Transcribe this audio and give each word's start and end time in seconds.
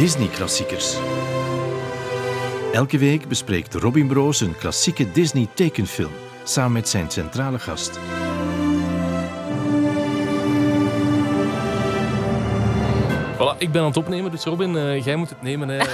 Disney-klassiekers. 0.00 0.96
Elke 2.72 2.98
week 2.98 3.28
bespreekt 3.28 3.74
Robin 3.74 4.06
Broos 4.06 4.40
een 4.40 4.56
klassieke 4.56 5.12
Disney-tekenfilm 5.12 6.12
samen 6.44 6.72
met 6.72 6.88
zijn 6.88 7.10
centrale 7.10 7.58
gast. 7.58 7.98
Voilà, 13.40 13.54
ik 13.58 13.72
ben 13.72 13.80
aan 13.80 13.86
het 13.88 13.96
opnemen, 13.96 14.30
dus 14.30 14.44
Robin, 14.44 14.76
eh, 14.76 15.04
jij 15.04 15.16
moet 15.16 15.28
het 15.28 15.42
nemen. 15.42 15.68
Hè. 15.68 15.76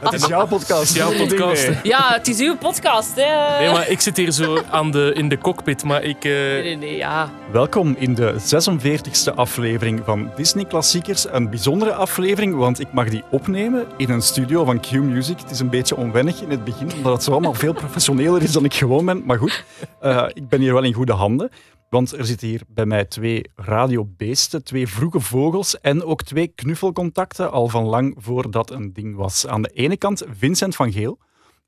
Het 0.00 0.12
is 0.12 0.26
jouw 0.26 0.46
podcast. 0.46 0.80
Het 0.80 0.88
is 0.88 0.94
jouw 0.94 1.12
podcast. 1.26 1.68
Ja, 1.82 2.12
het 2.12 2.28
is 2.28 2.40
uw 2.40 2.56
podcast, 2.56 3.14
hè. 3.14 3.58
Nee, 3.58 3.72
maar 3.72 3.88
ik 3.88 4.00
zit 4.00 4.16
hier 4.16 4.30
zo 4.30 4.58
aan 4.70 4.90
de, 4.90 5.12
in 5.14 5.28
de 5.28 5.38
cockpit, 5.38 5.84
maar 5.84 6.02
ik... 6.02 6.24
eh, 6.24 6.30
Nee, 6.32 6.62
nee, 6.62 6.76
nee, 6.76 6.96
ja. 6.96 7.30
Welkom 7.52 7.94
in 7.98 8.14
de 8.14 8.34
46e 8.40 9.34
aflevering 9.34 10.00
van 10.04 10.30
Disney 10.36 10.64
Klassiekers. 10.64 11.26
Een 11.30 11.50
bijzondere 11.50 11.92
aflevering, 11.94 12.54
want 12.54 12.80
ik 12.80 12.92
mag 12.92 13.08
die 13.08 13.22
opnemen 13.30 13.86
in 13.96 14.10
een 14.10 14.22
studio 14.22 14.64
van 14.64 14.80
Q 14.80 14.90
Music. 14.92 15.40
Het 15.40 15.50
is 15.50 15.60
een 15.60 15.70
beetje 15.70 15.96
onwennig 15.96 16.40
in 16.42 16.50
het 16.50 16.64
begin, 16.64 16.92
omdat 16.96 17.12
het 17.12 17.22
zo 17.22 17.30
allemaal 17.30 17.54
veel 17.54 17.72
professioneler 17.82 18.42
is 18.42 18.52
dan 18.52 18.64
ik 18.64 18.74
gewoon 18.74 19.04
ben. 19.04 19.22
Maar 19.24 19.38
goed, 19.38 19.64
eh, 20.00 20.24
ik 20.32 20.48
ben 20.48 20.60
hier 20.60 20.72
wel 20.72 20.82
in 20.82 20.92
goede 20.92 21.12
handen. 21.12 21.50
Want 21.92 22.12
er 22.12 22.24
zitten 22.26 22.48
hier 22.48 22.62
bij 22.68 22.86
mij 22.86 23.04
twee 23.04 23.44
radiobeesten, 23.54 24.64
twee 24.64 24.86
vroege 24.88 25.20
vogels 25.20 25.80
en 25.80 26.04
ook 26.04 26.22
twee 26.22 26.46
knuffelcontacten, 26.46 27.50
al 27.50 27.68
van 27.68 27.84
lang 27.84 28.14
voordat 28.18 28.70
een 28.70 28.92
ding 28.92 29.16
was. 29.16 29.46
Aan 29.46 29.62
de 29.62 29.68
ene 29.68 29.96
kant 29.96 30.22
Vincent 30.30 30.76
van 30.76 30.92
Geel, 30.92 31.18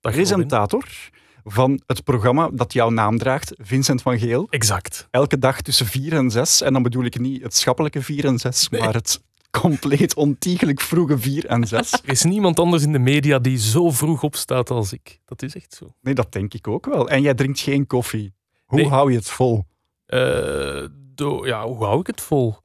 presentator 0.01 0.85
van 1.45 1.81
het 1.87 2.05
programma 2.05 2.51
dat 2.53 2.73
jouw 2.73 2.91
naam 2.91 3.19
draagt, 3.19 3.53
Vincent 3.59 4.03
van 4.03 4.19
Geel. 4.19 4.47
Exact. 4.51 5.09
Elke 5.11 5.39
dag 5.39 5.61
tussen 5.63 5.87
4 5.87 6.13
en 6.13 6.31
6. 6.31 6.61
En 6.61 6.73
dan 6.73 6.83
bedoel 6.83 7.05
ik 7.05 7.19
niet 7.19 7.43
het 7.43 7.57
schappelijke 7.57 8.03
4 8.03 8.25
en 8.25 8.39
6, 8.39 8.69
maar 8.69 8.95
het 8.95 9.23
compleet 9.51 10.15
ontiegelijk 10.15 10.81
vroege 10.81 11.19
4 11.19 11.47
en 11.47 11.67
6. 11.67 11.93
Er 12.05 12.11
is 12.11 12.23
niemand 12.23 12.59
anders 12.61 12.83
in 12.83 12.93
de 12.93 12.99
media 12.99 13.39
die 13.39 13.59
zo 13.59 13.91
vroeg 13.91 14.23
opstaat 14.23 14.71
als 14.71 14.93
ik. 14.93 15.21
Dat 15.25 15.43
is 15.43 15.55
echt 15.55 15.75
zo. 15.75 15.95
Nee, 16.01 16.15
dat 16.15 16.33
denk 16.33 16.55
ik 16.55 16.69
ook 16.69 16.87
wel. 16.87 17.09
En 17.09 17.23
jij 17.23 17.35
drinkt 17.35 17.61
geen 17.61 17.87
koffie. 17.87 18.33
Hoe 18.65 18.79
Nee. 18.81 18.89
hou 18.89 19.11
je 19.11 19.17
het 19.17 19.31
vol? 19.31 19.65
Eh, 20.07 20.85
ja, 21.45 21.65
hoe 21.67 21.85
hou 21.85 22.01
ik 22.01 22.07
het 22.07 22.21
vol? 22.21 22.57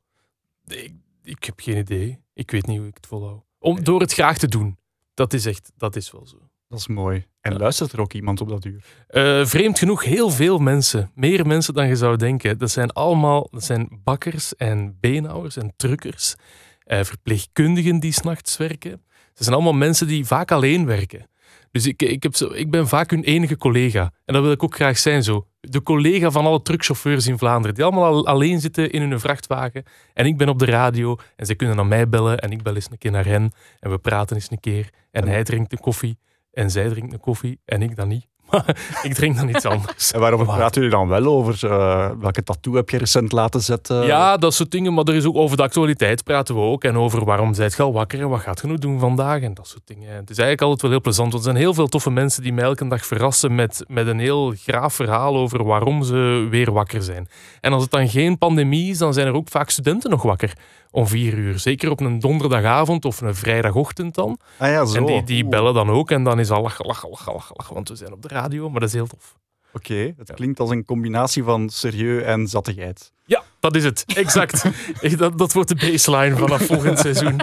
Ik, 0.66 0.94
ik 1.24 1.44
heb 1.44 1.60
geen 1.60 1.78
idee. 1.78 2.24
Ik 2.34 2.52
weet 2.52 2.66
niet 2.68 2.78
hoe 2.78 2.88
ik 2.88 2.96
het 2.96 3.08
volhoud. 3.08 3.44
Om, 3.60 3.84
door 3.84 4.00
het 4.00 4.14
graag 4.14 4.38
te 4.38 4.48
doen. 4.48 4.78
Dat 5.14 5.34
is 5.34 5.46
echt, 5.46 5.72
dat 5.78 5.96
is 5.96 6.12
wel 6.12 6.28
zo. 6.28 6.38
Dat 6.68 6.80
is 6.80 6.88
mooi. 6.88 7.26
En 7.42 7.52
Ja. 7.52 7.58
luistert 7.58 7.92
er 7.92 8.00
ook 8.02 8.14
iemand 8.14 8.42
op 8.42 8.50
dat 8.50 8.66
uur? 8.66 8.86
Eh, 9.08 9.46
vreemd 9.46 9.80
genoeg, 9.80 10.04
heel 10.04 10.30
veel 10.30 10.58
mensen. 10.60 11.12
Meer 11.16 11.48
mensen 11.48 11.74
dan 11.74 11.88
je 11.88 11.96
zou 11.96 12.18
denken. 12.18 12.58
Dat 12.58 12.72
zijn 12.72 12.92
allemaal 12.92 13.48
dat 13.52 13.64
zijn 13.64 14.00
bakkers 14.04 14.56
en 14.56 14.98
beenhouwers 15.00 15.58
en 15.58 15.74
truckers. 15.76 16.36
eh, 16.80 17.04
verpleegkundigen 17.04 18.00
die 18.00 18.12
s'nachts 18.12 18.58
werken. 18.58 19.04
Ze 19.34 19.44
zijn 19.44 19.56
allemaal 19.56 19.74
mensen 19.74 20.08
die 20.08 20.26
vaak 20.26 20.52
alleen 20.52 20.86
werken. 20.86 21.30
Dus 21.72 21.88
ik, 21.88 22.02
ik, 22.02 22.24
heb 22.24 22.36
zo, 22.36 22.52
ik 22.54 22.72
ben 22.72 22.88
vaak 22.88 23.10
hun 23.10 23.24
enige 23.24 23.58
collega. 23.58 24.12
En 24.26 24.34
dat 24.34 24.44
wil 24.44 24.52
ik 24.52 24.64
ook 24.64 24.76
graag 24.76 24.98
zijn 24.98 25.24
zo. 25.24 25.48
De 25.62 25.84
collega 25.84 26.32
van 26.32 26.46
alle 26.46 26.62
truckchauffeurs 26.62 27.28
in 27.28 27.38
Vlaanderen. 27.38 27.76
Die 27.76 27.84
allemaal 27.84 28.06
al- 28.06 28.28
alleen 28.28 28.60
zitten 28.60 28.92
in 28.92 29.02
hun 29.02 29.20
vrachtwagen. 29.20 29.84
En 30.14 30.26
ik 30.26 30.38
ben 30.38 30.50
op 30.50 30.60
de 30.60 30.66
radio. 30.66 31.16
En 31.36 31.46
ze 31.46 31.56
kunnen 31.56 31.76
naar 31.76 31.86
mij 31.86 32.10
bellen. 32.10 32.40
En 32.40 32.52
ik 32.52 32.64
bel 32.64 32.76
eens 32.76 32.88
een 32.92 32.98
keer 32.98 33.12
naar 33.12 33.26
hen. 33.26 33.52
En 33.80 33.90
we 33.90 33.98
praten 33.98 34.36
eens 34.36 34.52
een 34.52 34.60
keer. 34.60 34.90
En 35.12 35.28
hij 35.28 35.44
drinkt 35.44 35.72
een 35.72 35.80
koffie. 35.80 36.18
En 36.52 36.72
zij 36.72 36.90
drinkt 36.90 37.14
een 37.14 37.20
koffie. 37.20 37.60
En 37.66 37.82
ik 37.82 37.96
dan 37.96 38.08
niet. 38.08 38.28
Maar 38.52 38.76
ik 39.04 39.14
drink 39.14 39.36
dan 39.36 39.50
iets 39.50 39.66
anders. 39.66 40.12
En 40.12 40.20
waarover 40.20 40.46
Waar? 40.46 40.58
praten 40.58 40.82
jullie 40.82 40.98
dan 40.98 41.08
wel 41.08 41.26
over? 41.26 41.72
Eh, 41.72 42.10
welke 42.20 42.44
tattoo 42.44 42.74
heb 42.74 42.90
je 42.90 42.98
recent 42.98 43.32
laten 43.32 43.62
zetten? 43.62 44.06
Ja, 44.06 44.38
dat 44.38 44.54
soort 44.54 44.72
dingen. 44.72 44.94
Maar 44.94 45.04
er 45.04 45.16
is 45.16 45.26
ook 45.26 45.36
over 45.36 45.58
de 45.58 45.64
actualiteit 45.64 46.24
praten 46.24 46.56
we 46.56 46.62
ook. 46.62 46.84
En 46.84 46.98
over 46.98 47.26
waarom 47.26 47.54
zijt 47.54 47.76
je 47.76 47.84
al 47.84 47.94
wakker 47.94 48.20
en 48.20 48.30
wat 48.30 48.40
gaat 48.40 48.62
je 48.62 48.68
nu 48.68 48.76
doen 48.76 49.00
vandaag 49.00 49.42
en 49.42 49.54
dat 49.54 49.68
soort 49.68 49.82
dingen. 49.86 50.16
Het 50.16 50.30
is 50.30 50.38
eigenlijk 50.38 50.62
altijd 50.62 50.82
wel 50.82 50.92
heel 50.92 51.02
plezant. 51.02 51.32
Want 51.32 51.46
er 51.46 51.52
zijn 51.52 51.64
heel 51.64 51.74
veel 51.74 51.88
toffe 51.88 52.10
mensen 52.10 52.44
die 52.44 52.54
mij 52.54 52.64
elke 52.64 52.88
dag 52.88 53.06
verrassen 53.06 53.56
met, 53.56 53.84
met 53.88 54.08
een 54.08 54.20
heel 54.20 54.54
graaf 54.64 54.94
verhaal 54.94 55.36
over 55.38 55.64
waarom 55.64 56.04
ze 56.04 56.48
weer 56.50 56.72
wakker 56.72 57.04
zijn. 57.04 57.30
En 57.62 57.74
als 57.74 57.82
het 57.82 57.92
dan 57.92 58.10
geen 58.10 58.38
pandemie 58.38 58.90
is, 58.90 58.98
dan 58.98 59.14
zijn 59.14 59.28
er 59.28 59.34
ook 59.34 59.50
vaak 59.50 59.70
studenten 59.70 60.10
nog 60.10 60.22
wakker 60.22 60.54
om 60.92 61.08
vier 61.08 61.34
uur. 61.34 61.60
Zeker 61.60 61.90
op 61.90 62.00
een 62.00 62.20
donderdagavond 62.20 63.06
of 63.06 63.22
een 63.22 63.36
vrijdagochtend 63.36 64.16
dan. 64.16 64.40
Ah 64.58 64.70
ja, 64.70 64.86
zo. 64.86 64.98
En 64.98 65.06
die, 65.06 65.24
die 65.24 65.46
bellen 65.46 65.74
dan 65.74 65.90
ook. 65.90 66.12
En 66.12 66.24
dan 66.24 66.40
is 66.40 66.52
al 66.52 66.62
lachen, 66.62 66.86
lachen, 66.86 67.10
lachen, 67.10 67.34
lachen, 67.34 67.56
lachen. 67.58 67.74
Want 67.74 67.90
we 67.90 67.96
zijn 67.96 68.14
op 68.14 68.22
de 68.22 68.28
radio, 68.28 68.70
maar 68.70 68.80
dat 68.80 68.90
is 68.90 68.96
heel 68.96 69.08
tof. 69.08 69.38
Oké, 69.74 70.14
het 70.18 70.34
klinkt 70.34 70.60
als 70.60 70.70
een 70.70 70.86
combinatie 70.86 71.44
van 71.44 71.70
serieus 71.70 72.24
en 72.24 72.48
zattigheid. 72.48 73.12
Ja, 73.26 73.44
dat 73.60 73.76
is 73.76 73.84
het. 73.84 74.04
Exact. 74.16 74.64
dat, 75.18 75.38
dat 75.38 75.54
wordt 75.54 75.70
de 75.70 75.76
baseline 75.76 76.36
vanaf 76.36 76.66
volgend 76.66 77.00
seizoen. 77.00 77.40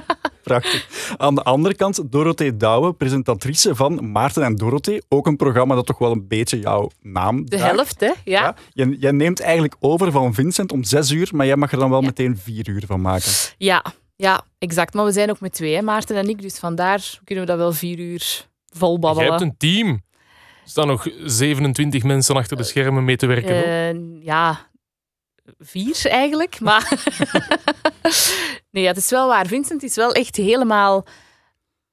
Prachtig. 0.46 1.14
Aan 1.16 1.34
de 1.34 1.42
andere 1.42 1.74
kant, 1.74 2.12
Dorothee 2.12 2.56
Douwe, 2.56 2.92
presentatrice 2.92 3.74
van 3.74 4.10
Maarten 4.12 4.42
en 4.42 4.56
Dorothee. 4.56 5.02
Ook 5.08 5.26
een 5.26 5.36
programma 5.36 5.74
dat 5.74 5.86
toch 5.86 5.98
wel 5.98 6.12
een 6.12 6.28
beetje 6.28 6.58
jouw 6.58 6.90
naam 7.02 7.44
De 7.44 7.56
draagt. 7.56 7.74
helft, 7.74 8.00
hè. 8.00 8.06
Ja. 8.06 8.14
Ja. 8.24 8.54
Jij, 8.72 8.96
jij 8.98 9.10
neemt 9.10 9.40
eigenlijk 9.40 9.76
over 9.80 10.12
van 10.12 10.34
Vincent 10.34 10.72
om 10.72 10.84
zes 10.84 11.10
uur, 11.10 11.28
maar 11.32 11.46
jij 11.46 11.56
mag 11.56 11.72
er 11.72 11.78
dan 11.78 11.90
wel 11.90 12.00
meteen 12.00 12.36
vier 12.38 12.68
uur 12.68 12.82
van 12.86 13.00
maken. 13.00 13.30
Ja, 13.58 13.84
ja, 14.16 14.42
exact. 14.58 14.94
Maar 14.94 15.04
we 15.04 15.12
zijn 15.12 15.30
ook 15.30 15.40
met 15.40 15.52
twee, 15.52 15.74
hè, 15.74 15.82
Maarten 15.82 16.16
en 16.16 16.28
ik. 16.28 16.42
Dus 16.42 16.58
vandaar 16.58 17.18
kunnen 17.24 17.44
we 17.44 17.50
dat 17.50 17.58
wel 17.60 17.72
vier 17.72 17.98
uur 17.98 18.46
vol 18.72 18.90
Jij 18.90 19.00
babbelen. 19.00 19.30
hebt 19.30 19.42
een 19.42 19.54
team. 19.58 19.88
Er 19.88 20.72
staan 20.72 20.86
nog 20.86 21.06
27 21.24 22.02
mensen 22.02 22.36
achter 22.36 22.56
de 22.56 22.62
schermen 22.62 23.04
mee 23.04 23.16
te 23.16 23.26
werken. 23.26 23.64
Eh, 23.64 24.24
ja, 24.24 24.58
vier 25.58 26.06
eigenlijk. 26.06 26.60
Maar 26.60 26.92
nee, 28.76 28.86
het 28.86 28.96
is 28.96 29.10
wel 29.10 29.28
waar. 29.28 29.46
Vincent 29.46 29.82
is 29.82 29.96
wel 29.96 30.12
echt 30.12 30.36
helemaal 30.36 31.06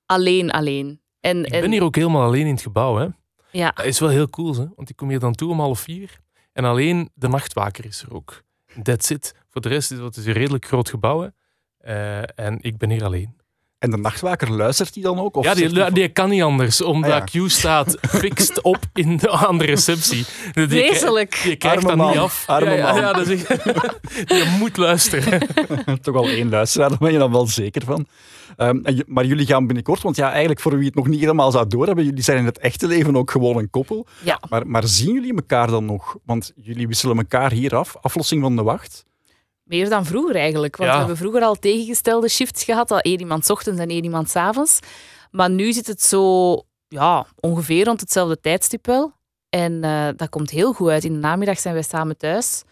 alleen, 0.05 0.51
alleen. 0.51 1.01
En, 1.19 1.45
ik 1.45 1.51
en, 1.51 1.61
ben 1.61 1.71
hier 1.71 1.83
ook 1.83 1.95
helemaal 1.95 2.23
alleen 2.23 2.45
in 2.45 2.53
het 2.53 2.61
gebouw. 2.61 2.95
Hè. 2.95 3.07
Ja, 3.51 3.71
Dat 3.71 3.85
is 3.85 3.99
wel 3.99 4.09
heel 4.09 4.29
cool, 4.29 4.55
hè? 4.55 4.66
want 4.75 4.89
ik 4.89 4.95
kom 4.95 5.09
hier 5.09 5.19
dan 5.19 5.33
toe 5.33 5.49
om 5.49 5.59
half 5.59 5.79
vier. 5.79 6.19
En 6.53 6.66
alleen 6.66 7.09
de 7.13 7.27
nachtwaker 7.27 7.85
is 7.85 8.01
er 8.01 8.13
ook. 8.13 8.44
That's 8.83 9.09
it. 9.09 9.33
Voor 9.49 9.61
de 9.61 9.69
rest 9.69 9.91
is 9.91 9.99
het 9.99 10.17
een 10.17 10.31
redelijk 10.31 10.66
groot 10.66 10.89
gebouw. 10.89 11.21
Hè. 11.21 11.27
Eh, 11.77 12.45
en 12.45 12.57
ik 12.61 12.77
ben 12.77 12.89
hier 12.89 13.03
alleen. 13.03 13.35
En 13.83 13.91
de 13.91 13.97
nachtwaker 13.97 14.51
luistert 14.51 14.94
die 14.94 15.03
dan 15.03 15.19
ook? 15.19 15.35
Of 15.35 15.45
ja, 15.45 15.53
die, 15.53 15.67
hij 15.69 15.89
die 15.91 16.07
kan 16.07 16.29
niet 16.29 16.41
anders, 16.41 16.81
omdat 16.81 17.11
Ah, 17.11 17.23
ja. 17.31 17.45
Q 17.45 17.49
staat 17.49 17.97
fixed 18.01 18.61
op 18.61 18.77
in 18.94 19.17
de, 19.17 19.29
aan 19.29 19.57
de 19.57 19.66
receptie. 19.66 20.25
Die, 20.53 20.67
vreselijk. 20.67 21.33
je 21.35 21.55
krijgt 21.55 21.85
Arme 21.85 21.97
dat 22.03 22.07
niet 22.09 22.17
af. 22.17 22.44
arme 22.47 22.69
ja, 22.69 22.75
ja, 22.75 22.91
man. 22.91 23.01
ja, 23.01 23.13
dat 23.13 23.27
is 23.27 23.44
echt- 23.45 23.63
je 24.29 24.55
moet 24.59 24.77
luisteren. 24.77 25.47
toch 26.01 26.13
wel 26.13 26.27
één 26.27 26.49
luisteraar, 26.49 26.89
daar 26.89 26.97
ben 26.97 27.11
je 27.11 27.17
dan 27.17 27.31
wel 27.31 27.47
zeker 27.47 27.83
van. 27.85 28.07
Ehm, 28.57 28.79
en 28.83 29.03
maar 29.07 29.25
jullie 29.25 29.45
gaan 29.45 29.66
binnenkort, 29.66 30.01
want 30.01 30.15
ja, 30.15 30.29
eigenlijk 30.29 30.59
voor 30.59 30.77
wie 30.77 30.85
het 30.85 30.95
nog 30.95 31.07
niet 31.07 31.19
helemaal 31.19 31.51
zou 31.51 31.67
doorhebben, 31.67 32.05
jullie 32.05 32.23
zijn 32.23 32.38
in 32.38 32.45
het 32.45 32.57
echte 32.57 32.88
leven 32.88 33.15
ook 33.15 33.31
gewoon 33.31 33.57
een 33.57 33.69
koppel. 33.69 34.07
Ja. 34.23 34.39
Maar, 34.50 34.67
maar 34.67 34.88
zien 34.88 35.13
jullie 35.13 35.35
elkaar 35.35 35.67
dan 35.67 35.85
nog? 35.85 36.17
Want 36.25 36.51
jullie 36.55 36.88
wisselen 36.88 37.17
elkaar 37.17 37.51
hier 37.51 37.75
af, 37.75 37.95
aflossing 38.01 38.41
van 38.41 38.55
de 38.55 38.63
wacht. 38.63 39.05
Meer 39.73 39.89
dan 39.89 40.06
vroeger 40.06 40.35
eigenlijk. 40.35 40.75
Want 40.75 40.89
Ja. 40.89 40.94
we 40.95 41.00
hebben 41.00 41.17
vroeger 41.17 41.41
al 41.41 41.56
tegengestelde 41.56 42.29
shifts 42.29 42.63
gehad. 42.63 42.91
Al 42.91 43.00
één 43.00 43.19
iemand 43.19 43.45
's 43.45 43.50
ochtends 43.50 43.79
en 43.81 43.89
één 43.89 44.03
iemand 44.03 44.29
's 44.29 44.35
avonds. 44.35 44.79
Maar 45.31 45.50
nu 45.50 45.73
zit 45.73 45.88
het 45.88 46.01
zo 46.01 46.56
ja, 46.88 47.25
ongeveer 47.39 47.85
rond 47.85 48.00
hetzelfde 48.01 48.39
tijdstip 48.39 48.85
wel. 48.85 49.12
En 49.50 49.83
eh, 49.83 50.07
dat 50.16 50.29
komt 50.29 50.50
heel 50.50 50.73
goed 50.73 50.89
uit. 50.89 51.03
In 51.03 51.13
de 51.13 51.19
namiddag 51.19 51.59
zijn 51.59 51.73
wij 51.73 51.83
samen 51.83 52.17
thuis. 52.17 52.63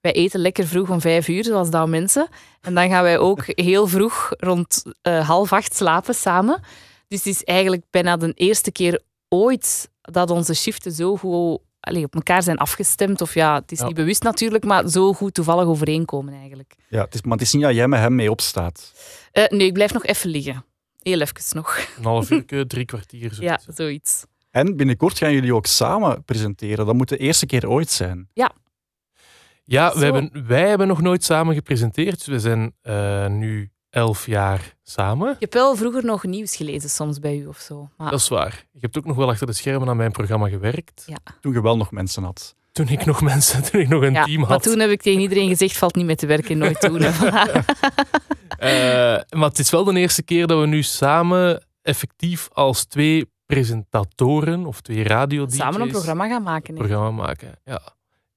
Wij 0.00 0.12
eten 0.12 0.40
lekker 0.40 0.66
vroeg 0.66 0.90
om 0.90 1.00
vijf 1.00 1.28
uur, 1.28 1.44
zoals 1.44 1.70
dat 1.70 1.88
mensen. 1.88 2.28
En 2.60 2.74
dan 2.74 2.88
gaan 2.88 3.02
wij 3.02 3.18
ook 3.18 3.42
heel 3.70 3.86
vroeg 3.86 4.32
rond 4.38 4.82
eh, 5.02 5.28
half 5.28 5.52
acht 5.52 5.74
slapen 5.76 6.14
samen. 6.14 6.60
Dus 7.08 7.18
het 7.24 7.34
is 7.34 7.44
eigenlijk 7.44 7.82
bijna 7.90 8.16
de 8.16 8.32
eerste 8.34 8.72
keer 8.72 9.02
ooit 9.28 9.90
dat 10.00 10.30
onze 10.30 10.54
shiften 10.54 10.92
zo 10.92 11.16
goed 11.16 11.58
allee, 11.84 12.04
op 12.04 12.14
elkaar 12.14 12.42
zijn 12.42 12.56
afgestemd. 12.58 13.20
Of 13.20 13.34
ja, 13.34 13.54
het 13.54 13.72
is 13.72 13.78
Ja. 13.78 13.86
niet 13.86 13.94
bewust 13.94 14.22
natuurlijk, 14.22 14.64
maar 14.64 14.88
zo 14.88 15.12
goed 15.12 15.34
toevallig 15.34 15.64
overeenkomen 15.66 16.34
eigenlijk. 16.34 16.74
Ja, 16.88 17.04
het 17.04 17.14
is, 17.14 17.22
maar 17.22 17.32
het 17.32 17.46
is 17.46 17.52
niet 17.52 17.62
dat 17.62 17.74
jij 17.74 17.88
met 17.88 18.00
hem 18.00 18.14
mee 18.14 18.30
opstaat. 18.30 18.92
Eh, 19.32 19.44
nee, 19.48 19.66
ik 19.66 19.72
blijf 19.72 19.92
nog 19.92 20.04
even 20.04 20.30
liggen. 20.30 20.64
Heel 20.98 21.20
even 21.20 21.56
nog. 21.56 21.78
Een 21.98 22.04
half 22.04 22.30
uur, 22.30 22.66
drie 22.66 22.84
kwartier. 22.84 23.34
Zo. 23.34 23.42
Ja, 23.50 23.60
zoiets. 23.66 24.24
En 24.50 24.76
binnenkort 24.76 25.18
gaan 25.18 25.32
jullie 25.32 25.54
ook 25.54 25.66
samen 25.66 26.24
presenteren. 26.24 26.86
Dat 26.86 26.94
moet 26.94 27.08
de 27.08 27.16
eerste 27.16 27.46
keer 27.46 27.68
ooit 27.68 27.90
zijn. 27.90 28.28
Ja, 29.66 29.90
Zo. 29.90 29.98
wij 29.98 30.10
hebben, 30.10 30.46
wij 30.46 30.68
hebben 30.68 30.86
nog 30.88 31.00
nooit 31.00 31.24
samen 31.24 31.54
gepresenteerd. 31.54 32.24
We 32.26 32.38
zijn 32.40 32.72
eh, 32.82 33.26
nu 33.26 33.70
elf 33.94 34.26
jaar 34.26 34.74
samen. 34.82 35.30
Ik 35.30 35.40
heb 35.40 35.52
wel 35.52 35.76
vroeger 35.76 36.04
nog 36.04 36.24
nieuws 36.24 36.56
gelezen 36.56 36.90
soms 36.90 37.18
bij 37.18 37.36
u 37.36 37.46
of 37.46 37.58
zo. 37.58 37.88
Maar 37.96 38.10
Dat 38.10 38.20
is 38.20 38.28
waar. 38.28 38.64
Je 38.72 38.78
hebt 38.80 38.98
ook 38.98 39.04
nog 39.04 39.16
wel 39.16 39.28
achter 39.28 39.46
de 39.46 39.52
schermen 39.52 39.88
aan 39.88 39.96
mijn 39.96 40.12
programma 40.12 40.48
gewerkt. 40.48 41.06
Toen 41.40 41.52
je 41.52 41.62
wel 41.62 41.76
nog 41.76 41.90
mensen 41.90 42.22
had. 42.24 42.54
Toen 42.72 42.88
ik 42.88 43.04
nog 43.04 43.22
mensen, 43.22 43.62
toen 43.70 43.80
ik 43.80 43.88
nog 43.88 44.02
een 44.02 44.12
ja, 44.12 44.24
team 44.24 44.40
maar 44.40 44.48
had. 44.48 44.62
toen 44.62 44.78
heb 44.78 44.90
ik 44.90 45.02
tegen 45.02 45.20
iedereen 45.20 45.48
gezegd, 45.48 45.76
valt 45.76 45.94
niet 45.94 46.06
mee 46.06 46.16
te 46.16 46.26
werken, 46.26 46.58
nooit 46.58 46.80
doen. 46.80 47.00
Eh, 48.58 48.70
maar 49.30 49.48
het 49.48 49.58
is 49.58 49.70
wel 49.70 49.84
de 49.84 49.98
eerste 49.98 50.22
keer 50.22 50.46
dat 50.46 50.60
we 50.60 50.66
nu 50.66 50.82
samen 50.82 51.64
effectief 51.82 52.48
als 52.52 52.84
twee 52.84 53.30
presentatoren 53.46 54.66
of 54.66 54.80
twee 54.80 55.04
radio 55.04 55.46
Samen 55.48 55.80
een 55.80 55.88
programma 55.88 56.28
gaan 56.28 56.42
maken. 56.42 56.74
hè. 56.74 56.80
programma 56.80 57.10
maken. 57.10 57.58
Ja. 57.64 57.80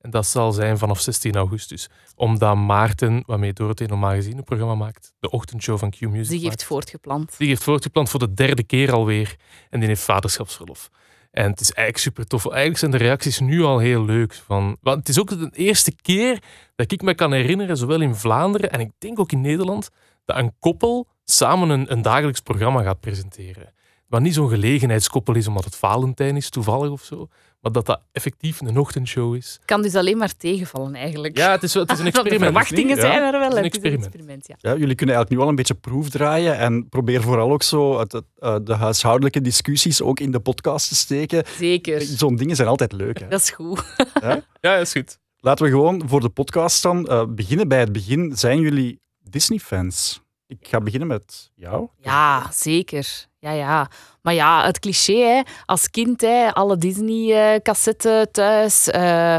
En 0.08 0.14
dat 0.14 0.26
zal 0.26 0.52
zijn 0.52 0.78
vanaf 0.78 1.00
16 1.00 1.36
augustus. 1.36 1.90
Omdat 2.16 2.56
Maarten, 2.56 3.24
waarmee 3.26 3.54
Dorothee 3.54 3.88
normaal 3.88 4.14
gezien 4.14 4.38
een 4.38 4.44
programma 4.44 4.76
maakt, 4.76 5.14
de 5.20 5.30
ochtendshow 5.30 5.78
van 5.78 5.90
Q-Music 5.90 6.40
Die 6.40 6.50
heeft 6.50 6.64
voortgeplant. 6.64 7.38
Die 7.38 7.48
heeft 7.48 7.64
voortgepland 7.64 8.10
voor 8.10 8.20
de 8.20 8.34
derde 8.34 8.64
keer 8.64 8.94
alweer. 8.94 9.36
En 9.70 9.80
die 9.80 9.88
heeft 9.88 10.02
vaderschapsverlof. 10.02 10.90
En 11.32 11.50
het 11.50 11.60
is 11.60 11.72
eigenlijk 11.72 11.98
super 11.98 12.28
tof. 12.28 12.46
Eigenlijk 12.46 12.78
zijn 12.78 12.92
de 12.92 12.98
reacties 12.98 13.40
nu 13.40 13.64
al 13.64 13.80
heel 13.80 14.06
leuk. 14.06 14.34
Van, 14.34 14.78
want 14.82 14.98
het 14.98 15.10
is 15.10 15.20
ook 15.20 15.30
de 15.30 15.50
eerste 15.54 15.96
keer 16.02 16.44
dat 16.76 16.92
ik 16.92 17.02
me 17.02 17.16
kan 17.16 17.32
herinneren, 17.32 17.78
zowel 17.78 18.02
in 18.02 18.16
Vlaanderen 18.16 18.72
en 18.72 18.80
ik 18.80 18.92
denk 18.98 19.20
ook 19.20 19.32
in 19.32 19.42
Nederland, 19.42 19.90
dat 20.26 20.38
een 20.38 20.54
koppel 20.60 21.08
samen 21.24 21.70
een, 21.70 21.92
een 21.92 22.02
dagelijks 22.02 22.40
programma 22.40 22.82
gaat 22.82 23.00
presenteren. 23.00 23.74
Wat 24.08 24.22
niet 24.22 24.34
zo'n 24.34 24.50
gelegenheidskoppel 24.50 25.36
is 25.36 25.48
omdat 25.48 25.64
het 25.64 25.76
Valentijn 25.76 26.36
is, 26.36 26.50
toevallig 26.50 26.90
of 26.90 27.04
zo. 27.04 27.28
Maar 27.68 27.84
dat 27.84 27.96
dat 27.96 28.02
effectief 28.12 28.62
een 28.62 28.78
ochtendshow 28.78 29.36
is. 29.36 29.60
Kan 29.66 29.82
dus 29.82 29.96
alleen 29.96 30.18
maar 30.18 30.38
tegenvallen 30.38 30.96
eigenlijk. 30.96 31.38
Ja, 31.38 31.52
het 31.52 31.64
is, 31.64 31.74
het 31.74 31.92
is 31.92 31.98
een 32.00 32.04
Want 32.12 32.16
de 32.16 32.20
experiment. 32.22 32.44
verwachtingen 32.52 32.96
Ja. 32.96 33.02
zijn 33.02 33.34
er 33.34 33.40
wel. 33.40 33.50
Het 33.50 33.52
is 33.52 33.58
een 33.58 33.64
Het 33.64 33.74
is 33.74 33.82
een 33.82 33.94
experiment. 33.94 34.06
experiment, 34.06 34.48
ja. 34.48 34.56
Ja, 34.60 34.78
jullie 34.78 34.96
kunnen 34.96 35.16
eigenlijk 35.16 35.30
nu 35.30 35.40
al 35.40 35.48
een 35.50 35.56
beetje 35.56 35.74
proefdraaien 35.74 36.58
en 36.58 36.90
probeer 36.90 37.22
vooral 37.22 37.52
ook 37.52 37.64
zo 37.64 38.00
het, 38.00 38.12
het, 38.12 38.24
eh, 38.40 38.56
de 38.64 38.74
huishoudelijke 38.74 39.42
discussies 39.42 40.02
ook 40.02 40.20
in 40.20 40.32
de 40.32 40.40
podcast 40.40 40.88
te 40.88 40.96
steken. 40.96 41.44
Zeker. 41.58 42.02
Zo'n 42.02 42.36
dingen 42.36 42.56
zijn 42.56 42.68
altijd 42.68 42.92
leuk. 42.92 43.20
Hè? 43.20 43.28
Dat 43.28 43.42
is 43.42 43.50
goed. 43.50 43.84
Ja, 44.22 44.42
dat 44.78 44.82
is 44.82 44.92
goed. 44.92 45.18
Laten 45.40 45.66
we 45.66 45.72
gewoon 45.72 46.04
voor 46.08 46.20
de 46.22 46.30
podcast 46.30 46.82
dan 46.84 47.08
eh, 47.08 47.24
beginnen 47.30 47.68
bij 47.68 47.80
het 47.80 47.92
begin. 47.92 48.32
Zijn 48.38 48.60
jullie 48.60 49.00
Disney-fans? 49.20 50.22
Ik 50.48 50.58
ga 50.62 50.80
beginnen 50.82 51.08
met 51.08 51.52
jou. 51.56 51.88
Ja, 52.02 52.50
zeker. 52.54 53.26
Ja, 53.48 53.54
ja. 53.54 53.90
Maar 54.22 54.34
ja, 54.34 54.66
het 54.66 54.80
cliché, 54.80 55.14
hè. 55.14 55.42
als 55.66 55.90
kind, 55.90 56.22
hè, 56.22 56.54
alle 56.54 56.78
Disney-cassetten 56.78 58.32
thuis, 58.32 58.88
eh, 58.90 59.38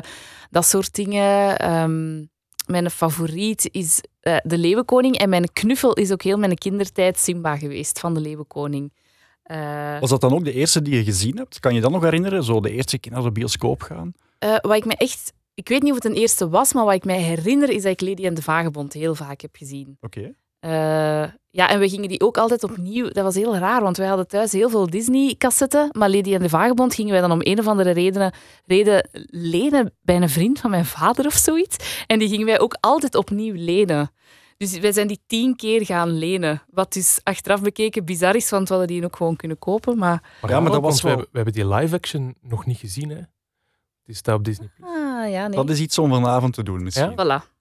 dat 0.50 0.66
soort 0.66 0.94
dingen. 0.94 1.58
Ehm, 1.58 2.24
mijn 2.66 2.90
favoriet 2.90 3.68
is 3.72 4.00
eh, 4.20 4.36
De 4.42 4.58
Leeuwenkoning. 4.58 5.18
En 5.18 5.28
mijn 5.28 5.52
knuffel 5.52 5.92
is 5.92 6.12
ook 6.12 6.22
heel 6.22 6.38
mijn 6.38 6.58
kindertijd 6.58 7.18
Simba 7.18 7.56
geweest, 7.56 7.98
van 7.98 8.14
De 8.14 8.20
Leeuwenkoning. 8.20 8.92
Eh, 9.42 10.00
Was 10.00 10.10
dat 10.10 10.20
dan 10.20 10.32
ook 10.32 10.44
de 10.44 10.52
eerste 10.52 10.82
die 10.82 10.96
je 10.96 11.04
gezien 11.04 11.36
hebt? 11.36 11.60
Kan 11.60 11.74
je 11.74 11.80
dat 11.80 11.90
nog 11.90 12.02
herinneren? 12.02 12.44
Zo 12.44 12.60
de 12.60 12.70
eerste 12.70 12.98
keer 12.98 13.12
naar 13.12 13.22
de 13.22 13.32
bioscoop 13.32 13.82
gaan? 13.82 14.12
wat 14.60 14.76
ik 14.76 14.84
me 14.84 14.94
echt... 14.94 15.32
Ik 15.54 15.68
weet 15.68 15.82
niet 15.82 15.90
of 15.90 15.96
het 16.02 16.04
een 16.04 16.18
eerste 16.20 16.48
was, 16.48 16.72
maar 16.72 16.84
wat 16.84 16.94
ik 16.94 17.04
mij 17.04 17.20
herinner 17.20 17.70
is 17.70 17.82
dat 17.82 17.92
ik 17.92 18.00
Lady 18.00 18.26
en 18.26 18.34
de 18.34 18.42
Vagebond 18.42 18.92
heel 18.92 19.14
vaak 19.14 19.40
heb 19.40 19.56
gezien. 19.56 19.96
Oké. 20.00 20.34
Eh, 20.72 21.30
ja, 21.50 21.68
en 21.68 21.78
we 21.80 21.88
gingen 21.88 22.08
die 22.08 22.20
ook 22.20 22.38
altijd 22.38 22.64
opnieuw. 22.64 23.08
Dat 23.08 23.24
was 23.24 23.34
heel 23.34 23.56
raar, 23.56 23.82
want 23.82 23.96
wij 23.96 24.06
hadden 24.06 24.26
thuis 24.28 24.52
heel 24.52 24.70
veel 24.70 24.90
Disney-cassetten. 24.90 25.88
Maar 25.92 26.10
Lady 26.10 26.34
en 26.34 26.40
de 26.42 26.48
Vagebond 26.48 26.94
gingen 26.94 27.12
wij 27.12 27.20
dan 27.20 27.30
om 27.32 27.38
een 27.42 27.58
of 27.58 27.66
andere 27.66 27.90
reden, 27.90 28.32
reden 28.66 29.08
lenen 29.30 29.94
bij 30.02 30.16
een 30.16 30.28
vriend 30.28 30.60
van 30.60 30.70
mijn 30.70 30.84
vader 30.84 31.26
of 31.26 31.32
zoiets. 31.34 32.04
En 32.06 32.18
die 32.18 32.28
gingen 32.28 32.46
wij 32.46 32.60
ook 32.60 32.76
altijd 32.80 33.14
opnieuw 33.14 33.54
lenen. 33.56 34.10
Dus 34.56 34.78
wij 34.78 34.92
zijn 34.92 35.06
die 35.06 35.20
tien 35.26 35.56
keer 35.56 35.84
gaan 35.84 36.10
lenen. 36.18 36.62
Wat 36.70 36.92
dus 36.92 37.20
achteraf 37.22 37.62
bekeken 37.62 38.04
bizar 38.04 38.34
is, 38.36 38.50
want 38.50 38.68
we 38.68 38.74
hadden 38.74 38.94
die 38.96 39.04
ook 39.04 39.16
gewoon 39.16 39.36
kunnen 39.36 39.58
kopen. 39.58 39.98
Maar 39.98 40.22
Maar, 40.40 40.50
Ja, 40.50 40.60
maar 40.60 40.72
dat 40.72 40.82
was 40.82 41.02
we, 41.02 41.08
wel- 41.08 41.16
hebben, 41.16 41.28
we 41.32 41.36
hebben 41.36 41.54
die 41.54 41.74
live-action 41.74 42.34
nog 42.40 42.66
niet 42.66 42.78
gezien. 42.78 43.08
Hè? 43.10 43.20
Die 44.04 44.14
staat 44.14 44.36
op 44.36 44.44
Disney+. 44.44 44.68
ah, 44.80 45.30
ja, 45.30 45.46
nee. 45.46 45.56
Dat 45.56 45.70
is 45.70 45.80
iets 45.80 45.98
om 45.98 46.10
vanavond 46.10 46.54
te 46.54 46.62
doen 46.62 46.82
misschien. 46.82 47.12
Ja? 47.16 47.42
Voilà. 47.42 47.56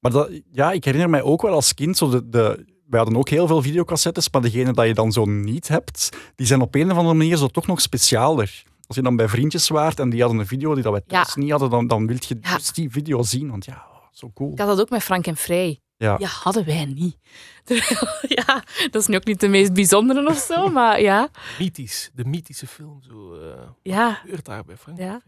Maar 0.00 0.10
dat, 0.12 0.30
ja, 0.52 0.72
ik 0.72 0.84
herinner 0.84 1.10
mij 1.10 1.22
ook 1.22 1.42
wel 1.42 1.52
als 1.52 1.74
kind, 1.74 1.96
zo 1.96 2.08
de, 2.10 2.28
de, 2.28 2.64
wij 2.86 2.98
hadden 3.00 3.18
ook 3.18 3.28
heel 3.28 3.46
veel 3.46 3.62
videocassettes, 3.62 4.30
maar 4.30 4.42
degene 4.42 4.72
dat 4.72 4.86
je 4.86 4.94
dan 4.94 5.12
zo 5.12 5.24
niet 5.24 5.68
hebt, 5.68 6.08
die 6.34 6.46
zijn 6.46 6.60
op 6.60 6.74
een 6.74 6.90
of 6.90 6.96
andere 6.96 7.14
manier 7.16 7.36
zo 7.36 7.46
toch 7.46 7.66
nog 7.66 7.80
specialer. 7.80 8.62
Als 8.86 8.96
je 8.96 9.02
dan 9.02 9.16
bij 9.16 9.28
vriendjes 9.28 9.68
waart 9.68 10.00
en 10.00 10.10
die 10.10 10.20
hadden 10.20 10.38
een 10.40 10.46
video 10.46 10.74
die 10.74 10.82
dat 10.82 10.92
wij 10.92 11.02
thuis 11.06 11.34
niet 11.34 11.50
hadden, 11.50 11.70
dan, 11.70 11.86
dan 11.86 12.06
wil 12.06 12.16
je 12.20 12.36
Ja. 12.40 12.56
dus 12.56 12.72
die 12.72 12.90
video 12.90 13.22
zien, 13.22 13.50
want 13.50 13.64
ja, 13.64 13.86
zo 14.12 14.30
cool. 14.34 14.52
Ik 14.52 14.58
had 14.58 14.68
dat 14.68 14.80
ook 14.80 14.90
met 14.90 15.02
Frank 15.02 15.26
en 15.26 15.36
Vrij. 15.36 15.80
Ja. 15.96 16.16
Ja, 16.18 16.26
hadden 16.28 16.64
wij 16.64 16.84
niet. 16.84 17.16
ja, 18.38 18.62
dat 18.90 19.02
is 19.02 19.06
nu 19.06 19.16
ook 19.16 19.24
niet 19.24 19.40
de 19.40 19.48
meest 19.48 19.72
bijzondere 19.72 20.26
of 20.28 20.36
zo, 20.38 20.68
maar 20.68 21.00
ja. 21.00 21.28
Mythisch. 21.58 22.10
De 22.14 22.24
mythische 22.24 22.66
film. 22.66 23.02
Zo, 23.02 23.34
eh, 23.34 23.62
Ja, 23.82 24.06
Wat 24.08 24.16
gebeurt 24.20 24.44
daar 24.44 24.64
bij 24.64 24.76
Frank? 24.76 24.98
Ja. 24.98 25.20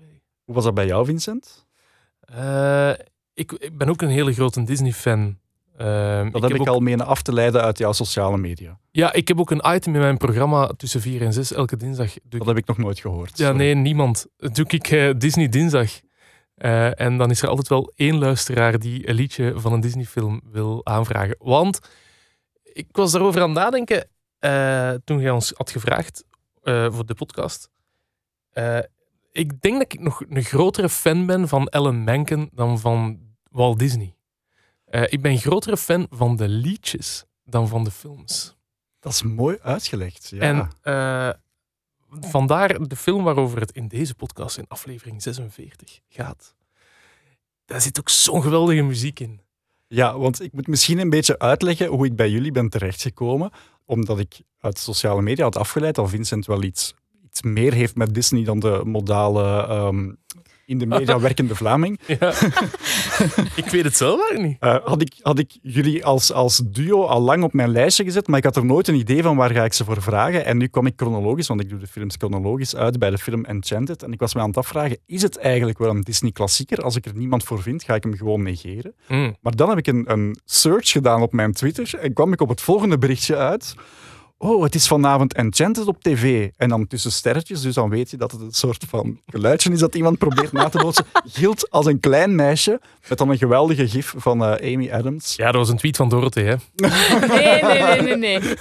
Hoe 0.44 0.54
was 0.54 0.64
dat 0.64 0.74
bij 0.74 0.86
jou, 0.86 1.04
Vincent? 1.04 1.66
Eh, 2.20 2.92
ik, 3.40 3.52
ik 3.52 3.78
ben 3.78 3.88
ook 3.88 4.02
een 4.02 4.08
hele 4.08 4.32
grote 4.32 4.62
Disney-fan. 4.62 5.38
Ehm, 5.76 6.30
Dat 6.30 6.42
heb 6.42 6.54
ik 6.54 6.60
ook, 6.60 6.66
al 6.66 6.80
menen 6.80 7.06
af 7.06 7.22
te 7.22 7.32
leiden 7.32 7.62
uit 7.62 7.78
jouw 7.78 7.92
sociale 7.92 8.38
media. 8.38 8.78
Ja, 8.90 9.12
ik 9.12 9.28
heb 9.28 9.40
ook 9.40 9.50
een 9.50 9.74
item 9.74 9.94
in 9.94 10.00
mijn 10.00 10.16
programma 10.16 10.66
tussen 10.76 11.00
4 11.00 11.22
en 11.22 11.32
6 11.32 11.52
elke 11.52 11.76
dinsdag. 11.76 12.12
Doe 12.12 12.20
Dat 12.30 12.40
ik, 12.40 12.46
heb 12.46 12.56
ik 12.56 12.66
nog 12.66 12.78
nooit 12.78 13.00
gehoord. 13.00 13.38
ja, 13.38 13.44
sorry. 13.44 13.58
nee, 13.58 13.74
niemand. 13.74 14.26
Doe 14.36 14.64
ik 14.68 14.88
eh, 14.88 15.10
Disney 15.16 15.48
Dinsdag. 15.48 15.90
Eh, 16.54 17.00
en 17.00 17.16
dan 17.16 17.30
is 17.30 17.42
er 17.42 17.48
altijd 17.48 17.68
wel 17.68 17.92
één 17.96 18.18
luisteraar 18.18 18.78
die 18.78 19.08
een 19.08 19.14
liedje 19.14 19.52
van 19.56 19.72
een 19.72 19.80
Disney-film 19.80 20.40
wil 20.52 20.80
aanvragen. 20.86 21.36
Want 21.38 21.80
ik 22.62 22.86
was 22.92 23.12
daarover 23.12 23.42
aan 23.42 23.50
het 23.50 23.58
nadenken 23.58 24.08
eh, 24.38 24.90
toen 25.04 25.20
jij 25.20 25.30
ons 25.30 25.52
had 25.56 25.70
gevraagd 25.70 26.24
voor 26.62 27.06
de 27.06 27.14
podcast. 27.14 27.70
Ik 29.32 29.60
denk 29.60 29.74
dat 29.78 29.92
ik 29.92 30.00
nog 30.00 30.22
een 30.28 30.42
grotere 30.42 30.88
fan 30.88 31.26
ben 31.26 31.48
van 31.48 31.68
Ellen 31.68 32.04
Menken 32.04 32.48
dan 32.52 32.78
van 32.78 33.18
Walt 33.50 33.78
Disney. 33.78 34.14
Eh, 34.84 35.02
ik 35.08 35.22
ben 35.22 35.38
grotere 35.38 35.76
fan 35.76 36.06
van 36.10 36.36
de 36.36 36.48
liedjes 36.48 37.24
dan 37.44 37.68
van 37.68 37.84
de 37.84 37.90
films. 37.90 38.56
Dat 39.00 39.12
is 39.12 39.22
mooi 39.22 39.58
uitgelegd. 39.62 40.28
Ja. 40.28 40.40
En 40.40 40.70
eh, 40.82 41.30
vandaar 42.30 42.88
de 42.88 42.96
film 42.96 43.24
waarover 43.24 43.60
het 43.60 43.72
in 43.72 43.88
deze 43.88 44.14
podcast 44.14 44.58
in 44.58 44.64
aflevering 44.68 45.22
46 45.22 46.00
gaat. 46.08 46.54
Daar 47.64 47.80
zit 47.80 47.98
ook 47.98 48.08
zo'n 48.08 48.42
geweldige 48.42 48.82
muziek 48.82 49.20
in. 49.20 49.40
Ja, 49.86 50.18
want 50.18 50.42
ik 50.42 50.52
moet 50.52 50.66
misschien 50.66 50.98
een 50.98 51.10
beetje 51.10 51.38
uitleggen 51.38 51.86
hoe 51.86 52.06
ik 52.06 52.16
bij 52.16 52.30
jullie 52.30 52.52
ben 52.52 52.68
terechtgekomen. 52.68 53.50
Omdat 53.84 54.18
ik 54.18 54.40
uit 54.60 54.78
sociale 54.78 55.22
media 55.22 55.44
had 55.44 55.56
afgeleid 55.56 55.94
dat 55.94 56.10
Vincent 56.10 56.46
wel 56.46 56.62
iets, 56.62 56.94
iets 57.24 57.42
meer 57.42 57.72
heeft 57.72 57.94
met 57.94 58.14
Disney 58.14 58.44
dan 58.44 58.58
de 58.58 58.82
modale, 58.84 59.66
ehm, 59.66 60.12
in 60.70 60.78
de 60.78 60.86
media 60.86 61.20
werkende 61.20 61.54
Vlaming. 61.54 61.98
Ja. 62.20 62.32
ik 63.56 63.64
weet 63.70 63.84
het 63.84 63.96
zelf 63.96 64.36
niet. 64.36 64.56
Eh, 64.60 64.76
had, 64.84 65.00
ik, 65.00 65.14
had 65.22 65.38
ik 65.38 65.58
jullie 65.62 66.04
als, 66.04 66.32
als 66.32 66.62
duo 66.64 67.04
al 67.04 67.20
lang 67.20 67.42
op 67.42 67.52
mijn 67.52 67.70
lijstje 67.70 68.04
gezet, 68.04 68.26
maar 68.26 68.38
ik 68.38 68.44
had 68.44 68.56
er 68.56 68.64
nooit 68.64 68.88
een 68.88 68.94
idee 68.94 69.22
van 69.22 69.36
waar 69.36 69.50
ga 69.50 69.64
ik 69.64 69.72
ze 69.72 69.84
voor 69.84 70.02
vragen. 70.02 70.44
En 70.44 70.56
nu 70.56 70.66
kwam 70.66 70.86
ik 70.86 70.92
chronologisch, 70.96 71.46
want 71.46 71.60
ik 71.60 71.68
doe 71.68 71.78
de 71.78 71.86
films 71.86 72.14
chronologisch 72.18 72.76
uit 72.76 72.98
bij 72.98 73.10
de 73.10 73.18
film 73.18 73.44
Enchanted. 73.44 74.02
En 74.02 74.12
ik 74.12 74.20
was 74.20 74.34
me 74.34 74.40
aan 74.40 74.48
het 74.48 74.56
afvragen, 74.56 74.98
is 75.06 75.22
het 75.22 75.36
eigenlijk 75.36 75.78
wel 75.78 75.90
een 75.90 76.00
Disney-klassieker? 76.00 76.82
Als 76.82 76.96
ik 76.96 77.06
er 77.06 77.16
niemand 77.16 77.44
voor 77.44 77.62
vind, 77.62 77.82
ga 77.82 77.94
ik 77.94 78.02
hem 78.02 78.16
gewoon 78.16 78.42
negeren. 78.42 78.94
Mm. 79.08 79.36
Maar 79.40 79.56
dan 79.56 79.68
heb 79.68 79.78
ik 79.78 79.86
een, 79.86 80.10
een 80.10 80.38
search 80.44 80.90
gedaan 80.90 81.22
op 81.22 81.32
mijn 81.32 81.52
Twitter 81.52 81.98
en 81.98 82.12
kwam 82.12 82.32
ik 82.32 82.40
op 82.40 82.48
het 82.48 82.60
volgende 82.60 82.98
berichtje 82.98 83.36
uit. 83.36 83.74
Oh, 84.42 84.62
het 84.62 84.74
is 84.74 84.88
vanavond 84.88 85.34
Enchanted 85.34 85.86
op 85.86 86.02
tv. 86.02 86.50
En 86.56 86.68
dan 86.68 86.86
tussen 86.86 87.12
sterretjes, 87.12 87.60
dus 87.60 87.74
dan 87.74 87.90
weet 87.90 88.10
je 88.10 88.16
dat 88.16 88.32
het 88.32 88.40
een 88.40 88.52
soort 88.52 88.84
van 88.88 89.20
geluidje 89.26 89.70
is 89.72 89.78
dat 89.78 89.94
iemand 89.94 90.18
probeert 90.18 90.52
na 90.52 90.68
te 90.68 90.78
bootsen. 90.78 91.04
Gilt 91.26 91.70
als 91.70 91.86
een 91.86 92.00
klein 92.00 92.34
meisje 92.34 92.80
met 93.08 93.18
dan 93.18 93.28
een 93.30 93.38
geweldige 93.38 93.88
gif 93.88 94.14
van 94.16 94.44
eh, 94.44 94.72
Amy 94.74 94.90
Adams. 94.90 95.36
Ja, 95.36 95.44
dat 95.44 95.54
was 95.54 95.68
een 95.68 95.76
tweet 95.76 95.96
van 95.96 96.08
Dorothee. 96.08 96.44
Hè? 96.44 96.54
nee, 96.76 97.62
nee, 97.62 98.00
nee, 98.00 98.16
nee. 98.16 98.38
nee. 98.38 98.54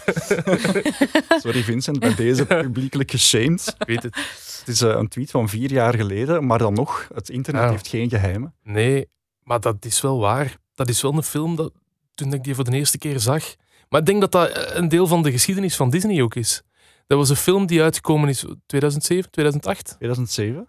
Sorry 1.43 1.63
Vincent, 1.63 1.99
bij 1.99 2.15
deze 2.15 2.45
publiekelijk 2.45 3.11
geshamed. 3.11 3.75
Ik 3.79 3.87
weet 3.87 4.03
het. 4.03 4.15
Het 4.59 4.67
is 4.67 4.81
eh, 4.81 4.89
een 4.89 5.07
tweet 5.07 5.31
van 5.31 5.49
vier 5.49 5.71
jaar 5.71 5.95
geleden, 5.95 6.45
maar 6.45 6.57
dan 6.59 6.73
nog, 6.73 7.07
het 7.13 7.29
internet 7.29 7.63
Ah. 7.63 7.69
heeft 7.69 7.87
geen 7.87 8.09
geheimen. 8.09 8.53
Nee, 8.63 9.07
maar 9.43 9.59
dat 9.59 9.85
is 9.85 10.01
wel 10.01 10.19
waar. 10.19 10.57
Dat 10.75 10.89
is 10.89 11.01
wel 11.01 11.13
een 11.13 11.23
film 11.23 11.55
dat 11.55 11.71
toen 12.15 12.33
ik 12.33 12.43
die 12.43 12.55
voor 12.55 12.63
de 12.63 12.77
eerste 12.77 12.97
keer 12.97 13.19
zag. 13.19 13.43
Maar 13.89 13.99
ik 13.99 14.05
denk 14.05 14.21
dat 14.21 14.31
dat 14.31 14.49
eh, 14.49 14.75
een 14.75 14.87
deel 14.89 15.07
van 15.07 15.21
de 15.23 15.31
geschiedenis 15.31 15.75
van 15.75 15.89
Disney 15.89 16.21
ook 16.21 16.35
is. 16.35 16.61
Dat 17.07 17.17
was 17.17 17.29
een 17.29 17.35
film 17.35 17.65
die 17.65 17.81
uitgekomen 17.81 18.29
is 18.29 18.45
2007, 18.65 19.31
2008. 19.31 19.95
2007? 19.97 20.67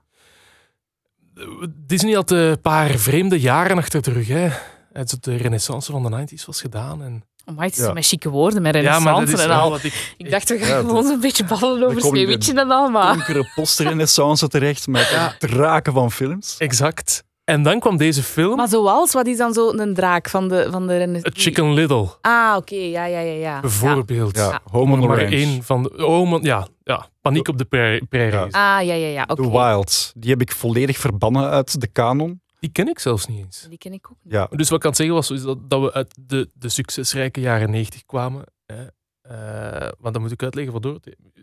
Disney 1.86 2.14
had 2.14 2.30
een 2.30 2.60
paar 2.60 2.88
vreemde 2.90 3.40
jaren 3.40 3.76
achter 3.76 4.02
de 4.02 4.12
rug. 4.12 4.28
Hè. 4.28 4.48
Het 4.92 5.16
de 5.20 5.36
renaissance 5.36 5.92
van 5.92 6.02
de 6.02 6.26
90s 6.38 6.44
was 6.46 6.60
gedaan. 6.60 7.02
En... 7.02 7.24
Amai, 7.44 7.68
het 7.68 7.78
is 7.78 7.84
Ja. 7.84 7.92
met 7.92 8.06
chique 8.06 8.30
woorden, 8.30 8.62
met 8.62 8.74
Ja, 8.74 8.80
maar 8.98 9.14
dat 9.14 9.28
renaissance 9.28 9.32
is 9.36 9.42
en 9.42 9.48
wel 9.48 9.60
al. 9.60 9.74
ik... 9.82 10.14
Ik 10.16 10.30
dacht, 10.30 10.48
we 10.48 10.58
gaan 10.58 10.68
Ja, 10.68 10.80
gewoon 10.88 11.06
zo'n 11.06 11.20
beetje 11.20 11.44
babbelen 11.44 11.88
over 11.88 12.00
Sneeuwwitje 12.00 12.60
en 12.60 12.70
al, 12.70 12.88
maar... 12.90 13.14
Donkere 13.14 13.52
postrenaissance 13.54 14.48
terecht 14.48 14.86
met 14.86 15.08
Ja. 15.08 15.34
draken 15.38 15.92
van 15.92 16.12
films. 16.12 16.56
Exact. 16.58 17.24
En 17.50 17.62
dan 17.62 17.80
kwam 17.80 17.96
deze 17.96 18.22
film, 18.22 18.56
Maar 18.56 18.68
zoals, 18.68 19.12
wat 19.12 19.26
is 19.26 19.36
dan 19.36 19.52
zo 19.52 19.70
een 19.72 19.94
draak 19.94 20.28
van 20.28 20.48
de, 20.48 20.68
van 20.70 20.86
de 20.86 20.96
renaissance? 20.96 21.40
Chicken 21.40 21.72
Little, 21.72 22.08
Ah, 22.20 22.56
oké, 22.56 22.74
ja, 22.74 23.04
ja, 23.04 23.18
ja. 23.18 23.32
ja. 23.32 23.60
bijvoorbeeld. 23.60 24.36
Ja, 24.36 24.60
Home 24.70 24.92
on 24.94 25.00
the 25.00 25.06
maar 25.06 25.16
Range. 25.18 25.30
één 25.36 25.62
van 25.62 25.82
de... 25.82 26.06
Oh, 26.06 26.30
man, 26.30 26.42
ja, 26.42 26.66
ja, 26.82 27.08
Paniek 27.20 27.48
op 27.48 27.58
de 27.58 27.64
prairie. 27.64 28.06
Ja. 28.10 28.28
Ja. 28.50 28.78
Ah, 28.78 28.84
ja, 28.86 28.94
ja, 28.94 29.06
ja, 29.06 29.22
oké. 29.28 29.42
The 29.42 29.50
Wilds. 29.50 30.12
Die 30.16 30.30
heb 30.30 30.40
ik 30.40 30.52
volledig 30.52 30.96
verbannen 30.98 31.50
uit 31.50 31.80
de 31.80 31.86
kanon. 31.86 32.40
Die 32.60 32.70
ken 32.72 32.88
ik 32.88 32.98
zelfs 32.98 33.26
niet 33.26 33.38
eens. 33.38 33.66
Die 33.68 33.78
ken 33.78 33.92
ik 33.92 34.06
ook 34.10 34.16
niet. 34.22 34.32
Ja, 34.32 34.46
Dus 34.50 34.68
wat 34.68 34.78
ik 34.78 34.84
aan 34.84 34.90
het 34.90 34.98
zeggen 34.98 35.14
was, 35.16 35.30
is 35.30 35.42
dat, 35.42 35.58
dat 35.70 35.80
we 35.80 35.92
uit 35.92 36.14
de, 36.20 36.50
de 36.54 36.68
succesrijke 36.68 37.40
jaren 37.40 37.70
90 37.70 38.04
kwamen. 38.06 38.44
Hè. 38.66 38.84
Eh, 39.22 39.88
want 39.98 40.14
dan 40.14 40.22
moet 40.22 40.32
ik 40.32 40.42
uitleggen 40.42 40.72
waardoor. 40.72 40.98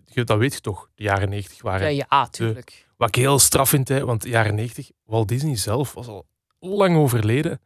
Je- 0.06 0.24
Dat 0.24 0.38
weet 0.38 0.54
je 0.54 0.60
toch, 0.62 0.90
de 0.96 1.04
jaren 1.04 1.30
90 1.30 1.62
waren. 1.62 1.96
Ja, 1.96 2.06
ja, 2.10 2.28
tuurlijk. 2.28 2.87
Wat 2.98 3.08
ik 3.08 3.16
heel 3.16 3.40
straf 3.40 3.70
vind, 3.70 3.88
hè, 3.88 4.06
want 4.06 4.22
de 4.22 4.30
jaren 4.30 4.56
90, 4.56 4.90
Walt 5.06 5.28
Disney 5.28 5.56
zelf 5.56 5.94
was 5.94 6.08
al 6.08 6.26
lang 6.60 6.98
overleden. 6.98 7.62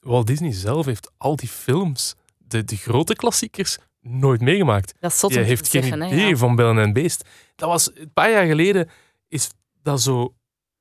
Walt 0.00 0.26
Disney 0.26 0.52
zelf 0.52 0.86
heeft 0.86 1.10
al 1.16 1.36
die 1.36 1.48
films, 1.48 2.14
de, 2.38 2.64
de 2.64 2.76
grote 2.76 3.14
klassiekers, 3.14 3.78
nooit 4.00 4.40
meegemaakt. 4.40 4.94
Dat 5.00 5.12
is 5.12 5.18
zot 5.18 5.32
Je 5.34 5.40
heeft 5.40 5.68
geen 5.68 6.00
hè, 6.02 6.06
idee 6.06 6.28
ja. 6.28 6.36
van 6.36 6.56
Bellen 6.56 6.78
en 6.78 6.92
Beest. 6.92 7.24
Dat 7.56 7.68
was 7.68 7.90
een 7.94 8.12
paar 8.12 8.30
jaar 8.30 8.46
geleden, 8.46 8.88
is 9.28 9.48
dat 9.82 10.00
zo 10.02 10.34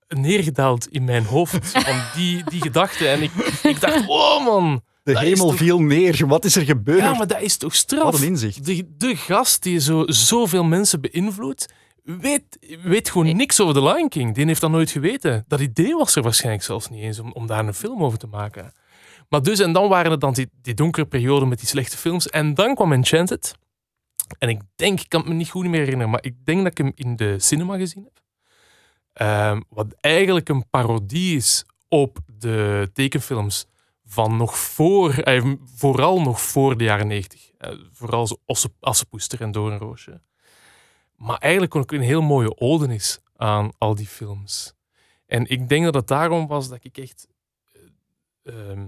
neergedaald 0.08 0.88
in 0.88 1.03
mijn 1.03 1.25
hoofd, 1.25 1.68
van 1.86 2.01
die, 2.15 2.44
die 2.44 2.62
gedachte. 2.62 3.08
En 3.08 3.22
ik, 3.22 3.32
ik 3.63 3.79
dacht, 3.79 4.08
oh 4.20 4.46
man, 4.46 4.82
De 5.03 5.13
Dat 5.13 5.22
hemel 5.24 5.48
toch- 5.48 5.58
viel 5.58 5.79
neer. 5.82 6.27
Wat 6.27 6.46
is 6.46 6.56
er 6.56 6.65
gebeurd? 6.65 7.00
ja, 7.00 7.13
maar 7.13 7.27
dat 7.27 7.41
is 7.41 7.58
toch 7.58 7.70
Wat 7.70 7.77
straf. 7.79 8.22
een 8.22 8.27
inzicht. 8.27 8.65
De, 8.65 8.96
de 8.98 9.15
gast 9.15 9.63
die 9.63 9.79
zo, 9.79 10.03
zoveel 10.06 10.63
mensen 10.63 11.01
beïnvloedt, 11.01 11.74
weet, 12.03 12.77
weet 12.84 13.10
gewoon 13.10 13.36
niks 13.36 13.60
over 13.60 13.74
The 13.74 13.84
Lion 13.84 14.10
King. 14.10 14.36
Die 14.36 14.46
heeft 14.46 14.62
dat 14.62 14.72
nooit 14.72 14.91
geweten. 14.91 15.46
Dat 15.48 15.60
idee 15.60 15.96
was 15.96 16.15
er 16.15 16.24
waarschijnlijk 16.24 16.63
zelfs 16.63 16.89
niet 16.89 17.01
eens 17.01 17.20
om, 17.20 17.32
om 17.32 17.48
daar 17.48 17.68
een 17.68 17.74
film 17.74 18.03
over 18.03 18.18
te 18.18 18.27
maken. 18.27 18.74
Maar 19.29 19.41
dus, 19.41 19.60
en 19.60 19.74
dan 19.74 19.89
waren 19.89 20.12
het 20.12 20.22
dan 20.22 20.34
die, 20.34 20.50
die 20.62 20.74
donkere 20.74 21.06
periode 21.06 21.46
met 21.46 21.60
die 21.60 21.68
slechte 21.68 21.98
films. 21.98 22.29
En 22.29 22.53
dan 22.53 22.75
kwam 22.75 22.94
Enchanted. 22.94 23.56
En 24.38 24.50
ik 24.50 24.62
denk, 24.75 25.00
ik 25.00 25.10
kan 25.10 25.20
het 25.20 25.29
me 25.29 25.36
niet 25.36 25.50
goed 25.50 25.65
meer 25.65 25.79
herinneren, 25.79 26.10
maar 26.10 26.24
ik 26.24 26.46
denk 26.46 26.63
dat 26.63 26.72
ik 26.72 26.77
hem 26.77 26.91
in 26.96 27.15
de 27.15 27.39
cinema 27.39 27.77
gezien 27.77 28.03
heb. 28.03 28.22
Ehm, 29.13 29.62
wat 29.70 29.96
eigenlijk 30.00 30.50
een 30.50 30.70
parodie 30.70 31.36
is 31.36 31.65
op 31.88 32.18
de 32.38 32.89
tekenfilms 32.94 33.68
van 34.06 34.38
nog 34.38 34.58
voor, 34.58 35.13
eh, 35.13 35.53
vooral 35.75 36.22
nog 36.22 36.41
voor 36.41 36.77
de 36.77 36.84
jaren 36.84 37.08
90. 37.08 37.51
Eh, 37.58 37.72
vooral 37.91 38.39
Osse, 38.46 38.70
Assepoester 38.79 39.41
en 39.41 39.51
Doornroosje. 39.51 40.22
Maar 41.20 41.38
eigenlijk 41.38 41.76
ook 41.76 41.92
een 41.92 42.02
heel 42.02 42.22
mooie 42.22 42.58
ode 42.60 42.94
is 42.94 43.20
aan 43.36 43.72
al 43.78 43.96
die 43.96 44.08
films. 44.08 44.74
En 45.26 45.50
ik 45.50 45.70
denk 45.70 45.84
dat 45.84 45.94
het 45.94 46.08
daarom 46.08 46.48
was 46.48 46.70
dat 46.70 46.80
ik 46.82 46.98
echt 46.98 47.28
eh, 48.44 48.70
ehm, 48.72 48.88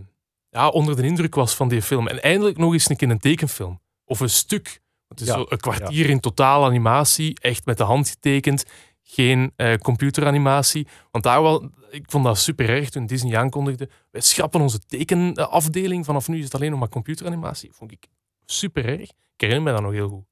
ja, 0.49 0.67
onder 0.69 0.95
de 0.95 1.03
indruk 1.03 1.35
was 1.35 1.55
van 1.55 1.69
die 1.69 1.81
film. 1.81 2.07
En 2.07 2.21
eindelijk 2.21 2.57
nog 2.57 2.73
eens 2.73 2.89
een 2.89 2.95
keer 2.95 3.09
een 3.09 3.19
tekenfilm. 3.19 3.81
Of 4.05 4.19
een 4.19 4.29
stuk. 4.29 4.81
Het 5.07 5.21
is 5.21 5.27
Ja, 5.27 5.33
zo 5.33 5.45
een 5.49 5.57
kwartier 5.57 6.09
in 6.09 6.19
totaal 6.19 6.65
animatie, 6.65 7.39
echt 7.41 7.65
met 7.65 7.77
de 7.77 7.83
hand 7.83 8.09
getekend. 8.09 8.65
Geen 9.03 9.53
eh, 9.55 9.77
computeranimatie. 9.77 10.87
Want 11.11 11.23
daar 11.23 11.41
wel, 11.41 11.69
ik 11.89 12.11
vond 12.11 12.23
dat 12.23 12.37
super 12.37 12.69
erg 12.69 12.89
toen 12.89 13.05
Disney 13.05 13.37
aankondigde. 13.37 13.89
Wij 14.11 14.21
schrappen 14.21 14.61
onze 14.61 14.79
tekenafdeling. 14.79 16.05
Vanaf 16.05 16.27
nu 16.27 16.37
is 16.37 16.43
het 16.43 16.55
alleen 16.55 16.71
nog 16.71 16.79
maar 16.79 16.89
computeranimatie. 16.89 17.71
Vond 17.73 17.91
ik 17.91 18.07
super 18.45 18.85
erg. 18.85 19.09
Ik 19.09 19.47
herinner 19.47 19.63
me 19.63 19.71
dat 19.71 19.81
nog 19.81 19.91
heel 19.91 20.09
goed. 20.09 20.30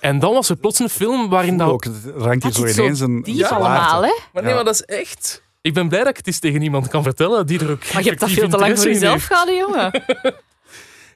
En 0.00 0.18
dan 0.18 0.32
was 0.32 0.48
er 0.48 0.56
plots 0.56 0.78
een 0.78 0.88
film 0.88 1.28
waarin 1.28 1.56
dat... 1.56 1.68
Ook, 1.68 1.84
het 1.84 1.94
rankt 2.14 2.42
hier 2.42 2.52
Dat 2.52 2.54
zo 2.54 2.64
is 2.64 2.74
zo 2.74 2.82
ineens 2.82 3.00
een 3.00 3.22
een 3.24 3.44
allemaal, 3.46 4.02
hè? 4.02 4.12
Maar 4.32 4.42
nee, 4.42 4.54
maar 4.54 4.64
dat 4.64 4.74
is 4.74 4.82
echt... 4.82 5.42
Ik 5.60 5.74
ben 5.74 5.88
blij 5.88 6.00
dat 6.00 6.08
ik 6.08 6.16
het 6.16 6.26
eens 6.26 6.38
tegen 6.38 6.62
iemand 6.62 6.88
kan 6.88 7.02
vertellen 7.02 7.46
die 7.46 7.60
er 7.60 7.70
ook 7.70 7.92
Maar 7.92 8.02
je 8.02 8.08
hebt 8.08 8.20
dat 8.20 8.30
veel 8.30 8.48
te 8.48 8.58
lang 8.58 8.78
voor 8.78 8.86
jezelf 8.86 9.24
gehad, 9.24 9.48
jongen. 9.48 9.90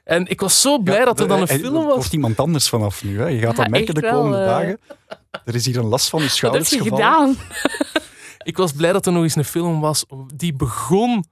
En 0.05 0.27
ik 0.27 0.39
was 0.39 0.61
zo 0.61 0.79
blij 0.79 1.05
dat 1.05 1.19
er 1.19 1.27
dan 1.27 1.41
een 1.41 1.47
film 1.47 1.85
was. 1.85 1.95
wordt 1.95 2.13
iemand 2.13 2.39
anders 2.39 2.69
vanaf 2.69 3.03
nu. 3.03 3.19
Hè. 3.19 3.25
Je 3.27 3.39
gaat 3.39 3.55
Ja, 3.55 3.63
dat 3.63 3.71
merken 3.71 3.93
de 3.93 4.01
wel, 4.01 4.11
komende 4.11 4.37
eh. 4.37 4.45
dagen. 4.45 4.79
Er 5.45 5.55
is 5.55 5.65
hier 5.65 5.77
een 5.77 5.85
last 5.85 6.09
van 6.09 6.19
je 6.19 6.25
Wat 6.25 6.35
heb 6.35 6.65
schouders 6.65 6.69
je 6.69 6.77
gevallen. 6.77 7.05
gedaan? 7.05 7.35
Ik 8.43 8.57
was 8.57 8.71
blij 8.71 8.93
dat 8.93 9.05
er 9.05 9.11
nog 9.11 9.23
eens 9.23 9.35
een 9.35 9.45
film 9.45 9.79
was 9.79 10.05
die 10.35 10.53
begon 10.53 11.25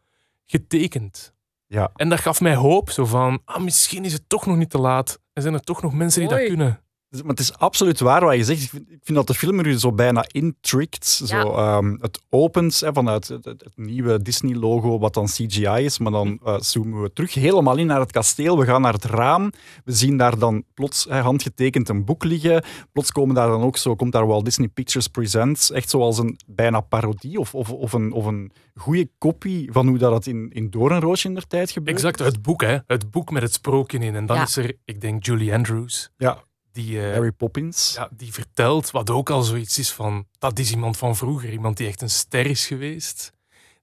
getekend. 0.45 1.33
Ja. 1.67 1.91
En 1.95 2.09
dat 2.09 2.19
gaf 2.19 2.41
mij 2.41 2.55
hoop. 2.55 2.89
Zo 2.89 3.05
van, 3.05 3.41
ah, 3.45 3.61
misschien 3.61 4.05
is 4.05 4.13
het 4.13 4.23
toch 4.27 4.45
nog 4.45 4.57
niet 4.57 4.69
te 4.69 4.77
laat. 4.77 5.19
Er 5.33 5.41
zijn 5.41 5.53
er 5.53 5.63
toch 5.63 5.81
nog 5.81 5.93
mensen 5.93 6.19
die 6.19 6.29
dat 6.29 6.47
kunnen. 6.47 6.82
Dus- 7.13 7.21
Maar 7.21 7.31
het 7.31 7.39
is 7.39 7.57
absoluut 7.57 7.99
waar 7.99 8.25
wat 8.25 8.35
je 8.35 8.43
zegt. 8.43 8.61
Ik 8.63 8.69
vind, 8.69 8.89
ik 8.91 8.99
vind 9.03 9.17
dat 9.17 9.27
de 9.27 9.33
film 9.33 9.59
er 9.59 9.79
zo 9.79 9.91
bijna 9.91 10.25
intrickt. 10.31 11.05
Zo, 11.05 11.51
ehm, 11.51 11.95
het 11.99 12.21
opent 12.29 12.79
hè, 12.79 12.93
vanuit 12.93 13.27
het, 13.27 13.65
nieuwe 13.75 14.21
Disney-logo, 14.21 14.99
wat 14.99 15.13
dan 15.13 15.25
CGI 15.25 15.83
is. 15.83 15.97
Maar 15.99 16.11
dan 16.11 16.39
eh, 16.43 16.59
zoomen 16.59 17.01
we 17.01 17.13
terug 17.13 17.33
helemaal 17.33 17.77
in 17.77 17.85
naar 17.87 17.99
het 17.99 18.11
kasteel. 18.11 18.57
We 18.59 18.65
gaan 18.65 18.81
naar 18.81 18.93
het 18.93 19.05
raam. 19.05 19.51
We 19.85 19.91
zien 19.91 20.17
daar 20.17 20.37
dan 20.39 20.63
plots 20.73 21.05
hè, 21.09 21.19
handgetekend 21.19 21.89
een 21.89 22.05
boek 22.05 22.23
liggen. 22.23 22.63
Plots 22.91 23.11
komen 23.11 23.35
daar 23.35 23.47
dan 23.47 23.61
ook 23.61 23.77
zo, 23.77 23.95
komt 23.95 24.11
daar 24.11 24.27
Walt 24.27 24.45
Disney 24.45 24.67
Pictures 24.67 25.07
Presents. 25.07 25.71
Echt 25.71 25.89
zoals 25.89 26.17
een 26.17 26.39
bijna 26.47 26.79
parodie 26.81 27.39
of, 27.39 27.55
of, 27.55 27.71
of 27.71 27.93
een, 27.93 28.11
of 28.11 28.25
een 28.25 28.51
goede 28.75 29.09
kopie 29.17 29.71
van 29.71 29.87
hoe 29.87 29.97
dat 29.97 30.25
in, 30.25 30.49
in 30.53 30.69
Doornroosje 30.69 31.27
in 31.27 31.33
der 31.33 31.47
tijd 31.47 31.71
gebeurt. 31.71 31.95
Exact, 31.97 32.19
het 32.19 32.41
boek, 32.41 32.61
hè. 32.61 32.77
Het 32.87 33.11
boek 33.11 33.31
met 33.31 33.41
het 33.41 33.53
sprookje 33.53 33.97
in. 33.99 34.15
En 34.15 34.25
dan 34.25 34.35
Ja. 34.37 34.43
is 34.43 34.55
er, 34.55 34.73
ik 34.85 35.01
denk, 35.01 35.25
Julie 35.25 35.53
Andrews. 35.53 36.09
Ja, 36.17 36.43
Die, 36.73 37.05
eh, 37.07 37.13
Mary 37.17 37.31
Poppins. 37.31 37.93
ja, 37.95 38.09
die 38.11 38.33
vertelt, 38.33 38.91
wat 38.91 39.09
ook 39.09 39.29
al 39.29 39.41
zoiets 39.43 39.77
is 39.77 39.91
van, 39.91 40.27
dat 40.39 40.59
is 40.59 40.71
iemand 40.71 40.97
van 40.97 41.15
vroeger, 41.15 41.51
iemand 41.51 41.77
die 41.77 41.87
echt 41.87 42.01
een 42.01 42.09
ster 42.09 42.45
is 42.45 42.65
geweest. 42.67 43.31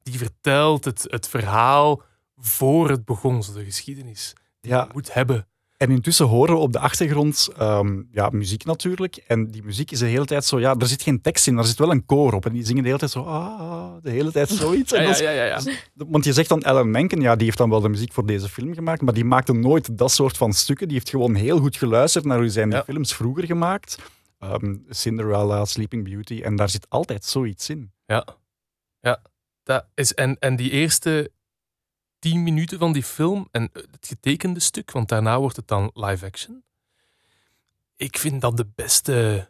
Die 0.03 0.19
vertelt 0.19 0.85
het, 0.85 1.07
het 1.09 1.29
verhaal 1.29 2.03
voor 2.37 2.91
het 2.91 3.05
begon, 3.05 3.43
zo 3.43 3.53
de 3.53 3.65
geschiedenis. 3.65 4.33
Die 4.61 4.71
Ja. 4.71 4.83
je 4.85 4.91
moet 4.93 5.15
hebben. 5.15 5.49
En 5.81 5.91
intussen 5.91 6.27
horen 6.27 6.55
we 6.55 6.61
op 6.61 6.73
de 6.73 6.79
achtergrond 6.79 7.49
ehm, 7.59 8.03
ja, 8.11 8.29
muziek 8.29 8.65
natuurlijk. 8.65 9.17
En 9.17 9.51
die 9.51 9.63
muziek 9.63 9.91
is 9.91 9.99
de 9.99 10.07
hele 10.07 10.25
tijd 10.25 10.45
zo... 10.45 10.61
Ja, 10.61 10.75
er 10.79 10.87
zit 10.87 11.03
geen 11.03 11.21
tekst 11.21 11.47
in, 11.47 11.59
er 11.59 11.65
zit 11.65 11.79
wel 11.79 11.91
een 11.91 12.05
koor 12.07 12.33
op. 12.33 12.47
En 12.47 12.53
die 12.53 12.65
zingen 12.65 12.83
de 12.83 12.89
hele 12.89 12.99
tijd 12.99 13.11
zo... 13.11 13.23
Ah, 13.23 13.93
de 14.03 14.11
hele 14.11 14.33
tijd 14.33 14.49
zoiets. 14.49 14.93
Ja, 14.97 15.01
ja, 15.01 15.17
ja, 15.19 15.31
ja, 15.45 15.45
ja. 15.45 15.61
Want 15.95 16.25
je 16.25 16.33
zegt 16.33 16.49
dan 16.49 16.63
Alan 16.63 16.91
Menken, 16.91 17.21
ja, 17.21 17.37
die 17.37 17.45
heeft 17.45 17.59
dan 17.59 17.71
wel 17.71 17.81
de 17.81 17.89
muziek 17.89 18.13
voor 18.13 18.27
deze 18.27 18.49
film 18.49 18.75
gemaakt, 18.75 19.01
maar 19.01 19.15
die 19.15 19.25
maakte 19.25 19.53
nooit 19.53 19.99
dat 19.99 20.11
soort 20.11 20.37
van 20.37 20.53
stukken. 20.53 20.89
Die 20.89 20.97
heeft 20.97 21.11
gewoon 21.11 21.35
heel 21.35 21.59
goed 21.59 21.77
geluisterd 21.77 22.25
naar 22.25 22.39
hoe 22.39 22.49
zijn 22.49 22.71
die 22.71 22.83
films 22.83 23.15
vroeger 23.15 23.47
gemaakt. 23.47 23.99
Ehm, 24.39 24.77
Cinderella, 24.89 25.65
Sleeping 25.65 26.05
Beauty. 26.05 26.41
En 26.43 26.57
daar 26.57 26.69
zit 26.69 26.87
altijd 26.89 27.25
zoiets 27.25 27.71
in. 27.71 27.93
Ja, 28.05 28.27
ja. 29.01 29.23
Dat 29.63 29.87
is, 29.95 30.15
en, 30.15 30.37
en 30.39 30.57
die 30.57 30.71
eerste 30.71 31.31
tien 32.21 32.43
minuten 32.43 32.79
van 32.79 32.93
die 32.93 33.03
film 33.03 33.49
en 33.51 33.71
het 33.73 34.07
getekende 34.07 34.61
stuk, 34.61 34.91
want 34.91 35.09
daarna 35.09 35.39
wordt 35.39 35.57
het 35.57 35.69
dan 35.69 35.91
live 35.95 36.27
action. 36.27 36.63
Ik 37.97 38.19
vind 38.19 38.41
dat 38.41 38.57
de 38.57 38.67
beste 38.75 39.49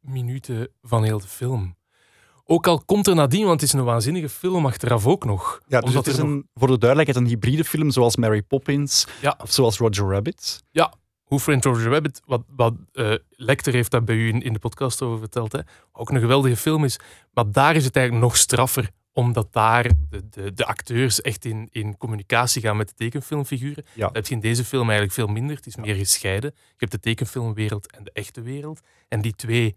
minuten 0.00 0.68
van 0.82 1.04
heel 1.04 1.20
de 1.20 1.26
film. 1.26 1.76
Ook 2.46 2.66
al 2.66 2.82
komt 2.84 3.06
er 3.06 3.14
nadien, 3.14 3.46
want 3.46 3.60
het 3.60 3.72
is 3.72 3.72
een 3.78 3.84
waanzinnige 3.84 4.28
film 4.28 4.66
achteraf 4.66 5.06
ook 5.06 5.24
nog. 5.24 5.60
Ja, 5.66 5.80
dus 5.80 5.88
Omdat 5.88 6.04
het 6.04 6.14
is 6.14 6.20
nog- 6.20 6.30
een, 6.30 6.48
voor 6.54 6.68
de 6.68 6.78
duidelijkheid 6.78 7.24
een 7.24 7.30
hybride 7.32 7.64
film 7.64 7.90
zoals 7.90 8.16
Mary 8.16 8.42
Poppins 8.42 9.06
Ja. 9.20 9.34
of 9.42 9.52
zoals 9.52 9.76
Roger 9.78 10.08
Rabbit. 10.08 10.62
Hoe 11.24 11.40
Framed 11.40 11.64
Roger 11.64 11.90
Rabbit, 11.90 12.20
wat, 12.24 12.42
wat 12.56 12.74
eh, 12.92 13.14
Lecter 13.30 13.72
heeft 13.72 13.90
dat 13.90 14.04
bij 14.04 14.14
u 14.14 14.28
in, 14.28 14.42
in 14.42 14.52
de 14.52 14.58
podcast 14.58 15.02
over 15.02 15.18
verteld, 15.18 15.52
hè, 15.52 15.58
ook 15.92 16.10
een 16.10 16.20
geweldige 16.20 16.56
film 16.56 16.84
is. 16.84 16.98
Maar 17.32 17.50
daar 17.52 17.76
is 17.76 17.84
het 17.84 17.96
eigenlijk 17.96 18.26
nog 18.26 18.36
straffer, 18.36 18.90
omdat 19.14 19.52
daar 19.52 19.82
de, 20.10 20.28
de, 20.28 20.52
de 20.54 20.64
acteurs 20.66 21.20
echt 21.20 21.44
in, 21.44 21.68
in 21.72 21.96
communicatie 21.96 22.62
gaan 22.62 22.76
met 22.76 22.88
de 22.88 22.94
tekenfilmfiguren. 22.94 23.84
Ja. 23.92 24.06
Dat 24.06 24.14
heb 24.14 24.26
je 24.26 24.34
in 24.34 24.40
deze 24.40 24.64
film 24.64 24.82
eigenlijk 24.82 25.12
veel 25.12 25.26
minder. 25.26 25.56
Het 25.56 25.66
is 25.66 25.76
meer 25.76 25.94
gescheiden. 25.94 26.52
Je 26.54 26.74
hebt 26.76 26.92
de 26.92 27.00
tekenfilmwereld 27.00 27.92
en 27.92 28.04
de 28.04 28.10
echte 28.12 28.42
wereld. 28.42 28.80
En 29.08 29.20
die 29.20 29.34
twee 29.34 29.76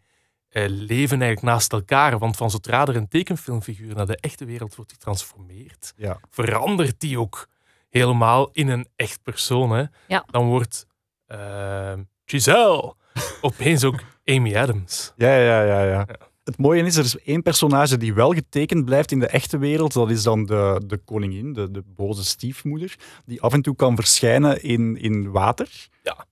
eh, 0.50 0.64
leven 0.68 1.22
eigenlijk 1.22 1.42
naast 1.42 1.74
elkaar. 1.74 2.18
Want 2.20 2.38
van 2.38 2.50
zodra 2.52 2.86
er 2.86 2.96
een 2.96 3.08
tekenfilmfiguur 3.08 3.96
naar 3.96 4.06
de 4.06 4.18
echte 4.18 4.46
wereld 4.46 4.76
wordt 4.76 4.92
getransformeerd, 4.92 5.94
Ja. 5.96 6.20
verandert 6.30 7.00
die 7.00 7.20
ook 7.20 7.48
helemaal 7.90 8.50
in 8.52 8.68
een 8.68 8.88
echt 8.96 9.22
persoon. 9.24 9.72
Hè? 9.72 9.84
Ja. 10.08 10.26
Dan 10.32 10.46
wordt 10.48 10.88
eh, 11.26 11.94
Giselle 12.26 12.96
opeens 13.42 13.84
ook 13.84 14.04
Amy 14.26 14.56
Adams. 14.56 15.14
Ja, 15.16 15.36
ja, 15.38 15.62
ja, 15.64 15.84
ja. 15.84 16.08
Ja. 16.48 16.54
Het 16.54 16.58
mooie 16.58 16.84
is, 16.84 16.96
er 16.96 17.04
is 17.04 17.20
één 17.20 17.42
personage 17.42 17.98
die 17.98 18.14
wel 18.14 18.34
getekend 18.34 18.86
blijft 18.86 19.12
in 19.12 19.20
de 19.20 19.28
echte 19.28 19.58
wereld. 19.58 19.94
Dat 19.94 20.10
is 20.10 20.24
dan 20.24 20.46
de, 20.46 20.82
de 20.86 20.98
koningin, 20.98 21.54
de, 21.54 21.72
de 21.72 21.84
boze 21.96 22.26
stiefmoeder, 22.26 22.96
die 23.26 23.42
af 23.42 23.54
en 23.54 23.62
toe 23.62 23.76
kan 23.76 23.96
verschijnen 23.96 24.64
in, 24.64 24.98
in 24.98 25.32
water. 25.32 25.88
Ja, 26.04 26.26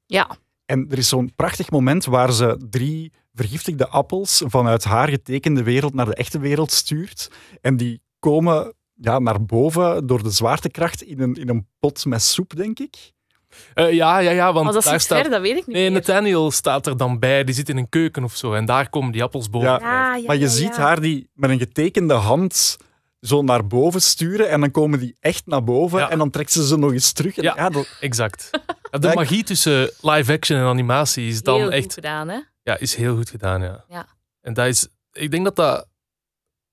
En 0.65 0.87
er 0.89 0.97
is 0.97 1.09
zo'n 1.09 1.33
prachtig 1.35 1.69
moment 1.71 2.05
waar 2.05 2.31
ze 2.31 2.65
drie 2.69 3.11
vergiftigde 3.33 3.87
appels 3.87 4.43
vanuit 4.45 4.83
haar 4.83 5.07
getekende 5.07 5.63
wereld 5.63 5.93
naar 5.93 6.05
de 6.05 6.15
echte 6.15 6.39
wereld 6.39 6.71
stuurt. 6.71 7.31
En 7.61 7.77
die 7.77 8.01
komen 8.19 8.73
ja, 8.93 9.19
naar 9.19 9.45
boven 9.45 10.07
door 10.07 10.23
de 10.23 10.29
zwaartekracht 10.29 11.01
in 11.01 11.19
een, 11.19 11.33
in 11.33 11.49
een 11.49 11.67
pot 11.79 12.05
met 12.05 12.21
soep, 12.21 12.55
denk 12.55 12.79
ik. 12.79 13.13
Eh, 13.73 13.91
ja, 13.91 14.19
ja, 14.19 14.31
ja, 14.31 14.53
want 14.53 14.73
dat 14.73 14.83
daar 14.83 14.99
staat... 14.99 15.21
ver, 15.21 15.29
dat 15.29 15.41
weet 15.41 15.57
ik 15.57 15.67
niet 15.67 15.75
Nee, 15.75 15.89
meer. 15.89 15.91
Nathaniel 15.91 16.51
staat 16.51 16.87
er 16.87 16.97
dan 16.97 17.19
bij. 17.19 17.43
Die 17.43 17.55
zit 17.55 17.69
in 17.69 17.77
een 17.77 17.89
keuken 17.89 18.23
of 18.23 18.35
zo. 18.35 18.53
En 18.53 18.65
daar 18.65 18.89
komen 18.89 19.11
die 19.11 19.23
appels 19.23 19.49
boven. 19.49 19.69
Ja. 19.69 19.79
Ja, 19.79 20.15
ja, 20.15 20.25
maar 20.25 20.35
je 20.35 20.41
ja, 20.41 20.47
ziet 20.47 20.75
ja. 20.75 20.81
haar 20.81 21.01
die 21.01 21.29
met 21.33 21.49
een 21.49 21.59
getekende 21.59 22.13
hand 22.13 22.77
zo 23.21 23.41
naar 23.41 23.67
boven 23.67 24.01
sturen 24.01 24.49
en 24.49 24.59
dan 24.59 24.71
komen 24.71 24.99
die 24.99 25.15
echt 25.19 25.45
naar 25.45 25.63
boven 25.63 25.99
Ja. 25.99 26.09
en 26.09 26.17
dan 26.17 26.29
trekt 26.29 26.51
ze 26.51 26.67
ze 26.67 26.77
nog 26.77 26.91
eens 26.91 27.11
terug. 27.11 27.37
En 27.37 27.43
Ja. 27.43 27.53
ja, 27.55 27.69
dat, 27.69 27.97
Exact. 27.99 28.49
De 28.99 29.11
magie 29.13 29.43
tussen 29.43 29.91
live 30.01 30.33
action 30.33 30.57
en 30.59 30.65
animatie 30.65 31.27
is 31.27 31.41
dan 31.41 31.59
Heel 31.59 31.71
echt 31.71 31.83
goed 31.83 31.93
gedaan, 31.93 32.29
hè? 32.29 32.39
Ja, 32.63 32.77
is 32.77 32.95
heel 32.95 33.15
goed 33.15 33.29
gedaan, 33.29 33.61
ja. 33.61 33.83
Ja. 33.89 34.05
En 34.41 34.53
dat 34.53 34.65
is, 34.65 34.87
ik 35.11 35.31
denk 35.31 35.43
dat 35.43 35.55
dat 35.55 35.87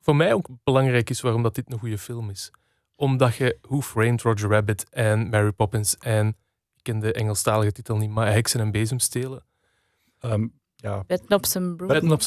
voor 0.01 0.17
mij 0.17 0.33
ook 0.33 0.49
belangrijk 0.65 1.11
is 1.11 1.21
waarom 1.21 1.43
dat 1.43 1.55
dit 1.55 1.73
een 1.73 1.79
goede 1.79 1.99
film 1.99 2.31
is. 2.31 2.51
Omdat 2.97 3.37
je 3.37 3.59
Who 3.63 3.81
Framed 3.81 4.23
Roger 4.23 4.51
Rabbit 4.51 4.87
en 4.91 5.29
Mary 5.29 5.53
Poppins 5.53 5.97
en, 5.99 6.37
ken 6.83 6.99
de 6.99 7.13
Engelstalige 7.13 7.73
titel 7.73 7.97
niet, 7.97 8.11
maar 8.11 8.33
Heksen 8.33 8.61
en 8.61 8.71
Bezemstelen, 8.71 9.45
Ehm, 10.21 10.47
ja, 10.77 11.05
Bedknops 11.07 11.55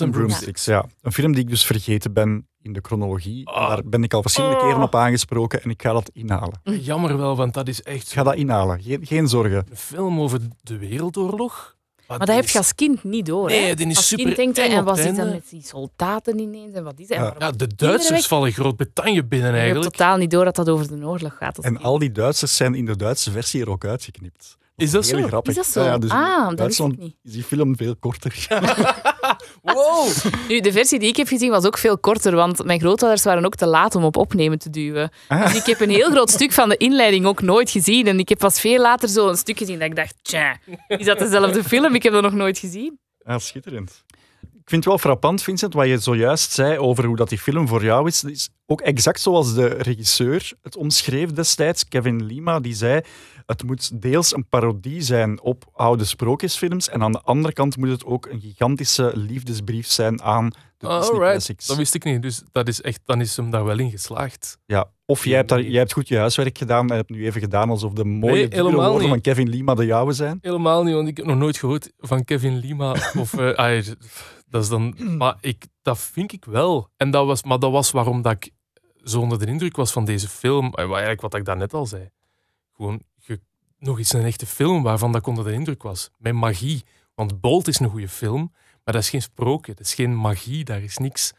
en 0.01 0.12
Broomsticks, 0.12 0.65
ja. 0.65 0.85
Een 1.01 1.12
film 1.12 1.31
die 1.31 1.41
ik 1.43 1.50
dus 1.50 1.65
vergeten 1.65 2.13
ben 2.13 2.47
in 2.62 2.74
de 2.74 2.79
chronologie. 2.81 3.47
Ah. 3.47 3.69
daar 3.69 3.81
ben 3.85 4.03
ik 4.03 4.13
al 4.13 4.21
verschillende 4.21 4.55
Ah. 4.55 4.62
keren 4.67 4.81
op 4.81 4.95
aangesproken 4.95 5.63
en 5.63 5.69
ik 5.69 5.81
ga 5.81 5.91
dat 5.93 6.09
inhalen. 6.13 6.59
Jammer 6.63 7.17
wel, 7.17 7.35
want 7.35 7.53
dat 7.53 7.67
is 7.67 7.79
Ik 7.79 7.85
echt 7.85 8.12
ga 8.12 8.24
dat 8.24 8.35
inhalen, 8.35 8.81
geen, 8.81 9.05
geen 9.05 9.27
zorgen. 9.27 9.65
een 9.69 9.77
film 9.77 10.19
over 10.19 10.39
de 10.62 10.77
Wereldoorlog. 10.77 11.75
Maar 12.07 12.19
dat 12.19 12.27
heb 12.27 12.43
je 12.43 12.50
is- 12.50 12.55
als 12.57 12.75
kind 12.75 13.03
niet 13.03 13.25
door. 13.25 13.47
Nee, 13.50 13.65
hè? 13.67 13.74
die 13.75 13.88
is 13.88 13.95
als 13.97 14.07
super 14.07 14.24
kind 14.33 14.35
denkt 14.35 14.57
en 14.74 14.83
wat 14.83 14.97
is 14.97 15.05
dat 15.05 15.17
einde. 15.17 15.31
met 15.33 15.50
die 15.50 15.63
soldaten 15.63 16.39
ineens? 16.39 16.74
En 16.74 16.83
wat 16.83 16.93
is 17.00 17.07
dat? 17.07 17.17
Ja. 17.39 17.51
de. 17.51 17.67
Duitsers 17.75 18.27
vallen 18.27 18.51
Groot-Brittannië 18.51 19.24
binnen 19.24 19.47
Je 19.50 19.53
hebt 19.55 19.63
eigenlijk. 19.65 19.95
totaal 19.95 20.17
niet 20.17 20.31
door 20.31 20.45
dat 20.45 20.55
dat 20.55 20.69
over 20.69 20.88
de 21.00 21.05
oorlog 21.05 21.38
gaat. 21.38 21.57
En 21.57 21.71
kind. 21.74 21.83
al 21.85 22.00
die 22.00 22.12
Duitsers 22.12 22.55
zijn 22.55 22.75
in 22.75 22.85
de 22.85 22.95
Duitse 22.95 23.31
versie 23.31 23.62
er 23.62 23.69
ook 23.69 23.85
uitgeknipt. 23.85 24.57
Is 24.75 24.91
dat 24.91 25.05
Heel 25.05 25.20
zo? 25.20 25.27
grappig. 25.27 25.50
Is 25.50 25.55
dat 25.58 25.65
zo? 25.67 25.82
Ja, 25.82 25.86
ja, 25.88 25.98
dus 25.98 26.10
ah, 26.10 26.20
dat 26.20 26.39
wist 26.39 26.51
ik 26.51 26.58
Duitsland 26.58 26.98
niet. 26.98 27.15
is 27.24 27.32
die 27.32 27.44
film 27.44 27.75
veel 27.77 27.96
korter. 27.96 28.48
Wow! 29.62 30.08
Nu, 30.48 30.60
de 30.60 30.72
versie 30.72 31.00
die 31.00 31.10
ik 31.10 31.15
heb 31.15 31.27
gezien 31.27 31.50
was 31.50 31.65
ook 31.65 31.77
veel 31.77 31.98
korter, 31.98 32.36
want 32.36 32.63
mijn 32.65 32.79
grootouders 32.79 33.24
waren 33.24 33.46
ook 33.46 33.55
te 33.55 33.65
laat 33.65 33.96
om 33.96 34.03
op 34.03 34.17
opnemen 34.17 34.60
te 34.60 34.70
duwen. 34.70 35.10
Ah. 35.27 35.44
Dus 35.44 35.55
ik 35.55 35.65
heb 35.65 35.79
een 35.79 35.89
heel 35.89 36.10
groot 36.10 36.29
stuk 36.29 36.51
van 36.51 36.70
de 36.70 36.77
inleiding 36.77 37.25
ook 37.25 37.41
nooit 37.41 37.70
gezien. 37.70 38.08
En 38.08 38.20
ik 38.20 38.29
heb 38.29 38.38
pas 38.38 38.60
veel 38.60 38.82
later 38.82 39.10
zo 39.10 39.29
een 39.29 39.38
stuk 39.38 39.58
gezien 39.58 39.79
dat 39.79 39.88
ik 39.88 39.96
dacht, 39.96 40.15
tja, 40.22 40.58
is 40.88 41.05
dat 41.05 41.20
dezelfde 41.20 41.63
film? 41.63 41.96
Ik 41.96 42.03
heb 42.03 42.13
dat 42.13 42.22
nog 42.22 42.34
nooit 42.34 42.58
gezien. 42.58 43.00
Ja, 43.25 43.39
schitterend. 43.39 44.03
Ik 44.65 44.72
vind 44.72 44.84
het 44.84 44.93
wel 44.93 45.01
frappant, 45.01 45.41
Vincent, 45.41 45.74
wat 45.74 45.88
je 45.88 45.98
zojuist 45.98 46.51
zei 46.51 46.77
over 46.77 47.05
hoe 47.05 47.15
dat 47.15 47.29
die 47.29 47.38
film 47.38 47.67
voor 47.67 47.84
jou 47.84 48.07
is. 48.07 48.24
Is 48.24 48.50
ook 48.65 48.81
exact 48.81 49.19
zoals 49.19 49.53
de 49.53 49.67
regisseur 49.67 50.51
het 50.62 50.75
omschreef 50.75 51.31
destijds, 51.31 51.88
Kevin 51.88 52.25
Lima, 52.25 52.60
die 52.60 52.74
zei 52.74 53.01
het 53.45 53.63
moet 53.63 54.01
deels 54.01 54.36
een 54.36 54.48
parodie 54.48 55.01
zijn 55.01 55.41
op 55.41 55.65
oude 55.74 56.05
sprookjesfilms 56.05 56.89
en 56.89 57.01
aan 57.03 57.12
de 57.12 57.22
andere 57.22 57.53
kant 57.53 57.77
moet 57.77 57.89
het 57.89 58.05
ook 58.05 58.25
een 58.25 58.39
gigantische 58.39 59.12
liefdesbrief 59.15 59.88
zijn 59.88 60.22
aan 60.22 60.50
de 60.50 60.88
Disney 60.88 60.98
Alright, 60.98 61.31
classics. 61.31 61.65
dat 61.67 61.77
wist 61.77 61.93
ik 61.93 62.03
niet. 62.03 62.22
Dus 62.22 62.41
dat 62.51 62.67
is 62.67 62.81
echt, 62.81 63.00
dan 63.05 63.22
is 63.22 63.38
hem 63.38 63.50
daar 63.50 63.65
wel 63.65 63.79
in 63.79 63.89
geslaagd. 63.89 64.57
Ja, 64.65 64.89
of 65.05 65.25
jij 65.25 65.36
hebt, 65.36 65.50
daar, 65.50 65.62
jij 65.62 65.79
hebt 65.79 65.93
goed 65.93 66.07
je 66.07 66.17
huiswerk 66.17 66.57
gedaan 66.57 66.89
en 66.89 66.95
hebt 66.95 67.10
nu 67.10 67.25
even 67.25 67.41
gedaan 67.41 67.69
alsof 67.69 67.93
de 67.93 68.05
mooie 68.05 68.48
Nee, 68.48 68.63
woorden 68.63 69.00
niet. 69.00 69.10
van 69.10 69.22
Kevin 69.22 69.50
Lima 69.50 69.74
de 69.74 69.86
jouwe 69.86 70.13
zijn. 70.13 70.38
Helemaal 70.41 70.84
niet, 70.84 70.93
want 70.93 71.07
ik 71.07 71.17
heb 71.17 71.25
nog 71.25 71.38
nooit 71.38 71.57
gehoord 71.57 71.91
van 71.98 72.24
Kevin 72.24 72.57
Lima. 72.57 72.95
Of, 73.17 73.34
eh, 73.34 73.53
ah, 73.63 73.84
dat 74.45 74.63
is 74.63 74.69
dan, 74.69 74.95
maar 75.17 75.37
ik, 75.41 75.67
dat 75.81 75.99
vind 75.99 76.31
ik 76.33 76.45
wel. 76.45 76.89
En 76.97 77.11
dat 77.11 77.25
was, 77.25 77.43
maar 77.43 77.59
dat 77.59 77.71
was 77.71 77.91
waarom 77.91 78.21
dat 78.21 78.31
ik 78.31 78.49
zo 79.03 79.19
onder 79.21 79.39
de 79.39 79.45
indruk 79.45 79.75
was 79.75 79.91
van 79.91 80.05
deze 80.05 80.27
film. 80.27 80.73
Eh, 80.73 80.89
Eigenlijk 80.89 81.21
wat 81.21 81.35
ik 81.35 81.45
daarnet 81.45 81.73
al 81.73 81.85
zei. 81.85 82.09
Gewoon 82.75 83.01
ge- 83.19 83.41
nog 83.77 83.97
eens 83.97 84.13
een 84.13 84.23
echte 84.25 84.45
film 84.45 84.83
waarvan 84.83 85.11
dat 85.11 85.21
ik 85.21 85.27
onder 85.27 85.43
de 85.43 85.51
indruk 85.51 85.83
was. 85.83 86.09
Met 86.17 86.33
magie. 86.33 86.83
Want 87.15 87.41
Bolt 87.41 87.67
is 87.67 87.79
een 87.79 87.89
goede 87.89 88.09
film, 88.09 88.51
maar 88.83 88.93
dat 88.93 89.03
is 89.03 89.09
geen 89.09 89.21
sprookje. 89.21 89.73
Dat 89.73 89.85
is 89.85 89.93
geen 89.93 90.15
magie. 90.15 90.63
Daar 90.63 90.81
is 90.83 90.97
niks 90.97 91.33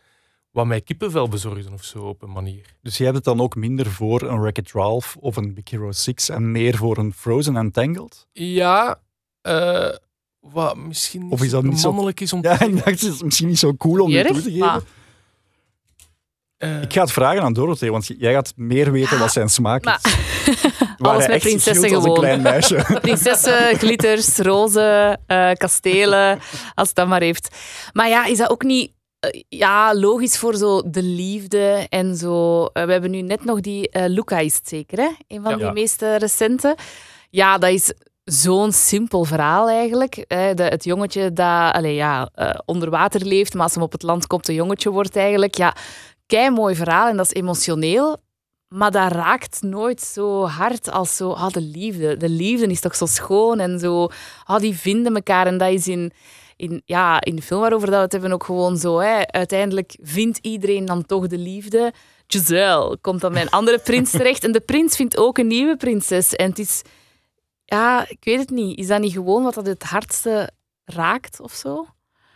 wat 0.50 0.66
mij 0.66 0.80
kippenvel 0.80 1.28
bezorgde 1.28 1.72
of 1.72 1.84
zo 1.84 1.98
op 1.98 2.22
een 2.22 2.32
manier. 2.32 2.76
Dus 2.82 2.96
jij 2.96 3.06
hebt 3.06 3.16
het 3.18 3.26
dan 3.26 3.40
ook 3.40 3.54
minder 3.54 3.86
voor 3.90 4.22
een 4.22 4.40
Wreck-It 4.40 4.72
Ralph 4.72 5.16
of 5.20 5.36
een 5.36 5.54
Big 5.54 5.70
Hero 5.70 5.92
6 5.92 6.28
en 6.28 6.50
meer 6.52 6.76
voor 6.76 6.98
een 6.98 7.12
Frozen 7.12 7.56
en 7.56 7.70
Tangled? 7.70 8.26
Ja, 8.32 9.00
eh, 9.40 9.88
wat 10.52 10.76
misschien 10.76 11.22
niet 11.22 11.32
Of 11.32 11.42
is 11.42 11.50
dat 11.50 11.62
zo 11.62 11.68
niet 11.68 11.80
zo- 11.80 11.88
mannelijk 11.90 12.20
is 12.20 12.32
om 12.32 12.42
te 12.42 12.48
Ja, 12.48 12.60
ik 12.60 12.72
dacht, 12.74 12.84
het 12.84 13.02
is 13.02 13.22
misschien 13.22 13.48
niet 13.48 13.58
zo 13.58 13.74
cool 13.74 14.00
om 14.02 14.10
je 14.10 14.18
Erg, 14.18 14.26
toe 14.32 14.42
te 14.42 14.50
geven. 14.50 14.82
Eh, 16.56 16.82
Ik 16.82 16.92
ga 16.92 17.00
het 17.00 17.12
vragen 17.12 17.42
aan 17.42 17.52
Dorothee, 17.52 17.90
want 17.90 18.06
jij 18.18 18.32
gaat 18.32 18.52
meer 18.56 18.92
weten 18.92 19.18
wat 19.18 19.32
zijn 19.32 19.48
smaak 19.48 19.84
maar- 19.84 20.00
is. 20.02 20.14
Alles 20.98 21.18
met 21.26 21.30
echt 21.30 21.42
prinsessen 21.42 21.88
gilt 21.88 21.94
als 21.94 22.04
een 22.04 22.10
gewoon. 22.14 22.18
klein 22.18 22.42
meisje. 22.42 22.86
Prinsessen, 23.00 23.78
glitters, 23.78 24.36
rozen, 24.36 25.20
eh, 25.26 25.52
kastelen, 25.52 26.38
als 26.74 26.86
het 26.88 26.96
dat 26.96 27.08
maar 27.08 27.20
heeft. 27.20 27.56
Maar 27.92 28.08
ja, 28.08 28.24
is 28.26 28.38
dat 28.38 28.50
ook 28.50 28.62
niet 28.62 28.92
eh, 29.18 29.40
ja, 29.48 29.94
logisch 29.94 30.38
voor 30.38 30.54
zo 30.54 30.90
de 30.90 31.02
liefde 31.02 31.86
en 31.88 32.16
zo? 32.16 32.64
Eh, 32.64 32.85
we 32.85 32.92
hebben 32.92 33.11
nu 33.11 33.20
net 33.22 33.44
nog 33.44 33.61
die 33.61 33.88
eh, 33.90 34.04
Luca, 34.09 34.38
is 34.38 34.54
het 34.56 34.68
zeker, 34.68 34.98
hè? 34.98 35.09
Een 35.28 35.42
van 35.42 35.59
Ja. 35.59 35.64
die 35.64 35.72
meest 35.72 36.02
recente. 36.02 36.76
Ja, 37.30 37.59
dat 37.59 37.70
is 37.70 37.92
zo'n 38.26 38.72
simpel 38.72 39.24
verhaal 39.24 39.68
eigenlijk. 39.68 40.24
het 40.56 40.84
jongetje 40.84 41.32
dat 41.32 41.72
allee, 41.72 41.94
ja, 41.94 42.28
eh, 42.34 42.54
onder 42.64 42.90
water 42.90 43.26
leeft, 43.26 43.54
maar 43.54 43.62
als 43.62 43.74
hem 43.74 43.82
op 43.82 43.92
het 43.92 44.02
land 44.02 44.26
komt, 44.26 44.48
een 44.48 44.54
jongetje 44.54 44.90
wordt 44.90 45.16
eigenlijk. 45.16 45.54
Ja, 45.54 45.74
kei 46.26 46.50
mooi 46.50 46.74
verhaal 46.74 47.08
en 47.08 47.16
dat 47.16 47.26
is 47.26 47.32
emotioneel. 47.32 48.24
Maar 48.68 48.90
dat 48.90 49.12
raakt 49.12 49.62
nooit 49.62 50.00
zo 50.00 50.44
hard 50.46 50.90
als 50.90 51.16
zo, 51.16 51.30
ah, 51.30 51.50
de 51.50 51.60
liefde. 51.60 52.16
De 52.16 52.28
liefde 52.28 52.66
is 52.66 52.80
toch 52.80 52.96
zo 52.96 53.06
schoon 53.06 53.58
en 53.58 53.78
zo, 53.78 54.08
ah, 54.44 54.60
die 54.60 54.76
vinden 54.76 55.14
elkaar. 55.14 55.46
En 55.46 55.58
dat 55.58 55.72
is 55.72 55.88
in, 55.88 56.12
in, 56.56 56.82
ja, 56.84 57.20
in 57.20 57.36
de 57.36 57.42
film 57.42 57.60
waarover 57.60 57.86
dat 57.86 57.96
we 57.96 58.02
het 58.02 58.12
hebben 58.12 58.32
ook 58.32 58.44
gewoon 58.44 58.76
zo. 58.76 58.98
Hè. 58.98 59.26
Uiteindelijk 59.26 59.96
vindt 60.02 60.38
iedereen 60.42 60.84
dan 60.84 61.06
toch 61.06 61.26
de 61.26 61.38
liefde. 61.38 61.92
Giselle 62.26 62.98
komt 63.00 63.20
dan 63.20 63.32
bij 63.32 63.42
een 63.42 63.50
andere 63.50 63.78
prins 63.78 64.10
terecht. 64.10 64.44
En 64.44 64.52
de 64.52 64.60
prins 64.60 64.96
vindt 64.96 65.16
ook 65.16 65.38
een 65.38 65.46
nieuwe 65.46 65.76
prinses. 65.76 66.34
En 66.34 66.48
het 66.48 66.58
is, 66.58 66.82
ja, 67.66 68.09
ik 68.09 68.24
weet 68.24 68.38
het 68.38 68.50
niet. 68.50 68.79
Is 68.79 68.87
dat 68.87 69.00
niet 69.00 69.12
gewoon 69.12 69.42
wat 69.42 69.55
dat 69.55 69.66
het 69.66 69.83
hardste 69.83 70.50
raakt 70.85 71.40
of 71.40 71.52
zo? 71.52 71.87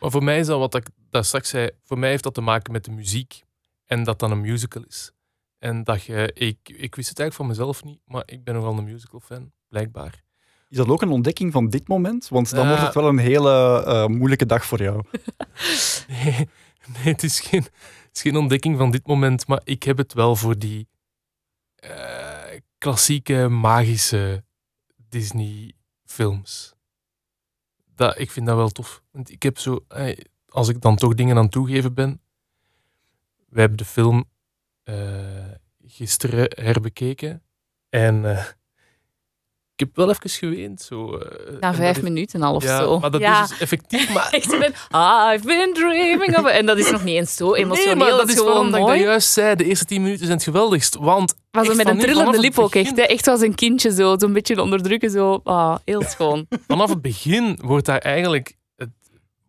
Maar 0.01 0.11
voor 0.11 0.25
mij 0.25 0.39
is 0.39 0.47
dat 0.47 0.59
wat 0.59 0.75
ik 0.75 0.87
daar 1.11 1.25
straks 1.25 1.49
zei. 1.49 1.71
Voor 1.85 1.99
mij 1.99 2.11
heeft 2.11 2.23
dat 2.23 2.35
te 2.35 2.41
maken 2.41 2.73
met 2.73 2.85
de 2.85 2.91
muziek. 2.91 3.43
En 3.87 4.05
dat 4.05 4.19
dan 4.19 4.31
een 4.31 4.41
musical 4.41 4.83
is. 4.89 5.13
En 5.59 5.85
dat 5.85 6.03
je, 6.03 6.31
ik, 6.35 6.59
ik 6.63 6.95
wist 6.95 7.09
het 7.09 7.19
eigenlijk 7.19 7.35
van 7.35 7.47
mezelf 7.47 7.85
niet, 7.85 8.01
maar 8.05 8.23
ik 8.27 8.45
ben 8.45 8.55
nogal 8.55 8.79
een 8.79 8.85
musical 8.85 9.21
fan, 9.21 9.53
blijkbaar. 9.69 10.23
Is 10.69 10.77
dat 10.77 10.89
ook 10.89 11.03
een 11.03 11.11
ontdekking 11.11 11.53
van 11.53 11.69
dit 11.69 11.89
moment? 11.89 12.29
Want 12.29 12.51
dan 12.51 12.67
wordt 12.67 12.83
het 12.83 12.95
wel 12.95 13.09
een 13.09 13.19
hele 13.19 13.85
eh, 13.85 14.07
moeilijke 14.07 14.47
dag 14.47 14.65
voor 14.65 14.83
jou. 14.83 15.03
Nee, 16.09 16.49
nee 16.93 17.13
het, 17.13 17.23
is 17.23 17.41
geen, 17.41 17.63
het 17.63 18.11
is 18.13 18.21
geen 18.21 18.37
ontdekking 18.37 18.79
van 18.79 18.91
dit 18.91 19.07
moment, 19.07 19.47
maar 19.47 19.61
ik 19.65 19.83
heb 19.83 19.97
het 19.97 20.13
wel 20.13 20.37
voor 20.37 20.59
die 20.59 20.89
eh, 21.75 22.59
klassieke, 22.79 23.49
magische 23.49 24.45
Disney-films. 25.11 26.75
Dat, 27.95 28.19
ik 28.19 28.31
vind 28.31 28.47
dat 28.47 28.57
wel 28.57 28.69
tof. 28.69 29.03
Want 29.11 29.31
ik 29.31 29.43
heb 29.43 29.59
zo, 29.59 29.85
eh, 29.89 30.19
als 30.49 30.69
ik 30.69 30.81
dan 30.81 30.97
toch 30.97 31.15
dingen 31.15 31.37
aan 31.37 31.49
toegeven 31.49 31.95
ben. 31.95 32.21
We 33.49 33.61
hebben 33.61 33.79
de 33.79 33.85
film 33.85 34.25
eh, 34.83 35.53
gisteren 35.87 36.65
herbekeken. 36.65 37.43
En 37.89 38.25
eh, 38.25 38.47
ik 39.81 39.87
heb 39.87 39.97
wel 39.97 40.11
even 40.11 40.31
geweend. 40.31 40.81
Zo, 40.81 41.17
eh, 41.17 41.61
Na 41.61 41.75
vijf 41.75 42.03
minuten 42.03 42.43
al 42.43 42.55
of 42.55 42.63
ja, 42.63 42.79
zo. 42.79 42.99
Maar 42.99 43.11
dat 43.11 43.21
ja. 43.21 43.43
is 43.43 43.49
dus 43.49 43.61
effectief. 43.61 44.13
Maar 44.13 44.31
Echt, 44.31 44.53
ik 44.53 44.59
ben, 44.59 44.73
I've 45.35 45.47
been 45.47 45.73
dreaming 45.73 46.39
of... 46.39 46.47
En 46.47 46.67
dat 46.67 46.79
is 46.79 46.91
nog 46.91 47.05
niet 47.05 47.15
eens 47.17 47.35
zo 47.35 47.55
emotioneel. 47.55 47.95
Nee, 47.97 48.05
maar 48.05 48.11
dat 48.11 48.29
is 48.29 48.35
gewoon 48.35 48.47
waarom 48.51 48.71
dat 48.71 48.81
ik 48.81 48.87
mooi. 48.87 48.99
dat 48.99 49.07
juist 49.07 49.31
zei. 49.33 49.55
De 49.55 49.65
eerste 49.65 49.85
tien 49.85 50.03
minuten 50.03 50.25
zijn 50.25 50.37
het 50.37 50.47
geweldigst. 50.47 50.97
Want 50.97 51.35
echt 51.51 51.77
met 51.77 51.89
een 51.89 51.99
trillende 51.99 52.41
lip 52.41 52.59
ook 52.59 52.73
begin- 52.73 52.87
echt. 52.87 52.97
Hè. 52.97 53.03
Echt 53.03 53.25
zoals 53.25 53.41
een 53.41 53.55
kindje 53.55 53.93
zo. 53.93 54.19
Zo'n 54.19 54.33
beetje 54.33 54.63
onderdrukken. 54.63 55.11
Zo. 55.11 55.41
Ah, 55.45 55.77
heel 55.85 56.03
schoon. 56.03 56.47
Vanaf 56.69 56.89
het 56.89 57.03
begin 57.03 57.59
wordt 57.63 57.87
daar 57.87 57.99
eigenlijk, 57.99 58.57
het, 58.77 58.91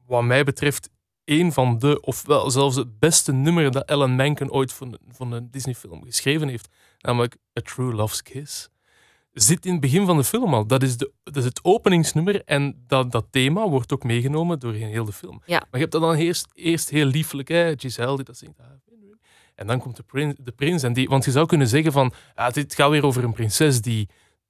wat 0.08 0.24
mij 0.24 0.44
betreft, 0.44 0.89
een 1.26 1.52
van 1.54 1.80
de, 1.80 2.02
of 2.02 2.26
wel 2.26 2.52
zelfs 2.52 2.76
het 2.76 3.00
beste 3.00 3.32
nummer 3.32 3.72
dat 3.72 3.86
Ellen 3.86 4.15
Menken 4.15 4.52
ooit 4.52 4.74
van, 4.74 4.98
van 5.12 5.32
een 5.32 5.48
Disney-film 5.52 6.04
geschreven 6.04 6.48
heeft. 6.48 6.67
Namelijk 7.00 7.36
A 7.60 7.62
True 7.62 7.94
Love's 7.94 8.24
Kiss. 8.24 8.70
Zit 9.32 9.65
in 9.65 9.72
het 9.72 9.82
begin 9.82 10.06
van 10.06 10.17
de 10.17 10.24
film 10.24 10.54
al. 10.54 10.65
Dat 10.67 10.84
is, 10.84 10.98
de, 10.98 11.12
dat 11.24 11.36
is 11.36 11.44
het 11.46 11.60
openingsnummer 11.63 12.41
en 12.46 12.84
dat, 12.88 13.12
dat 13.12 13.26
thema 13.30 13.70
wordt 13.70 13.94
ook 13.94 14.04
meegenomen 14.04 14.60
door 14.60 14.74
heel 14.74 15.06
de 15.06 15.12
film. 15.12 15.41
Ja. 15.46 15.58
Maar 15.58 15.67
je 15.72 15.78
hebt 15.80 15.91
dat 15.91 16.02
dan 16.02 16.15
eerst, 16.15 16.48
eerst 16.54 16.89
heel 16.89 17.06
liefelijk, 17.06 17.48
hè? 17.48 17.74
Giselle 17.78 18.15
die 18.15 18.26
dat 18.26 18.38
zingt. 18.38 18.60
ah, 18.60 18.65
En 19.56 19.67
dan 19.67 19.80
komt 19.80 19.96
de 19.96 20.04
prins, 20.04 20.36
de 20.38 20.52
prins 20.52 20.84
en 20.84 20.94
die, 20.94 21.10
want 21.10 21.26
je 21.26 21.32
zou 21.32 21.46
kunnen 21.46 21.67
zeggen 21.67 21.91
van, 21.91 22.13
ah, 22.36 22.54
dit 22.54 22.76
gaat 22.76 22.89
weer 22.89 23.06
over 23.06 23.24
een 23.24 23.34
prinses 23.34 23.82
die 23.82 24.10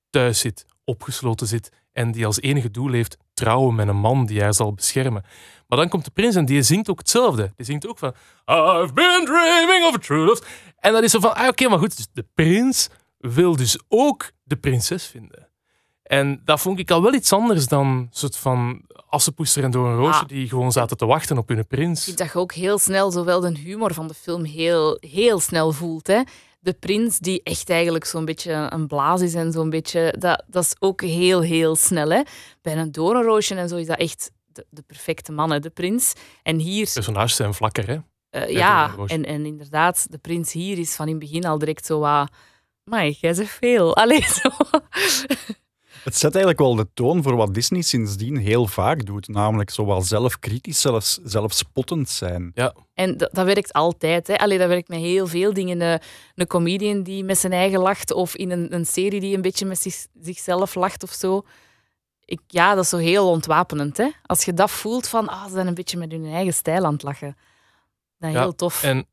thuis 0.09 0.39
zit, 0.39 0.65
opgesloten 0.83 1.47
zit 1.47 1.71
en 1.91 2.11
die 2.11 2.25
als 2.25 2.41
enige 2.41 2.71
doel 2.71 2.91
heeft 2.91 3.17
trouwen 3.33 3.75
met 3.75 3.87
een 3.87 3.95
man 3.99 4.25
die 4.25 4.41
haar 4.41 4.53
zal 4.53 4.73
beschermen. 4.73 5.23
Maar 5.67 5.77
dan 5.79 5.89
komt 5.89 6.05
de 6.05 6.11
prins 6.11 6.35
en 6.35 6.45
die 6.45 6.61
zingt 6.61 6.89
ook 6.89 6.99
hetzelfde. 6.99 7.51
Die 7.55 7.65
zingt 7.65 7.87
ook 7.87 7.97
van 7.97 8.13
I've 8.45 8.91
been 8.93 9.21
dreaming 9.25 9.85
of 9.85 9.95
a 9.95 9.97
true 9.97 10.25
love. 10.25 10.43
En 10.79 10.93
dan 10.93 11.03
is 11.03 11.13
er 11.13 11.21
van, 11.21 11.35
ah, 11.35 11.47
oké, 11.47 11.67
maar 11.69 11.79
goed, 11.79 11.97
dus 11.97 12.07
de 12.13 12.25
prins 12.33 12.89
wil 13.21 13.55
dus 13.55 13.79
ook 13.87 14.31
de 14.43 14.55
prinses 14.57 15.05
vinden. 15.05 15.49
En 16.03 16.41
dat 16.45 16.61
vond 16.61 16.79
ik 16.79 16.91
al 16.91 17.01
wel 17.01 17.13
iets 17.13 17.33
anders 17.33 17.67
dan 17.67 17.87
een 17.87 18.07
soort 18.11 18.37
van 18.37 18.81
Assepoester 19.09 19.63
en 19.63 19.71
door 19.71 19.87
een 19.87 19.95
roosje 19.95 20.21
Ah. 20.21 20.27
die 20.27 20.47
gewoon 20.49 20.71
zaten 20.71 20.97
te 20.97 21.05
wachten 21.05 21.37
op 21.37 21.47
hun 21.49 21.57
Ik 21.59 21.67
prins. 21.67 22.03
vind 22.03 22.17
dat 22.17 22.31
je 22.31 22.39
ook 22.39 22.53
heel 22.53 22.77
snel 22.77 23.11
zowel 23.11 23.39
de 23.39 23.57
humor 23.57 23.93
van 23.93 24.07
de 24.07 24.13
film 24.13 24.43
heel, 24.43 24.97
heel 24.99 25.39
snel 25.39 25.71
voelt. 25.71 26.07
Hè. 26.07 26.21
De 26.59 26.73
prins 26.73 27.19
die 27.19 27.43
echt 27.43 27.69
eigenlijk 27.69 28.05
zo'n 28.05 28.25
beetje 28.25 28.67
een 28.69 28.87
blaas 28.87 29.21
is 29.21 29.33
en 29.33 29.51
zo'n 29.51 29.69
beetje... 29.69 30.15
Dat, 30.19 30.43
dat 30.47 30.63
is 30.63 30.75
ook 30.79 31.01
heel, 31.01 31.41
heel 31.41 31.75
snel. 31.75 32.09
Hè. 32.09 32.21
Bij 32.61 32.77
een 32.77 32.91
doornroosje 32.91 33.55
en 33.55 33.69
zo 33.69 33.75
is 33.77 33.87
dat 33.87 33.97
echt 33.97 34.31
de, 34.45 34.65
de 34.69 34.81
perfecte 34.87 35.31
man, 35.31 35.51
hè, 35.51 35.59
de 35.59 35.69
prins. 35.69 36.13
En 36.43 36.59
hier... 36.59 36.89
Personages 36.93 37.35
zijn 37.35 37.53
vlakker, 37.53 37.87
hè? 37.87 37.97
Eh, 38.29 38.49
ja, 38.49 38.85
Doornroosje. 38.87 39.13
en, 39.13 39.25
en 39.25 39.45
inderdaad, 39.45 40.07
de 40.11 40.17
prins 40.17 40.51
hier 40.51 40.77
is 40.77 40.95
van 40.95 41.05
in 41.07 41.11
het 41.15 41.21
begin 41.23 41.45
al 41.45 41.57
direct 41.57 41.85
zo 41.85 41.99
wat... 41.99 42.31
Maar 42.83 43.09
jij 43.09 43.33
zegt 43.33 43.51
veel. 43.51 43.95
Allee, 43.95 44.21
zo. 44.41 44.49
Het 46.03 46.15
zet 46.15 46.35
eigenlijk 46.35 46.59
wel 46.59 46.75
de 46.75 46.87
toon 46.93 47.23
voor 47.23 47.35
wat 47.35 47.53
Disney 47.53 47.81
sindsdien 47.81 48.37
heel 48.37 48.67
vaak 48.67 49.05
doet. 49.05 49.27
Namelijk 49.27 49.69
zowel 49.69 50.01
zelfkritisch, 50.01 50.81
zelfs, 50.81 51.19
zelfs 51.23 51.57
spottend 51.57 52.09
zijn. 52.09 52.51
En 52.93 53.17
dat, 53.17 53.29
dat 53.33 53.45
werkt 53.45 53.73
altijd. 53.73 54.27
Hè. 54.27 54.37
Allee, 54.37 54.57
dat 54.57 54.67
werkt 54.67 54.87
met 54.87 54.99
heel 54.99 55.27
veel 55.27 55.53
dingen. 55.53 55.81
Een, 55.81 55.99
een 56.35 56.47
comedian 56.47 57.03
die 57.03 57.23
met 57.23 57.37
zijn 57.37 57.53
eigen 57.53 57.79
lacht, 57.79 58.13
of 58.13 58.35
in 58.35 58.51
een, 58.51 58.73
een 58.73 58.85
serie 58.85 59.19
die 59.19 59.35
een 59.35 59.41
beetje 59.41 59.65
met 59.65 59.79
zich, 59.81 60.05
zichzelf 60.21 60.75
lacht 60.75 61.03
of 61.03 61.11
zo. 61.11 61.41
Ik, 62.25 62.41
ja, 62.47 62.75
dat 62.75 62.83
is 62.83 62.89
zo 62.89 62.97
heel 62.97 63.29
ontwapenend. 63.29 63.97
Hè. 63.97 64.09
Als 64.25 64.45
je 64.45 64.53
dat 64.53 64.71
voelt 64.71 65.07
van, 65.07 65.27
ah, 65.27 65.45
ze 65.45 65.51
zijn 65.51 65.67
een 65.67 65.73
beetje 65.73 65.97
met 65.97 66.11
hun 66.11 66.25
eigen 66.25 66.53
stijl 66.53 66.85
aan 66.85 66.93
het 66.93 67.03
lachen. 67.03 67.37
Dat 68.17 68.29
is 68.29 68.35
Ja, 68.35 68.41
heel 68.41 68.55
tof. 68.55 68.83
En 68.83 69.05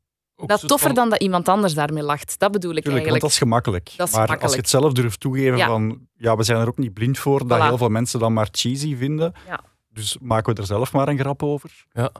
dat 0.46 0.62
is 0.62 0.68
toffer 0.68 0.86
van- 0.86 0.94
dan 0.94 1.10
dat 1.10 1.20
iemand 1.20 1.48
anders 1.48 1.74
daarmee 1.74 2.02
lacht. 2.02 2.38
Dat 2.38 2.52
bedoel 2.52 2.74
ik 2.74 2.82
Tuurlijk, 2.82 2.84
want 2.84 2.94
eigenlijk. 2.96 3.22
dat 3.22 3.30
is 3.30 3.38
gemakkelijk. 3.38 3.92
Dat 3.96 4.08
is 4.08 4.14
maar 4.14 4.38
als 4.42 4.52
je 4.52 4.58
het 4.58 4.68
zelf 4.68 4.92
durft 4.92 5.20
toegeven 5.20 5.56
Ja. 5.56 5.66
van, 5.66 6.08
ja, 6.16 6.36
we 6.36 6.42
zijn 6.42 6.60
er 6.60 6.68
ook 6.68 6.78
niet 6.78 6.94
blind 6.94 7.18
voor 7.18 7.46
dat 7.46 7.58
Voilà. 7.58 7.62
heel 7.62 7.78
veel 7.78 7.88
mensen 7.88 8.20
dat 8.20 8.30
maar 8.30 8.48
cheesy 8.50 8.96
vinden. 8.96 9.32
Ja. 9.46 9.60
Dus 9.88 10.16
maken 10.20 10.54
we 10.54 10.60
er 10.60 10.66
zelf 10.66 10.92
maar 10.92 11.08
een 11.08 11.18
grap 11.18 11.42
over. 11.42 11.84
Ja. 11.92 12.10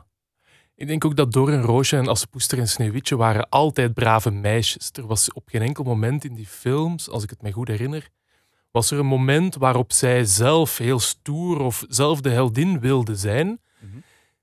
Ik 0.75 0.87
denk 0.87 1.05
ook 1.05 1.15
dat 1.15 1.31
Door 1.31 1.49
een 1.49 1.61
Roosje 1.61 1.97
en 1.97 2.07
Assepoester 2.07 2.57
en 2.59 2.67
Sneeuwwitje 2.67 3.15
waren 3.15 3.49
altijd 3.49 3.93
brave 3.93 4.31
meisjes. 4.31 4.89
Er 4.93 5.07
was 5.07 5.33
op 5.33 5.43
geen 5.49 5.61
enkel 5.61 5.83
moment 5.83 6.23
in 6.25 6.33
die 6.33 6.47
films, 6.47 7.09
als 7.09 7.23
ik 7.23 7.29
het 7.29 7.41
me 7.41 7.51
goed 7.51 7.67
herinner, 7.67 8.07
was 8.71 8.91
er 8.91 8.99
een 8.99 9.05
moment 9.05 9.55
waarop 9.55 9.91
zij 9.93 10.23
zelf 10.25 10.77
heel 10.77 10.99
stoer 10.99 11.59
of 11.59 11.83
zelf 11.87 12.21
de 12.21 12.29
heldin 12.29 12.79
wilde 12.79 13.15
zijn. 13.15 13.47
Mhm. 13.79 13.97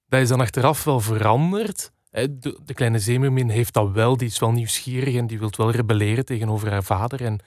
Dat 0.09 0.21
is 0.21 0.29
dan 0.29 0.41
achteraf 0.41 0.85
wel 0.85 1.01
veranderd. 1.01 1.93
De, 2.11 2.61
de 2.64 2.75
kleine 2.75 2.99
zeemermin 2.99 3.49
heeft 3.49 3.75
dat 3.75 3.90
wel, 3.90 4.16
die 4.16 4.29
is 4.29 4.38
wel 4.38 4.53
nieuwsgierig 4.53 5.14
en 5.14 5.27
die 5.27 5.38
wil 5.38 5.53
wel 5.57 5.71
rebelleren 5.71 6.25
tegenover 6.25 6.71
haar 6.71 6.85
vader. 6.85 7.25
En 7.25 7.40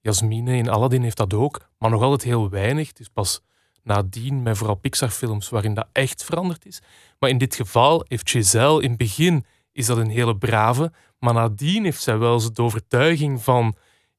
Jasmine 0.00 0.56
in 0.56 0.68
Aladdin 0.68 1.02
heeft 1.02 1.16
dat 1.16 1.34
ook, 1.34 1.68
maar 1.78 1.90
nog 1.90 2.02
altijd 2.02 2.22
heel 2.22 2.50
weinig. 2.50 2.88
Het 2.88 3.00
is 3.00 3.08
pas 3.08 3.40
nadien 3.82 4.42
met 4.42 4.56
vooral 4.56 4.74
Pixar-films 4.74 5.48
waarin 5.48 5.74
dat 5.74 5.88
echt 5.92 6.24
veranderd 6.24 6.66
is. 6.66 6.80
Maar 7.18 7.30
in 7.30 7.38
dit 7.38 7.54
geval 7.54 8.04
heeft 8.08 8.30
Giselle 8.30 8.82
in 8.82 8.88
het 8.88 8.98
begin 8.98 9.44
is 9.72 9.86
dat 9.86 9.96
een 9.96 10.10
hele 10.10 10.36
brave, 10.36 10.92
maar 11.18 11.34
nadien 11.34 11.84
heeft 11.84 12.02
zij 12.02 12.18
wel 12.18 12.34
eens 12.34 12.52
de 12.52 12.62
overtuiging 12.62 13.42
van 13.42 13.76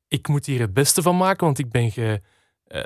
ik 0.07 0.27
moet 0.27 0.45
hier 0.45 0.59
het 0.59 0.73
beste 0.73 1.01
van 1.01 1.17
maken, 1.17 1.45
want 1.45 1.59
ik 1.59 1.69
ben 1.69 1.91
eh, 1.93 2.81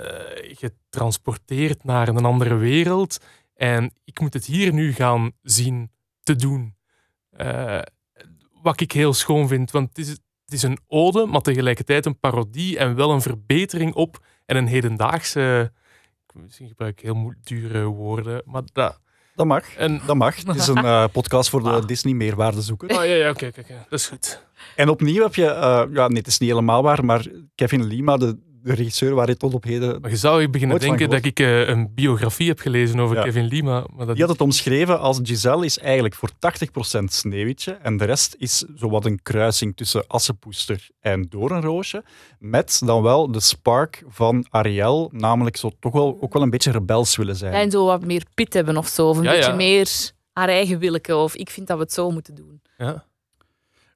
getransporteerd 0.55 1.83
naar 1.83 2.07
een 2.07 2.25
andere 2.25 2.55
wereld 2.55 3.17
en 3.53 3.93
ik 4.03 4.19
moet 4.19 4.33
het 4.33 4.45
hier 4.45 4.73
nu 4.73 4.93
gaan 4.93 5.31
zien 5.41 5.91
te 6.23 6.35
doen. 6.35 6.75
Eh, 7.41 7.81
wat 8.61 8.81
ik 8.81 8.91
heel 8.91 9.13
schoon 9.13 9.47
vind, 9.47 9.71
want 9.71 9.89
het 9.89 9.97
is, 9.97 10.07
het 10.07 10.53
is 10.53 10.63
een 10.63 10.79
ode, 10.87 11.25
maar 11.25 11.41
tegelijkertijd 11.41 12.05
een 12.05 12.19
parodie 12.19 12.77
en 12.77 12.95
wel 12.95 13.11
een 13.11 13.21
verbetering 13.21 13.93
op 13.93 14.25
en 14.45 14.57
een 14.57 14.67
hedendaagse... 14.67 15.71
Misschien 16.33 16.67
gebruik 16.67 16.97
ik 16.97 17.03
heel 17.03 17.33
dure 17.43 17.83
woorden, 17.83 18.41
maar 18.45 18.61
dat... 18.73 18.99
Dat 19.35 19.45
mag. 19.45 19.75
En, 19.75 20.01
Dat 20.05 20.15
mag. 20.15 20.35
Het 20.35 20.55
is 20.55 20.67
een 20.67 20.85
eh, 20.95 21.05
podcast 21.11 21.49
voor 21.49 21.63
de 21.63 21.69
Ah. 21.69 21.85
Disney 21.85 22.13
meerwaardezoeker. 22.13 22.89
Oh 22.89 22.95
ja, 22.95 23.13
ja 23.13 23.29
oké, 23.29 23.45
oké, 23.45 23.59
oké. 23.59 23.85
dat 23.89 23.99
is 23.99 24.07
goed. 24.07 24.45
En 24.75 24.89
opnieuw 24.89 25.23
heb 25.23 25.35
je, 25.35 25.45
eh, 25.45 25.83
ja, 25.93 26.07
nee, 26.07 26.17
het 26.17 26.27
is 26.27 26.37
niet 26.37 26.49
helemaal 26.49 26.83
waar, 26.83 27.05
maar 27.05 27.25
Kevin 27.55 27.83
Lima, 27.83 28.17
de, 28.17 28.37
de 28.63 28.73
regisseur 28.73 29.13
waar 29.15 29.27
je 29.27 29.37
tot 29.37 29.53
op 29.53 29.63
heden... 29.63 30.01
Maar 30.01 30.09
je 30.09 30.15
zou 30.17 30.49
beginnen 30.49 30.79
denken 30.79 31.09
dat 31.09 31.25
ik 31.25 31.39
eh, 31.39 31.67
een 31.67 31.93
biografie 31.93 32.47
heb 32.47 32.59
gelezen 32.59 32.99
over 32.99 33.15
Ja. 33.15 33.23
Kevin 33.23 33.45
Lima. 33.45 33.85
Maar 33.95 34.05
dat 34.05 34.15
Die 34.15 34.23
had 34.23 34.33
het 34.33 34.41
omschreven 34.41 34.99
als 34.99 35.19
Giselle 35.23 35.65
is 35.65 35.77
eigenlijk 35.79 36.15
voor 36.15 36.29
80% 36.99 37.03
Sneeuwwitje 37.03 37.71
en 37.71 37.97
de 37.97 38.05
rest 38.05 38.35
is 38.37 38.63
zowat 38.75 39.05
een 39.05 39.21
kruising 39.21 39.75
tussen 39.75 40.03
Assepoester 40.07 40.87
en 40.99 41.25
Doornroosje, 41.29 42.03
met 42.39 42.81
dan 42.85 43.01
wel 43.01 43.31
de 43.31 43.39
spark 43.39 44.03
van 44.07 44.45
Ariel, 44.49 45.09
namelijk 45.13 45.57
zo 45.57 45.71
toch 45.79 45.93
wel, 45.93 46.17
ook 46.21 46.33
wel 46.33 46.41
een 46.41 46.49
beetje 46.49 46.71
rebels 46.71 47.15
willen 47.15 47.35
zijn. 47.35 47.53
En 47.53 47.71
zo 47.71 47.85
wat 47.85 48.05
meer 48.05 48.23
pit 48.33 48.53
hebben 48.53 48.77
of 48.77 48.87
zo. 48.87 49.09
Of 49.09 49.17
een 49.17 49.23
Ja, 49.23 49.31
beetje 49.31 49.49
ja. 49.49 49.55
meer 49.55 50.11
haar 50.33 50.49
eigen 50.49 50.79
willeke. 50.79 51.15
Of 51.15 51.35
ik 51.35 51.49
vind 51.49 51.67
dat 51.67 51.77
we 51.77 51.83
het 51.83 51.93
zo 51.93 52.11
moeten 52.11 52.35
doen. 52.35 52.61
Ja. 52.77 53.05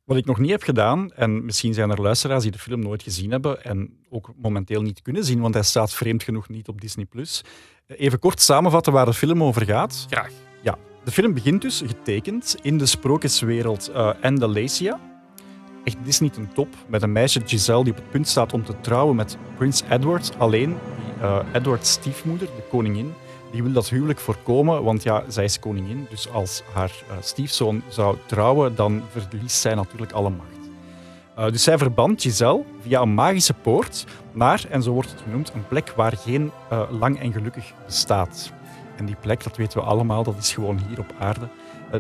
Wat 0.05 0.17
ik 0.17 0.25
nog 0.25 0.39
niet 0.39 0.51
heb 0.51 0.63
gedaan, 0.63 1.11
en 1.11 1.45
misschien 1.45 1.73
zijn 1.73 1.89
er 1.89 2.01
luisteraars 2.01 2.43
die 2.43 2.51
de 2.51 2.59
film 2.59 2.79
nooit 2.79 3.03
gezien 3.03 3.31
hebben 3.31 3.63
en 3.63 3.97
ook 4.09 4.33
momenteel 4.41 4.81
niet 4.81 5.01
kunnen 5.01 5.23
zien, 5.23 5.39
want 5.39 5.53
hij 5.53 5.63
staat 5.63 5.93
vreemd 5.93 6.23
genoeg 6.23 6.49
niet 6.49 6.67
op 6.67 6.81
Disney+. 6.81 7.07
Even 7.87 8.19
kort 8.19 8.41
samenvatten 8.41 8.93
waar 8.93 9.05
de 9.05 9.13
film 9.13 9.43
over 9.43 9.65
gaat. 9.65 10.05
Graag. 10.09 10.31
De 11.05 11.11
film 11.11 11.33
begint 11.33 11.61
dus 11.61 11.83
getekend 11.85 12.55
in 12.61 12.77
de 12.77 12.85
sprookjeswereld 12.85 13.89
eh 13.89 14.11
Andalasia. 14.21 14.99
Echt 15.83 15.97
Disney 16.03 16.29
ten 16.29 16.49
top, 16.53 16.67
met 16.87 17.01
een 17.01 17.11
meisje 17.11 17.41
Giselle 17.45 17.83
die 17.83 17.93
op 17.93 17.99
het 17.99 18.09
punt 18.09 18.27
staat 18.27 18.53
om 18.53 18.63
te 18.63 18.79
trouwen 18.81 19.15
met 19.15 19.37
prins 19.57 19.83
Edward. 19.89 20.31
Alleen, 20.37 20.69
die, 20.69 21.23
eh, 21.23 21.45
Edwards 21.53 21.91
stiefmoeder, 21.91 22.47
de 22.47 22.63
koningin, 22.69 23.13
die 23.55 23.63
wil 23.63 23.73
dat 23.73 23.89
huwelijk 23.89 24.19
voorkomen, 24.19 24.83
want 24.83 25.03
ja, 25.03 25.23
zij 25.27 25.43
is 25.43 25.59
koningin. 25.59 26.07
Dus 26.09 26.31
als 26.31 26.63
haar 26.73 26.91
eh, 27.09 27.15
stiefzoon 27.21 27.81
zou 27.87 28.17
trouwen, 28.25 28.75
dan 28.75 29.03
verliest 29.11 29.57
zij 29.57 29.75
natuurlijk 29.75 30.11
alle 30.11 30.29
macht. 30.29 30.69
Eh, 31.35 31.51
dus 31.51 31.63
zij 31.63 31.77
verband 31.77 32.21
Giselle 32.21 32.63
via 32.81 33.01
een 33.01 33.13
magische 33.13 33.53
poort 33.53 34.05
naar, 34.31 34.65
en 34.69 34.83
zo 34.83 34.91
wordt 34.91 35.11
het 35.11 35.21
genoemd, 35.21 35.51
een 35.53 35.67
plek 35.67 35.93
waar 35.95 36.17
geen 36.17 36.51
eh, 36.69 36.81
lang 36.89 37.19
en 37.19 37.31
gelukkig 37.31 37.73
bestaat. 37.85 38.51
En 38.95 39.05
die 39.05 39.15
plek, 39.21 39.43
dat 39.43 39.57
weten 39.57 39.79
we 39.79 39.85
allemaal, 39.85 40.23
dat 40.23 40.37
is 40.37 40.53
gewoon 40.53 40.79
hier 40.87 40.99
op 40.99 41.13
aarde. 41.19 41.47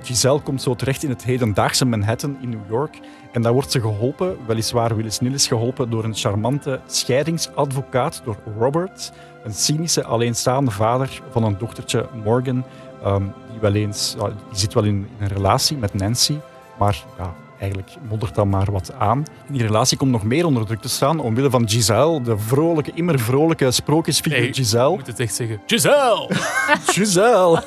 Giselle 0.01 0.41
komt 0.41 0.61
zo 0.61 0.75
terecht 0.75 1.03
in 1.03 1.09
het 1.09 1.23
hedendaagse 1.23 1.85
Manhattan 1.85 2.37
in 2.41 2.49
New 2.49 2.69
York. 2.69 2.99
En 3.31 3.41
daar 3.41 3.53
wordt 3.53 3.71
ze 3.71 3.81
geholpen, 3.81 4.37
weliswaar 4.47 4.95
Willis 4.95 5.19
Nillis 5.19 5.47
geholpen, 5.47 5.89
door 5.89 6.03
een 6.03 6.15
charmante 6.15 6.79
scheidingsadvocaat, 6.85 8.21
door 8.25 8.37
Robert. 8.57 9.11
Een 9.45 9.53
cynische, 9.53 10.03
alleenstaande 10.03 10.71
vader 10.71 11.21
van 11.31 11.43
een 11.43 11.57
dochtertje, 11.57 12.05
Morgan. 12.23 12.63
ehm, 13.03 13.23
die, 13.51 13.59
wel 13.59 13.73
eens, 13.73 14.15
die 14.49 14.59
zit 14.59 14.73
wel 14.73 14.83
in, 14.83 14.95
in 14.95 15.07
een 15.19 15.27
relatie 15.27 15.77
met 15.77 15.93
Nancy, 15.93 16.37
maar 16.79 17.03
ja, 17.17 17.33
eigenlijk 17.59 17.91
moddert 18.09 18.35
dat 18.35 18.45
maar 18.45 18.71
wat 18.71 18.93
aan. 18.97 19.23
Die 19.47 19.61
relatie 19.61 19.97
komt 19.97 20.11
nog 20.11 20.23
meer 20.23 20.45
onder 20.45 20.65
druk 20.65 20.81
te 20.81 20.89
staan, 20.89 21.19
omwille 21.19 21.49
van 21.49 21.69
Giselle, 21.69 22.21
de 22.21 22.37
vrolijke, 22.37 22.91
immer 22.93 23.19
vrolijke 23.19 23.71
sprookjesfiguur 23.71 24.39
Nee, 24.41 24.53
Giselle. 24.53 24.91
Ik 24.91 24.97
moet 24.97 25.07
het 25.07 25.19
echt 25.19 25.35
zeggen. 25.35 25.61
Giselle! 25.65 26.29
Giselle. 26.93 27.63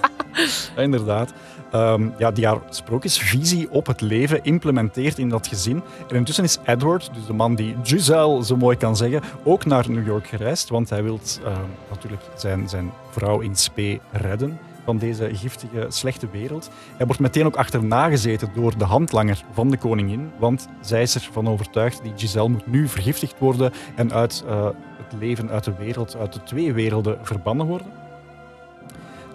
Ja, 0.77 0.83
inderdaad. 0.83 1.33
Ehm, 1.71 2.09
ja, 2.19 2.31
die 2.31 2.47
haar 2.47 2.59
sprookjesvisie 2.69 3.71
op 3.71 3.87
het 3.87 4.01
leven 4.01 4.45
implementeert 4.45 5.19
in 5.19 5.29
dat 5.29 5.47
gezin. 5.47 5.83
En 6.09 6.17
intussen 6.17 6.45
is 6.45 6.59
Edward, 6.65 7.11
dus 7.15 7.27
de 7.27 7.33
man 7.33 7.55
die 7.55 7.77
Giselle 7.83 8.45
zo 8.45 8.57
mooi 8.57 8.77
kan 8.77 8.97
zeggen, 8.97 9.23
ook 9.45 9.65
naar 9.65 9.91
New 9.91 10.07
York 10.07 10.27
gereisd. 10.27 10.69
Want 10.69 10.91
hij 10.91 11.03
wil 11.03 11.21
natuurlijk 11.91 12.23
zijn, 12.37 12.69
zijn 12.69 12.93
vrouw 13.11 13.41
in 13.41 13.57
spe 13.57 14.01
redden 14.11 14.59
van 14.89 14.99
deze 14.99 15.31
giftige, 15.33 15.87
slechte 15.89 16.29
wereld. 16.33 16.71
Hij 16.97 17.07
wordt 17.07 17.21
meteen 17.21 17.47
ook 17.47 17.57
achterna 17.57 18.09
gezeten 18.09 18.51
door 18.55 18.79
de 18.79 18.85
handlanger 18.85 19.45
van 19.53 19.71
de 19.71 19.77
koningin. 19.77 20.31
Want 20.39 20.69
zij 20.81 21.03
is 21.03 21.15
ervan 21.15 21.49
overtuigd, 21.49 22.03
die 22.03 22.13
Giselle 22.17 22.49
moet 22.49 22.67
nu 22.67 22.89
vergiftigd 22.89 23.39
worden 23.39 23.73
en 23.95 24.13
uit 24.13 24.45
eh, 24.47 24.69
het 24.97 25.21
leven, 25.21 25.51
uit 25.51 25.65
de 25.65 25.75
wereld, 25.79 26.17
uit 26.17 26.33
de 26.33 26.43
twee 26.43 26.73
werelden 26.73 27.19
verbannen 27.23 27.67
worden. 27.67 27.87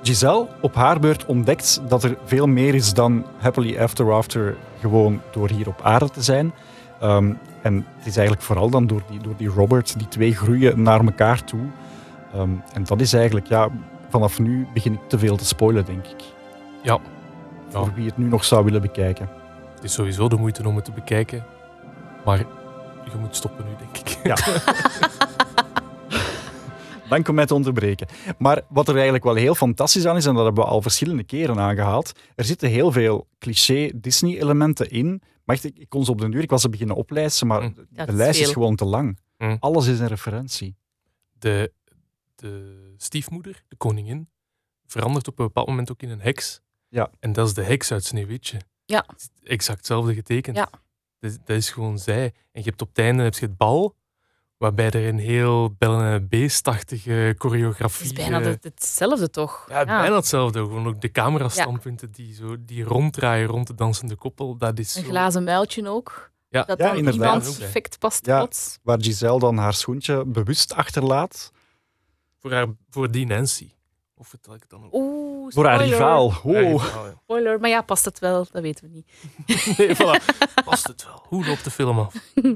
Giselle 0.04 0.48
op 0.62 0.76
haar 0.76 1.00
beurt 1.00 1.26
ontdekt 1.26 1.82
dat 1.88 2.04
er 2.04 2.18
veel 2.26 2.48
meer 2.48 2.76
is 2.76 2.94
dan 2.94 3.26
happily 3.38 3.78
after 3.78 4.12
after 4.12 4.56
gewoon 4.80 5.22
door 5.32 5.50
hier 5.50 5.68
op 5.68 5.82
aarde 5.82 6.10
te 6.10 6.22
zijn. 6.22 6.54
Ehm, 7.00 7.34
en 7.62 7.86
het 7.98 8.06
is 8.06 8.16
eigenlijk 8.16 8.46
vooral 8.46 8.70
dan 8.70 8.88
door 8.88 9.02
die, 9.10 9.20
door 9.20 9.34
die 9.38 9.48
Robert, 9.48 9.98
die 9.98 10.08
twee 10.08 10.36
groeien 10.36 10.82
naar 10.82 11.06
elkaar 11.06 11.44
toe. 11.44 11.62
Ehm, 12.34 12.50
en 12.74 12.84
dat 12.84 13.02
is 13.02 13.13
eigenlijk, 13.13 13.48
ja, 13.48 13.70
vanaf 14.10 14.39
nu 14.39 14.68
begin 14.74 14.94
ik 14.94 15.00
te 15.08 15.20
veel 15.20 15.38
te 15.38 15.46
spoilen, 15.46 15.86
denk 15.86 16.06
ik. 16.06 16.22
Ja. 16.82 17.00
Ja. 17.70 17.80
Voor 17.80 17.94
wie 17.96 18.06
het 18.06 18.18
nu 18.18 18.26
nog 18.26 18.44
zou 18.44 18.63
willen 18.66 18.82
bekijken. 18.82 19.30
Het 19.76 19.84
is 19.84 19.94
sowieso 19.94 20.28
de 20.28 20.36
moeite 20.36 20.68
om 20.68 20.76
het 20.76 20.86
te 20.86 20.92
bekijken. 20.92 21.46
Maar 22.26 22.38
je 23.04 23.18
moet 23.20 23.36
stoppen 23.36 23.66
nu, 23.66 23.72
denk 23.78 23.98
ik. 23.98 24.20
Ja. 24.24 24.36
Dank 27.13 27.28
om 27.28 27.36
mij 27.36 27.45
te 27.45 27.54
onderbreken. 27.54 28.08
Maar 28.38 28.62
wat 28.69 28.88
er 28.88 28.93
eigenlijk 28.93 29.23
wel 29.23 29.36
heel 29.36 29.56
fantastisch 29.56 30.06
aan 30.06 30.15
is, 30.15 30.26
en 30.26 30.34
dat 30.34 30.45
hebben 30.45 30.63
we 30.63 30.69
al 30.69 30.82
verschillende 30.82 31.23
keren 31.23 31.60
aangehaald, 31.60 32.12
er 32.36 32.43
zitten 32.45 32.69
heel 32.69 32.91
veel 32.91 33.28
cliché 33.39 33.91
Disney-elementen 33.95 34.89
in. 34.89 35.21
Maar 35.43 35.56
echt, 35.56 35.63
ik, 35.65 35.78
ik 35.78 35.89
kon 35.89 36.06
ze 36.06 36.12
op 36.12 36.21
de 36.21 36.30
duur, 36.30 36.41
ik 36.41 36.49
was 36.49 36.62
ze 36.62 36.69
beginnen 36.69 36.95
oplijsten, 36.95 37.47
maar 37.47 37.62
Mm. 37.62 37.73
de 37.89 38.04
is 38.06 38.13
lijst 38.13 38.39
is 38.41 38.52
gewoon 38.52 38.76
te 38.76 38.86
lang. 38.86 39.19
Mm. 39.38 39.58
Alles 39.60 39.88
is 39.88 39.99
een 39.99 40.08
referentie. 40.08 40.76
De, 41.39 41.71
de 42.36 42.93
stiefmoeder, 42.97 43.63
de 43.67 43.76
koningin, 43.76 44.30
verandert 44.86 45.28
op 45.28 45.39
een 45.39 45.45
bepaald 45.45 45.67
moment 45.67 45.91
ook 45.91 46.02
in 46.02 46.10
een 46.10 46.21
heks. 46.21 46.62
Ja. 46.89 47.10
En 47.19 47.34
dat 47.34 47.47
is 47.47 47.54
de 47.54 47.63
heks 47.63 47.91
uit 47.91 48.04
Sneeuwwitje. 48.04 48.58
Ja. 48.86 49.06
Exact 49.43 49.78
hetzelfde 49.78 50.13
getekend. 50.13 50.58
Ja. 50.58 50.69
Dat, 51.19 51.32
is- 51.32 51.38
dat 51.45 51.58
is 51.58 51.69
gewoon 51.69 51.99
zij. 51.99 52.23
En 52.23 52.62
je 52.63 52.69
hebt 52.69 52.82
op 52.82 52.88
het 52.88 52.97
einde 52.97 53.23
heb 53.23 53.34
je 53.34 53.45
het 53.45 53.58
bal, 53.58 53.95
waarbij 54.63 54.89
er 54.91 55.08
een 55.08 55.17
heel 55.19 55.76
Beestachtige 56.30 57.36
choreografie... 57.38 58.08
Het 58.08 58.17
is 58.17 58.23
bijna 58.23 58.39
eh, 58.39 58.45
het- 58.45 58.63
hetzelfde 58.63 59.30
toch? 59.30 59.65
Ja, 59.69 59.86
bijna 59.86 60.15
hetzelfde. 60.15 60.60
Gewoon 60.60 60.88
ook 60.88 61.02
de 61.02 61.12
camerastandpunten 61.12 62.12
die, 62.12 62.34
zo, 62.34 62.56
die 62.60 62.84
ronddraaien 62.84 63.47
rond 63.47 63.67
de 63.67 63.76
dansende 63.76 64.15
koppel. 64.15 64.58
Dat 64.58 64.80
is 64.80 64.95
Een 64.95 65.04
glazen 65.04 65.43
muiltje 65.43 65.88
ook. 65.89 66.32
Ja. 66.49 66.63
Dat 66.63 66.78
Ja, 66.78 66.88
dan 66.88 66.97
inderdaad. 66.97 67.36
iemand 67.41 67.58
perfect 67.60 67.99
past 67.99 68.26
Ja. 68.26 68.38
plots. 68.38 68.80
Waar 68.84 69.02
Giselle 69.02 69.39
dan 69.39 69.58
haar 69.58 69.73
schoentje 69.73 70.26
bewust 70.26 70.73
achterlaat. 70.73 71.52
Voor, 72.39 72.52
haar, 72.52 72.67
voor 72.89 73.12
die 73.12 73.26
Nancy. 73.26 73.71
Of 74.15 74.28
vertel 74.28 74.54
ik 74.54 74.62
het 74.62 74.69
dan 74.69 74.84
ook? 74.84 74.93
Oeh, 75.43 75.53
Voor 75.53 75.65
haar 75.65 75.84
rivaal. 75.86 76.29
Ja, 76.29 76.38
Oh. 76.43 76.53
rivaal, 76.84 77.06
ja. 77.06 77.13
Spoiler, 77.23 77.60
maar 77.60 77.69
ja, 77.69 77.82
past 77.82 78.06
het 78.06 78.19
wel? 78.19 78.47
Dat 78.51 78.62
weten 78.62 78.84
we 78.88 78.89
niet. 78.93 79.08
Nee, 79.77 79.95
voilà. 79.95 80.23
Past 80.65 80.88
het 80.88 81.03
wel? 81.06 81.23
Hoe 81.27 81.45
loopt 81.45 81.63
de 81.63 81.71
film 81.71 81.99
af? 81.99 82.13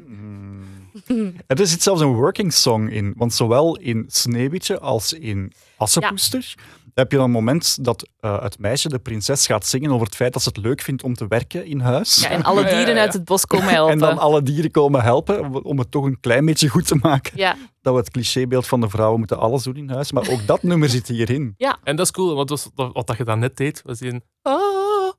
Er 1.48 1.68
zit 1.68 1.82
zelfs 1.84 2.02
een 2.02 2.14
working 2.14 2.54
song 2.54 2.88
in. 2.88 3.14
Want 3.18 3.34
zowel 3.34 3.78
in 3.78 4.06
Sneeuwwitje 4.08 4.80
als 4.80 5.14
in 5.14 5.54
Assepoester 5.78 6.56
heb 6.98 7.12
je 7.12 7.18
dan 7.18 7.26
een 7.26 7.32
moment 7.32 7.84
dat 7.84 8.10
eh, 8.20 8.42
het 8.44 8.60
meisje, 8.60 8.90
de 8.90 9.00
prinses, 9.00 9.46
gaat 9.46 9.66
zingen 9.66 9.92
over 9.92 10.06
het 10.06 10.16
feit 10.16 10.34
dat 10.34 10.42
ze 10.42 10.50
het 10.50 10.58
leuk 10.58 10.82
vindt 10.82 11.04
om 11.04 11.14
te 11.14 11.28
werken 11.28 11.66
in 11.66 11.80
huis. 11.80 12.20
Ja, 12.22 12.30
en 12.30 12.44
alle 12.44 12.62
Ja, 12.62 12.68
ja, 12.70 12.76
dieren 12.76 12.96
ja. 12.96 13.02
uit 13.02 13.14
het 13.14 13.24
bos 13.26 13.46
komen 13.46 13.68
helpen. 13.74 13.94
En 13.94 14.00
dan 14.00 14.18
alle 14.18 14.44
dieren 14.44 14.72
komen 14.72 15.02
helpen 15.02 15.64
om- 15.64 15.80
het 15.80 15.92
toch 15.92 16.06
een 16.06 16.20
klein 16.20 16.46
beetje 16.46 16.68
goed 16.70 16.88
te 16.88 16.96
maken. 17.02 17.32
Ja, 17.38 17.56
Dat 17.82 17.94
we 17.94 18.00
het 18.00 18.12
clichébeeld 18.12 18.68
van 18.68 18.82
de 18.82 18.90
vrouwen 18.90 19.18
moeten 19.20 19.38
alles 19.40 19.64
doen 19.64 19.76
in 19.76 19.90
huis. 19.90 20.12
Maar 20.12 20.30
ook 20.30 20.46
dat 20.48 20.64
nummer 20.70 20.90
zit 20.90 21.08
hierin. 21.08 21.56
En 21.84 21.96
dat 21.96 22.06
is 22.06 22.12
cool, 22.12 22.36
want 22.36 22.50
was, 22.50 22.70
dat- 22.76 22.94
wat 22.94 23.08
dat 23.08 23.18
je 23.18 23.24
dan 23.24 23.40
net 23.40 23.58
deed, 23.58 23.82
was 23.86 24.02
in... 24.02 24.24
"Ah, 24.42 24.54
ah, 24.54 25.14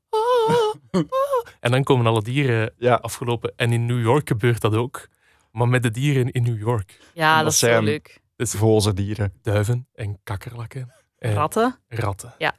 ah." 0.90 1.02
En 1.60 1.70
dan 1.70 1.84
komen 1.84 2.06
alle 2.06 2.22
dieren 2.22 2.72
Ja, 2.78 2.94
afgelopen. 2.94 3.52
En 3.56 3.72
in 3.72 3.86
New 3.86 4.00
York 4.02 4.28
gebeurt 4.28 4.60
dat 4.60 4.74
ook. 4.74 5.08
Maar 5.52 5.68
met 5.68 5.82
de 5.82 5.90
dieren 5.90 6.30
in 6.30 6.42
New 6.42 6.58
York. 6.58 6.98
ja 7.14 7.34
Dat 7.34 7.44
dat, 7.44 7.52
is 7.52 7.58
zo 7.58 7.66
zijn- 7.66 7.84
leuk. 7.84 8.20
Dus 8.36 8.50
voze 8.50 8.94
dieren. 8.94 9.32
duiven 9.42 9.86
en 9.94 10.18
kakkerlakken. 10.24 10.92
En 11.18 11.32
Ratten. 11.34 11.78
ratten. 11.88 12.34
Ja. 12.38 12.54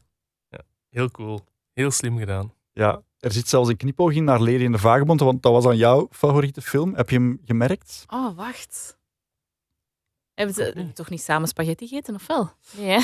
ja. 0.49 0.59
Heel 0.89 1.11
cool. 1.11 1.39
Heel 1.73 1.91
slim 1.91 2.17
gedaan. 2.17 2.53
Ja, 2.73 3.01
er 3.19 3.31
zit 3.31 3.47
zelfs 3.49 3.69
een 3.69 3.77
knipoog 3.77 4.11
in 4.13 4.23
naar 4.23 4.39
Lady 4.39 4.63
in 4.63 4.71
de 4.71 4.77
Vagebond, 4.77 5.19
want 5.19 5.41
dat 5.43 5.51
was 5.51 5.63
dan 5.63 5.77
jouw 5.77 6.07
favoriete 6.11 6.61
film. 6.61 6.95
Heb 6.95 7.09
je 7.09 7.15
hem 7.15 7.39
gemerkt? 7.45 8.03
Oh, 8.07 8.35
wacht. 8.37 8.97
Hebben 10.33 10.55
ze 10.55 10.91
toch 10.93 11.09
niet 11.09 11.21
samen 11.21 11.47
spaghetti 11.47 11.87
gegeten, 11.87 12.15
of 12.15 12.27
wel? 12.27 12.51
Nee? 12.71 12.97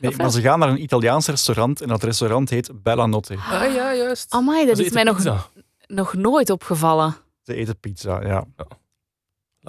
Nee, 0.00 0.10
Of 0.10 0.16
maar 0.16 0.30
ze 0.30 0.40
gaan 0.40 0.58
naar 0.58 0.68
een 0.68 0.82
Italiaans 0.82 1.26
restaurant 1.26 1.80
en 1.80 1.88
dat 1.88 2.02
restaurant 2.02 2.50
heet 2.50 2.82
Bella 2.82 3.06
Notte. 3.06 3.34
Ah 3.36 3.74
ja, 3.74 3.94
juist. 3.94 4.32
Amai, 4.32 4.66
dat 4.66 4.76
Ze 4.76 4.84
is 4.84 4.92
mij 4.92 5.02
nog, 5.02 5.16
pizza. 5.16 5.46
nog 5.86 6.14
nooit 6.14 6.50
opgevallen. 6.50 7.16
Ze 7.42 7.54
eten 7.54 7.78
pizza, 7.80 8.22
ja. 8.26 8.44
Ben- 8.54 8.66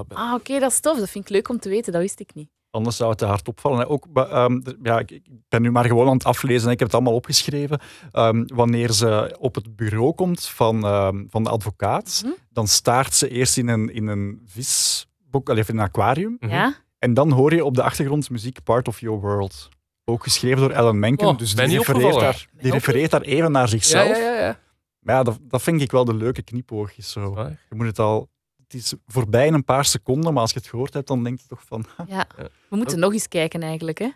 Ah, 0.08 0.34
oké, 0.34 0.60
dat 0.60 0.72
is 0.72 0.80
tof. 0.80 0.98
Dat 1.00 1.10
vind 1.10 1.24
ik 1.26 1.30
leuk 1.32 1.50
om 1.50 1.60
te 1.60 1.70
weten. 1.70 1.92
Dat 1.94 2.02
wist 2.02 2.20
ik 2.20 2.34
niet. 2.34 2.50
Anders 2.74 2.96
zou 2.98 3.10
het 3.10 3.18
te 3.20 3.26
hard 3.26 3.48
opvallen. 3.48 3.80
hè. 3.80 3.88
Ook, 3.90 4.08
ehm, 4.14 4.60
ja, 4.84 5.00
ik, 5.00 5.12
ik 5.12 5.28
ben 5.50 5.62
nu 5.62 5.72
maar 5.72 5.86
gewoon 5.86 6.08
aan 6.08 6.14
het 6.14 6.24
aflezen. 6.24 6.66
hè. 6.68 6.72
Ik 6.74 6.80
heb 6.80 6.88
het 6.88 6.96
allemaal 6.98 7.14
opgeschreven. 7.16 7.80
Ehm, 8.12 8.44
wanneer 8.48 8.92
ze 8.92 9.36
op 9.40 9.56
het 9.56 9.76
bureau 9.76 10.14
komt 10.14 10.46
van, 10.48 10.84
ehm, 10.86 11.24
van 11.30 11.44
de 11.44 11.50
advocaat, 11.50 12.22
Mhm. 12.26 12.34
dan 12.50 12.68
staart 12.68 13.14
ze 13.14 13.30
eerst 13.30 13.58
in 13.58 13.68
een, 13.68 13.94
in 13.94 14.08
een 14.08 14.42
visbok, 14.46 15.50
allee, 15.50 15.64
in 15.68 15.78
een 15.78 15.84
aquarium. 15.84 16.38
Mhm. 16.40 16.52
Ja? 16.52 16.76
En 17.00 17.14
dan 17.14 17.32
hoor 17.32 17.54
je 17.54 17.66
op 17.66 17.76
de 17.76 17.84
achtergrond 17.84 18.30
muziek 18.30 18.64
Part 18.64 18.88
of 18.88 19.00
Your 19.00 19.20
World. 19.20 19.70
Ook 20.06 20.24
geschreven 20.24 20.58
door 20.58 20.76
Alan 20.76 21.00
Menken. 21.00 21.28
Oh, 21.28 21.38
dus 21.38 21.54
ben 21.54 21.68
die 21.70 21.78
refereert, 21.78 22.20
daar, 22.20 22.48
die 22.62 22.72
refereert 22.72 23.12
daar 23.12 23.22
even 23.22 23.52
naar 23.52 23.68
zichzelf. 23.68 24.08
ja, 24.08 24.18
ja. 24.18 24.40
ja. 24.40 24.60
Maar 25.00 25.16
ja, 25.16 25.24
dat, 25.24 25.38
dat 25.42 25.62
vind 25.62 25.82
ik 25.82 25.92
wel 25.92 26.06
de 26.06 26.14
leuke 26.14 26.42
knipoogjes. 26.42 27.12
Zo. 27.12 27.36
Je 27.70 27.76
moet 27.76 27.86
het 27.86 28.00
al... 28.00 28.30
Het 28.64 28.74
is 28.74 28.94
voorbij 29.08 29.48
in 29.48 29.54
een 29.54 29.64
paar 29.66 29.86
seconden, 29.86 30.34
maar 30.34 30.42
als 30.42 30.52
je 30.52 30.60
het 30.60 30.68
gehoord 30.68 30.94
hebt, 30.94 31.08
dan 31.08 31.24
denk 31.24 31.40
je 31.40 31.48
toch 31.48 31.64
van... 31.66 31.86
ja. 32.08 32.28
We 32.70 32.76
moeten 32.76 33.00
nog 33.00 33.14
eens 33.14 33.28
kijken, 33.28 33.62
eigenlijk. 33.62 34.00
Hè? 34.00 34.10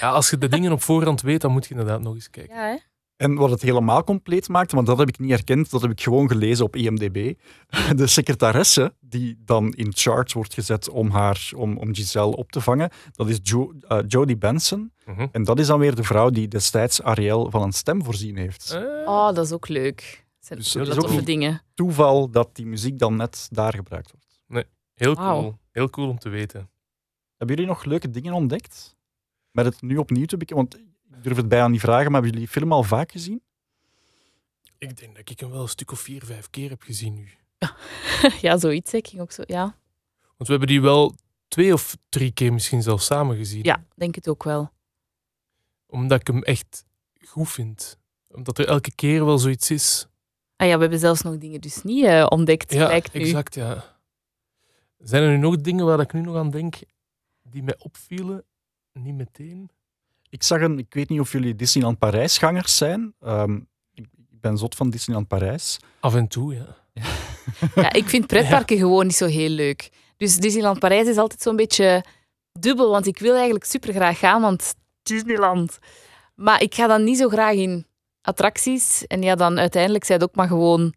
Ja, 0.00 0.10
als 0.10 0.30
je 0.30 0.38
de 0.38 0.48
dingen 0.48 0.72
op 0.72 0.82
voorhand 0.82 1.20
weet, 1.20 1.40
dan 1.40 1.52
moet 1.52 1.64
je 1.64 1.70
inderdaad 1.70 2.00
nog 2.00 2.14
eens 2.14 2.30
kijken. 2.30 2.54
Ja, 2.54 2.62
hè? 2.66 2.76
En 3.16 3.34
wat 3.34 3.50
het 3.50 3.62
helemaal 3.62 4.04
compleet 4.04 4.48
maakt, 4.48 4.72
want 4.72 4.86
dat 4.86 4.98
heb 4.98 5.08
ik 5.08 5.18
niet 5.18 5.30
herkend, 5.30 5.70
dat 5.70 5.82
heb 5.82 5.90
ik 5.90 6.00
gewoon 6.00 6.28
gelezen 6.28 6.64
op 6.64 6.76
IMDb. 6.76 7.32
De 7.96 8.06
secretaresse 8.06 8.94
die 9.00 9.38
dan 9.44 9.72
in 9.72 9.92
charge 9.94 10.34
wordt 10.34 10.54
gezet 10.54 10.88
om, 10.88 11.10
haar, 11.10 11.50
om, 11.56 11.76
om 11.76 11.94
Giselle 11.94 12.36
op 12.36 12.52
te 12.52 12.60
vangen, 12.60 12.90
dat 13.12 13.28
is 13.28 13.38
jo 13.42 13.72
eh, 13.88 13.98
Jodie 14.06 14.36
Benson. 14.36 14.92
Mhm. 15.04 15.26
En 15.32 15.44
dat 15.44 15.58
is 15.58 15.66
dan 15.66 15.78
weer 15.78 15.94
de 15.94 16.02
vrouw 16.02 16.30
die 16.30 16.48
destijds 16.48 17.02
Ariel 17.02 17.50
van 17.50 17.62
een 17.62 17.72
stem 17.72 18.04
voorzien 18.04 18.36
heeft. 18.36 18.70
Eh, 18.72 18.80
Oh, 19.06 19.34
dat 19.34 19.44
is 19.44 19.52
ook 19.52 19.68
leuk. 19.68 20.24
Zijn 20.40 20.58
Dus 20.58 20.74
het 20.74 20.88
is 20.88 20.96
ook 20.96 21.10
niet- 21.10 21.26
dingen. 21.26 21.62
Toeval 21.74 22.30
dat 22.30 22.54
die 22.56 22.66
muziek 22.66 22.98
dan 22.98 23.16
net 23.16 23.48
daar 23.50 23.74
gebruikt 23.74 24.10
wordt. 24.12 24.28
heel 24.94 25.14
Wauw. 25.14 25.40
cool. 25.40 25.58
Heel 25.72 25.90
cool 25.90 26.08
om 26.08 26.18
te 26.18 26.28
weten. 26.28 26.70
Hebben 27.36 27.56
jullie 27.56 27.70
nog 27.72 27.84
leuke 27.84 28.10
dingen 28.10 28.32
ontdekt? 28.32 28.96
Met 29.50 29.64
het 29.64 29.82
nu 29.82 29.96
opnieuw 29.96 30.26
te 30.26 30.36
bekijken, 30.36 30.56
want 30.56 30.76
ik 30.78 31.22
durf 31.22 31.36
het 31.36 31.48
bijna 31.48 31.68
niet 31.68 31.80
vragen, 31.80 32.04
maar 32.04 32.12
hebben 32.22 32.30
jullie 32.30 32.46
die 32.46 32.54
film 32.60 32.72
al 32.72 32.82
vaak 32.82 33.12
gezien? 33.12 33.42
Ik 34.78 34.96
denk 34.96 35.16
dat 35.16 35.28
ik 35.30 35.40
hem 35.40 35.50
wel 35.50 35.62
een 35.62 35.68
stuk 35.68 35.90
of 35.92 36.00
vier, 36.00 36.24
vijf 36.24 36.50
keer 36.50 36.70
heb 36.70 36.82
gezien 36.82 37.14
nu. 37.14 37.28
ja, 38.40 38.56
zoiets. 38.58 38.94
Ik 38.94 39.06
ging 39.08 39.20
ook 39.22 39.32
zo... 39.32 39.42
Ja. 39.46 39.62
Want 40.20 40.36
we 40.38 40.50
hebben 40.50 40.68
die 40.68 40.80
wel 40.80 41.14
twee 41.48 41.72
of 41.72 41.96
drie 42.08 42.30
keer 42.32 42.52
misschien 42.52 42.82
zelfs 42.82 43.06
samen 43.06 43.36
gezien. 43.36 43.62
ja, 43.64 43.84
denk 43.94 44.14
het 44.14 44.28
ook 44.28 44.42
wel. 44.44 44.70
Omdat 45.86 46.20
ik 46.20 46.26
hem 46.26 46.42
echt 46.42 46.84
goed 47.26 47.50
vind. 47.50 47.98
Omdat 48.28 48.58
er 48.58 48.66
elke 48.66 48.94
keer 48.94 49.24
wel 49.24 49.38
zoiets 49.38 49.70
is. 49.70 50.06
Ah 50.60 50.66
ja, 50.66 50.74
we 50.74 50.80
hebben 50.80 50.98
zelfs 50.98 51.22
nog 51.22 51.38
dingen 51.38 51.60
dus 51.60 51.82
niet 51.82 52.04
eh, 52.04 52.26
ontdekt, 52.28 52.72
Ja, 52.72 52.86
lijkt 52.86 53.12
nu. 53.12 53.20
exact, 53.20 53.54
ja. 53.54 53.84
Zijn 54.98 55.22
er 55.22 55.28
nu 55.28 55.36
nog 55.36 55.56
dingen 55.56 55.86
waar 55.86 56.00
ik 56.00 56.12
nu 56.12 56.20
nog 56.20 56.36
aan 56.36 56.50
denk 56.50 56.74
die 57.42 57.62
mij 57.62 57.74
opvielen? 57.78 58.44
Niet 58.92 59.14
meteen. 59.14 59.70
Ik 60.28 60.42
zag 60.42 60.60
een, 60.60 60.78
ik 60.78 60.94
weet 60.94 61.08
niet 61.08 61.20
of 61.20 61.32
jullie 61.32 61.56
Disneyland 61.56 61.98
Parijs-gangers 61.98 62.76
zijn. 62.76 63.14
Ehm, 63.20 63.54
ik, 63.94 64.06
ik 64.30 64.40
ben 64.40 64.58
zot 64.58 64.74
van 64.74 64.90
Disneyland 64.90 65.28
Parijs. 65.28 65.78
Af 66.00 66.14
en 66.14 66.28
toe, 66.28 66.54
ja. 66.54 66.76
Ja, 67.74 67.92
ik 67.92 68.08
vind 68.08 68.26
pretparken 68.26 68.78
gewoon 68.84 69.06
niet 69.06 69.16
zo 69.16 69.26
heel 69.26 69.48
leuk. 69.48 69.90
Dus 70.16 70.36
Disneyland 70.36 70.78
Parijs 70.78 71.08
is 71.08 71.16
altijd 71.16 71.42
zo'n 71.42 71.56
beetje 71.56 72.04
dubbel, 72.52 72.90
want 72.90 73.06
ik 73.06 73.18
wil 73.18 73.34
eigenlijk 73.34 73.64
super 73.64 73.92
graag 73.92 74.18
gaan, 74.18 74.40
want 74.42 74.74
Disneyland. 75.02 75.78
Maar 76.34 76.62
ik 76.62 76.74
ga 76.74 76.86
dan 76.86 77.04
niet 77.04 77.18
zo 77.18 77.28
graag 77.28 77.54
in 77.54 77.86
attracties. 78.22 79.06
En 79.06 79.22
ja, 79.22 79.34
dan 79.34 79.58
uiteindelijk 79.58 80.04
zijn 80.04 80.20
het 80.20 80.28
ook 80.28 80.34
maar 80.36 80.46
gewoon 80.48 80.94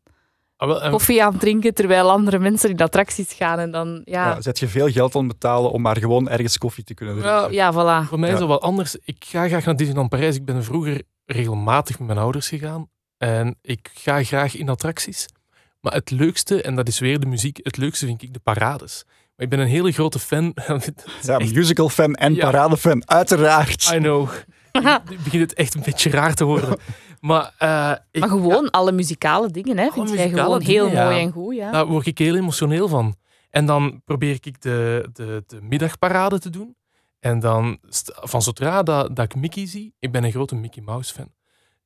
Ah, 0.57 0.67
wel, 0.69 0.81
en 0.83 0.91
koffie 0.91 1.23
aan 1.23 1.31
het 1.31 1.39
drinken 1.41 1.73
terwijl 1.73 2.11
andere 2.11 2.39
mensen 2.39 2.69
in 2.69 2.77
attracties 2.81 3.33
gaan. 3.33 3.59
En 3.59 3.71
dan, 3.71 4.01
Ja. 4.05 4.27
ja, 4.29 4.41
zet 4.41 4.59
je 4.59 4.67
veel 4.67 4.89
geld 4.89 5.15
aan 5.15 5.21
het 5.23 5.31
betalen 5.31 5.71
om 5.71 5.81
maar 5.81 5.97
gewoon 5.97 6.29
ergens 6.29 6.57
koffie 6.57 6.83
te 6.83 6.93
kunnen 6.93 7.15
drinken. 7.15 7.51
Ja, 7.53 7.71
ja, 7.71 7.71
voilà. 7.73 8.07
voor 8.07 8.19
mij 8.19 8.27
Ja. 8.29 8.33
is 8.33 8.39
dat 8.39 8.47
wel 8.49 8.61
anders. 8.61 8.95
Ik 9.03 9.25
ga 9.27 9.47
graag 9.47 9.65
naar 9.65 9.75
Disneyland 9.75 10.09
Parijs. 10.09 10.35
Ik 10.35 10.45
ben 10.45 10.63
vroeger 10.63 11.01
regelmatig 11.25 11.97
met 11.99 12.07
mijn 12.07 12.19
ouders 12.19 12.47
gegaan. 12.47 12.89
En 13.17 13.55
ik 13.61 13.89
ga 13.93 14.23
graag 14.23 14.55
in 14.55 14.69
attracties. 14.69 15.25
Maar 15.81 15.93
het 15.93 16.11
leukste, 16.11 16.61
en 16.61 16.75
dat 16.75 16.87
is 16.87 16.99
weer 16.99 17.19
de 17.19 17.25
muziek, 17.25 17.59
het 17.63 17.77
leukste 17.77 18.05
vind 18.05 18.21
ik 18.21 18.33
de 18.33 18.39
parades. 18.39 19.03
Maar 19.07 19.45
ik 19.45 19.49
ben 19.49 19.59
een 19.59 19.67
hele 19.67 19.91
grote 19.91 20.19
fan. 20.19 20.53
Ja, 21.21 21.37
echt- 21.37 21.53
musical-fan 21.53 22.13
en 22.15 22.35
Ja. 22.35 22.49
paradefan, 22.49 23.09
uiteraard. 23.09 23.91
I 23.93 23.97
know. 23.97 24.29
Nu 25.09 25.17
begint 25.23 25.49
het 25.49 25.53
echt 25.53 25.75
een 25.75 25.81
beetje 25.85 26.09
raar 26.09 26.33
te 26.33 26.43
worden. 26.45 26.77
Maar, 27.23 27.53
eh, 27.57 27.95
ik, 28.11 28.19
Maar 28.19 28.29
gewoon 28.29 28.69
alle 28.69 28.91
muzikale 28.91 29.49
dingen, 29.51 29.77
hè, 29.77 29.91
vind 29.91 30.09
jij 30.09 30.29
gewoon 30.29 30.61
heel 30.61 30.87
ja. 30.87 31.03
mooi 31.03 31.19
en 31.19 31.31
goed. 31.31 31.55
Ja. 31.55 31.71
Daar 31.71 31.85
word 31.85 32.05
ik 32.05 32.17
heel 32.17 32.35
emotioneel 32.35 32.87
van. 32.87 33.15
En 33.49 33.65
dan 33.65 34.01
probeer 34.05 34.37
ik 34.41 34.61
de, 34.61 35.09
de, 35.13 35.43
de 35.47 35.61
middagparade 35.61 36.39
te 36.39 36.49
doen. 36.49 36.75
En 37.19 37.39
dan, 37.39 37.77
van 38.05 38.41
zodra 38.41 38.83
dat, 38.83 39.15
dat 39.15 39.25
ik 39.25 39.35
Mickey 39.35 39.67
zie, 39.67 39.95
ik 39.99 40.11
ben 40.11 40.23
een 40.23 40.31
grote 40.31 40.55
Mickey 40.55 40.83
Mouse 40.83 41.13
fan. 41.13 41.31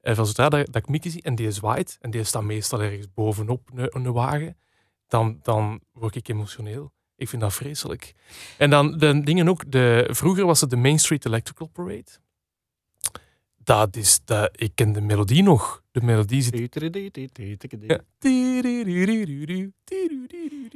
En 0.01 0.15
van 0.15 0.25
zodra 0.25 0.49
dat, 0.49 0.65
dat 0.65 0.81
ik 0.81 0.89
Mickey 0.89 1.11
zie 1.11 1.21
en 1.21 1.35
die 1.35 1.51
zwaait, 1.51 1.97
en 2.01 2.11
die 2.11 2.23
staat 2.23 2.43
meestal 2.43 2.81
ergens 2.81 3.13
bovenop 3.13 3.69
een, 3.73 3.89
een 3.91 4.13
wagen, 4.13 4.57
dan, 5.07 5.39
dan 5.41 5.81
word 5.91 6.15
ik 6.15 6.27
emotioneel. 6.27 6.91
Ik 7.15 7.29
vind 7.29 7.41
dat 7.41 7.53
vreselijk. 7.53 8.13
En 8.57 8.69
dan 8.69 8.97
de 8.97 9.23
dingen 9.23 9.49
ook, 9.49 9.71
de, 9.71 10.07
vroeger 10.11 10.45
was 10.45 10.61
het 10.61 10.69
de 10.69 10.77
Main 10.77 10.99
Street 10.99 11.25
Electrical 11.25 11.67
Parade. 11.67 12.11
Dat 13.67 13.95
is, 13.95 14.19
dat, 14.25 14.49
ik 14.55 14.71
ken 14.75 14.91
de 14.91 15.01
melodie 15.01 15.43
nog. 15.43 15.83
De 15.91 16.01
melodie 16.01 16.41
zit... 16.41 16.73
Ja. 17.87 17.99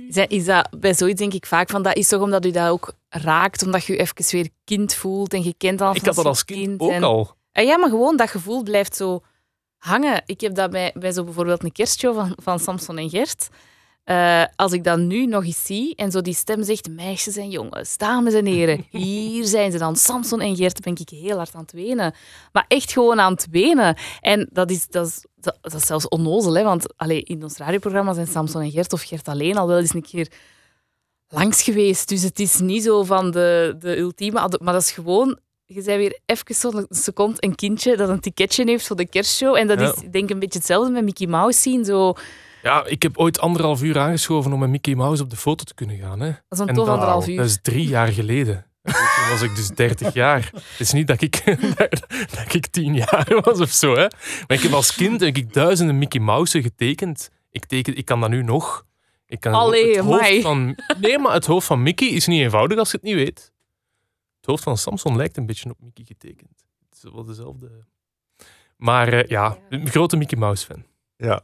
Is, 0.07 0.15
is 0.27 0.45
dat 0.45 0.69
bij 0.79 0.93
zoiets 0.93 1.19
denk 1.19 1.33
ik 1.33 1.45
vaak 1.45 1.69
van, 1.69 1.83
dat 1.83 1.95
is 1.95 2.07
toch 2.07 2.21
omdat 2.21 2.45
u 2.45 2.51
dat 2.51 2.69
ook 2.69 2.93
raakt, 3.09 3.63
omdat 3.63 3.85
je 3.85 3.93
je 3.93 3.99
even 3.99 4.25
weer 4.31 4.49
kind 4.63 4.93
voelt 4.93 5.33
en 5.33 5.43
je 5.43 5.53
kent 5.57 5.81
al 5.81 5.95
Ik 5.95 6.05
had 6.05 6.15
dat 6.15 6.25
als 6.25 6.45
kind 6.45 6.81
ook 6.81 6.91
en, 6.91 7.03
al. 7.03 7.35
Ah 7.51 7.65
ja, 7.65 7.77
maar 7.77 7.89
gewoon 7.89 8.17
dat 8.17 8.29
gevoel 8.29 8.63
blijft 8.63 8.95
zo 8.95 9.21
hangen. 9.77 10.23
Ik 10.25 10.41
heb 10.41 10.55
dat 10.55 10.71
bij, 10.71 10.91
bij 10.93 11.11
zo 11.11 11.23
bijvoorbeeld 11.23 11.63
een 11.63 11.71
kerstshow 11.71 12.15
van, 12.15 12.33
van 12.41 12.59
Samson 12.59 12.97
en 12.97 13.09
Gert. 13.09 13.49
Eh, 14.11 14.43
als 14.55 14.71
ik 14.71 14.83
dat 14.83 14.99
nu 14.99 15.25
nog 15.25 15.45
eens 15.45 15.65
zie 15.65 15.95
en 15.95 16.11
zo 16.11 16.21
die 16.21 16.33
stem 16.33 16.63
zegt, 16.63 16.89
meisjes 16.89 17.35
en 17.35 17.49
jongens, 17.49 17.97
dames 17.97 18.33
en 18.33 18.45
heren, 18.45 18.85
hier 19.05 19.45
zijn 19.45 19.71
ze 19.71 19.77
dan, 19.77 19.95
Samson 19.95 20.41
en 20.41 20.55
Gert, 20.55 20.81
ben 20.81 20.95
ik 20.97 21.09
heel 21.09 21.37
hard 21.37 21.55
aan 21.55 21.61
het 21.61 21.71
wenen. 21.71 22.13
Maar 22.51 22.65
echt 22.67 22.91
gewoon 22.91 23.19
aan 23.19 23.33
het 23.33 23.47
wenen. 23.51 23.97
En 24.21 24.49
dat 24.51 24.71
is, 24.71 24.87
dat 24.87 25.07
is, 25.07 25.25
dat, 25.35 25.57
dat 25.61 25.73
is 25.73 25.85
zelfs 25.85 26.07
onnozel, 26.07 26.55
hè? 26.55 26.63
want 26.63 26.97
allee, 26.97 27.21
in 27.21 27.43
ons 27.43 27.57
radioprogramma 27.57 28.13
zijn 28.13 28.27
Samson 28.27 28.61
en 28.61 28.71
Gert 28.71 28.93
of 28.93 29.01
Gert 29.01 29.27
alleen 29.27 29.57
al 29.57 29.67
wel 29.67 29.79
eens 29.79 29.93
een 29.93 30.01
keer 30.01 30.27
langs 31.29 31.61
geweest. 31.61 32.09
Dus 32.09 32.21
het 32.21 32.39
is 32.39 32.59
niet 32.59 32.83
zo 32.83 33.03
van 33.03 33.31
de, 33.31 33.75
de 33.79 33.97
ultieme, 33.97 34.49
maar 34.61 34.73
dat 34.73 34.81
is 34.81 34.91
gewoon 34.91 35.39
je 35.65 35.73
bent 35.83 35.97
weer 35.97 36.19
even 36.25 36.55
zo'n 36.55 36.85
seconde 36.89 37.35
een 37.39 37.55
kindje 37.55 37.97
dat 37.97 38.09
een 38.09 38.19
ticketje 38.19 38.63
heeft 38.65 38.87
voor 38.87 38.95
de 38.95 39.07
kerstshow. 39.07 39.55
En 39.55 39.67
dat 39.67 39.79
Ja. 39.79 39.85
is 39.85 39.95
denk 40.11 40.23
ik 40.23 40.29
een 40.29 40.39
beetje 40.39 40.59
hetzelfde 40.59 40.91
met 40.91 41.03
Mickey 41.03 41.27
Mouse 41.27 41.59
zien. 41.59 41.85
Zo, 41.85 42.13
Ja, 42.63 42.85
ik 42.85 43.01
heb 43.03 43.17
ooit 43.17 43.39
anderhalf 43.39 43.81
uur 43.83 43.99
aangeschoven 43.99 44.53
om 44.53 44.59
met 44.59 44.69
Mickey 44.69 44.95
Mouse 44.95 45.23
op 45.23 45.29
de 45.29 45.35
foto 45.35 45.63
te 45.63 45.73
kunnen 45.73 45.97
gaan. 45.97 46.19
Hè. 46.19 46.27
dat 46.27 46.37
is 46.49 46.59
een 46.59 46.67
En 46.67 46.73
tof 46.73 46.85
dat- 46.85 46.93
anderhalf 46.93 47.25
Dat 47.25 47.33
uur. 47.33 47.41
is 47.43 47.59
drie 47.61 47.87
jaar 47.87 48.07
geleden. 48.07 48.65
was 49.29 49.41
ik 49.41 49.55
dus 49.55 49.67
30 49.67 50.13
jaar. 50.13 50.49
Het 50.53 50.79
is 50.79 50.91
niet 50.91 51.07
dat 51.07 51.21
ik, 51.21 51.43
dat 52.35 52.53
ik 52.53 52.67
10 52.67 52.93
jaar 52.95 53.41
was 53.43 53.59
of 53.59 53.69
zo. 53.71 53.91
Hè. 53.93 54.07
Maar 54.47 54.57
ik 54.57 54.59
heb 54.59 54.71
als 54.71 54.95
kind 54.95 55.19
heb 55.21 55.35
ik 55.35 55.53
duizenden 55.53 55.97
Mickey 55.97 56.21
Mouse'en 56.21 56.61
getekend. 56.61 57.29
Ik, 57.51 57.65
teken, 57.65 57.95
ik 57.97 58.05
kan 58.05 58.19
dat 58.19 58.29
nu 58.29 58.43
nog. 58.43 58.85
Ik 59.25 59.39
kan 59.39 59.53
Allee, 59.53 59.95
het 59.95 60.05
hoofd 60.05 60.41
van, 60.41 60.77
nee, 60.99 61.19
maar 61.19 61.33
het 61.33 61.45
hoofd 61.45 61.67
van 61.67 61.83
Mickey 61.83 62.07
is 62.07 62.27
niet 62.27 62.41
eenvoudig 62.41 62.77
als 62.77 62.91
je 62.91 62.97
het 62.97 63.05
niet 63.05 63.15
weet. 63.15 63.51
Het 64.37 64.45
hoofd 64.45 64.63
van 64.63 64.77
Samson 64.77 65.15
lijkt 65.15 65.37
een 65.37 65.45
beetje 65.45 65.69
op 65.69 65.77
Mickey 65.79 66.03
getekend. 66.05 66.65
Het 66.89 67.03
is 67.03 67.11
wel 67.13 67.23
dezelfde. 67.23 67.69
Maar 68.77 69.07
eh, 69.13 69.27
ja, 69.27 69.57
een 69.69 69.89
grote 69.89 70.17
Mickey 70.17 70.37
Mouse 70.37 70.65
fan. 70.65 70.85
Ja, 71.17 71.41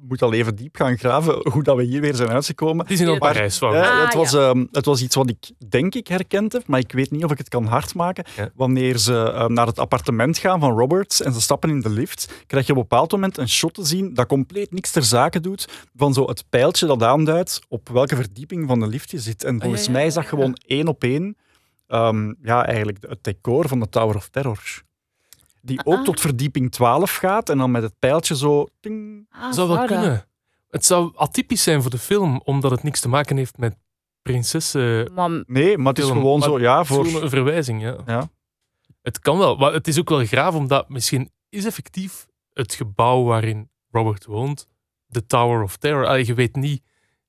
moet 0.00 0.22
al 0.22 0.32
even 0.32 0.56
diep 0.56 0.76
gaan 0.76 0.98
graven 0.98 1.50
hoe 1.52 1.62
dat 1.62 1.76
we 1.76 1.82
hier 1.82 2.00
weer 2.00 2.14
zijn 2.14 2.28
uitgekomen. 2.28 2.86
Het 2.86 2.90
is 2.90 3.00
in. 3.00 3.18
Parijs. 3.18 3.58
Ja, 3.58 3.72
zeggen. 3.72 3.92
Ah, 3.92 4.04
het, 4.04 4.14
was, 4.14 4.34
ehm, 4.34 4.64
het 4.72 4.84
was 4.84 5.02
iets 5.02 5.14
wat 5.14 5.30
ik 5.30 5.50
denk 5.68 5.94
ik 5.94 6.06
herkend 6.06 6.52
heb, 6.52 6.66
maar 6.66 6.80
ik 6.80 6.92
weet 6.92 7.10
niet 7.10 7.24
of 7.24 7.30
ik 7.30 7.38
het 7.38 7.48
kan 7.48 7.64
hardmaken. 7.64 8.24
Ja. 8.36 8.50
Wanneer 8.54 8.98
ze 8.98 9.32
ehm, 9.32 9.52
naar 9.52 9.66
het 9.66 9.78
appartement 9.78 10.38
gaan 10.38 10.60
van 10.60 10.78
Roberts 10.78 11.22
en 11.22 11.32
ze 11.32 11.40
stappen 11.40 11.70
in 11.70 11.80
de 11.80 11.90
lift, 11.90 12.44
krijg 12.46 12.66
je 12.66 12.72
op 12.72 12.78
een 12.78 12.86
bepaald 12.88 13.12
moment 13.12 13.38
een 13.38 13.48
shot 13.48 13.74
te 13.74 13.84
zien 13.84 14.14
dat 14.14 14.26
compleet 14.26 14.72
niks 14.72 14.90
ter 14.90 15.02
zake 15.02 15.40
doet 15.40 15.68
van 15.96 16.14
zo 16.14 16.26
het 16.26 16.44
pijltje 16.48 16.86
dat 16.86 17.02
aanduidt 17.02 17.60
op 17.68 17.88
welke 17.88 18.16
verdieping 18.16 18.68
van 18.68 18.80
de 18.80 18.86
lift 18.86 19.10
je 19.10 19.18
zit. 19.18 19.44
En 19.44 19.60
volgens 19.60 19.86
ja, 19.86 19.92
mij 19.92 20.00
ja, 20.00 20.06
is 20.06 20.14
dat 20.14 20.26
gewoon 20.26 20.56
één 20.66 20.88
op 20.88 21.02
één 21.02 21.36
ehm, 21.86 22.32
ja, 22.42 22.66
eigenlijk 22.66 22.98
het 23.08 23.24
decor 23.24 23.68
van 23.68 23.80
de 23.80 23.88
Tower 23.88 24.16
of 24.16 24.28
Terror. 24.28 24.84
Die 25.66 25.84
ook 25.84 25.98
Ah. 25.98 26.04
tot 26.04 26.20
verdieping 26.20 26.72
12 26.72 27.16
gaat 27.16 27.48
en 27.48 27.58
dan 27.58 27.70
met 27.70 27.82
het 27.82 27.98
pijltje 27.98 28.36
zo... 28.36 28.66
ting. 28.80 29.26
Ah, 29.30 29.52
zou 29.52 29.68
wel 29.68 29.86
kunnen. 29.86 30.28
Het 30.70 30.84
zou 30.84 31.12
atypisch 31.16 31.62
zijn 31.62 31.82
voor 31.82 31.90
de 31.90 31.98
film, 31.98 32.40
omdat 32.44 32.70
het 32.70 32.82
niks 32.82 33.00
te 33.00 33.08
maken 33.08 33.36
heeft 33.36 33.58
met 33.58 33.76
prinsessen. 34.22 35.12
Maar 35.14 35.42
Nee, 35.46 35.78
maar 35.78 35.86
het 35.86 35.98
is 35.98 36.04
Film, 36.04 36.16
gewoon 36.18 36.38
maar 36.38 36.48
zo, 36.48 36.58
ja, 36.60 36.78
Het 36.78 36.88
is 36.88 36.94
voor... 36.94 37.04
gewoon 37.06 37.22
een 37.22 37.28
verwijzing, 37.28 37.82
ja. 37.82 37.96
Ja. 38.06 38.30
Het 39.02 39.18
kan 39.18 39.38
wel, 39.38 39.56
maar 39.56 39.72
het 39.72 39.88
is 39.88 39.98
ook 39.98 40.08
wel 40.08 40.24
graaf, 40.26 40.54
omdat 40.54 40.88
misschien 40.88 41.30
is 41.48 41.64
effectief 41.64 42.26
het 42.52 42.74
gebouw 42.74 43.22
waarin 43.24 43.70
Robert 43.90 44.24
woont 44.24 44.68
de 45.06 45.26
Tower 45.26 45.62
of 45.62 45.76
Terror. 45.76 46.06
Allee, 46.06 46.26
je 46.26 46.34
weet 46.34 46.56
niet, 46.56 46.82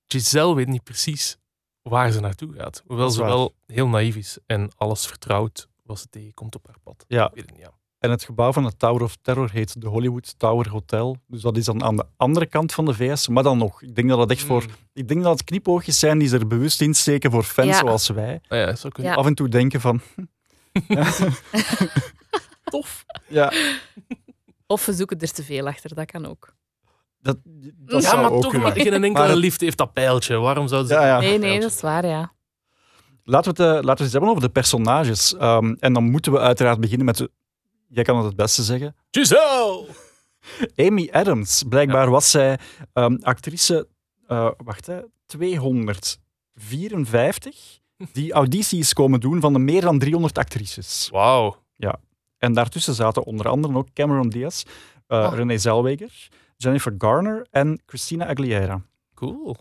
Giselle 0.07 0.55
weet 0.55 0.67
niet 0.67 0.83
precies 0.83 1.37
waar 1.81 2.11
ze 2.11 2.19
naartoe 2.19 2.53
gaat. 2.53 2.83
Hoewel 2.87 3.09
ze 3.09 3.23
wel 3.23 3.55
heel 3.65 3.87
naïef 3.87 4.15
is 4.15 4.37
en 4.45 4.71
alles 4.75 5.05
vertrouwt 5.07 5.69
wat 5.83 5.99
ze 5.99 6.09
tegenkomt 6.09 6.55
op 6.55 6.67
haar 6.67 6.79
pad. 6.83 7.05
Ja. 7.07 7.25
Ik 7.27 7.33
weet 7.33 7.45
het 7.45 7.51
niet, 7.51 7.61
ja. 7.61 7.71
En 8.07 8.13
het 8.13 8.23
gebouw 8.23 8.51
van 8.51 8.63
de 8.63 8.77
Tower 8.77 9.03
of 9.03 9.15
Terror 9.21 9.49
heet 9.51 9.81
de 9.81 9.87
Hollywood 9.87 10.39
Tower 10.39 10.69
Hotel. 10.69 11.17
Dus 11.27 11.41
dat 11.41 11.57
is 11.57 11.65
dan 11.65 11.83
aan 11.83 11.95
de 11.95 12.05
andere 12.17 12.45
kant 12.45 12.73
van 12.73 12.85
de 12.85 12.93
VS. 12.93 13.27
Maar 13.27 13.43
dan 13.43 13.57
nog, 13.57 13.81
ik 13.81 13.95
denk 13.95 14.09
dat 14.09 14.19
het 14.19 14.31
echt 14.31 14.43
voor... 14.43 14.63
Mm. 14.63 14.69
Ik 14.93 15.07
denk 15.07 15.23
dat 15.23 15.31
het 15.31 15.43
knipoogjes 15.43 15.99
zijn 15.99 16.17
die 16.17 16.27
ze 16.27 16.37
er 16.37 16.47
bewust 16.47 16.81
in 16.81 16.93
steken 16.93 17.31
voor 17.31 17.43
fans 17.43 17.67
Ja. 17.67 17.77
zoals 17.77 18.07
wij. 18.07 18.39
Ah 18.47 18.57
ja, 18.57 18.65
dat 18.65 18.79
kunnen. 18.79 19.11
Ja. 19.11 19.17
Af 19.17 19.25
en 19.25 19.33
toe 19.33 19.49
denken 19.49 19.81
van... 19.81 20.01
ja. 20.87 21.11
Tof. 22.71 23.05
ja, 23.27 23.51
Of 24.67 24.85
we 24.85 24.93
zoeken 24.93 25.19
er 25.19 25.31
te 25.31 25.43
veel 25.43 25.67
achter, 25.67 25.95
dat 25.95 26.05
kan 26.05 26.25
ook. 26.25 26.53
dat, 27.19 27.37
dat 27.75 28.01
ja, 28.01 28.09
zou 28.09 28.21
maar 28.21 28.31
ook 28.31 28.41
toch, 28.41 28.51
kunnen. 28.51 28.69
maar 28.69 28.81
geen 28.81 28.93
enkele 28.93 29.27
Maar 29.27 29.35
liefde 29.35 29.65
heeft 29.65 29.77
dat 29.77 29.93
pijltje. 29.93 30.37
Waarom 30.37 30.67
zou 30.67 30.85
ze... 30.85 30.93
Ja, 30.93 31.07
ja. 31.07 31.19
Nee, 31.19 31.37
nee, 31.37 31.59
dat 31.59 31.71
is 31.71 31.81
waar, 31.81 32.05
ja. 32.05 32.33
Laten 33.23 33.55
we, 33.55 33.63
het, 33.63 33.71
eh, 33.71 33.73
laten 33.73 33.83
we 33.83 33.91
het 33.91 33.99
eens 33.99 34.11
hebben 34.11 34.29
over 34.29 34.41
de 34.41 34.49
personages. 34.49 35.35
Ehm, 35.35 35.73
en 35.79 35.93
dan 35.93 36.03
moeten 36.03 36.31
we 36.31 36.39
uiteraard 36.39 36.79
beginnen 36.79 37.05
met... 37.05 37.17
De, 37.17 37.31
jij 37.87 38.03
kan 38.03 38.15
het 38.17 38.25
het 38.25 38.35
beste 38.35 38.63
zeggen. 38.63 38.95
Giselle! 39.11 39.85
Amy 40.87 41.09
Adams. 41.11 41.63
Blijkbaar 41.69 42.09
was 42.09 42.31
zij 42.31 42.59
ehm, 42.93 43.17
actrice... 43.21 43.87
eh, 44.27 44.49
wacht, 44.63 44.85
hè, 44.85 44.99
254 45.25 47.79
die 48.13 48.33
audities 48.33 48.93
komen 48.93 49.19
doen 49.19 49.41
van 49.41 49.53
de 49.53 49.59
meer 49.59 49.81
dan 49.81 49.99
300 49.99 50.37
actrices. 50.37 51.07
Wauw. 51.11 51.65
En 52.37 52.53
daartussen 52.53 52.93
zaten 52.93 53.23
onder 53.23 53.47
andere 53.47 53.77
ook 53.77 53.87
Cameron 53.93 54.29
Diaz, 54.29 54.63
eh 55.07 55.17
Oh. 55.17 55.31
Renee 55.33 55.57
Zellweger, 55.57 56.27
Jennifer 56.57 56.93
Garner 56.97 57.47
en 57.51 57.81
Christina 57.85 58.27
Aguilera. 58.27 58.81
Cool. 59.13 59.55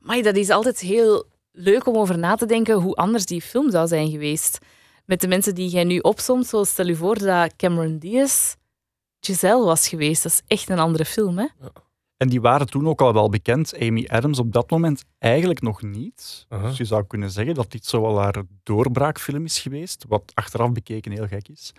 Maar 0.00 0.22
dat 0.22 0.36
is 0.36 0.50
altijd 0.50 0.80
heel 0.80 1.24
leuk 1.50 1.86
om 1.86 1.96
over 1.96 2.18
na 2.18 2.34
te 2.34 2.46
denken 2.46 2.74
hoe 2.74 2.94
anders 2.94 3.26
die 3.26 3.42
film 3.42 3.70
zou 3.70 3.86
zijn 3.86 4.10
geweest. 4.10 4.58
Met 5.04 5.20
de 5.20 5.28
mensen 5.28 5.54
die 5.54 5.68
jij 5.68 5.84
nu 5.84 5.98
opsomt, 5.98 6.46
zo 6.46 6.64
stel 6.64 6.86
je 6.86 6.96
voor 6.96 7.18
dat 7.18 7.56
Cameron 7.56 7.98
Diaz 7.98 8.54
Giselle 9.20 9.64
was 9.64 9.88
geweest. 9.88 10.22
Dat 10.22 10.32
is 10.32 10.42
echt 10.46 10.68
een 10.68 10.78
andere 10.78 11.04
film, 11.04 11.38
hè? 11.38 11.46
En 12.16 12.28
die 12.28 12.40
waren 12.40 12.66
toen 12.66 12.88
ook 12.88 13.00
al 13.00 13.12
wel 13.12 13.28
bekend. 13.28 13.78
Amy 13.78 14.06
Adams 14.08 14.38
op 14.38 14.52
dat 14.52 14.70
moment 14.70 15.04
eigenlijk 15.18 15.60
nog 15.60 15.82
niet. 15.82 16.46
Aha. 16.48 16.68
Dus 16.68 16.76
je 16.76 16.84
zou 16.84 17.06
kunnen 17.06 17.30
zeggen 17.30 17.54
dat 17.54 17.70
dit 17.70 17.86
zo 17.86 18.00
wel 18.00 18.18
haar 18.18 18.42
doorbraakfilm 18.62 19.44
is 19.44 19.58
geweest, 19.58 20.04
wat 20.08 20.32
achteraf 20.34 20.72
bekeken 20.72 21.12
heel 21.12 21.26
gek 21.26 21.48
is. 21.48 21.72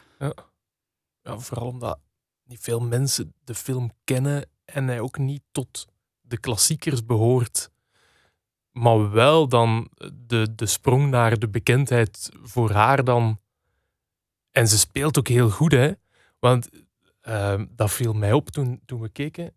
Ja, 1.22 1.40
vooral 1.40 1.68
omdat 1.68 2.00
niet 2.44 2.60
veel 2.60 2.80
mensen 2.80 3.34
de 3.44 3.56
film 3.56 3.92
kennen 4.04 4.50
en 4.66 4.88
hij 4.88 5.00
ook 5.00 5.18
niet 5.18 5.42
tot 5.52 5.86
de 6.22 6.38
klassiekers 6.38 7.06
behoort. 7.06 7.70
Maar 8.74 9.12
wel 9.12 9.48
dan 9.48 9.90
de, 10.28 10.56
de 10.56 10.66
sprong 10.66 11.10
naar 11.10 11.40
de 11.40 11.48
bekendheid 11.50 12.30
voor 12.44 12.72
haar 12.72 13.04
dan. 13.04 13.40
En 14.52 14.68
ze 14.68 14.78
speelt 14.78 15.18
ook 15.18 15.28
heel 15.28 15.50
goed, 15.50 15.72
hè. 15.72 15.92
Want 16.40 16.70
ehm, 17.22 17.66
dat 17.70 17.92
viel 17.92 18.14
mij 18.14 18.32
op 18.34 18.50
toen, 18.50 18.82
toen 18.86 19.02
we 19.02 19.10
keken. 19.10 19.54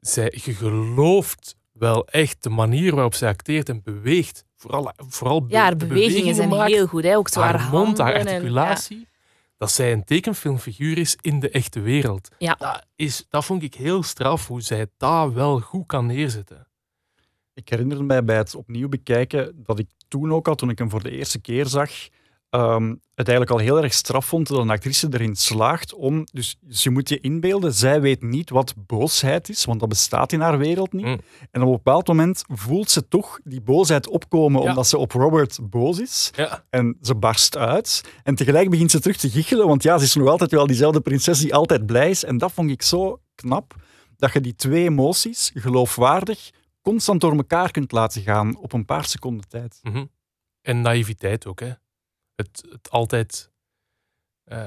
Zij, 0.00 0.38
je 0.44 0.54
gelooft 0.54 1.56
wel 1.72 2.06
echt 2.06 2.42
de 2.42 2.50
manier 2.50 2.94
waarop 2.94 3.14
zij 3.14 3.28
acteert 3.28 3.68
en 3.68 3.82
beweegt. 3.82 4.44
Vooral, 4.56 4.92
vooral 4.96 5.44
Ja, 5.48 5.60
haar 5.62 5.78
de 5.78 5.86
bewegingen 5.86 6.34
zijn 6.34 6.48
maakt 6.48 6.72
heel 6.72 6.86
goed, 6.86 7.02
hè? 7.02 7.16
Ook 7.16 7.28
zo 7.28 7.40
haar, 7.40 7.60
haar 7.60 7.70
mond, 7.70 7.98
haar 7.98 8.12
en- 8.14 8.26
articulatie, 8.26 9.08
dat 9.56 9.70
zij 9.70 9.92
een 9.92 10.04
tekenfilmfiguur 10.04 10.98
is 10.98 11.16
in 11.20 11.40
de 11.40 11.50
echte 11.50 11.80
wereld. 11.80 12.28
Ja. 12.38 12.54
Dat, 12.58 12.84
is, 12.96 13.26
dat 13.28 13.44
vond 13.44 13.62
ik 13.62 13.74
heel 13.74 14.02
straf, 14.02 14.46
hoe 14.46 14.60
zij 14.60 14.86
dat 14.96 15.32
wel 15.32 15.60
goed 15.60 15.86
kan 15.86 16.06
neerzetten. 16.06 16.66
Ik 17.56 17.68
herinner 17.68 18.04
mij 18.04 18.24
bij 18.24 18.36
het 18.36 18.54
opnieuw 18.54 18.88
bekijken 18.88 19.62
dat 19.64 19.78
ik 19.78 19.86
toen 20.08 20.32
ook 20.32 20.48
al, 20.48 20.54
toen 20.54 20.70
ik 20.70 20.78
hem 20.78 20.90
voor 20.90 21.02
de 21.02 21.10
eerste 21.10 21.40
keer 21.40 21.66
zag, 21.66 21.90
ehm, 22.50 22.88
het 23.14 23.28
eigenlijk 23.28 23.50
al 23.50 23.58
heel 23.58 23.82
erg 23.82 23.92
straf 23.92 24.26
vond 24.26 24.48
dat 24.48 24.58
een 24.58 24.70
actrice 24.70 25.08
erin 25.10 25.36
slaagt 25.36 25.94
om... 25.94 26.24
Dus, 26.32 26.56
dus 26.60 26.82
je 26.82 26.90
moet 26.90 27.08
je 27.08 27.20
inbeelden, 27.20 27.72
zij 27.74 28.00
weet 28.00 28.22
niet 28.22 28.50
wat 28.50 28.74
boosheid 28.86 29.48
is, 29.48 29.64
want 29.64 29.80
dat 29.80 29.88
bestaat 29.88 30.32
in 30.32 30.40
haar 30.40 30.58
wereld 30.58 30.92
niet. 30.92 31.04
Mm. 31.04 31.20
En 31.50 31.60
op 31.62 31.66
een 31.66 31.72
bepaald 31.72 32.06
moment 32.06 32.44
voelt 32.48 32.90
ze 32.90 33.08
toch 33.08 33.38
die 33.44 33.60
boosheid 33.60 34.08
opkomen 34.08 34.62
Ja. 34.62 34.68
omdat 34.68 34.86
ze 34.86 34.98
op 34.98 35.12
Robert 35.12 35.58
boos 35.62 36.00
is. 36.00 36.30
Ja, 36.34 36.64
En 36.70 36.96
ze 37.00 37.14
barst 37.14 37.56
uit. 37.56 38.02
En 38.22 38.34
tegelijk 38.34 38.70
begint 38.70 38.90
ze 38.90 39.00
terug 39.00 39.16
te 39.16 39.30
giechelen, 39.30 39.66
want 39.66 39.82
ja, 39.82 39.98
ze 39.98 40.04
is 40.04 40.14
nog 40.14 40.28
altijd 40.28 40.50
wel 40.50 40.66
diezelfde 40.66 41.00
prinses 41.00 41.38
die 41.40 41.54
altijd 41.54 41.86
blij 41.86 42.10
is. 42.10 42.24
En 42.24 42.38
dat 42.38 42.52
vond 42.52 42.70
ik 42.70 42.82
zo 42.82 43.20
knap, 43.34 43.74
dat 44.16 44.32
je 44.32 44.40
die 44.40 44.54
twee 44.56 44.84
emoties, 44.84 45.50
geloofwaardig, 45.54 46.50
constant 46.90 47.20
door 47.20 47.36
elkaar 47.36 47.70
kunt 47.70 47.92
laten 47.92 48.22
gaan 48.22 48.56
op 48.56 48.72
een 48.72 48.84
paar 48.84 49.04
seconden 49.04 49.48
tijd. 49.48 49.78
mhm. 49.82 50.04
En 50.62 50.80
naïviteit 50.80 51.46
ook, 51.46 51.60
hè. 51.60 51.72
Het, 52.34 52.64
het 52.70 52.90
altijd 52.90 53.50
eh, 54.44 54.58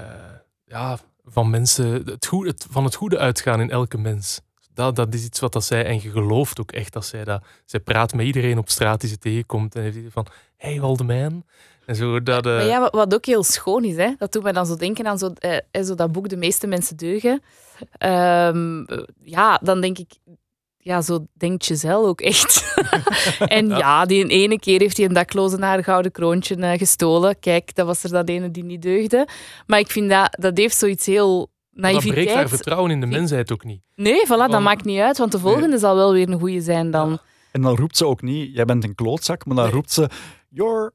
ja, 0.65 0.99
van 1.23 1.49
mensen, 1.49 1.85
het 2.05 2.25
goede, 2.25 2.49
het, 2.49 2.67
van 2.69 2.83
het 2.83 2.95
goede 2.95 3.17
uitgaan 3.17 3.61
in 3.61 3.69
elke 3.69 3.97
mens. 3.97 4.41
Dat, 4.73 4.95
dat 4.95 5.13
is 5.13 5.25
iets 5.25 5.39
wat 5.39 5.53
dat 5.53 5.63
zij, 5.63 5.85
en 5.85 6.01
je 6.01 6.09
gelooft 6.11 6.59
ook 6.59 6.71
echt 6.71 6.93
dat 6.93 7.05
zij 7.05 7.23
dat. 7.23 7.43
Zij 7.65 7.79
praat 7.79 8.13
met 8.13 8.25
iedereen 8.25 8.57
op 8.57 8.69
straat 8.69 9.01
die 9.01 9.09
ze 9.09 9.17
tegenkomt 9.17 9.75
en 9.75 9.81
heeft 9.81 9.95
die 9.95 10.11
van, 10.11 10.25
hey 10.57 10.79
Waldemijn. 10.79 11.45
En 11.85 11.95
zo, 11.95 12.23
dat... 12.23 12.45
eh, 12.45 12.51
Maar 12.51 12.65
ja, 12.65 12.89
wat, 12.91 13.13
ook 13.13 13.25
heel 13.25 13.43
schoon 13.43 13.83
is, 13.83 13.95
hè? 13.95 14.13
dat 14.17 14.31
doet 14.31 14.43
mij 14.43 14.51
dan 14.51 14.65
zo 14.65 14.75
denken 14.75 15.07
aan 15.07 15.17
zo, 15.17 15.33
eh, 15.37 15.57
eh, 15.71 15.83
zo 15.83 15.95
dat 15.95 16.11
boek 16.11 16.29
De 16.29 16.37
meeste 16.37 16.67
mensen 16.67 16.97
deugen. 16.97 17.41
Ehm, 17.91 18.83
eh, 18.83 19.03
ja, 19.23 19.59
dan 19.63 19.81
denk 19.81 19.97
ik, 19.97 20.11
ja, 20.81 21.01
zo 21.01 21.25
denkt 21.33 21.65
Giselle 21.65 22.07
ook 22.07 22.21
echt. 22.21 22.73
en 23.39 23.67
ja. 23.67 24.05
die 24.05 24.23
een 24.23 24.29
ene 24.29 24.59
keer 24.59 24.79
heeft 24.79 24.97
hij 24.97 25.05
een 25.05 25.13
dakloze 25.13 25.57
naar 25.57 25.69
haar 25.69 25.83
gouden 25.83 26.11
kroontje 26.11 26.55
eh, 26.55 26.77
gestolen. 26.77 27.39
Kijk, 27.39 27.75
dat 27.75 27.85
was 27.85 28.03
er 28.03 28.09
dan 28.09 28.23
ene 28.25 28.51
die 28.51 28.63
niet 28.63 28.81
deugde. 28.81 29.27
Maar 29.67 29.79
ik 29.79 29.91
vind 29.91 30.09
dat, 30.09 30.35
dat 30.39 30.57
heeft 30.57 30.77
zoiets 30.77 31.05
heel 31.05 31.49
dat 31.71 32.05
breekt 32.05 32.33
haar 32.33 32.49
vertrouwen 32.49 32.91
in 32.91 32.99
de 32.99 33.05
mensheid 33.05 33.51
ook 33.51 33.63
niet. 33.63 33.81
Nee, 33.95 34.25
voilà, 34.25 34.51
dat 34.51 34.61
maakt 34.61 34.85
niet 34.85 34.99
uit, 34.99 35.17
want 35.17 35.31
de 35.31 35.39
volgende 35.39 35.77
zal 35.77 35.95
wel 35.95 36.13
weer 36.13 36.29
een 36.29 36.39
goede 36.39 36.61
zijn 36.61 36.91
dan. 36.91 37.19
En 37.51 37.61
dan 37.61 37.75
roept 37.75 37.97
ze 37.97 38.05
ook 38.05 38.21
niet, 38.21 38.55
jij 38.55 38.65
bent 38.65 38.83
een 38.83 38.95
klootzak, 38.95 39.45
maar 39.45 39.55
dan 39.55 39.65
Nee. 39.65 39.73
roept 39.73 39.91
ze, 39.91 40.09
you're 40.49 40.91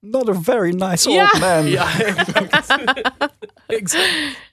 not 0.00 0.28
a 0.28 0.40
very 0.42 0.70
nice 0.74 1.10
Ja. 1.10 1.22
old 1.32 1.40
man. 1.40 1.66
Ja, 1.66 1.98
exact. 2.00 3.00
exact. 3.66 4.08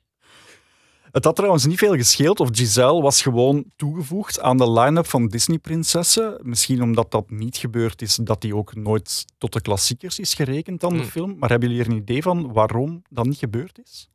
Het 1.11 1.23
had 1.23 1.35
trouwens 1.35 1.65
niet 1.65 1.77
veel 1.77 1.95
gescheeld 1.95 2.39
of 2.39 2.49
Giselle 2.51 3.01
was 3.01 3.21
gewoon 3.21 3.65
toegevoegd 3.75 4.39
aan 4.39 4.57
de 4.57 4.71
line-up 4.71 5.05
van 5.07 5.27
Disney-prinsessen. 5.27 6.39
Misschien 6.43 6.81
omdat 6.81 7.11
dat 7.11 7.29
niet 7.29 7.57
gebeurd 7.57 8.01
is, 8.01 8.15
dat 8.15 8.41
die 8.41 8.55
ook 8.55 8.75
nooit 8.75 9.25
tot 9.37 9.53
de 9.53 9.61
klassiekers 9.61 10.19
is 10.19 10.33
gerekend 10.33 10.79
dan 10.81 10.93
de 10.93 10.99
Hmm. 10.99 11.07
film. 11.09 11.37
Maar 11.37 11.49
hebben 11.49 11.69
jullie 11.69 11.83
er 11.85 11.91
een 11.91 11.97
idee 11.97 12.21
van 12.21 12.53
waarom 12.53 13.01
dat 13.09 13.25
niet 13.25 13.37
gebeurd 13.37 13.79
is? 13.83 14.09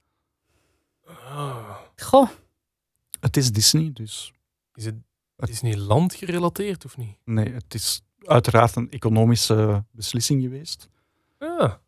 Ah, 1.07 1.77
Goh, 1.97 2.29
Het 3.21 3.37
is 3.37 3.53
Disney, 3.53 3.91
dus 3.93 4.33
is 4.75 4.85
het 4.85 4.95
Disneyland 5.37 6.15
gerelateerd 6.15 6.85
of 6.85 6.97
niet? 6.97 7.17
nee, 7.25 7.53
het 7.53 7.75
is 7.75 8.03
uiteraard 8.23 8.77
een 8.77 8.91
economische 8.91 9.85
beslissing 9.91 10.43
geweest. 10.43 10.89
Ja. 11.39 11.81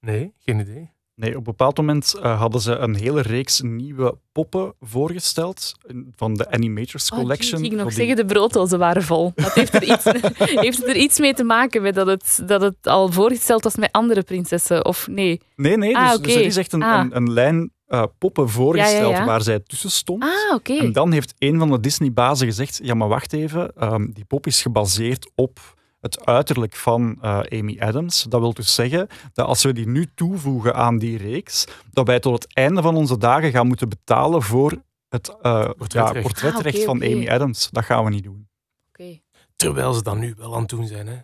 Nee, 0.00 0.32
geen 0.38 0.58
idee. 0.58 0.90
Nee, 1.16 1.30
op 1.30 1.36
een 1.36 1.42
bepaald 1.42 1.76
moment 1.76 2.14
uh, 2.16 2.38
hadden 2.40 2.60
ze 2.60 2.76
een 2.76 2.94
hele 2.94 3.20
reeks 3.20 3.60
nieuwe 3.60 4.18
poppen 4.32 4.74
voorgesteld 4.80 5.72
van 6.16 6.34
de 6.34 6.50
Animators 6.50 7.08
Collection. 7.08 7.58
Oh, 7.58 7.64
ik 7.64 7.70
ging 7.70 7.80
nog 7.80 7.88
die... 7.88 7.96
zeggen, 7.96 8.16
de 8.16 8.24
brooddozen 8.24 8.78
waren 8.78 9.02
vol. 9.02 9.32
Dat 9.34 9.52
heeft, 9.52 9.74
er 9.74 9.82
iets, 9.82 10.04
heeft 10.64 10.78
het 10.78 10.88
er 10.88 10.96
iets 10.96 11.18
mee 11.18 11.34
te 11.34 11.44
maken 11.44 11.82
met 11.82 11.94
dat 11.94 12.06
het, 12.06 12.42
dat 12.46 12.60
het 12.60 12.86
al 12.86 13.12
voorgesteld 13.12 13.64
was 13.64 13.76
met 13.76 13.92
andere 13.92 14.22
prinsessen? 14.22 14.84
Of 14.84 15.06
nee? 15.06 15.40
Nee, 15.54 15.76
nee. 15.76 15.96
Ah, 15.96 16.10
dus, 16.10 16.20
dus, 16.20 16.34
er 16.34 16.40
is 16.40 16.56
echt 16.56 16.72
een, 16.72 16.82
ah. 16.82 17.00
een, 17.00 17.16
een, 17.16 17.32
lijn 17.32 17.72
uh, 17.88 18.02
poppen 18.18 18.48
voorgesteld 18.48 19.10
ja, 19.10 19.18
ja, 19.18 19.24
waar 19.24 19.42
zij 19.42 19.60
tussen 19.60 19.90
stond. 19.90 20.22
Ah, 20.22 20.54
okay. 20.54 20.78
En 20.78 20.92
dan 20.92 21.12
heeft 21.12 21.34
een 21.38 21.58
van 21.58 21.70
de 21.70 21.80
Disney-bazen 21.80 22.46
gezegd, 22.46 22.80
ja, 22.82 22.94
maar 22.94 23.08
wacht 23.08 23.32
even, 23.32 23.92
um, 23.92 24.12
die 24.12 24.24
pop 24.24 24.46
is 24.46 24.62
gebaseerd 24.62 25.30
op 25.34 25.58
het 26.00 26.26
uiterlijk 26.26 26.74
van 26.74 27.18
uh, 27.22 27.40
Amy 27.40 27.76
Adams. 27.80 28.22
Dat 28.22 28.40
wil 28.40 28.52
dus 28.52 28.74
zeggen 28.74 29.08
dat 29.32 29.46
als 29.46 29.62
we 29.62 29.72
die 29.72 29.88
nu 29.88 30.06
toevoegen 30.14 30.74
aan 30.74 30.98
die 30.98 31.18
reeks, 31.18 31.66
dat 31.90 32.06
wij 32.06 32.20
tot 32.20 32.42
het 32.42 32.54
einde 32.54 32.82
van 32.82 32.96
onze 32.96 33.18
dagen 33.18 33.50
gaan 33.50 33.66
moeten 33.66 33.88
betalen 33.88 34.42
voor 34.42 34.82
het 35.08 35.28
uh, 35.28 35.70
portretrecht, 35.76 36.14
ja, 36.14 36.20
portretrecht 36.22 36.78
ah, 36.78 36.84
van 36.84 37.02
Amy 37.02 37.28
Adams. 37.28 37.70
Dat 37.70 37.84
gaan 37.84 38.04
we 38.04 38.10
niet 38.10 38.24
doen. 38.24 38.48
Okay. 38.88 39.22
Terwijl 39.56 39.92
ze 39.92 40.02
dat 40.02 40.16
nu 40.16 40.34
wel 40.36 40.54
aan 40.54 40.60
het 40.60 40.68
doen 40.68 40.86
zijn. 40.86 41.06
Hè? 41.06 41.18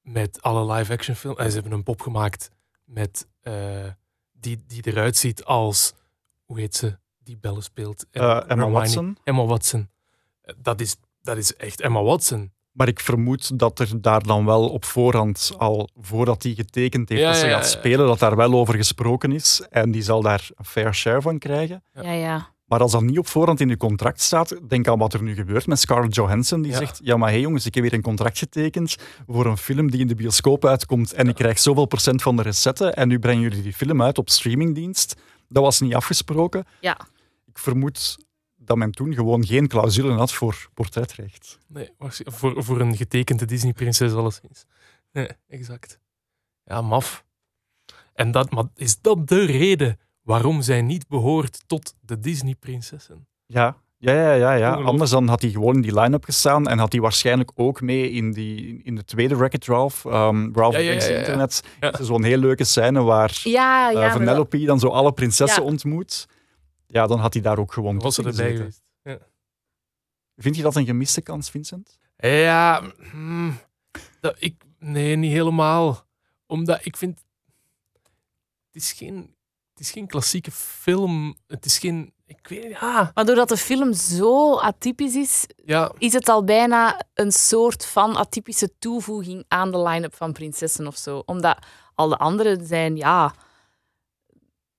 Met 0.00 0.42
alle 0.42 0.72
live-action 0.72 1.16
films. 1.16 1.38
En 1.38 1.48
ze 1.48 1.54
hebben 1.54 1.72
een 1.72 1.82
pop 1.82 2.00
gemaakt 2.00 2.50
met, 2.84 3.28
uh, 3.42 3.86
die, 4.32 4.64
die 4.66 4.86
eruit 4.86 5.16
ziet 5.16 5.44
als, 5.44 5.92
hoe 6.44 6.58
heet 6.58 6.76
ze, 6.76 6.98
die 7.18 7.38
bellen 7.38 7.62
speelt. 7.62 8.06
Emma 8.10 8.70
Watson. 8.70 9.18
Emma 9.24 9.44
Watson. 9.44 9.90
Dat 10.56 10.80
is, 10.80 10.96
dat 11.22 11.36
is 11.36 11.56
echt 11.56 11.80
Emma 11.80 12.02
Watson. 12.02 12.52
Maar 12.72 12.88
ik 12.88 13.00
vermoed 13.00 13.58
dat 13.58 13.78
er 13.78 14.00
daar 14.00 14.22
dan 14.22 14.44
wel 14.44 14.68
op 14.68 14.84
voorhand, 14.84 15.52
al 15.58 15.88
voordat 16.00 16.42
hij 16.42 16.54
getekend 16.54 17.08
heeft 17.08 17.22
dat 17.22 17.36
ze 17.36 17.48
gaat 17.48 17.66
spelen, 17.66 18.06
dat 18.06 18.18
daar 18.18 18.36
wel 18.36 18.52
over 18.52 18.74
gesproken 18.74 19.32
is. 19.32 19.66
En 19.70 19.90
die 19.90 20.02
zal 20.02 20.22
daar 20.22 20.48
een 20.54 20.64
fair 20.64 20.94
share 20.94 21.22
van 21.22 21.38
krijgen. 21.38 21.82
Ja, 21.94 22.12
ja. 22.12 22.48
Maar 22.70 22.80
als 22.80 22.92
dat 22.92 23.02
niet 23.02 23.18
op 23.18 23.26
voorhand 23.26 23.60
in 23.60 23.68
je 23.68 23.76
contract 23.76 24.20
staat, 24.20 24.56
denk 24.68 24.88
aan 24.88 24.98
wat 24.98 25.12
er 25.12 25.22
nu 25.22 25.34
gebeurt 25.34 25.66
met 25.66 25.78
Scarlett 25.78 26.14
Johansson. 26.14 26.62
Die 26.62 26.74
zegt, 26.74 27.00
ja 27.02 27.16
maar 27.16 27.28
hé 27.28 27.34
hey 27.34 27.42
jongens, 27.42 27.66
ik 27.66 27.74
heb 27.74 27.82
weer 27.82 27.92
een 27.92 28.02
contract 28.02 28.38
getekend 28.38 28.96
voor 29.26 29.46
een 29.46 29.56
film 29.56 29.90
die 29.90 30.00
in 30.00 30.06
de 30.06 30.14
bioscoop 30.14 30.64
uitkomt 30.64 31.12
en 31.12 31.28
ik 31.28 31.34
krijg 31.34 31.58
zoveel 31.58 31.86
procent 31.86 32.22
van 32.22 32.36
de 32.36 32.42
recetten 32.42 32.94
en 32.94 33.08
nu 33.08 33.18
brengen 33.18 33.42
jullie 33.42 33.62
die 33.62 33.72
film 33.72 34.02
uit 34.02 34.18
op 34.18 34.30
streamingdienst. 34.30 35.16
Dat 35.48 35.62
was 35.62 35.80
niet 35.80 35.94
afgesproken. 35.94 36.66
Ja. 36.80 36.98
Ik 37.46 37.58
vermoed 37.58 38.16
dat 38.70 38.78
men 38.78 38.90
toen 38.90 39.14
gewoon 39.14 39.46
geen 39.46 39.68
clausule 39.68 40.12
had 40.12 40.32
voor 40.32 40.68
portretrecht. 40.74 41.58
Nee, 41.68 41.90
voor, 42.24 42.64
voor 42.64 42.80
een 42.80 42.96
getekende 42.96 43.44
Disney-prinses 43.44 44.12
alleszins. 44.12 44.64
Nee, 45.12 45.28
exact. 45.48 45.98
Ja, 46.64 46.82
maf. 46.82 47.24
En 48.14 48.30
dat, 48.30 48.50
maar 48.50 48.64
is 48.74 49.00
dat 49.00 49.28
de 49.28 49.44
reden 49.44 49.98
waarom 50.22 50.62
zij 50.62 50.82
niet 50.82 51.08
behoort 51.08 51.62
tot 51.66 51.94
de 52.00 52.20
Disney-prinsessen? 52.20 53.26
Ja, 53.46 53.76
ja, 53.98 54.12
ja, 54.12 54.32
ja, 54.32 54.52
ja. 54.52 54.72
Anders 54.72 55.10
dan 55.10 55.28
had 55.28 55.42
hij 55.42 55.50
gewoon 55.50 55.74
in 55.74 55.80
die 55.80 56.00
line-up 56.00 56.24
gestaan 56.24 56.68
en 56.68 56.78
had 56.78 56.92
hij 56.92 57.00
waarschijnlijk 57.00 57.50
ook 57.54 57.80
mee 57.80 58.10
in, 58.10 58.32
die, 58.32 58.80
in 58.82 58.94
de 58.94 59.04
tweede 59.04 59.36
Wreck-It 59.36 59.66
Ralph, 59.66 60.04
um, 60.04 60.50
Ralph 60.54 60.74
ja, 60.74 60.80
ja, 60.80 60.92
ja, 60.92 61.18
Internet. 61.18 61.62
Zo'n 62.00 62.24
heel 62.24 62.38
leuke 62.38 62.64
scène 62.64 63.02
waar 63.02 63.40
ja, 63.42 63.90
ja, 63.90 64.06
uh, 64.06 64.12
Vanellope 64.12 64.64
dan 64.64 64.78
zo 64.78 64.88
alle 64.88 65.12
prinsessen 65.12 65.62
ontmoet 65.62 66.26
ja, 66.90 67.06
dan 67.06 67.18
had 67.18 67.32
hij 67.32 67.42
daar 67.42 67.58
ook 67.58 67.72
gewoon 67.72 67.98
Was 67.98 68.18
er 68.18 68.26
erbij 68.26 68.56
geweest. 68.56 68.82
Ja. 69.02 69.18
Vind 70.36 70.56
je 70.56 70.62
dat 70.62 70.76
een 70.76 70.86
gemiste 70.86 71.20
kans, 71.20 71.50
Vincent? 71.50 71.98
Ja, 72.16 72.92
dat, 74.20 74.36
ik, 74.38 74.62
nee, 74.78 75.16
niet 75.16 75.32
helemaal. 75.32 76.06
Omdat 76.46 76.84
ik 76.84 76.96
vind, 76.96 77.24
het 78.66 78.82
is 78.82 78.92
geen, 78.92 79.36
het 79.72 79.80
is 79.80 79.90
geen 79.90 80.06
klassieke 80.06 80.50
film. 80.50 81.36
Het 81.46 81.64
is 81.64 81.78
geen, 81.78 82.12
ik 82.26 82.48
weet 82.48 82.70
ja. 82.70 83.10
Maar 83.14 83.24
doordat 83.24 83.48
de 83.48 83.56
film 83.56 83.92
zo 83.92 84.58
atypisch 84.58 85.14
is, 85.14 85.46
ja. 85.64 85.92
is 85.98 86.12
het 86.12 86.28
al 86.28 86.44
bijna 86.44 87.00
een 87.14 87.32
soort 87.32 87.86
van 87.86 88.16
atypische 88.16 88.78
toevoeging 88.78 89.44
aan 89.48 89.70
de 89.70 89.82
line-up 89.82 90.14
van 90.14 90.32
prinsessen 90.32 90.86
of 90.86 90.96
zo. 90.96 91.22
Omdat 91.26 91.66
al 91.94 92.08
de 92.08 92.16
anderen 92.16 92.66
zijn, 92.66 92.96
ja, 92.96 93.34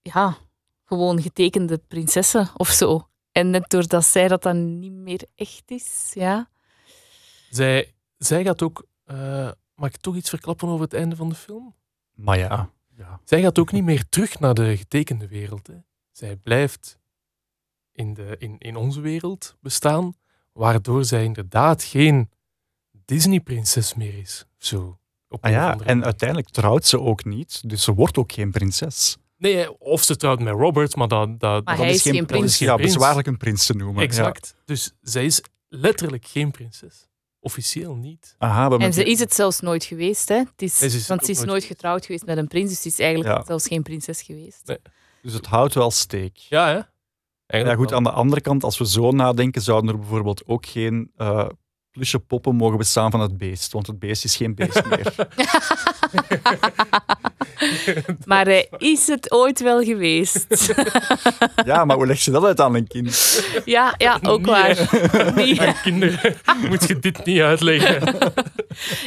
ja, 0.01 0.37
gewoon 0.91 1.21
getekende 1.21 1.77
prinsessen 1.77 2.49
of 2.53 2.69
zo. 2.69 3.07
En 3.31 3.49
net 3.49 3.69
doordat 3.69 4.05
zij 4.05 4.27
dat 4.27 4.43
dan 4.43 4.79
niet 4.79 4.91
meer 4.91 5.23
echt 5.35 5.71
is, 5.71 6.11
ja. 6.13 6.49
Zij, 7.49 7.93
zij 8.17 8.43
gaat 8.43 8.61
ook... 8.61 8.85
Uh, 9.05 9.51
mag 9.75 9.89
ik 9.89 9.97
toch 9.97 10.15
iets 10.15 10.29
verklappen 10.29 10.67
over 10.67 10.81
het 10.81 10.93
einde 10.93 11.15
van 11.15 11.29
de 11.29 11.35
film? 11.35 11.75
Maar 12.15 12.37
ja. 12.37 12.69
ja. 12.97 13.19
Zij 13.23 13.41
gaat 13.41 13.59
ook 13.59 13.71
niet 13.71 13.83
meer 13.83 14.09
terug 14.09 14.39
naar 14.39 14.53
de 14.53 14.77
getekende 14.77 15.27
wereld. 15.27 15.67
Hè. 15.67 15.75
Zij 16.11 16.35
blijft 16.35 16.99
in, 17.91 18.13
de, 18.13 18.35
in, 18.37 18.57
in 18.57 18.75
onze 18.75 19.01
wereld 19.01 19.55
bestaan, 19.59 20.13
waardoor 20.53 21.05
zij 21.05 21.23
inderdaad 21.23 21.83
geen 21.83 22.29
Disney-prinses 23.05 23.93
meer 23.93 24.17
is. 24.17 24.45
Zo. 24.57 24.99
Op 25.27 25.43
ah 25.43 25.51
ja, 25.51 25.79
en 25.79 26.03
uiteindelijk 26.03 26.49
trouwt 26.49 26.85
ze 26.85 26.99
ook 26.99 27.25
niet, 27.25 27.69
dus 27.69 27.83
ze 27.83 27.93
wordt 27.93 28.17
ook 28.17 28.31
geen 28.31 28.51
prinses. 28.51 29.17
Nee, 29.41 29.79
of 29.79 30.03
ze 30.03 30.15
trouwt 30.15 30.39
met 30.39 30.53
Robert, 30.53 30.95
maar 30.95 31.07
dat, 31.07 31.39
dat, 31.39 31.65
dat 31.65 31.79
is, 31.79 32.01
geen 32.01 32.25
prins. 32.25 32.57
ja, 32.57 32.75
bezwaarlijk 32.75 33.27
een 33.27 33.37
prins 33.37 33.65
te 33.65 33.73
noemen. 33.73 34.03
Exact. 34.03 34.55
Dus 34.65 34.91
zij 35.01 35.25
is 35.25 35.43
letterlijk 35.67 36.25
geen 36.25 36.51
prinses. 36.51 37.07
Officieel 37.39 37.95
niet. 37.95 38.35
Aha, 38.37 38.69
en 38.69 38.93
ze 38.93 39.03
is 39.03 39.19
het 39.19 39.33
zelfs 39.33 39.59
nooit 39.59 39.83
geweest. 39.83 40.29
Hè? 40.29 40.35
Het 40.35 40.61
is, 40.61 40.81
is 40.81 41.07
want 41.07 41.25
ze 41.25 41.31
is 41.31 41.43
nooit 41.43 41.63
getrouwd 41.63 42.05
geweest 42.05 42.25
met 42.25 42.37
een 42.37 42.47
prins, 42.47 42.69
dus 42.69 42.81
ze 42.81 42.87
is 42.87 42.99
eigenlijk 42.99 43.45
zelfs 43.45 43.67
geen 43.67 43.83
prinses 43.83 44.21
geweest. 44.21 44.61
Nee. 44.65 44.79
Dus 45.21 45.33
het 45.33 45.45
houdt 45.45 45.73
wel 45.73 45.91
steek. 45.91 46.37
Ja, 46.37 46.67
hè? 47.47 47.59
Ja, 47.59 47.75
goed, 47.75 47.93
aan 47.93 48.03
de 48.03 48.11
andere 48.11 48.41
kant, 48.41 48.63
als 48.63 48.77
we 48.77 48.87
zo 48.87 49.11
nadenken, 49.11 49.61
zouden 49.61 49.89
er 49.89 49.99
bijvoorbeeld 49.99 50.47
ook 50.47 50.65
geen 50.65 51.11
uh, 51.17 51.47
plusje 51.91 52.19
poppen 52.19 52.55
mogen 52.55 52.77
bestaan 52.77 53.11
van 53.11 53.19
het 53.19 53.37
beest. 53.37 53.71
Want 53.71 53.87
het 53.87 53.99
beest 53.99 54.23
is 54.23 54.35
geen 54.35 54.55
beest 54.55 54.85
meer. 54.85 55.13
maar 58.25 58.47
uh, 58.47 58.63
is 58.77 59.07
het 59.07 59.31
ooit 59.31 59.59
wel 59.59 59.83
geweest? 59.83 60.73
ja, 61.65 61.85
maar 61.85 61.95
hoe 61.95 62.07
leg 62.07 62.23
je 62.23 62.31
dat 62.31 62.43
uit 62.43 62.59
aan 62.59 62.75
een 62.75 62.87
kind? 62.87 63.43
Ja, 63.65 63.93
ja 63.97 64.19
ook 64.21 64.45
waar. 64.45 64.77
Aan 65.57 65.81
kinderen 65.83 66.37
moet 66.69 66.87
je 66.87 66.99
dit 66.99 67.25
niet 67.25 67.41
uitleggen. 67.41 68.31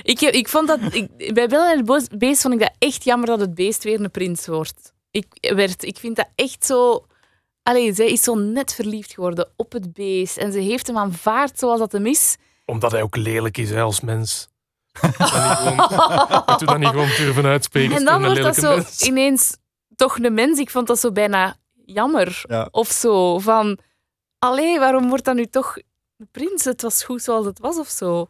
ik, 0.03 0.21
ik 0.21 0.49
vond 0.49 0.69
dat, 0.69 0.79
ik, 0.91 1.35
bij 1.35 1.49
Belle 1.49 1.73
en 1.73 1.89
het 1.89 2.19
Beest 2.19 2.43
vond 2.43 2.55
ik 2.55 2.61
dat 2.61 2.75
echt 2.79 3.05
jammer 3.05 3.27
dat 3.27 3.41
het 3.41 3.55
beest 3.55 3.85
weer 3.85 4.01
een 4.01 4.11
prins 4.11 4.47
wordt. 4.47 4.93
Ik, 5.11 5.27
werd, 5.41 5.85
ik 5.85 5.99
vind 5.99 6.17
dat 6.17 6.29
echt 6.35 6.67
zo... 6.67 7.07
Allee, 7.63 7.95
zij 7.95 8.11
is 8.11 8.23
zo 8.23 8.35
net 8.35 8.75
verliefd 8.75 9.13
geworden 9.13 9.49
op 9.57 9.73
het 9.73 9.93
beest. 9.93 10.37
En 10.37 10.53
ze 10.53 10.59
heeft 10.59 10.87
hem 10.87 10.99
aanvaard 10.99 11.59
zoals 11.59 11.79
dat 11.79 11.93
hem 11.93 12.07
is 12.07 12.37
omdat 12.67 12.93
hij 12.93 13.03
ook 13.03 13.17
lelijk 13.17 13.59
is 13.59 13.73
als 13.73 14.01
mens. 14.01 14.49
Moet 15.03 16.61
je 16.61 16.67
dat 16.67 16.79
niet 16.79 16.89
gewoon 16.89 17.09
durven 17.17 17.45
uitspreken. 17.45 17.97
En 17.97 18.05
dan 18.05 18.25
wordt 18.25 18.43
dat 18.43 18.57
zo 18.57 19.07
ineens 19.07 19.57
toch 19.97 20.19
een 20.19 20.35
mens. 20.35 20.59
Ik 20.59 20.71
vond 20.71 20.87
dat 20.87 20.99
zo 20.99 21.13
bijna 21.13 21.57
jammer. 21.85 22.45
Of 22.71 22.89
zo. 22.89 23.39
Van, 23.39 23.79
allee, 24.39 24.79
waarom 24.79 25.09
wordt 25.09 25.25
dat 25.25 25.35
nu 25.35 25.47
toch 25.47 25.77
een 26.19 26.29
prins? 26.31 26.65
Het 26.65 26.83
was 26.83 27.05
goed 27.05 27.23
zoals 27.23 27.47
het 27.47 27.59
was 27.59 27.79
of 27.79 27.89
zo. 27.89 28.29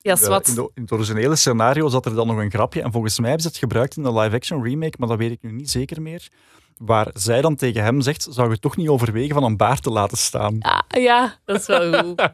Ja, 0.00 0.14
in, 0.14 0.54
de, 0.54 0.70
in, 0.74 0.82
het 0.82 0.92
originele 0.92 1.36
scenario 1.36 1.88
zat 1.88 2.06
er 2.06 2.14
dan 2.14 2.26
nog 2.26 2.36
een 2.36 2.50
grapje. 2.50 2.82
En 2.82 2.92
volgens 2.92 3.18
mij 3.18 3.28
hebben 3.28 3.46
ze 3.46 3.50
het 3.50 3.60
gebruikt 3.62 3.96
in 3.96 4.02
de 4.02 4.12
live-action 4.12 4.62
remake, 4.62 4.94
maar 4.98 5.08
dat 5.08 5.18
weet 5.18 5.30
ik 5.30 5.42
nu 5.42 5.52
niet 5.52 5.70
zeker 5.70 6.02
meer. 6.02 6.28
Waar 6.76 7.10
zij 7.14 7.40
dan 7.40 7.56
tegen 7.56 7.82
hem 7.82 8.00
zegt: 8.00 8.26
Zou 8.30 8.50
je 8.50 8.58
toch 8.58 8.76
niet 8.76 8.88
overwegen 8.88 9.34
van 9.34 9.44
een 9.44 9.56
baard 9.56 9.82
te 9.82 9.90
laten 9.90 10.18
staan? 10.18 10.56
Ja, 10.58 10.84
ja 10.88 11.38
dat 11.44 11.60
is 11.60 11.66
wel 11.66 12.02
goed. 12.02 12.16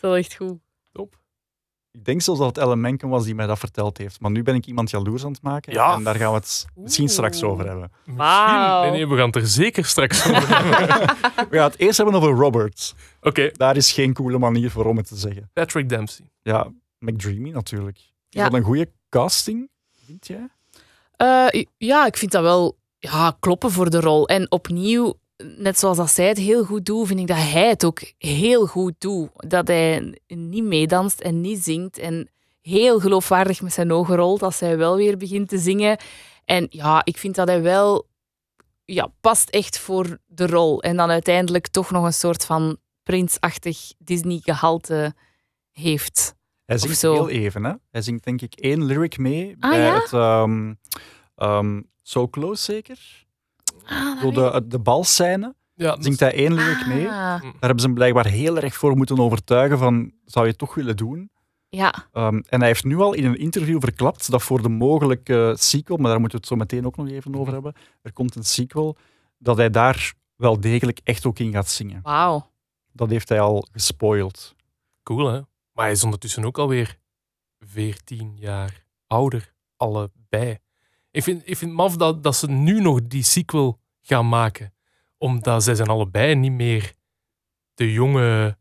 Dat 0.00 0.16
is 0.16 0.24
echt 0.24 0.36
goed. 0.36 0.58
Ik 1.98 2.04
denk 2.04 2.22
zelfs 2.22 2.40
dat 2.40 2.48
het 2.48 2.58
Ellen 2.58 2.80
Menken 2.80 3.08
was 3.08 3.24
die 3.24 3.34
mij 3.34 3.46
dat 3.46 3.58
verteld 3.58 3.98
heeft. 3.98 4.20
Maar 4.20 4.30
nu 4.30 4.42
ben 4.42 4.54
ik 4.54 4.66
iemand 4.66 4.90
jaloers 4.90 5.24
aan 5.24 5.32
het 5.32 5.42
maken. 5.42 5.72
Ja. 5.72 5.94
En 5.94 6.04
daar 6.04 6.14
gaan 6.14 6.30
we 6.30 6.36
het 6.36 6.66
misschien 6.74 7.08
straks 7.08 7.42
over 7.42 7.66
hebben. 7.66 7.92
Wow. 8.04 8.82
Nee, 8.82 8.90
nee, 8.90 9.08
we 9.08 9.16
gaan 9.16 9.26
het 9.26 9.36
er 9.36 9.46
zeker 9.46 9.84
straks 9.84 10.28
over 10.28 10.48
hebben. 10.56 11.16
we 11.50 11.56
gaan 11.56 11.70
het 11.70 11.78
eerst 11.78 11.96
hebben 11.96 12.14
over 12.14 12.34
Robert. 12.34 12.94
Oké. 13.20 13.50
Daar 13.52 13.76
is 13.76 13.92
geen 13.92 14.12
coole 14.12 14.38
manier 14.38 14.70
voor 14.70 14.84
om 14.84 14.96
het 14.96 15.08
te 15.08 15.16
zeggen. 15.16 15.50
Patrick 15.52 15.88
Dempsey. 15.88 16.30
Ja, 16.42 16.72
McDreamy 16.98 17.50
natuurlijk. 17.50 17.98
Is 18.30 18.42
dat 18.42 18.54
een 18.54 18.62
goede 18.62 18.90
casting, 19.08 19.70
vind 20.06 20.26
jij? 20.26 20.48
Uh, 21.16 21.64
ja, 21.76 22.06
ik 22.06 22.16
vind 22.16 22.32
dat 22.32 22.42
wel 22.42 22.78
ja, 22.98 23.36
kloppen 23.40 23.70
voor 23.70 23.90
de 23.90 24.00
rol. 24.00 24.28
En 24.28 24.50
opnieuw, 24.50 25.14
net 25.56 25.78
zoals 25.78 25.96
dat 25.96 26.10
zij 26.10 26.28
het 26.28 26.38
heel 26.38 26.64
goed 26.64 26.86
doet, 26.86 27.06
vind 27.06 27.20
ik 27.20 27.26
dat 27.26 27.36
hij 27.36 27.68
het 27.68 27.84
ook 27.84 28.00
heel 28.18 28.66
goed 28.66 28.94
doet. 28.98 29.30
Dat 29.36 29.68
hij 29.68 30.18
niet 30.26 30.64
meedanst 30.64 31.20
en 31.20 31.40
niet 31.40 31.62
zingt 31.62 31.98
en 31.98 32.30
heel 32.60 33.00
geloofwaardig 33.00 33.62
met 33.62 33.72
zijn 33.72 33.92
ogen 33.92 34.16
rolt 34.16 34.42
als 34.42 34.60
hij 34.60 34.76
wel 34.76 34.96
weer 34.96 35.16
begint 35.16 35.48
te 35.48 35.58
zingen. 35.58 35.98
En 36.44 36.66
ja, 36.70 37.04
ik 37.04 37.18
vind 37.18 37.34
dat 37.34 37.48
hij 37.48 37.62
wel 37.62 38.08
ja, 38.84 39.12
past 39.20 39.50
echt 39.50 39.78
voor 39.78 40.18
de 40.26 40.46
rol. 40.46 40.82
En 40.82 40.96
dan 40.96 41.10
uiteindelijk 41.10 41.68
toch 41.68 41.90
nog 41.90 42.04
een 42.04 42.12
soort 42.12 42.44
van 42.44 42.78
prinsachtig 43.02 43.92
Disney-gehalte 43.98 45.14
heeft. 45.72 46.34
Hij 46.64 46.78
zingt 46.78 47.02
heel 47.02 47.28
even, 47.28 47.64
hè? 47.64 47.72
Hij 47.90 48.02
zingt 48.02 48.24
denk 48.24 48.42
ik 48.42 48.54
één 48.54 48.84
lyric 48.84 49.18
mee 49.18 49.56
ah, 49.58 49.70
bij 49.70 49.80
ja? 49.80 49.94
het... 49.94 50.12
Um, 50.12 50.78
Ehm 51.38 51.80
so 52.02 52.28
Close 52.28 52.62
zeker? 52.62 53.26
Ah, 53.88 54.20
Zo 54.20 54.30
de, 54.30 54.64
de 54.66 54.78
balscène. 54.78 55.54
Ja, 55.74 55.94
dat 55.94 56.04
Zingt 56.04 56.20
hij 56.20 56.32
één 56.34 56.52
lyric 56.54 56.86
mee? 56.86 57.06
Ah, 57.08 57.12
Daar 57.42 57.52
hebben 57.60 57.78
ze 57.80 57.86
hem 57.86 57.94
blijkbaar 57.94 58.26
heel 58.26 58.58
erg 58.58 58.74
voor 58.76 58.96
moeten 58.96 59.18
overtuigen 59.18 59.78
van, 59.78 60.12
zou 60.24 60.44
je 60.44 60.50
het 60.50 60.60
toch 60.60 60.74
willen 60.74 60.96
doen? 60.96 61.30
ja, 61.68 62.08
Ehm, 62.12 62.40
en 62.48 62.58
hij 62.58 62.66
heeft 62.68 62.84
nu 62.84 62.96
al 62.98 63.12
in 63.14 63.24
een 63.24 63.38
interview 63.38 63.80
verklapt 63.80 64.30
dat 64.30 64.42
voor 64.42 64.62
de 64.62 64.68
mogelijke 64.68 65.54
sequel, 65.58 65.96
maar 65.96 66.10
daar 66.10 66.20
moeten 66.20 66.38
we 66.38 66.44
het 66.46 66.52
zo 66.54 66.58
meteen 66.64 66.86
ook 66.86 66.96
nog 66.96 67.08
even 67.08 67.34
over 67.36 67.52
hebben, 67.52 67.74
er 68.02 68.12
komt 68.12 68.34
een 68.36 68.44
sequel, 68.44 68.96
dat 69.38 69.56
hij 69.56 69.70
daar 69.70 70.12
wel 70.36 70.60
degelijk 70.60 71.00
echt 71.04 71.26
ook 71.26 71.38
in 71.38 71.52
gaat 71.52 71.68
zingen. 71.68 72.00
wauw. 72.02 72.50
Dat 72.92 73.10
heeft 73.10 73.28
hij 73.28 73.40
al 73.40 73.66
gespoild. 73.72 74.54
cool, 75.02 75.26
hè? 75.26 75.40
Maar 75.72 75.84
hij 75.84 75.92
is 75.92 76.04
ondertussen 76.04 76.44
ook 76.44 76.58
alweer 76.58 76.98
14 77.58 78.32
jaar 78.36 78.84
ouder, 79.06 79.52
allebei. 79.76 80.58
Ik 81.18 81.24
vind, 81.24 81.40
ik 81.44 81.56
vind 81.56 81.70
het 81.70 81.80
maf 81.80 81.96
dat, 81.96 82.22
dat 82.22 82.36
ze 82.36 82.50
nu 82.50 82.80
nog 82.80 83.00
die 83.02 83.22
sequel 83.22 83.80
gaan 84.00 84.28
maken. 84.28 84.74
Omdat 85.16 85.62
zij 85.62 85.74
zijn 85.74 85.88
allebei 85.88 86.34
niet 86.34 86.52
meer 86.52 86.92
de 87.74 87.92
jonge 87.92 88.58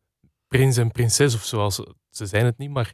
prins 0.48 0.78
en 0.78 0.92
prinses 0.92 1.36
of 1.36 1.44
zoals 1.44 1.76
ze, 2.10 2.26
zijn 2.26 2.46
het 2.46 2.58
niet. 2.58 2.70
Maar 2.70 2.94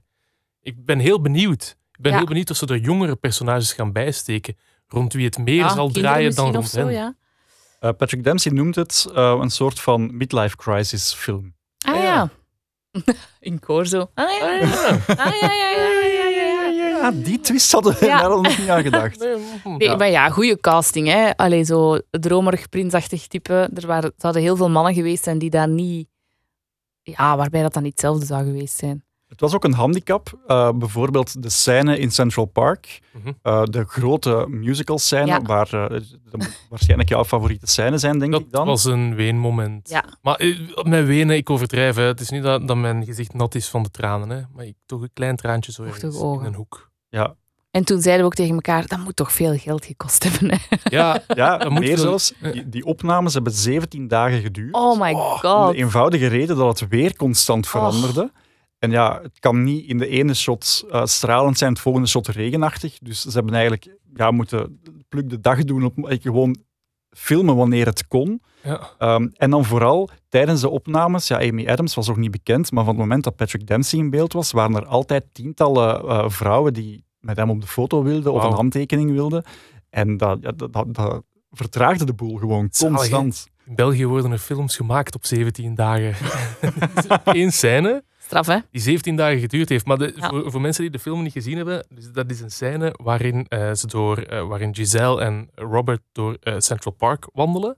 ik 0.61 0.85
ben 0.85 0.99
heel 0.99 1.21
benieuwd. 1.21 1.77
Ik 1.91 2.01
ben 2.01 2.11
Ja. 2.11 2.17
heel 2.17 2.27
benieuwd 2.27 2.49
of 2.49 2.57
ze 2.57 2.65
er 2.65 2.77
jongere 2.77 3.15
personages 3.15 3.73
gaan 3.73 3.91
bijsteken. 3.91 4.57
Rond 4.87 5.13
wie 5.13 5.25
het 5.25 5.37
meer 5.37 5.55
Ja, 5.55 5.69
zal 5.73 5.89
draaien 5.89 6.35
dan 6.35 6.53
rond 6.53 6.69
zo, 6.69 6.79
hen. 6.79 6.91
ja. 6.93 7.15
Eh, 7.79 7.89
Patrick 7.97 8.23
Dempsey 8.23 8.51
noemt 8.51 8.75
het 8.75 9.05
eh, 9.15 9.37
een 9.41 9.49
soort 9.49 9.79
van 9.79 10.17
midlife 10.17 10.55
crisis 10.55 11.13
film. 11.13 11.55
Ah 11.85 11.93
Ah, 11.93 12.01
ja. 12.03 12.29
ja. 12.91 13.13
In 13.39 13.59
koor 13.59 13.85
zo. 13.85 14.09
Ah 14.13 14.29
ja. 14.39 14.59
Ah, 14.61 14.61
ja. 14.61 15.15
Ah, 15.15 15.39
ja, 15.41 15.53
ja, 15.53 16.02
ja, 17.03 17.09
ja, 17.09 17.15
ja, 17.15 17.17
ja. 17.17 17.17
Ja, 17.17 17.23
die 17.23 17.39
twist 17.41 17.71
hadden 17.71 17.95
we 17.99 18.05
Ja. 18.05 18.21
daar 18.21 18.29
al 18.29 18.41
nog 18.41 18.57
niet 18.57 18.69
aan 18.69 18.81
gedacht. 18.83 19.19
Nee. 19.65 19.77
Nee, 19.87 19.97
maar 19.97 20.09
ja, 20.09 20.29
goede 20.29 20.59
casting. 20.59 21.07
Hè. 21.07 21.37
Allee, 21.37 21.63
zo 21.63 21.99
dromerig, 22.09 22.69
prinsachtig 22.69 23.27
type. 23.27 23.69
Er 23.73 23.87
waren, 23.87 24.09
er 24.17 24.23
hadden 24.23 24.41
heel 24.41 24.55
veel 24.55 24.69
mannen 24.69 24.93
geweest 24.93 25.23
zijn 25.23 25.37
die 25.37 25.49
daar 25.49 25.67
niet... 25.69 26.07
Ja, 27.01 27.37
waarbij 27.37 27.61
dat 27.61 27.73
dan 27.73 27.83
niet 27.83 27.91
hetzelfde 27.91 28.25
zou 28.25 28.43
geweest 28.45 28.77
zijn. 28.77 29.03
Het 29.27 29.41
was 29.41 29.53
ook 29.53 29.63
een 29.63 29.73
handicap. 29.73 30.39
eh, 30.47 30.69
bijvoorbeeld 30.75 31.41
de 31.43 31.49
scène 31.49 31.99
in 31.99 32.11
Central 32.11 32.45
Park. 32.45 32.99
Mhm. 33.11 33.31
eh, 33.41 33.63
de 33.63 33.83
grote 33.85 34.45
musical 34.49 34.99
scène, 34.99 35.25
Ja. 35.25 35.41
waar 35.41 35.73
eh, 35.73 35.99
dat 36.31 36.49
waarschijnlijk 36.69 37.09
jouw 37.09 37.25
favoriete 37.25 37.67
scène 37.67 37.97
zijn, 37.97 38.19
denk 38.19 38.31
Dat 38.31 38.41
ik 38.41 38.51
dan. 38.51 38.65
was 38.67 38.85
een 38.85 39.15
weenmoment. 39.15 39.89
Ja. 39.89 40.03
Maar 40.21 40.41
met 40.83 41.05
wenen, 41.05 41.35
ik 41.35 41.49
overdrijf. 41.49 41.95
Hè. 41.95 42.03
Het 42.03 42.19
is 42.19 42.29
niet 42.29 42.43
dat, 42.43 42.67
dat 42.67 42.77
mijn 42.77 43.05
gezicht 43.05 43.33
nat 43.33 43.55
is 43.55 43.67
van 43.69 43.83
de 43.83 43.89
tranen. 43.89 44.29
Hè. 44.29 44.41
Maar 44.55 44.65
ik 44.65 44.75
toch 44.85 45.01
een 45.01 45.13
klein 45.13 45.35
traantje 45.35 45.71
zo 45.71 45.83
in 45.83 46.45
een 46.45 46.53
hoek. 46.53 46.91
Ja, 47.13 47.35
En 47.71 47.83
toen 47.83 48.01
zeiden 48.01 48.21
we 48.21 48.31
ook 48.31 48.35
tegen 48.37 48.53
elkaar, 48.53 48.87
dat 48.87 48.99
moet 48.99 49.15
toch 49.15 49.33
veel 49.33 49.57
geld 49.57 49.85
gekost 49.85 50.23
hebben. 50.23 50.49
Hè? 50.51 50.75
Ja, 50.83 51.23
ja 51.27 51.57
Dat 51.57 51.69
moet 51.69 51.79
meer 51.79 51.97
zelfs. 51.97 52.33
Die, 52.51 52.69
die 52.69 52.85
opnames 52.85 53.33
hebben 53.33 53.53
17 53.53 54.07
dagen 54.07 54.41
geduurd. 54.41 54.73
Oh 54.73 54.99
my 54.99 55.11
Om 55.11 55.19
god. 55.19 55.71
de 55.71 55.77
eenvoudige 55.77 56.27
reden 56.27 56.55
dat 56.55 56.79
het 56.79 56.89
weer 56.89 57.15
constant 57.15 57.67
veranderde. 57.67 58.31
En 58.79 58.91
ja, 58.91 59.19
het 59.21 59.39
kan 59.39 59.63
niet 59.63 59.85
in 59.85 59.97
de 59.97 60.07
ene 60.07 60.33
shot 60.33 60.85
eh, 60.91 61.05
stralend 61.05 61.57
zijn, 61.57 61.71
het 61.71 61.81
volgende 61.81 62.07
shot 62.07 62.27
regenachtig. 62.27 62.97
Dus 63.01 63.21
ze 63.21 63.31
hebben 63.31 63.53
eigenlijk 63.53 63.97
ja, 64.13 64.31
moeten 64.31 64.81
pluk 65.09 65.29
de 65.29 65.39
dag 65.39 65.63
doen 65.63 65.83
op 65.83 65.97
eh, 65.97 66.21
gewoon 66.21 66.57
filmen 67.09 67.55
wanneer 67.55 67.85
het 67.85 68.07
kon. 68.07 68.41
Ja. 68.63 68.89
Ehm, 68.97 69.27
en 69.33 69.49
dan 69.49 69.65
vooral 69.65 70.09
tijdens 70.29 70.61
de 70.61 70.69
opnames, 70.69 71.27
ja, 71.27 71.39
Amy 71.39 71.67
Adams 71.67 71.95
was 71.95 72.07
nog 72.07 72.17
niet 72.17 72.31
bekend, 72.31 72.71
maar 72.71 72.83
van 72.83 72.93
het 72.93 73.03
moment 73.03 73.23
dat 73.23 73.35
Patrick 73.35 73.67
Dempsey 73.67 73.99
in 73.99 74.09
beeld 74.09 74.33
was, 74.33 74.51
waren 74.51 74.75
er 74.75 74.85
altijd 74.85 75.23
tientallen 75.31 76.07
eh, 76.07 76.29
vrouwen 76.29 76.73
die 76.73 77.05
met 77.19 77.37
hem 77.37 77.49
op 77.49 77.61
de 77.61 77.67
foto 77.67 78.03
wilden 78.03 78.33
of 78.33 78.43
een 78.43 78.51
handtekening 78.51 79.11
wilden. 79.11 79.43
En 79.89 80.17
dat, 80.17 80.37
ja, 80.41 80.51
dat, 80.51 80.73
dat, 80.73 80.93
dat 80.95 81.23
vertraagde 81.51 82.05
de 82.05 82.13
boel 82.13 82.37
gewoon 82.37 82.67
Zalig, 82.71 82.97
constant. 82.97 83.47
In 83.65 83.75
België 83.75 84.05
worden 84.05 84.31
er 84.31 84.37
films 84.37 84.75
gemaakt 84.75 85.15
op 85.15 85.25
17 85.25 85.75
dagen. 85.75 86.15
Eén 87.25 87.51
scène 87.51 88.03
Straf, 88.19 88.47
hè? 88.47 88.57
die 88.71 88.81
17 88.81 89.15
dagen 89.15 89.39
geduurd 89.39 89.69
heeft. 89.69 89.85
Maar 89.85 89.97
de, 89.97 90.13
Ja. 90.15 90.29
voor, 90.29 90.51
voor 90.51 90.61
mensen 90.61 90.81
die 90.81 90.91
de 90.91 90.99
film 90.99 91.23
niet 91.23 91.31
gezien 91.31 91.57
hebben, 91.57 91.85
dus 91.89 92.11
dat 92.11 92.31
is 92.31 92.41
een 92.41 92.51
scène 92.51 92.93
waarin, 93.03 93.45
eh, 93.47 93.73
ze 93.73 93.87
door, 93.87 94.17
eh, 94.17 94.47
waarin 94.47 94.75
Giselle 94.75 95.21
en 95.21 95.49
Robert 95.55 96.01
door 96.11 96.37
Central 96.57 96.93
Park 96.93 97.27
wandelen. 97.33 97.77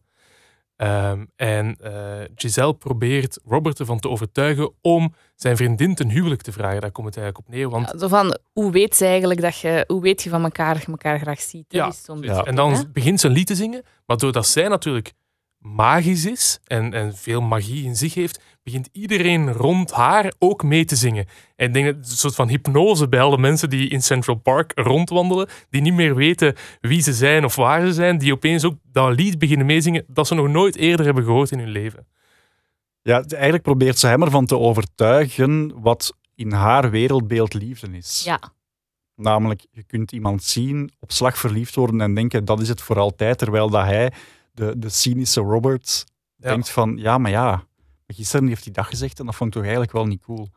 Ehm, 0.75 1.25
en 1.35 1.75
eh, 1.79 1.93
Giselle 2.35 2.73
probeert 2.73 3.39
Robert 3.45 3.79
ervan 3.79 3.99
te 3.99 4.09
overtuigen 4.09 4.73
om 4.81 5.13
zijn 5.35 5.57
vriendin 5.57 5.95
ten 5.95 6.09
huwelijk 6.09 6.41
te 6.41 6.51
vragen. 6.51 6.81
Daar 6.81 6.91
komt 6.91 7.07
het 7.07 7.17
eigenlijk 7.17 7.47
op 7.47 7.53
neer. 7.53 7.69
Want 7.69 7.91
Ja, 7.91 7.97
zo 7.97 8.07
van, 8.07 8.37
hoe 8.53 8.71
weet 8.71 8.95
ze 8.95 9.05
eigenlijk 9.05 9.41
dat 9.41 9.59
je... 9.59 9.83
Hoe 9.87 10.01
weet 10.01 10.23
je 10.23 10.29
van 10.29 10.43
elkaar 10.43 10.73
dat 10.73 10.83
je 10.83 10.91
elkaar 10.91 11.19
graag 11.19 11.41
ziet? 11.41 11.65
Ja, 11.67 11.87
is 11.87 12.05
En 12.43 12.55
dan 12.55 12.73
hè? 12.73 12.89
begint 12.93 13.19
ze 13.19 13.27
een 13.27 13.33
lied 13.33 13.47
te 13.47 13.55
zingen. 13.55 13.83
Maar 14.05 14.17
doordat 14.17 14.47
zij 14.47 14.67
natuurlijk 14.67 15.13
magisch 15.65 16.25
is 16.25 16.59
en, 16.63 16.93
en 16.93 17.15
veel 17.15 17.41
magie 17.41 17.83
in 17.83 17.95
zich 17.95 18.13
heeft, 18.13 18.39
begint 18.63 18.89
iedereen 18.91 19.51
rond 19.51 19.91
haar 19.91 20.33
ook 20.39 20.63
mee 20.63 20.85
te 20.85 20.95
zingen. 20.95 21.25
En 21.55 21.67
ik 21.67 21.73
denk 21.73 21.85
dat 21.85 21.95
het 21.95 22.09
een 22.09 22.17
soort 22.17 22.35
van 22.35 22.47
hypnose 22.47 23.09
bij 23.09 23.21
alle 23.21 23.37
mensen 23.37 23.69
die 23.69 23.89
in 23.89 24.01
Central 24.01 24.35
Park 24.35 24.71
rondwandelen, 24.75 25.47
die 25.69 25.81
niet 25.81 25.93
meer 25.93 26.15
weten 26.15 26.55
wie 26.81 27.01
ze 27.01 27.13
zijn 27.13 27.45
of 27.45 27.55
waar 27.55 27.85
ze 27.85 27.93
zijn, 27.93 28.17
die 28.17 28.33
opeens 28.33 28.63
ook 28.63 28.75
dat 28.91 29.15
lied 29.15 29.39
beginnen 29.39 29.65
meezingen 29.65 30.03
dat 30.07 30.27
ze 30.27 30.35
nog 30.35 30.47
nooit 30.47 30.75
eerder 30.75 31.05
hebben 31.05 31.23
gehoord 31.23 31.51
in 31.51 31.59
hun 31.59 31.69
leven. 31.69 32.07
Ja, 33.01 33.23
eigenlijk 33.23 33.63
probeert 33.63 33.99
ze 33.99 34.07
hem 34.07 34.23
ervan 34.23 34.45
te 34.45 34.57
overtuigen 34.57 35.81
wat 35.81 36.15
in 36.35 36.51
haar 36.51 36.89
wereldbeeld 36.89 37.53
liefde 37.53 37.87
is. 37.91 38.21
Ja, 38.25 38.39
Namelijk, 39.15 39.65
je 39.71 39.83
kunt 39.83 40.11
iemand 40.11 40.43
zien, 40.43 40.91
op 40.99 41.11
slag 41.11 41.37
verliefd 41.37 41.75
worden 41.75 42.01
en 42.01 42.13
denken 42.13 42.45
dat 42.45 42.61
is 42.61 42.69
het 42.69 42.81
voor 42.81 42.99
altijd, 42.99 43.37
terwijl 43.37 43.69
dat 43.69 43.85
hij, 43.85 44.11
de, 44.55 44.73
de 44.77 44.89
cynische 44.89 45.41
Robert, 45.41 46.05
Ja. 46.35 46.49
denkt 46.49 46.69
van 46.69 46.97
ja, 46.97 47.17
maar 47.17 47.31
ja, 47.31 47.63
gisteren 48.07 48.47
heeft 48.47 48.63
hij 48.63 48.73
dat 48.73 48.85
gezegd 48.85 49.19
en 49.19 49.25
dat 49.25 49.35
vond 49.35 49.49
ik 49.49 49.53
toch 49.55 49.63
eigenlijk 49.63 49.91
wel 49.93 50.05
niet 50.05 50.21
cool. 50.21 50.49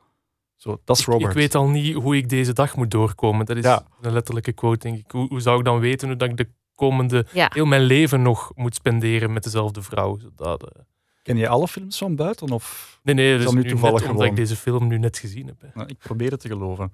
Zo, 0.56 0.80
dat 0.84 0.96
is 0.96 1.02
Ik, 1.02 1.08
Robert. 1.08 1.30
ik 1.30 1.36
weet 1.36 1.54
al 1.54 1.68
niet 1.68 1.94
hoe 1.94 2.16
ik 2.16 2.28
deze 2.28 2.52
dag 2.52 2.76
moet 2.76 2.90
doorkomen. 2.90 3.46
Dat 3.46 3.56
is 3.56 3.64
Ja. 3.64 3.86
een 4.00 4.12
letterlijke 4.12 4.52
quote, 4.52 4.78
denk 4.88 4.98
ik. 4.98 5.10
Hoe, 5.10 5.28
hoe 5.28 5.40
zou 5.40 5.58
ik 5.58 5.64
dan 5.64 5.78
weten 5.78 6.08
hoe 6.08 6.16
dat 6.16 6.28
ik 6.28 6.36
de 6.36 6.48
komende 6.74 7.26
ja. 7.32 7.50
heel 7.54 7.64
mijn 7.66 7.82
leven 7.82 8.22
nog 8.22 8.52
moet 8.54 8.74
spenderen 8.74 9.32
met 9.32 9.42
dezelfde 9.42 9.82
vrouw? 9.82 10.18
Zodat, 10.18 10.62
eh, 10.72 10.82
Ken 11.22 11.36
je 11.36 11.48
alle 11.48 11.68
films 11.68 11.98
van 11.98 12.16
buiten? 12.16 12.50
Of 12.50 12.98
Nee, 13.02 13.14
nee, 13.14 13.38
dat 13.38 13.46
is 13.48 13.52
nu 13.54 13.62
nu 13.62 13.68
toevallig 13.68 14.00
net 14.00 14.10
omdat 14.10 14.26
ik 14.26 14.36
deze 14.36 14.56
film 14.56 14.86
nu 14.86 14.98
net 14.98 15.18
gezien 15.18 15.46
heb. 15.46 15.60
hè. 15.60 15.68
Nou, 15.74 15.88
ik 15.88 15.98
probeer 15.98 16.30
het 16.30 16.40
te 16.40 16.48
geloven. 16.48 16.92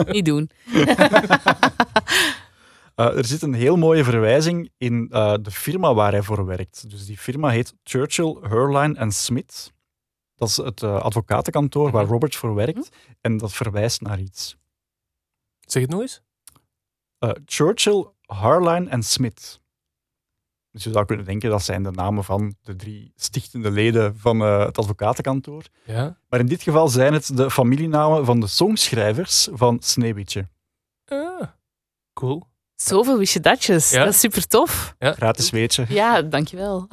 niet 0.14 0.24
doen. 0.24 0.50
Eh, 3.00 3.16
er 3.16 3.24
zit 3.24 3.42
een 3.42 3.54
heel 3.54 3.76
mooie 3.76 4.04
verwijzing 4.04 4.70
in 4.76 5.08
eh, 5.10 5.34
de 5.42 5.50
firma 5.50 5.94
waar 5.94 6.12
hij 6.12 6.22
voor 6.22 6.46
werkt. 6.46 6.90
Dus 6.90 7.06
die 7.06 7.18
firma 7.18 7.48
heet 7.48 7.74
Churchill, 7.82 8.36
Hurline 8.40 8.94
en 8.94 9.12
Smith. 9.12 9.72
Dat 10.34 10.48
is 10.48 10.56
het 10.56 10.82
eh, 10.82 11.00
advocatenkantoor 11.00 11.90
waar 11.90 12.02
Mhm. 12.02 12.12
Robert 12.12 12.36
voor 12.36 12.54
werkt. 12.54 12.88
En 13.20 13.36
dat 13.36 13.52
verwijst 13.52 14.00
naar 14.00 14.20
iets. 14.20 14.56
Zeg 15.60 15.82
het 15.82 15.90
nog 15.90 16.00
eens? 16.00 16.22
Churchill, 17.44 18.06
Harline 18.26 18.88
en 18.88 19.02
Smith. 19.02 19.60
Dus 20.70 20.84
je 20.84 20.92
zou 20.92 21.04
kunnen 21.04 21.24
denken 21.24 21.50
dat 21.50 21.62
zijn 21.62 21.82
de 21.82 21.90
namen 21.90 22.24
van 22.24 22.54
de 22.62 22.76
drie 22.76 23.12
stichtende 23.16 23.70
leden 23.70 24.16
van 24.16 24.40
het 24.40 24.78
advocatenkantoor. 24.78 25.64
Ja. 25.84 26.18
Maar 26.28 26.40
in 26.40 26.46
dit 26.46 26.62
geval 26.62 26.88
zijn 26.88 27.12
het 27.12 27.36
de 27.36 27.50
familienamen 27.50 28.24
van 28.24 28.40
de 28.40 28.46
songschrijvers 28.46 29.48
van 29.52 29.78
Sneeuwwitje. 29.80 30.48
Ah, 31.04 31.42
cool. 32.12 32.49
Zoveel 32.82 33.18
wist 33.18 33.32
je 33.32 33.40
datjes. 33.40 33.90
Ja. 33.90 34.04
Dat 34.04 34.14
is 34.14 34.20
super 34.20 34.46
tof. 34.46 34.94
Ja. 34.98 35.12
Gratis 35.12 35.50
weetje. 35.50 35.86
Ja, 35.88 36.22
dankjewel. 36.22 36.88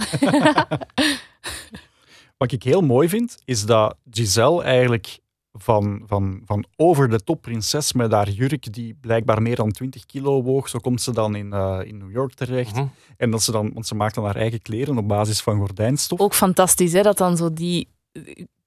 Wat 2.38 2.52
ik 2.52 2.64
heel 2.64 2.82
mooi 2.82 3.10
vind, 3.10 3.38
is 3.46 3.66
dat 3.66 3.96
Giselle 4.10 4.64
eigenlijk 4.64 5.20
van, 5.52 6.02
van, 6.06 6.42
van 6.46 6.66
over 6.76 7.10
de 7.10 7.24
top 7.24 7.42
prinses 7.42 7.94
met 7.94 8.12
haar 8.12 8.30
jurk, 8.30 8.74
die 8.74 8.98
blijkbaar 9.02 9.42
meer 9.42 9.56
dan 9.56 9.72
20 9.72 10.06
kilo 10.06 10.44
woog, 10.44 10.70
zo 10.70 10.80
komt 10.80 11.02
ze 11.02 11.14
dan 11.14 11.36
in, 11.36 11.54
eh, 11.54 11.80
in 11.84 11.98
New 11.98 12.12
York 12.12 12.34
terecht. 12.34 12.76
Mhm. 12.76 12.86
En 13.18 13.32
dat 13.32 13.44
ze 13.44 13.52
dan, 13.52 13.74
want 13.74 13.88
ze 13.88 13.96
maakt 13.96 14.16
dan 14.16 14.26
haar 14.26 14.36
eigen 14.36 14.62
kleren 14.62 14.98
op 14.98 15.08
basis 15.08 15.42
van 15.42 15.58
gordijnstof. 15.58 16.20
Ook 16.20 16.34
fantastisch, 16.34 16.94
hè, 16.94 17.02
dat 17.02 17.18
dan 17.18 17.38
zo 17.38 17.54
die... 17.54 17.90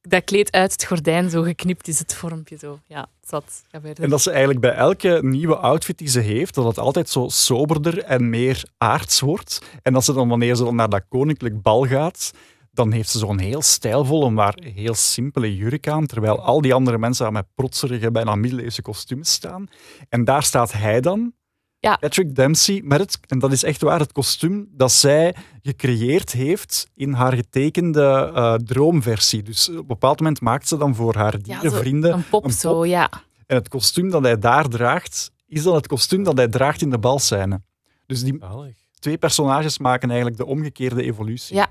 Dat 0.03 0.25
kleed 0.25 0.53
uit 0.53 0.73
het 0.73 0.85
gordijn 0.85 1.31
zo 1.31 1.43
geknipt 1.43 1.89
is, 1.89 1.99
het 1.99 2.15
vormpje 2.15 2.57
zo. 2.57 2.79
Ja, 2.87 3.09
zat. 3.21 3.63
En 3.95 4.11
dat 4.11 4.23
ze 4.23 4.31
eigenlijk 4.31 4.61
bij 4.61 4.75
elke 4.75 5.19
nieuwe 5.23 5.57
outfit 5.57 5.99
die 5.99 6.09
ze 6.09 6.21
heeft, 6.21 6.55
dat 6.55 6.65
het 6.65 6.79
altijd 6.79 7.09
zo 7.09 7.29
soberder 7.29 7.99
en 7.99 8.31
meer 8.31 8.65
aards 8.79 9.21
wordt. 9.21 9.63
En 9.83 9.93
dat 9.93 10.05
ze 10.05 10.13
dan, 10.13 10.29
wanneer 10.29 10.55
ze 10.55 10.65
dan 10.65 10.75
naar 10.75 10.89
dat 10.89 11.05
koninklijk 11.09 11.63
bal 11.63 11.87
gaat, 11.87 12.33
dan 12.73 12.93
heeft 12.93 13.09
ze 13.09 13.19
zo'n 13.19 13.39
heel 13.39 13.63
stijlvolle, 13.63 14.31
maar 14.31 14.59
heel 14.75 14.95
simpele 14.95 15.57
jurk 15.57 15.89
aan, 15.89 16.07
terwijl 16.07 16.41
al 16.41 16.61
die 16.61 16.75
andere 16.75 16.99
mensen 16.99 17.27
aan 17.27 17.33
met 17.33 17.47
protserige, 17.55 18.11
bijna 18.11 18.35
middeleeuwse 18.35 18.83
kostuums 18.83 19.33
staan. 19.33 19.67
En 20.09 20.25
daar 20.25 20.43
staat 20.43 20.73
hij 20.73 21.01
dan, 21.01 21.33
Ja. 21.81 21.97
Patrick 21.97 22.35
Dempsey, 22.35 22.81
met 22.85 23.01
het, 23.01 23.19
en 23.27 23.39
dat 23.39 23.53
is 23.53 23.63
echt 23.63 23.83
waar, 23.83 24.01
het 24.01 24.13
kostuum 24.13 24.69
dat 24.71 24.93
zij 24.93 25.35
gecreëerd 25.63 26.33
heeft 26.33 26.89
in 26.95 27.13
haar 27.13 27.33
getekende 27.33 28.31
eh, 28.35 28.55
droomversie. 28.55 29.43
Dus 29.43 29.69
op 29.69 29.77
een 29.77 29.87
bepaald 29.87 30.19
moment 30.19 30.41
maakt 30.41 30.69
ze 30.69 30.77
dan 30.77 30.95
voor 30.95 31.15
haar 31.15 31.35
Ja, 31.43 31.61
dierenvrienden 31.61 32.13
Een 32.13 32.29
pop 32.29 32.51
zo, 32.51 32.87
ja. 32.87 33.11
en 33.47 33.57
het 33.57 33.69
kostuum 33.69 34.11
dat 34.11 34.23
hij 34.23 34.39
daar 34.39 34.69
draagt, 34.69 35.31
is 35.47 35.63
dan 35.63 35.75
het 35.75 35.87
kostuum 35.87 36.23
dat 36.23 36.37
hij 36.37 36.49
draagt 36.49 36.83
in 36.83 36.91
de 36.91 36.99
balscène. 36.99 37.63
Dus 38.07 38.23
die 38.23 38.37
Zalig. 38.41 38.77
twee 38.99 39.19
personages 39.19 39.79
maken 39.79 40.09
eigenlijk 40.09 40.39
de 40.39 40.47
omgekeerde 40.47 41.03
evolutie. 41.03 41.57
Ja, 41.57 41.69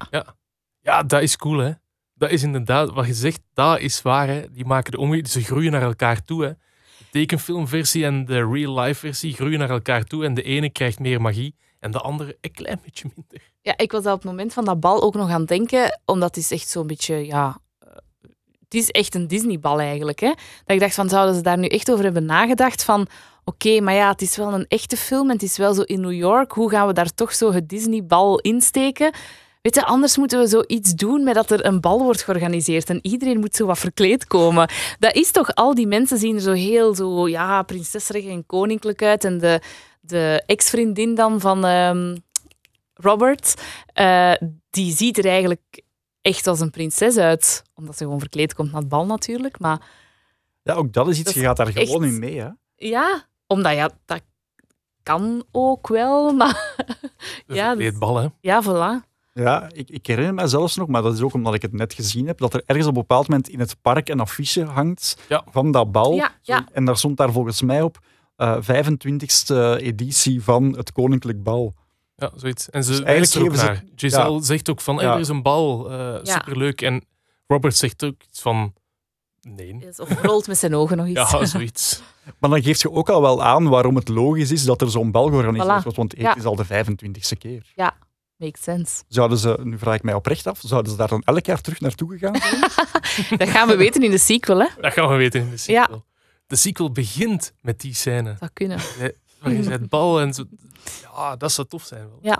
Ja, 0.81 1.03
dat 1.03 1.21
is 1.21 1.37
cool, 1.37 1.57
hè. 1.57 1.71
Dat 2.13 2.29
is 2.29 2.43
inderdaad, 2.43 2.91
wat 2.91 3.05
je 3.07 3.13
zegt, 3.13 3.41
dat 3.53 3.79
is 3.79 4.01
waar, 4.01 4.27
hè. 4.27 4.51
Die 4.51 4.65
maken 4.65 4.91
de 4.91 4.97
omge... 4.97 5.23
Ze 5.27 5.41
groeien 5.41 5.71
naar 5.71 5.81
elkaar 5.81 6.23
toe, 6.23 6.43
hè. 6.43 6.51
Tekenfilmversie 7.11 8.05
en 8.05 8.25
de 8.25 8.47
real-life 8.51 8.99
versie 8.99 9.33
groeien 9.33 9.59
naar 9.59 9.69
elkaar 9.69 10.03
toe 10.03 10.25
en 10.25 10.33
de 10.33 10.43
ene 10.43 10.69
krijgt 10.69 10.99
meer 10.99 11.21
magie 11.21 11.55
en 11.79 11.91
de 11.91 11.99
andere 11.99 12.37
een 12.41 12.51
klein 12.51 12.79
beetje 12.83 13.09
minder. 13.15 13.51
Ja, 13.61 13.77
ik 13.77 13.91
was 13.91 14.03
daar 14.03 14.13
op 14.13 14.21
het 14.21 14.31
moment 14.31 14.53
van 14.53 14.65
dat 14.65 14.79
bal 14.79 15.01
ook 15.01 15.15
nog 15.15 15.29
aan 15.29 15.45
denken, 15.45 15.99
omdat 16.05 16.35
het 16.35 16.43
is 16.43 16.51
echt 16.51 16.69
zo'n 16.69 16.87
beetje, 16.87 17.25
ja... 17.25 17.57
Het 18.59 18.79
is 18.79 18.89
echt 18.89 19.15
een 19.15 19.27
Disneybal 19.27 19.79
eigenlijk, 19.79 20.19
hè. 20.19 20.27
Dat 20.27 20.75
ik 20.75 20.79
dacht 20.79 20.95
van, 20.95 21.09
zouden 21.09 21.35
ze 21.35 21.41
daar 21.41 21.57
nu 21.57 21.67
echt 21.67 21.91
over 21.91 22.03
hebben 22.03 22.25
nagedacht 22.25 22.83
van... 22.83 23.07
Oké, 23.43 23.81
maar 23.81 23.93
ja, 23.93 24.09
het 24.11 24.21
is 24.21 24.37
wel 24.37 24.53
een 24.53 24.65
echte 24.67 24.97
film 24.97 25.27
en 25.27 25.33
het 25.33 25.43
is 25.43 25.57
wel 25.57 25.73
zo 25.73 25.81
in 25.81 26.01
New 26.01 26.11
York. 26.11 26.51
Hoe 26.51 26.69
gaan 26.69 26.87
we 26.87 26.93
daar 26.93 27.13
toch 27.13 27.33
zo 27.33 27.53
het 27.53 27.69
Disneybal 27.69 28.39
insteken? 28.39 29.13
Weet 29.61 29.75
je, 29.75 29.85
anders 29.85 30.17
moeten 30.17 30.39
we 30.39 30.47
zoiets 30.47 30.93
doen 30.93 31.23
met 31.23 31.35
dat 31.35 31.51
er 31.51 31.65
een 31.65 31.81
bal 31.81 32.03
wordt 32.03 32.21
georganiseerd 32.23 32.89
en 32.89 32.99
iedereen 33.01 33.39
moet 33.39 33.55
zo 33.55 33.65
wat 33.65 33.77
verkleed 33.79 34.27
komen. 34.27 34.69
Dat 34.99 35.15
is 35.15 35.31
toch, 35.31 35.55
al 35.55 35.75
die 35.75 35.87
mensen 35.87 36.17
zien 36.17 36.35
er 36.35 36.41
zo 36.41 36.51
heel 36.51 36.95
zo, 36.95 37.27
ja, 37.27 37.63
prinsesserig 37.63 38.25
en 38.25 38.45
koninklijk 38.45 39.01
uit. 39.01 39.23
En 39.23 39.37
de, 39.37 39.61
de 40.01 40.43
ex-vriendin 40.45 41.15
dan 41.15 41.39
van 41.39 41.65
ehm, 41.65 42.17
Robert, 42.93 43.53
eh, 43.93 44.33
die 44.69 44.95
ziet 44.95 45.17
er 45.17 45.25
eigenlijk 45.25 45.81
echt 46.21 46.47
als 46.47 46.59
een 46.59 46.71
prinses 46.71 47.17
uit. 47.17 47.63
Omdat 47.75 47.97
ze 47.97 48.03
gewoon 48.03 48.19
verkleed 48.19 48.53
komt 48.53 48.71
naar 48.71 48.81
het 48.81 48.89
bal 48.89 49.05
natuurlijk. 49.05 49.59
Maar 49.59 49.81
Ja, 50.63 50.73
ook 50.73 50.93
dat 50.93 51.07
is 51.07 51.15
iets, 51.15 51.23
Dat 51.25 51.33
je 51.33 51.41
gaat 51.41 51.57
daar 51.57 51.71
gewoon 51.71 52.05
in 52.05 52.19
mee. 52.19 52.39
Hè? 52.39 52.49
ja, 52.75 53.27
omdat 53.47 53.73
ja, 53.73 53.89
dat 54.05 54.21
kan 55.03 55.43
ook 55.51 55.87
wel, 55.87 56.33
maar 56.33 56.75
ja, 57.47 57.91
bal, 57.97 58.17
hè. 58.17 58.27
ja, 58.41 58.63
voilà. 58.63 59.08
Ja, 59.43 59.69
ik, 59.71 59.89
ik 59.89 60.07
herinner 60.07 60.33
me 60.33 60.47
zelfs 60.47 60.75
nog, 60.75 60.87
maar 60.87 61.01
dat 61.01 61.13
is 61.13 61.21
ook 61.21 61.33
omdat 61.33 61.53
ik 61.53 61.61
het 61.61 61.73
net 61.73 61.93
gezien 61.93 62.27
heb, 62.27 62.37
dat 62.37 62.53
er 62.53 62.61
ergens 62.65 62.87
op 62.87 62.93
een 62.93 62.99
bepaald 62.99 63.27
moment 63.27 63.49
in 63.49 63.59
het 63.59 63.75
park 63.81 64.09
een 64.09 64.19
affiche 64.19 64.63
hangt 64.63 65.17
Ja. 65.29 65.43
van 65.51 65.71
dat 65.71 65.91
bal. 65.91 66.13
Ja, 66.13 66.31
ja. 66.41 66.65
En 66.73 66.85
daar 66.85 66.97
stond 66.97 67.17
daar 67.17 67.31
volgens 67.31 67.61
mij 67.61 67.81
op 67.81 67.99
eh 68.35 68.57
25e 68.61 69.77
editie 69.81 70.43
van 70.43 70.75
het 70.77 70.91
Koninklijk 70.91 71.43
Bal. 71.43 71.73
Ja, 72.15 72.31
zoiets. 72.35 72.69
En 72.69 72.83
ze 72.83 72.89
Dus 72.89 72.99
er 72.99 73.05
eigenlijk 73.05 73.51
geven 73.53 73.65
naar. 73.65 73.83
Giselle 73.95 74.43
zegt 74.43 74.69
ook 74.69 74.81
van, 74.81 74.95
hey, 74.95 75.05
Ja. 75.05 75.13
er 75.13 75.19
is 75.19 75.27
een 75.27 75.41
bal, 75.41 75.91
eh, 75.91 75.97
Ja. 75.97 76.19
superleuk. 76.23 76.81
En 76.81 77.03
Robert 77.47 77.75
zegt 77.75 78.03
ook 78.03 78.15
iets 78.29 78.41
van, 78.41 78.73
nee. 79.41 79.77
Of 79.97 80.21
rolt 80.21 80.47
met 80.47 80.57
zijn 80.57 80.75
ogen 80.75 80.97
nog 80.97 81.07
iets. 81.13 81.31
Ja, 81.31 81.45
zoiets. 81.45 82.01
Maar 82.39 82.49
dan 82.49 82.61
geeft 82.63 82.81
je 82.81 82.91
ook 82.91 83.09
al 83.09 83.21
wel 83.21 83.43
aan 83.43 83.67
waarom 83.69 83.95
het 83.95 84.07
logisch 84.07 84.51
is 84.51 84.63
dat 84.63 84.81
er 84.81 84.89
zo'n 84.91 85.11
bal 85.11 85.27
georganiseerd 85.27 85.79
Voilà. 85.79 85.83
wordt, 85.83 85.97
want 85.97 86.11
het 86.11 86.21
Ja. 86.21 86.35
is 86.35 86.45
al 86.45 86.55
de 86.55 86.65
25e 86.65 87.37
keer. 87.37 87.71
Makes 88.39 88.63
sense. 88.63 89.03
Zouden 89.07 89.37
ze, 89.37 89.59
nu 89.63 89.77
vraag 89.77 89.95
ik 89.95 90.03
mij 90.03 90.13
oprecht 90.13 90.47
af, 90.47 90.59
zouden 90.63 90.91
ze 90.91 90.97
daar 90.97 91.07
dan 91.07 91.21
elk 91.25 91.45
jaar 91.45 91.61
terug 91.61 91.79
naartoe 91.79 92.09
gegaan 92.17 92.35
zijn? 92.35 92.61
Dat 93.39 93.49
gaan 93.49 93.67
we 93.67 93.75
weten 93.75 94.03
in 94.03 94.11
de 94.11 94.17
sequel, 94.17 94.59
hè? 94.59 94.67
Dat 94.81 94.93
gaan 94.93 95.09
we 95.09 95.15
weten 95.15 95.39
in 95.41 95.45
de 95.49 95.51
Ja. 95.65 95.81
sequel. 95.83 96.05
De 96.47 96.55
sequel 96.55 96.91
begint 96.91 97.53
met 97.61 97.79
die 97.81 97.93
scène. 97.93 98.35
Dat 98.39 98.49
kunnen. 98.53 98.77
Waar 99.41 99.51
je 99.53 99.69
het 99.69 99.89
bal 99.89 100.21
en 100.21 100.33
zo... 100.33 100.43
Ja, 101.01 101.35
dat 101.35 101.51
zou 101.51 101.67
tof 101.67 101.83
zijn 101.83 102.07
wel. 102.21 102.37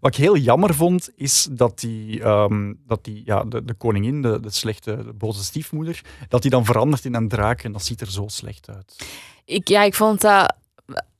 Wat 0.00 0.14
ik 0.14 0.20
heel 0.20 0.36
jammer 0.36 0.74
vond, 0.74 1.08
is 1.16 1.48
dat 1.50 1.78
die, 1.78 2.22
ehm, 2.22 2.74
dat 2.86 3.04
die 3.04 3.22
ja, 3.24 3.44
de, 3.44 3.64
de 3.64 3.74
koningin, 3.74 4.22
de, 4.22 4.40
de 4.40 4.50
slechte, 4.50 5.04
de 5.04 5.12
boze 5.12 5.44
stiefmoeder, 5.44 6.00
dat 6.28 6.42
die 6.42 6.50
dan 6.50 6.64
verandert 6.64 7.04
in 7.04 7.14
een 7.14 7.28
draak 7.28 7.62
en 7.62 7.72
dat 7.72 7.84
ziet 7.84 8.00
er 8.00 8.10
zo 8.10 8.24
slecht 8.28 8.68
uit. 8.68 9.06
Ik, 9.44 9.68
ja, 9.68 9.82
ik 9.82 9.94
vond 9.94 10.20
dat... 10.20 10.54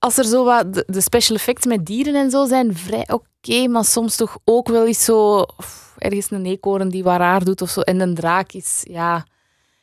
Als 0.01 0.17
er 0.19 0.25
zo 0.25 0.45
wat... 0.45 0.75
De, 0.75 0.85
de 0.87 1.01
special 1.01 1.37
effects 1.37 1.67
met 1.67 1.87
dieren 1.87 2.15
en 2.15 2.31
zo 2.31 2.47
zijn 2.47 2.77
vrij 2.77 3.09
oké, 3.09 3.69
maar 3.69 3.85
soms 3.85 4.17
toch 4.17 4.39
ook 4.45 4.69
wel 4.69 4.87
eens 4.87 5.05
zo... 5.05 5.37
of 5.57 5.95
ergens 5.99 6.31
een 6.31 6.47
eekhoorn 6.47 6.89
die 6.89 7.03
wat 7.03 7.17
raar 7.19 7.45
doet 7.45 7.63
of 7.63 7.71
zo. 7.71 7.81
En 7.81 8.01
een 8.01 8.15
draak 8.15 8.53
is... 8.53 8.81
Ja... 8.83 9.27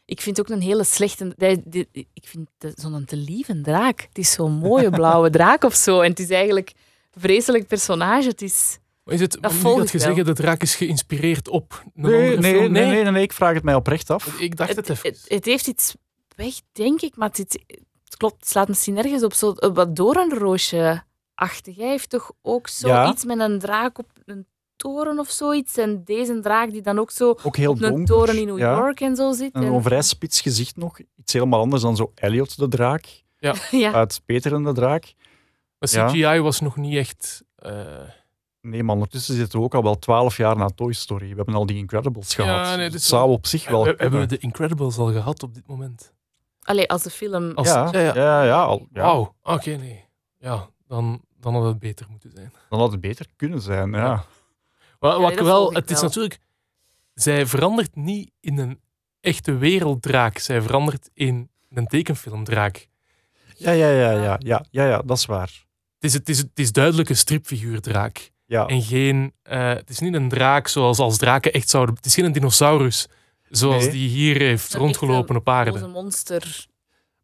Ik 0.06 0.22
vind 0.22 0.40
ook 0.40 0.50
een 0.50 0.62
hele 0.62 0.84
slechte... 0.84 1.34
die- 1.38 1.64
die- 1.66 2.08
Ik 2.14 2.28
vind 2.28 2.48
zo'n 2.76 3.06
te 3.06 3.16
lieve 3.16 3.62
draak. 3.62 4.02
Het 4.02 4.18
is 4.18 4.32
zo'n 4.32 4.52
mooie 4.52 4.90
blauwe 4.90 5.30
draak 5.40 5.64
of 5.64 5.74
zo. 5.74 6.02
En 6.02 6.10
het 6.10 6.20
is 6.20 6.30
eigenlijk 6.30 6.74
een 7.14 7.22
vreselijk 7.22 7.68
personage. 7.68 8.28
Het 8.28 8.42
is... 8.42 8.78
Is 9.06 9.20
het, 9.20 9.38
Dat 9.42 9.52
nu 9.52 9.62
dat 9.62 9.92
je 9.92 9.98
wel. 9.98 10.08
zeggen, 10.08 10.26
de 10.26 10.34
draak 10.34 10.62
is 10.62 10.76
geïnspireerd 10.76 11.48
op 11.50 11.84
een 11.96 12.02
Nee, 12.02 12.14
andere 12.14 12.42
nee, 12.42 12.54
film? 12.60 12.72
nee, 12.72 12.86
nee, 12.86 13.04
nee, 13.04 13.12
nee, 13.12 13.24
ik 13.24 13.34
vraag 13.34 13.54
het 13.54 13.64
mij 13.64 13.76
oprecht 13.76 14.10
af. 14.10 14.40
Ik 14.40 14.56
dacht 14.56 14.76
het, 14.76 14.88
het, 14.88 14.90
even. 14.90 15.10
het, 15.10 15.26
het 15.28 15.46
heeft 15.46 15.68
iets 15.68 15.96
weg, 16.36 16.54
denk 16.72 17.02
ik, 17.02 17.16
maar 17.16 17.30
het, 17.34 17.60
het 18.10 18.18
klopt, 18.18 18.36
het 18.40 18.50
slaat 18.50 18.68
misschien 18.68 18.94
nergens 18.94 19.24
op. 19.24 19.34
Zo 19.34 19.54
een 19.56 19.74
wat 19.74 19.96
doornroosje-achtig. 19.96 21.76
Hij 21.76 21.88
heeft 21.88 22.10
toch 22.10 22.32
ook 22.42 22.68
Ja. 22.68 22.74
zoiets 23.04 23.26
met 23.26 23.40
een 23.40 23.60
draak 23.60 23.98
op 24.00 24.10
een 24.26 24.46
toren 24.76 25.20
of 25.20 25.30
zoiets. 25.30 25.78
En 25.78 26.04
deze 26.04 26.40
draak 26.40 26.72
die 26.72 26.82
dan 26.82 27.00
ook 27.00 27.12
zo 27.12 27.36
Ook 27.44 27.56
heel 27.58 27.72
op 27.72 27.82
een 27.82 27.90
donker. 27.90 28.06
toren 28.06 28.38
in 28.40 28.46
New 28.46 28.58
ja. 28.58 28.76
York 28.78 29.00
en 29.02 29.16
zo 29.16 29.32
zit. 29.32 29.54
En 29.54 29.64
En- 29.64 29.74
een 29.74 29.82
vrij 29.84 30.02
spits 30.02 30.42
gezicht 30.42 30.76
nog. 30.78 31.00
Iets 31.16 31.34
helemaal 31.34 31.60
anders 31.60 31.82
dan 31.82 31.96
zo 31.96 32.12
Elliot 32.16 32.58
de 32.58 32.68
draak 32.68 33.24
ja. 33.38 33.54
uit 33.94 34.22
Peter 34.26 34.54
en 34.54 34.64
de 34.64 34.74
draak. 34.74 35.14
Maar 35.80 35.90
Ja. 35.92 36.08
CGI 36.08 36.40
was 36.40 36.60
nog 36.60 36.76
niet 36.78 36.96
echt... 36.96 37.44
eh, 37.56 37.72
Nee, 38.62 38.84
maar 38.84 38.94
ondertussen 38.96 39.36
zitten 39.36 39.60
we 39.60 39.66
ook 39.66 39.76
al 39.76 39.84
wel 39.84 40.00
twaalf 40.00 40.38
jaar 40.38 40.58
na 40.58 40.68
Toy 40.68 40.94
Story. 40.94 41.30
We 41.30 41.36
hebben 41.36 41.56
al 41.56 41.66
die 41.66 41.78
Incredibles 41.78 42.36
Ja, 42.36 42.44
gehad. 42.44 42.78
nee, 42.78 42.90
Dus 42.90 43.08
zou 43.08 43.26
wel- 43.26 43.34
op 43.36 43.46
zich 43.46 43.70
wel 43.70 43.84
we- 43.84 43.94
hebben 43.98 44.20
we 44.20 44.26
de 44.26 44.38
Incredibles 44.38 44.98
al 44.98 45.12
gehad 45.12 45.44
op 45.44 45.54
dit 45.54 45.68
moment? 45.68 46.14
Allee, 46.68 46.90
als 46.90 47.04
de 47.04 47.10
film... 47.10 47.52
Als, 47.52 47.68
Ja, 47.68 47.90
ja, 47.92 48.14
ja. 48.16 48.44
ja, 48.44 48.64
al, 48.64 48.88
ja. 48.94 49.02
Wauw, 49.02 49.36
oké, 49.44 49.70
nee. 49.70 50.06
Ja, 50.38 50.70
dan, 50.88 51.22
dan 51.40 51.54
had 51.54 51.64
het 51.64 51.80
beter 51.80 52.06
moeten 52.10 52.32
zijn. 52.36 52.54
Dan 52.70 52.80
had 52.80 52.92
het 52.92 53.02
beter 53.02 53.26
kunnen 53.36 53.62
zijn. 53.62 53.92
Ja. 53.92 54.26
Wat 55.00 55.20
nee, 55.20 55.36
dat 55.36 55.46
wel, 55.46 55.74
het 55.74 55.90
is 55.90 55.96
wel. 55.96 56.04
natuurlijk... 56.04 56.40
Zij 57.14 57.46
verandert 57.46 57.96
niet 57.96 58.32
in 58.40 58.58
een 58.58 58.80
echte 59.20 59.58
werelddraak. 59.58 60.38
Zij 60.38 60.62
verandert 60.62 61.10
in 61.14 61.50
een 61.70 61.88
tekenfilmdraak. 61.88 62.88
Ja, 63.56 63.72
ja, 63.72 63.90
ja, 63.90 64.12
ja, 64.12 64.38
ja, 64.40 64.66
ja, 64.72 64.86
ja, 64.88 65.02
dat 65.06 65.18
is 65.18 65.26
waar. 65.26 65.66
Het 65.94 66.04
is, 66.04 66.14
het 66.14 66.30
is, 66.30 66.38
het 66.38 66.60
is 66.60 66.72
duidelijk 66.72 67.10
een 67.10 67.18
stripfiguurdraak. 67.18 68.32
Ja. 68.46 68.66
En 68.66 68.82
geen... 68.82 69.34
eh, 69.44 69.68
het 69.70 69.90
is 69.90 70.00
niet 70.00 70.14
een 70.14 70.30
draak 70.30 70.68
zoals 70.68 71.00
als 71.00 71.18
draken 71.18 71.54
echt 71.54 71.70
zouden... 71.70 71.96
Het 71.96 72.06
is 72.06 72.14
geen 72.14 72.32
dinosaurus 72.32 73.08
zoals 73.50 73.84
Nee. 73.84 73.92
die 73.92 74.10
hier 74.10 74.38
heeft 74.38 74.74
Een 74.74 74.80
rondgelopen 74.80 75.36
op 75.36 75.50
aarde. 75.50 75.72
boze 75.72 75.88
monster. 75.88 76.66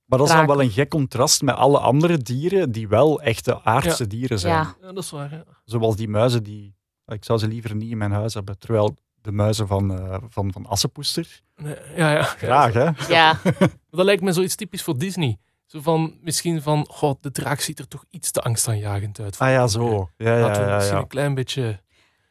Maar 0.06 0.20
dat 0.20 0.28
is 0.28 0.34
dan 0.34 0.48
wel 0.48 0.62
een 0.62 0.72
gek 0.72 0.90
contrast 0.90 1.42
met 1.42 1.56
alle 1.56 1.80
andere 1.80 2.18
dieren 2.18 2.72
die 2.72 2.88
wel 2.88 3.22
echte 3.22 3.64
aardse 3.64 4.08
dieren 4.08 4.40
zijn. 4.40 4.54
Ja. 4.54 4.76
Ja, 4.82 4.92
dat 4.92 5.04
is 5.04 5.10
waar. 5.12 5.32
ja. 5.32 5.44
Zoals 5.66 5.96
die 5.96 6.08
muizen 6.10 6.44
die... 6.44 6.76
Ik 7.06 7.26
zou 7.26 7.40
ze 7.40 7.48
liever 7.48 7.76
niet 7.76 7.92
in 7.92 7.98
mijn 7.98 8.12
huis 8.12 8.34
hebben. 8.34 8.58
Terwijl 8.60 8.96
de 9.22 9.32
muizen 9.32 9.68
van, 9.68 9.98
eh, 10.00 10.18
van, 10.30 10.52
van 10.52 10.66
Assepoester... 10.66 11.42
Nee, 11.56 11.76
ja, 11.96 12.12
ja. 12.12 12.24
Graag, 12.24 12.74
hè? 12.74 12.90
Ja, 13.14 13.40
Dat 13.92 14.06
lijkt 14.06 14.22
me 14.22 14.32
zoiets 14.32 14.56
typisch 14.56 14.84
voor 14.84 14.98
Disney. 14.98 15.38
Zo 15.66 15.82
van, 15.82 16.18
misschien 16.22 16.62
van, 16.62 16.86
god, 16.90 17.24
de 17.24 17.32
draak 17.32 17.60
ziet 17.60 17.80
er 17.80 17.88
toch 17.88 18.04
iets 18.10 18.32
te 18.32 18.42
angstaanjagend 18.42 19.20
uit. 19.20 19.40
Ah 19.40 19.50
ja, 19.50 19.68
zo. 19.68 20.10
Ja, 20.18 20.38
ja, 20.38 20.42
Laten 20.42 20.62
we 20.64 20.68
ja. 20.70 20.76
misschien 20.76 20.96
ja. 20.96 21.02
een 21.02 21.08
klein 21.08 21.34
beetje... 21.34 21.82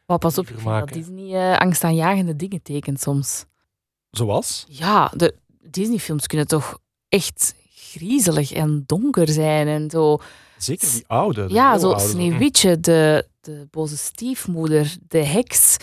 maar 0.05 0.17
pas 0.17 0.37
op, 0.37 0.47
dat. 0.63 0.87
Disney 0.89 1.51
eh, 1.51 1.57
angstaanjagende 1.59 2.35
dingen 2.35 2.61
tekent 2.61 3.01
soms. 3.01 3.45
Zoals? 4.17 4.65
Ja, 4.67 5.11
de 5.15 5.35
Disney-films 5.61 6.27
kunnen 6.27 6.47
toch 6.47 6.79
echt 7.09 7.55
griezelig 7.75 8.51
en 8.51 8.83
donker 8.85 9.29
zijn 9.29 9.67
en 9.67 9.89
zo. 9.89 10.17
Zeker 10.57 10.91
die 10.91 11.03
oude. 11.07 11.45
de 11.47 11.53
Ja, 11.53 11.77
zo 11.77 11.91
oude. 11.91 12.09
Sneeuwwitje, 12.09 12.79
de, 12.79 13.27
de 13.41 13.67
boze 13.71 13.97
stiefmoeder, 13.97 14.95
de 15.07 15.25
heks. 15.25 15.77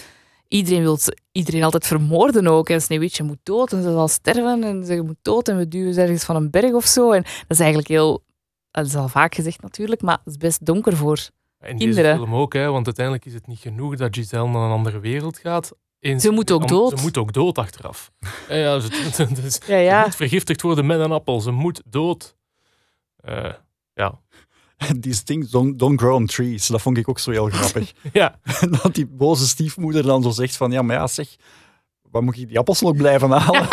Iedereen 0.49 0.83
wil 0.83 0.99
iedereen 1.33 1.63
altijd 1.63 1.87
vermoorden 1.87 2.47
ook. 2.47 2.69
En 2.69 2.83
Sneeuwwitje 2.83 3.23
moet 3.23 3.39
dood 3.43 3.73
en 3.73 3.83
ze 3.83 3.91
zal 3.93 4.09
sterven 4.09 4.65
en 4.65 4.85
ze 4.85 5.03
moet 5.03 5.19
dood 5.23 5.49
en 5.49 5.57
we 5.57 5.69
duwen 5.69 5.95
ze 5.95 6.01
ergens 6.01 6.25
van 6.25 6.37
een 6.37 6.51
berg 6.51 6.73
of 6.73 6.87
zo. 6.87 7.13
En 7.13 7.23
dat 7.23 7.49
is 7.49 7.59
eigenlijk 7.59 7.89
heel... 7.89 8.25
Dat 8.71 8.87
is 8.87 8.97
al 8.97 9.09
vaak 9.09 9.35
gezegd 9.35 9.63
natuurlijk, 9.63 10.03
maar 10.03 10.19
het 10.25 10.27
is 10.27 10.37
best 10.37 10.67
donker 10.67 10.97
voor. 10.97 11.29
In 11.61 11.77
Kinderen. 11.77 12.05
deze 12.05 12.17
film 12.17 12.35
ook, 12.35 12.53
hè, 12.53 12.71
want 12.71 12.87
uiteindelijk 12.87 13.27
is 13.27 13.35
het 13.35 13.47
niet 13.47 13.59
genoeg 13.59 13.97
dat 13.97 14.15
Giselle 14.15 14.49
naar 14.49 14.63
een 14.63 14.71
andere 14.71 15.01
wereld 15.01 15.39
gaat. 15.39 15.73
Ze 16.01 16.31
moet 16.31 16.51
ook 16.51 16.69
dood. 16.69 16.99
Ze 16.99 17.05
moet 17.05 17.19
ook 17.19 17.33
dood 17.33 17.59
achteraf. 17.59 18.13
ja, 18.49 18.57
ja, 18.57 18.81
ze, 18.81 18.89
dus, 19.43 19.55
Ja, 19.55 19.67
ze 19.67 19.75
ja. 19.75 20.03
moet 20.03 20.17
vergiftigd 20.17 20.63
worden 20.63 20.87
met 20.87 21.01
een 21.01 21.13
appel. 21.13 21.41
Ze 21.41 21.51
moet 21.51 21.83
dood. 21.85 22.37
Eh, 23.17 23.53
ja. 23.95 24.21
These 25.01 25.23
things 25.23 25.51
don't, 25.51 25.79
don't 25.79 26.01
grow 26.01 26.15
on 26.15 26.27
trees. 26.27 26.67
Dat 26.67 26.83
vond 26.83 26.97
ik 26.97 27.09
ook 27.09 27.19
zo 27.19 27.31
heel 27.31 27.49
grappig. 27.59 27.93
ja, 28.13 28.39
dat 28.83 28.95
die 28.95 29.07
boze 29.07 29.49
stiefmoeder 29.49 30.03
dan 30.03 30.23
zo 30.23 30.31
zegt 30.31 30.57
van... 30.57 30.71
Ja, 30.71 30.83
maar 30.83 30.97
ja, 30.97 31.07
zeg... 31.07 31.37
Waar 32.11 32.23
moet 32.23 32.37
ik 32.37 32.49
die 32.49 32.59
appels 32.59 32.81
nog 32.81 32.97
blijven 32.97 33.31
halen? 33.31 33.69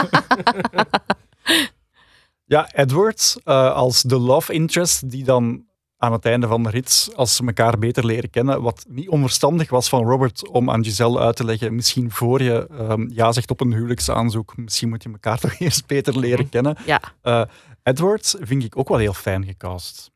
ja, 2.45 2.73
Edward 2.73 3.37
eh, 3.43 3.73
als 3.73 4.01
de 4.01 4.17
love 4.17 4.53
interest 4.53 5.09
die 5.09 5.23
dan 5.23 5.65
aan 5.97 6.11
het 6.11 6.25
einde 6.25 6.47
van 6.47 6.63
de 6.63 6.69
rit, 6.69 7.09
als 7.15 7.35
ze 7.35 7.45
elkaar 7.45 7.77
beter 7.79 8.05
leren 8.05 8.29
kennen, 8.29 8.61
wat 8.61 8.85
niet 8.89 9.09
onverstandig 9.09 9.69
was 9.69 9.89
van 9.89 10.03
Robert 10.03 10.47
om 10.47 10.69
aan 10.69 10.83
Giselle 10.83 11.19
uit 11.19 11.35
te 11.35 11.45
leggen, 11.45 11.75
misschien 11.75 12.11
voor 12.11 12.41
je 12.41 12.67
ehm, 12.67 13.07
ja 13.09 13.31
zegt 13.31 13.51
op 13.51 13.61
een 13.61 13.73
huwelijksaanzoek, 13.73 14.57
misschien 14.57 14.89
moet 14.89 15.03
je 15.03 15.09
elkaar 15.09 15.39
toch 15.49 15.59
eerst 15.59 15.87
beter 15.87 16.19
leren 16.19 16.49
kennen. 16.49 16.77
Ja. 16.85 17.01
Eh, 17.21 17.41
Edward 17.83 18.35
vind 18.39 18.63
ik 18.63 18.77
ook 18.77 18.87
wel 18.87 18.97
heel 18.97 19.13
fijn 19.13 19.45
gecast. 19.45 20.11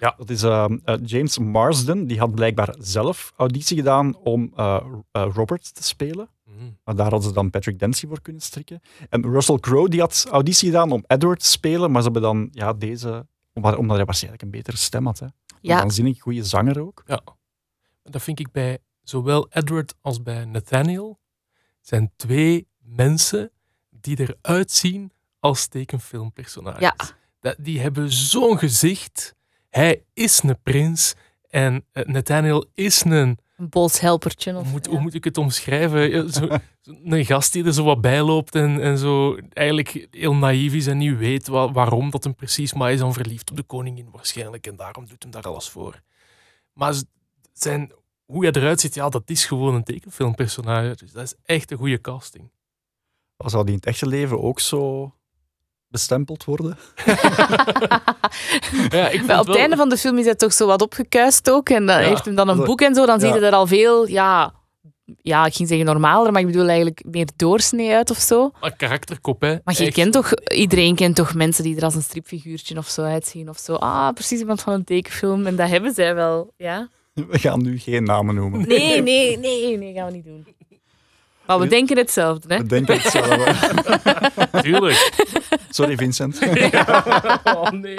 Ja. 0.00 0.14
Dat 0.16 0.30
is 0.30 0.42
uh, 0.42 0.64
uh, 0.84 0.94
James 1.04 1.38
Marsden. 1.38 2.06
Die 2.06 2.18
had 2.18 2.34
blijkbaar 2.34 2.74
zelf 2.78 3.32
auditie 3.36 3.76
gedaan 3.76 4.16
om 4.16 4.52
uh, 4.56 4.80
Robert 5.12 5.74
te 5.74 5.82
spelen. 5.82 6.28
Mm. 6.44 6.76
Maar 6.84 6.94
daar 6.94 7.10
hadden 7.10 7.28
ze 7.28 7.34
dan 7.34 7.50
Patrick 7.50 7.78
Dempsey 7.78 8.08
voor 8.08 8.20
kunnen 8.20 8.42
strikken. 8.42 8.80
En 9.08 9.22
Russell 9.22 9.58
Crowe 9.58 9.88
die 9.88 10.00
had 10.00 10.26
auditie 10.30 10.68
gedaan 10.68 10.90
om 10.90 11.04
Edward 11.06 11.40
te 11.40 11.46
spelen. 11.46 11.90
Maar 11.90 12.02
ze 12.02 12.10
hebben 12.10 12.22
dan 12.22 12.48
ja, 12.52 12.72
deze... 12.72 13.26
Omdat, 13.58 13.76
omdat 13.76 13.96
hij 13.96 14.04
waarschijnlijk 14.04 14.42
een 14.42 14.50
betere 14.50 14.76
stem 14.76 15.06
had. 15.06 15.18
Hè. 15.18 15.26
Ja. 15.26 15.74
Een 15.74 15.78
waanzinnig 15.78 16.20
goede 16.20 16.44
zanger 16.44 16.80
ook. 16.80 17.02
Ja. 17.06 17.22
Dat 18.02 18.22
vind 18.22 18.40
ik 18.40 18.52
bij 18.52 18.78
zowel 19.02 19.48
Edward 19.50 19.94
als 20.00 20.22
bij 20.22 20.44
Nathaniel. 20.44 21.18
zijn 21.80 22.12
twee 22.16 22.68
mensen 22.78 23.50
die 23.90 24.20
eruit 24.20 24.70
zien 24.70 25.12
als 25.38 25.66
tekenfilmpersonages. 25.66 26.80
Ja. 26.80 26.94
Dat, 27.40 27.56
die 27.58 27.80
hebben 27.80 28.12
zo'n 28.12 28.58
gezicht. 28.58 29.34
Hij 29.68 30.04
is 30.12 30.42
een 30.42 30.62
prins 30.62 31.14
en 31.48 31.86
uh, 31.92 32.04
Nathaniel 32.04 32.66
is 32.74 33.04
een... 33.04 33.38
Een 33.58 33.68
bols 33.68 34.00
helpertje. 34.00 34.56
Of, 34.56 34.62
Hoe 34.62 34.70
moet, 34.72 34.84
ja. 34.84 34.90
hoe 34.90 35.00
moet 35.00 35.14
ik 35.14 35.24
het 35.24 35.38
omschrijven? 35.38 36.10
Ja, 36.10 36.28
Zo, 36.28 36.48
een 37.04 37.24
gast 37.24 37.52
die 37.52 37.64
er 37.64 37.72
zo 37.72 37.84
wat 37.84 38.00
bij 38.00 38.22
loopt 38.22 38.54
en, 38.54 38.80
en 38.80 38.98
zo 38.98 39.36
eigenlijk 39.52 40.06
heel 40.10 40.34
naïef 40.34 40.74
is 40.74 40.86
en 40.86 40.96
niet 40.98 41.16
weet 41.18 41.46
wa- 41.46 41.72
waarom 41.72 42.10
dat 42.10 42.24
hem 42.24 42.34
precies, 42.34 42.72
maar 42.72 42.82
hij 42.82 42.92
is 42.92 43.00
dan 43.00 43.12
verliefd 43.12 43.50
op 43.50 43.56
de 43.56 43.62
koningin 43.62 44.08
waarschijnlijk 44.12 44.66
en 44.66 44.76
daarom 44.76 45.06
doet 45.06 45.22
hem 45.22 45.32
daar 45.32 45.42
alles 45.42 45.68
voor. 45.68 46.02
Maar 46.72 46.94
zijn, 47.52 47.92
hoe 48.24 48.42
hij 48.44 48.52
eruit 48.52 48.80
ziet, 48.80 48.94
ja, 48.94 49.08
dat 49.08 49.30
is 49.30 49.44
gewoon 49.44 49.74
een 49.74 49.84
tekenfilmpersonage. 49.84 50.96
Dus 50.96 51.12
dat 51.12 51.22
is 51.24 51.34
echt 51.44 51.70
een 51.70 51.78
goede 51.78 52.00
casting. 52.00 52.50
Zou 53.36 53.62
die 53.64 53.72
in 53.72 53.78
het 53.78 53.86
echte 53.88 54.06
leven 54.06 54.42
ook 54.42 54.60
zo 54.60 55.12
bestempeld 55.88 56.44
worden? 56.44 56.76
Ja, 58.88 59.08
ik 59.08 59.26
Maar 59.26 59.40
op 59.40 59.46
het 59.46 59.56
einde 59.56 59.76
van 59.76 59.88
de 59.88 59.96
film 59.96 60.18
is 60.18 60.24
hij 60.24 60.34
toch 60.34 60.52
zo 60.52 60.66
wat 60.66 60.82
opgekuist 60.82 61.50
ook. 61.50 61.68
En 61.68 61.86
dan 61.86 62.00
Ja. 62.00 62.08
heeft 62.08 62.24
hem 62.24 62.34
dan 62.34 62.48
een 62.48 62.64
boek 62.64 62.80
en 62.80 62.94
zo. 62.94 63.06
Dan 63.06 63.20
zie 63.20 63.28
ja. 63.28 63.34
je 63.34 63.40
er 63.40 63.52
al 63.52 63.66
veel, 63.66 64.08
ja, 64.08 64.52
ja, 65.22 65.46
ik 65.46 65.54
ging 65.54 65.68
zeggen 65.68 65.86
normaler, 65.86 66.32
maar 66.32 66.40
ik 66.40 66.46
bedoel 66.46 66.66
eigenlijk 66.68 67.04
meer 67.10 67.28
doorsnee 67.36 67.94
uit 67.94 68.10
of 68.10 68.18
zo. 68.18 68.50
Maar 68.60 68.76
karakterkop, 68.76 69.40
hè. 69.40 69.56
Maar 69.64 69.74
je 69.78 69.84
Echt. 69.84 69.94
kent 69.94 70.12
toch, 70.12 70.32
iedereen 70.34 70.94
kent 70.94 71.16
toch 71.16 71.34
mensen 71.34 71.64
die 71.64 71.76
er 71.76 71.82
als 71.82 71.94
een 71.94 72.02
stripfiguurtje 72.02 72.76
of 72.76 72.88
zo 72.88 73.02
uitzien 73.02 73.48
of 73.48 73.58
zo. 73.58 73.74
Ah, 73.74 74.12
precies 74.12 74.40
iemand 74.40 74.60
van 74.62 74.72
een 74.72 74.84
tekenfilm. 74.84 75.46
En 75.46 75.56
dat 75.56 75.68
hebben 75.68 75.94
zij 75.94 76.14
wel, 76.14 76.52
ja. 76.56 76.88
We 77.14 77.38
gaan 77.38 77.62
nu 77.62 77.78
geen 77.78 78.04
namen 78.04 78.34
noemen. 78.34 78.68
Nee, 78.68 79.02
nee, 79.10 79.38
nee, 79.38 79.76
nee, 79.76 79.94
gaan 79.94 80.06
we 80.06 80.12
niet 80.12 80.24
doen. 80.24 80.46
Maar 81.48 81.58
we 81.58 81.66
denken 81.66 81.96
hetzelfde, 81.96 82.54
hè. 82.54 82.60
We 82.60 82.66
denken 82.66 82.94
het 83.00 83.10
zelf. 83.12 83.70
Tuurlijk. 84.62 85.10
Sorry, 85.70 85.96
Vincent. 85.96 86.38
Oh 87.44 87.70
nee. 87.70 87.96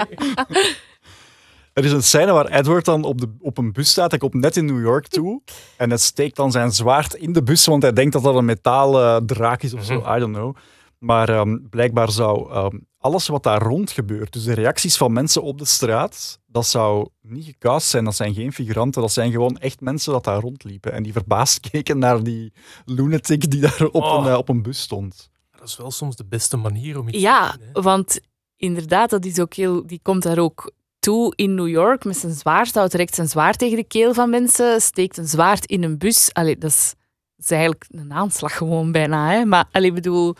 Er 1.72 1.84
is 1.84 1.92
een 1.92 2.02
scène 2.02 2.32
waar 2.32 2.46
Edward 2.46 2.84
dan 2.84 3.04
op, 3.04 3.20
de, 3.20 3.36
op 3.40 3.58
een 3.58 3.72
bus 3.72 3.90
staat. 3.90 4.10
Hij 4.10 4.18
komt 4.18 4.34
net 4.34 4.56
in 4.56 4.64
New 4.64 4.82
York 4.82 5.06
toe. 5.06 5.42
En 5.76 5.88
hij 5.88 5.98
steekt 5.98 6.36
dan 6.36 6.50
zijn 6.50 6.72
zwaard 6.72 7.14
in 7.14 7.32
de 7.32 7.42
bus, 7.42 7.66
want 7.66 7.82
hij 7.82 7.92
denkt 7.92 8.12
dat 8.12 8.22
dat 8.22 8.34
een 8.34 8.44
metalen 8.44 9.26
draak 9.26 9.62
is 9.62 9.74
of 9.74 9.84
zo. 9.84 10.00
Mhm. 10.00 10.16
I 10.16 10.18
don't 10.18 10.34
know. 10.34 10.56
Maar 10.98 11.28
ehm, 11.28 11.56
blijkbaar 11.70 12.10
zou 12.10 12.52
ehm, 12.52 12.76
alles 13.02 13.26
wat 13.28 13.42
daar 13.42 13.62
rond 13.62 13.90
gebeurt, 13.90 14.32
dus 14.32 14.44
de 14.44 14.52
reacties 14.54 14.96
van 14.96 15.12
mensen 15.12 15.42
op 15.42 15.58
de 15.58 15.64
straat, 15.64 16.38
dat 16.46 16.66
zou 16.66 17.08
niet 17.22 17.44
gecast 17.44 17.88
zijn. 17.88 18.04
Dat 18.04 18.16
zijn 18.16 18.34
geen 18.34 18.52
figuranten. 18.52 19.00
Dat 19.02 19.12
zijn 19.12 19.30
gewoon 19.30 19.56
echt 19.58 19.80
mensen 19.80 20.12
dat 20.12 20.24
daar 20.24 20.40
rondliepen. 20.40 20.92
En 20.92 21.02
die 21.02 21.12
verbaasd 21.12 21.60
keken 21.70 21.98
naar 21.98 22.22
die 22.22 22.52
lunatic 22.84 23.50
die 23.50 23.60
daar 23.60 23.86
op, 23.92 24.02
Oh. 24.02 24.24
een, 24.24 24.30
eh, 24.32 24.38
op 24.38 24.48
een 24.48 24.62
bus 24.62 24.80
stond. 24.80 25.30
Dat 25.58 25.68
is 25.68 25.76
wel 25.76 25.90
soms 25.90 26.16
de 26.16 26.24
beste 26.24 26.56
manier 26.56 26.98
om 26.98 27.08
iets 27.08 27.18
Ja, 27.18 27.50
te 27.50 27.58
doen. 27.58 27.66
hè. 27.72 27.80
want 27.82 28.20
inderdaad, 28.56 29.10
dat 29.10 29.24
is 29.24 29.38
ook 29.38 29.54
heel, 29.54 29.86
die 29.86 30.00
komt 30.02 30.22
daar 30.22 30.38
ook 30.38 30.72
toe 30.98 31.32
in 31.36 31.54
New 31.54 31.68
York 31.68 32.04
met 32.04 32.16
zijn 32.16 32.32
zwaard. 32.34 32.74
Houdt 32.74 32.90
direct 32.92 33.14
zijn 33.14 33.28
zwaard 33.28 33.58
tegen 33.58 33.76
de 33.76 33.84
keel 33.84 34.14
van 34.14 34.30
mensen, 34.30 34.80
steekt 34.80 35.16
een 35.16 35.28
zwaard 35.28 35.66
in 35.66 35.82
een 35.82 35.98
bus. 35.98 36.30
Allee, 36.32 36.58
dat 36.58 36.70
is, 36.70 36.94
dat 37.36 37.44
is 37.44 37.50
eigenlijk 37.50 37.84
een 37.88 38.12
aanslag 38.12 38.56
gewoon 38.56 38.92
bijna. 38.92 39.30
Hè? 39.30 39.44
Maar 39.44 39.68
allee, 39.72 39.88
ik 39.88 39.94
bedoel, 39.94 40.34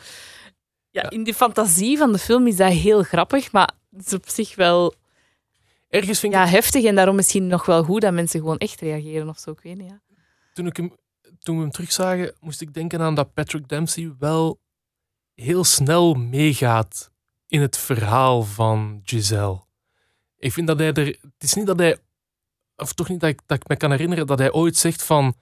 ja, 0.91 1.11
in 1.11 1.25
de 1.25 1.35
fantasie 1.35 1.99
van 1.99 2.13
de 2.13 2.19
film 2.19 2.47
is 2.47 2.57
dat 2.57 2.73
heel 2.73 3.03
grappig, 3.03 3.53
maar 3.53 3.73
het 3.91 4.07
is 4.07 4.13
op 4.13 4.29
zich 4.29 4.55
wel 4.55 4.95
Ergens 5.91 6.21
vind 6.21 6.33
ik 6.33 6.39
ja, 6.39 6.47
heftig 6.47 6.85
en 6.85 6.95
daarom 6.95 7.17
misschien 7.17 7.47
nog 7.47 7.67
wel 7.67 7.85
goed 7.85 8.01
dat 8.01 8.13
mensen 8.13 8.41
gewoon 8.41 8.59
echt 8.59 8.81
reageren 8.81 9.29
of 9.29 9.39
zo. 9.39 9.51
Ik 9.51 9.61
weet 9.61 9.77
niet, 9.77 9.89
ja. 9.89 10.01
toen, 10.53 10.67
ik 10.67 10.77
hem, 10.77 10.97
toen 11.39 11.57
we 11.57 11.63
hem 11.63 11.71
terugzagen, 11.71 12.35
moest 12.41 12.61
ik 12.61 12.75
denken 12.75 13.01
aan 13.01 13.15
dat 13.15 13.35
Patrick 13.35 13.69
Dempsey 13.69 14.15
wel 14.19 14.61
heel 15.35 15.65
snel 15.65 16.15
meegaat 16.15 17.11
in 17.47 17.61
het 17.61 17.77
verhaal 17.77 18.43
van 18.43 19.01
Giselle. 19.05 19.61
Ik 20.39 20.53
vind 20.53 20.67
dat 20.67 20.79
hij 20.79 20.93
er... 20.93 21.07
Het 21.07 21.43
is 21.43 21.55
niet 21.55 21.67
dat 21.67 21.79
hij... 21.79 21.99
Of 22.77 22.93
toch 22.93 23.09
niet 23.09 23.21
dat 23.21 23.31
ik, 23.31 23.41
dat 23.47 23.57
ik 23.57 23.69
me 23.69 23.77
kan 23.77 23.91
herinneren 23.91 24.27
dat 24.27 24.39
hij 24.39 24.53
ooit 24.53 24.77
zegt 24.77 25.03
van... 25.03 25.35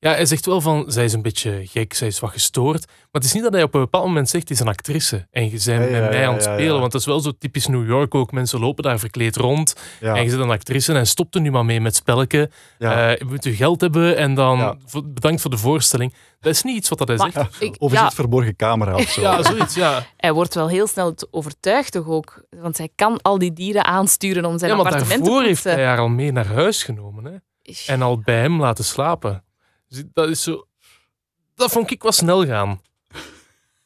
Ja, 0.00 0.10
hij 0.12 0.26
zegt 0.26 0.46
wel 0.46 0.60
van, 0.60 0.84
zij 0.86 1.04
is 1.04 1.12
een 1.12 1.22
beetje 1.22 1.60
gek, 1.66 1.94
zij 1.94 2.08
is 2.08 2.20
wat 2.20 2.30
gestoord. 2.30 2.86
Maar 2.86 2.96
het 3.10 3.24
is 3.24 3.32
niet 3.32 3.42
dat 3.42 3.52
hij 3.52 3.62
op 3.62 3.74
een 3.74 3.80
bepaald 3.80 4.04
moment 4.04 4.28
zegt, 4.28 4.48
het 4.48 4.52
is 4.58 4.60
een 4.64 4.68
actrice. 4.68 5.26
En 5.30 5.44
je 5.44 5.50
bent 5.50 5.64
Ja, 5.64 5.78
met 5.78 5.90
ja, 5.90 5.98
mij 6.08 6.20
ja, 6.20 6.26
aan 6.26 6.34
het 6.34 6.44
ja, 6.44 6.52
spelen. 6.52 6.74
ja. 6.74 6.78
Want 6.80 6.92
dat 6.92 7.00
is 7.00 7.06
wel 7.06 7.20
zo 7.20 7.32
typisch 7.38 7.66
New 7.66 7.86
York 7.86 8.14
ook. 8.14 8.32
Mensen 8.32 8.60
lopen 8.60 8.82
daar 8.82 8.98
verkleed 8.98 9.36
rond. 9.36 9.74
Ja, 10.00 10.14
En 10.16 10.22
je 10.24 10.30
zit 10.30 10.38
een 10.38 10.50
actrice 10.50 10.92
en 10.92 11.06
stopt 11.06 11.34
er 11.34 11.40
nu 11.40 11.50
maar 11.50 11.64
mee 11.64 11.80
met 11.80 11.94
spelletje. 11.96 12.50
ja. 12.78 13.10
Eh, 13.10 13.16
je 13.18 13.24
moet 13.24 13.44
je 13.44 13.54
geld 13.54 13.80
hebben 13.80 14.16
en 14.16 14.34
dan 14.34 14.58
Ja. 14.58 14.76
bedankt 15.04 15.40
voor 15.40 15.50
de 15.50 15.56
voorstelling. 15.58 16.14
Dat 16.40 16.52
is 16.52 16.62
niet 16.62 16.76
iets 16.76 16.88
wat 16.88 16.98
dat 16.98 17.08
hij 17.08 17.16
Maar 17.16 17.30
zegt. 17.32 17.62
ik, 17.62 17.74
of 17.78 17.92
is 17.92 17.98
ja, 17.98 18.04
het 18.04 18.14
verborgen 18.14 18.56
camera 18.56 18.94
of 18.94 19.08
zo? 19.10 19.20
Ja, 19.20 19.42
zoiets, 19.42 19.74
ja. 19.74 20.06
hij 20.16 20.32
wordt 20.32 20.54
wel 20.54 20.68
heel 20.68 20.86
snel 20.86 21.14
te- 21.14 21.28
overtuigd 21.30 21.92
toch 21.92 22.06
ook. 22.08 22.42
Want 22.50 22.78
hij 22.78 22.88
kan 22.94 23.22
al 23.22 23.38
die 23.38 23.52
dieren 23.52 23.84
aansturen 23.84 24.44
om 24.44 24.58
zijn 24.58 24.70
ja 24.70 24.76
maar 24.76 24.86
appartement 24.86 25.20
daarvoor 25.24 25.40
te 25.42 25.46
heeft 25.48 25.64
hij 25.64 25.84
haar 25.84 25.98
al 25.98 26.08
mee 26.08 26.32
naar 26.32 26.46
huis 26.46 26.82
genomen. 26.82 27.24
Hè? 27.24 27.32
En 27.86 28.02
al 28.02 28.18
bij 28.24 28.40
hem 28.40 28.60
laten 28.60 28.84
slapen. 28.84 29.42
Dus 29.88 30.02
dat 30.12 30.28
is 30.28 30.42
zo... 30.42 30.66
Dat 31.54 31.70
vond 31.70 31.90
ik 31.90 32.02
wel 32.02 32.12
snel 32.12 32.46
gaan. 32.46 32.80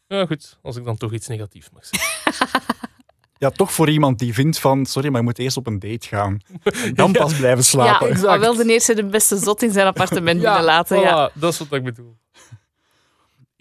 Ja, 0.07 0.27
goed. 0.27 0.59
Als 0.63 0.77
ik 0.77 0.85
dan 0.85 0.97
toch 0.97 1.13
iets 1.13 1.27
negatiefs 1.29 1.71
mag 1.73 1.87
zeggen. 1.87 2.61
Ja, 3.39 3.51
toch 3.51 3.73
voor 3.73 3.91
iemand 3.91 4.19
die 4.19 4.35
vindt 4.35 4.59
van, 4.59 4.87
sorry, 4.87 5.09
maar 5.09 5.21
je 5.21 5.27
moet 5.27 5.39
eerst 5.39 5.57
op 5.57 5.67
een 5.67 5.79
date 5.79 6.09
gaan. 6.09 6.41
En 6.63 6.95
dan 6.95 7.11
Ja. 7.13 7.21
pas 7.21 7.37
blijven 7.37 7.65
slapen. 7.65 8.17
Ja, 8.17 8.27
maar 8.27 8.41
wel 8.41 8.55
de 8.55 8.65
eerste 8.65 8.95
de 8.95 9.05
beste 9.05 9.37
zot 9.37 9.63
in 9.63 9.73
zijn 9.73 9.87
appartement 9.87 10.41
binnenlaten. 10.41 11.01
Ja. 11.01 11.31
voilà, 11.31 11.33
dat 11.35 11.53
is 11.53 11.59
wat 11.59 11.73
ik 11.73 11.85
bedoel. 11.85 12.17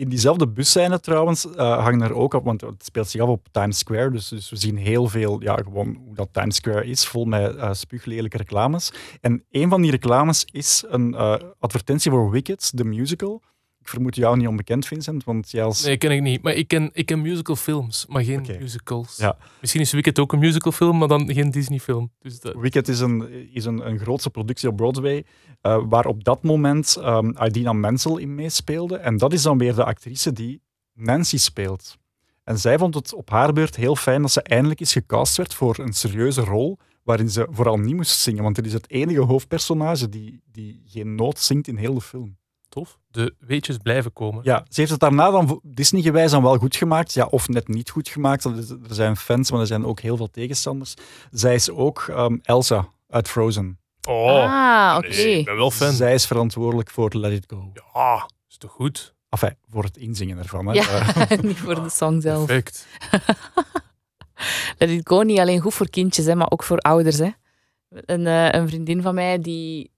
In 0.02 0.10
diezelfde 0.10 0.48
busscène 0.48 1.00
trouwens 1.00 1.46
uh, 1.46 1.84
hangen 1.84 2.02
er 2.02 2.14
ook 2.14 2.34
op, 2.34 2.44
want 2.44 2.62
het 2.62 2.86
speelt 2.86 3.10
zich 3.10 3.22
af 3.22 3.28
op 3.28 3.48
Times 3.52 3.78
Square, 3.78 4.12
dus, 4.12 4.28
dus 4.28 4.50
we 4.50 4.56
zien 4.56 4.78
heel 4.78 5.08
veel, 5.08 5.42
ja, 5.42 5.56
gewoon 5.56 5.98
hoe 6.06 6.16
dat 6.16 6.30
Times 6.32 6.56
Square 6.56 6.86
is, 6.86 7.08
vol 7.08 7.26
met 7.26 7.56
uh, 7.56 7.74
spuuglelijke 7.74 8.38
reclames. 8.38 8.94
En 9.20 9.44
een 9.52 9.70
van 9.70 9.82
die 9.82 9.92
reclames 9.92 10.46
is 10.52 10.84
een 10.88 11.14
uh, 11.14 11.36
advertentie 11.60 12.12
voor 12.12 12.32
Wicked, 12.32 12.72
de 12.74 12.84
musical. 12.84 13.42
Ik 13.82 13.88
vermoed 13.88 14.16
jou 14.16 14.38
niet 14.38 14.48
onbekend, 14.48 14.88
Vincent, 14.88 15.24
want 15.24 15.52
jij 15.52 15.64
als... 15.64 15.84
Nee, 15.84 15.98
ken 15.98 16.12
ik 16.12 16.22
niet. 16.22 16.42
Maar 16.42 16.54
ik 16.54 16.68
ken, 16.68 16.90
ik 16.94 17.06
ken 17.06 17.22
musicalfilms, 17.22 18.06
maar 18.06 18.24
geen 18.24 18.46
musicals. 18.60 19.18
Ja. 19.18 19.38
Misschien 19.62 19.82
is 19.82 19.92
Wicked 19.92 20.20
ook 20.20 20.34
een 20.34 20.40
musicalfilm, 20.40 20.98
maar 20.98 21.08
dan 21.08 21.34
geen 21.34 21.52
Disney-film. 21.52 22.12
Dus 22.20 22.40
dat... 22.40 22.56
Wicked 22.56 22.88
is 22.88 23.00
een, 23.00 23.50
is 23.54 23.66
een, 23.66 23.88
een 23.88 24.00
grootse 24.00 24.30
productie 24.30 24.70
op 24.70 24.76
Broadway, 24.76 25.26
uh, 25.62 25.84
waar 25.90 26.06
op 26.06 26.24
dat 26.24 26.44
moment 26.44 26.98
um, 27.00 27.36
Idina 27.44 27.74
Menzel 27.74 28.18
in 28.18 28.36
meespeelde. 28.36 28.98
En 28.98 29.18
dat 29.18 29.34
is 29.34 29.42
dan 29.42 29.58
weer 29.58 29.76
de 29.76 29.84
actrice 29.84 30.34
die 30.34 30.62
Nancy 30.94 31.38
speelt. 31.38 31.98
En 32.44 32.60
zij 32.60 32.78
vond 32.78 32.96
het 32.96 33.14
op 33.14 33.30
haar 33.30 33.54
beurt 33.54 33.76
heel 33.76 33.96
fijn 33.96 34.22
dat 34.22 34.32
ze 34.32 34.42
eindelijk 34.42 34.80
eens 34.80 34.94
gecast 34.94 35.38
werd 35.38 35.54
voor 35.54 35.80
een 35.80 35.94
serieuze 35.94 36.42
rol, 36.42 36.78
waarin 37.04 37.30
ze 37.30 37.48
vooral 37.50 37.78
niet 37.78 37.96
moest 37.96 38.20
zingen, 38.20 38.44
want 38.44 38.56
het 38.56 38.66
is 38.66 38.74
het 38.74 38.90
enige 38.90 39.22
hoofdpersonage 39.22 40.10
die, 40.10 40.42
die 40.52 40.82
geen 40.86 41.16
noot 41.16 41.40
zingt 41.40 41.68
in 41.68 41.78
heel 41.78 41.94
de 41.94 42.02
film. 42.02 42.38
Tof. 42.70 43.00
De 43.12 43.36
weetjes 43.40 43.78
blijven 43.78 44.14
komen. 44.14 44.44
Ja, 44.44 44.66
ze 44.70 44.80
heeft 44.80 44.92
het 44.92 45.00
daarna 45.00 45.32
dan 45.32 45.60
Disney-gewijs 45.64 46.32
dan 46.32 46.44
wel 46.44 46.58
goed 46.58 46.76
gemaakt, 46.76 47.14
ja, 47.14 47.26
of 47.26 47.48
net 47.48 47.68
niet 47.68 47.90
goed 47.90 48.10
gemaakt. 48.10 48.44
Er 48.44 48.64
zijn 48.90 49.18
fans, 49.18 49.52
maar 49.52 49.60
er 49.60 49.68
zijn 49.68 49.86
ook 49.86 50.00
heel 50.00 50.18
veel 50.18 50.30
tegenstanders. 50.30 50.94
Zij 51.32 51.54
is 51.54 51.70
ook 51.70 52.06
um, 52.10 52.40
Elsa 52.44 52.88
uit 53.10 53.28
Frozen. 53.28 53.80
Oh, 54.08 54.44
ah, 54.44 54.98
oké. 54.98 55.08
ik 55.08 55.46
ben 55.46 55.56
wel 55.56 55.72
fan. 55.72 55.92
Zij 55.92 56.14
is 56.14 56.26
verantwoordelijk 56.26 56.90
voor 56.90 57.16
Let 57.16 57.32
It 57.32 57.46
Go. 57.48 57.72
Ja, 57.94 58.30
is 58.50 58.58
toch 58.58 58.72
goed? 58.72 59.14
Enfin, 59.30 59.56
voor 59.70 59.84
het 59.84 59.98
inzingen 59.98 60.38
ervan. 60.38 60.68
Hè. 60.68 60.74
Ja, 60.74 61.16
Uh, 61.32 61.40
niet 61.40 61.60
voor 61.60 61.84
de 61.84 61.90
song 61.90 62.22
zelf. 62.22 62.46
Perfect. 62.46 62.88
Dat 64.78 64.90
is 64.90 65.00
gewoon 65.04 65.26
niet 65.26 65.40
alleen 65.40 65.60
goed 65.60 65.74
voor 65.74 65.90
kindjes, 65.90 66.26
hè, 66.26 66.36
maar 66.36 66.52
ook 66.52 66.64
voor 66.64 66.78
ouders. 66.78 67.18
Hè. 67.18 67.30
Een, 67.90 68.26
uh, 68.26 68.52
een 68.52 68.68
vriendin 68.68 69.02
van 69.02 69.16
mij 69.16 69.40
die 69.40 69.92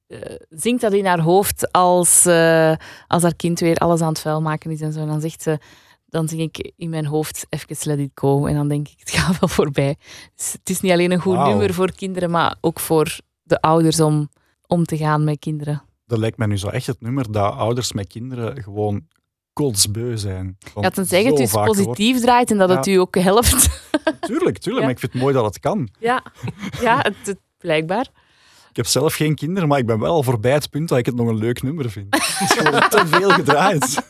zingt 0.49 0.81
dat 0.81 0.93
in 0.93 1.05
haar 1.05 1.19
hoofd 1.19 1.71
als, 1.71 2.25
uh, 2.25 2.73
als 3.07 3.21
haar 3.21 3.35
kind 3.35 3.59
weer 3.59 3.77
alles 3.77 4.01
aan 4.01 4.07
het 4.09 4.19
vuil 4.19 4.41
maken 4.41 4.71
is 4.71 4.81
en 4.81 4.93
zo. 4.93 4.99
En 4.99 5.07
dan 5.07 5.21
zegt 5.21 5.41
ze, 5.41 5.59
dan 6.05 6.27
zing 6.27 6.41
ik 6.41 6.71
in 6.75 6.89
mijn 6.89 7.05
hoofd 7.05 7.45
even 7.49 7.77
Let 7.89 7.99
It 7.99 8.11
Go. 8.15 8.45
En 8.45 8.55
dan 8.55 8.67
denk 8.67 8.87
ik, 8.87 8.95
het 8.99 9.11
gaat 9.17 9.39
wel 9.39 9.49
voorbij. 9.49 9.95
Dus 10.35 10.51
het 10.51 10.69
is 10.69 10.81
niet 10.81 10.91
alleen 10.91 11.11
een 11.11 11.19
goed 11.21 11.37
nummer 11.37 11.73
voor 11.73 11.91
kinderen, 11.91 12.29
maar 12.31 12.55
ook 12.61 12.79
voor 12.79 13.17
de 13.43 13.61
ouders 13.61 13.99
om 13.99 14.29
om 14.67 14.85
te 14.85 14.97
gaan 14.97 15.23
met 15.23 15.39
kinderen. 15.39 15.83
Dat 16.05 16.19
lijkt 16.19 16.37
mij 16.37 16.47
nu 16.47 16.57
zo 16.57 16.67
echt 16.67 16.87
het 16.87 17.01
nummer 17.01 17.31
dat 17.31 17.53
ouders 17.53 17.91
met 17.91 18.07
kinderen 18.07 18.63
gewoon 18.63 19.07
kotsbeu 19.53 20.17
zijn. 20.17 20.57
Ja, 20.81 20.89
tenzij 20.89 21.23
het 21.23 21.37
dus 21.37 21.51
positief 21.51 22.19
draait 22.21 22.51
en 22.51 22.57
dat 22.57 22.69
Ja. 22.69 22.75
het 22.75 22.87
u 22.87 22.95
ook 22.95 23.15
helpt. 23.15 23.51
Tuurlijk, 24.27 24.57
tuurlijk, 24.57 24.63
Ja. 24.65 24.79
maar 24.81 24.89
ik 24.89 24.99
vind 24.99 25.13
het 25.13 25.21
mooi 25.21 25.33
dat 25.33 25.45
het 25.45 25.59
kan. 25.59 25.89
Ja, 25.99 26.23
ja 26.81 26.97
het, 27.01 27.15
het 27.23 27.39
blijkbaar. 27.57 28.07
Ik 28.73 28.79
heb 28.79 28.87
zelf 28.87 29.15
geen 29.15 29.35
kinderen, 29.35 29.69
maar 29.69 29.79
ik 29.79 29.85
ben 29.85 29.99
wel 29.99 30.13
al 30.13 30.23
voorbij 30.23 30.53
het 30.53 30.69
punt 30.69 30.89
dat 30.89 30.97
ik 30.97 31.05
het 31.05 31.15
nog 31.15 31.27
een 31.27 31.37
leuk 31.37 31.61
nummer 31.61 31.89
vind. 31.89 32.15
Het 32.15 32.49
is 32.49 32.57
gewoon 32.57 32.89
te 32.89 33.07
veel 33.07 33.29
gedraaid. 33.29 34.07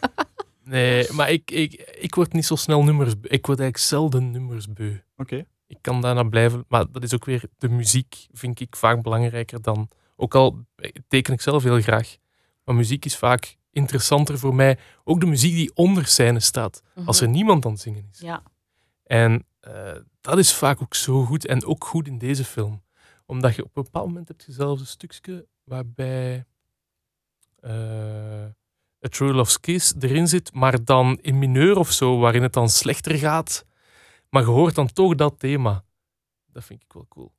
Nee, 0.64 1.12
maar 1.12 1.32
ik, 1.32 1.52
ik, 1.52 1.96
ik 2.00 2.16
word 2.16 2.34
niet 2.34 2.46
zo 2.46 2.56
snel 2.56 2.84
nummers 2.84 3.20
beu. 3.20 3.30
Ik 3.30 3.46
word 3.46 3.60
eigenlijk 3.60 3.78
zelden 3.78 4.32
nummers 4.32 4.74
beu. 4.74 4.98
Oké. 5.18 5.46
Ik 5.68 5.78
kan 5.82 6.02
daarna 6.02 6.24
blijven, 6.24 6.66
maar 6.68 6.86
dat 6.92 7.04
is 7.04 7.14
ook 7.14 7.26
weer 7.26 7.44
de 7.58 7.70
muziek, 7.70 8.28
vind 8.32 8.60
ik 8.60 8.76
vaak 8.76 9.02
belangrijker 9.02 9.62
dan. 9.62 9.90
Ook 10.16 10.36
al 10.36 10.66
teken 11.08 11.34
ik 11.34 11.42
zelf 11.42 11.64
heel 11.64 11.82
graag, 11.82 12.18
maar 12.64 12.76
muziek 12.76 13.06
is 13.06 13.18
vaak 13.18 13.58
interessanter 13.72 14.40
voor 14.40 14.56
mij. 14.56 14.78
Ook 15.04 15.20
de 15.20 15.26
muziek 15.26 15.54
die 15.54 15.72
onder 15.74 16.06
scène 16.06 16.40
staat, 16.40 16.82
als 17.06 17.22
er 17.22 17.28
niemand 17.28 17.66
aan 17.66 17.72
het 17.72 17.82
zingen 17.82 18.08
is. 18.12 18.20
Ja. 18.20 18.44
En 19.04 19.46
eh, 19.60 19.96
dat 20.22 20.38
is 20.38 20.54
vaak 20.54 20.82
ook 20.82 20.96
zo 20.96 21.24
goed. 21.24 21.46
En 21.46 21.66
ook 21.66 21.86
goed 21.86 22.08
in 22.08 22.18
deze 22.18 22.44
film. 22.46 22.82
Omdat 23.26 23.56
je 23.56 23.64
op 23.64 23.78
een 23.78 23.84
bepaald 23.84 24.08
moment 24.08 24.28
hebt 24.28 24.44
je 24.44 24.52
zelfs 24.52 24.82
een 24.82 24.88
stukje 24.88 25.48
waarbij 25.64 26.46
eh 27.62 28.46
A 29.06 29.10
True 29.10 29.34
Love's 29.34 29.60
Kiss 29.60 29.94
erin 30.00 30.28
zit, 30.28 30.54
maar 30.54 30.84
dan 30.84 31.20
in 31.22 31.40
mineur 31.40 31.78
of 31.78 31.92
zo, 31.92 32.18
waarin 32.20 32.42
het 32.44 32.54
dan 32.54 32.70
slechter 32.70 33.16
gaat. 33.18 33.66
Maar 34.30 34.42
je 34.42 34.48
hoort 34.48 34.76
dan 34.76 34.94
toch 34.94 35.16
dat 35.16 35.40
thema. 35.40 35.84
Dat 36.52 36.64
vind 36.64 36.82
ik 36.84 36.94
wel 36.94 37.06
cool. 37.10 37.34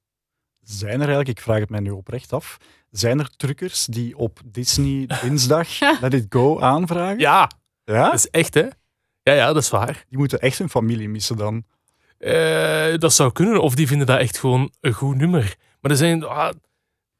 Zijn 0.62 0.93
er 0.95 0.99
eigenlijk, 0.99 1.28
ik 1.28 1.41
vraag 1.41 1.59
het 1.61 1.70
mij 1.70 1.80
nu 1.80 1.91
oprecht 1.91 2.32
af, 2.32 2.57
zijn 2.91 3.18
er 3.18 3.37
truckers 3.37 3.85
die 3.87 4.16
op 4.16 4.41
Disney 4.45 5.07
dinsdag 5.22 6.01
Let 6.01 6.14
It 6.14 6.26
Go 6.28 6.61
aanvragen? 6.61 7.18
Ja, 7.18 7.51
Ja? 7.85 8.05
dat 8.05 8.14
is 8.14 8.30
echt, 8.30 8.55
hè? 8.55 8.66
Ja, 9.22 9.32
ja, 9.32 9.47
dat 9.53 9.62
is 9.62 9.70
waar. 9.70 10.05
Die 10.09 10.18
moeten 10.18 10.41
echt 10.41 10.59
hun 10.59 10.68
familie 10.70 11.09
missen 11.09 11.37
dan. 11.37 11.64
Eh, 12.18 12.95
dat 12.99 13.12
zou 13.12 13.32
kunnen, 13.32 13.62
of 13.62 13.74
die 13.74 13.87
vinden 13.87 14.07
dat 14.07 14.18
echt 14.18 14.39
gewoon 14.39 14.72
een 14.80 14.93
goed 14.93 15.16
nummer. 15.16 15.57
Maar 15.85 15.93
er 15.93 15.99
zijn... 15.99 16.24
Ah, 16.24 16.51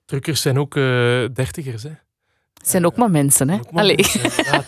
truckers 0.05 0.41
zijn 0.43 0.59
ook 0.59 0.77
eh, 0.77 0.83
dertigers, 1.33 1.83
hè? 1.83 1.89
Het 2.55 2.69
zijn 2.69 2.87
ook 2.87 2.97
maar 2.97 3.11
mensen, 3.11 3.51
hè? 3.51 3.59
Maar 3.71 3.87
mensen, 3.87 4.21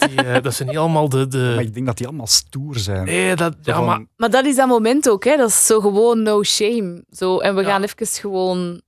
die, 0.09 0.23
eh, 0.23 0.43
dat 0.43 0.55
zijn 0.55 0.69
niet 0.69 0.79
allemaal 0.79 1.09
de... 1.09 1.17
Maar 1.17 1.29
de... 1.29 1.57
ik 1.61 1.75
denk 1.75 1.87
dat 1.87 1.97
die 1.97 2.07
allemaal 2.07 2.27
stoer 2.27 2.79
zijn. 2.79 3.05
Nee, 3.05 3.37
dat... 3.37 3.57
Ja, 3.63 3.75
van, 3.75 3.85
maar... 3.85 4.05
Maar 4.17 4.31
dat 4.31 4.45
is 4.45 4.57
dat 4.57 4.69
moment 4.69 5.09
ook, 5.09 5.25
hè? 5.25 5.37
Dat 5.37 5.49
is 5.49 5.67
zo 5.67 5.81
gewoon 5.81 6.23
no 6.23 6.43
shame. 6.43 7.05
Zo, 7.11 7.39
en 7.39 7.55
we 7.55 7.61
Ja. 7.63 7.69
gaan 7.69 7.83
even 7.83 8.07
gewoon 8.07 8.83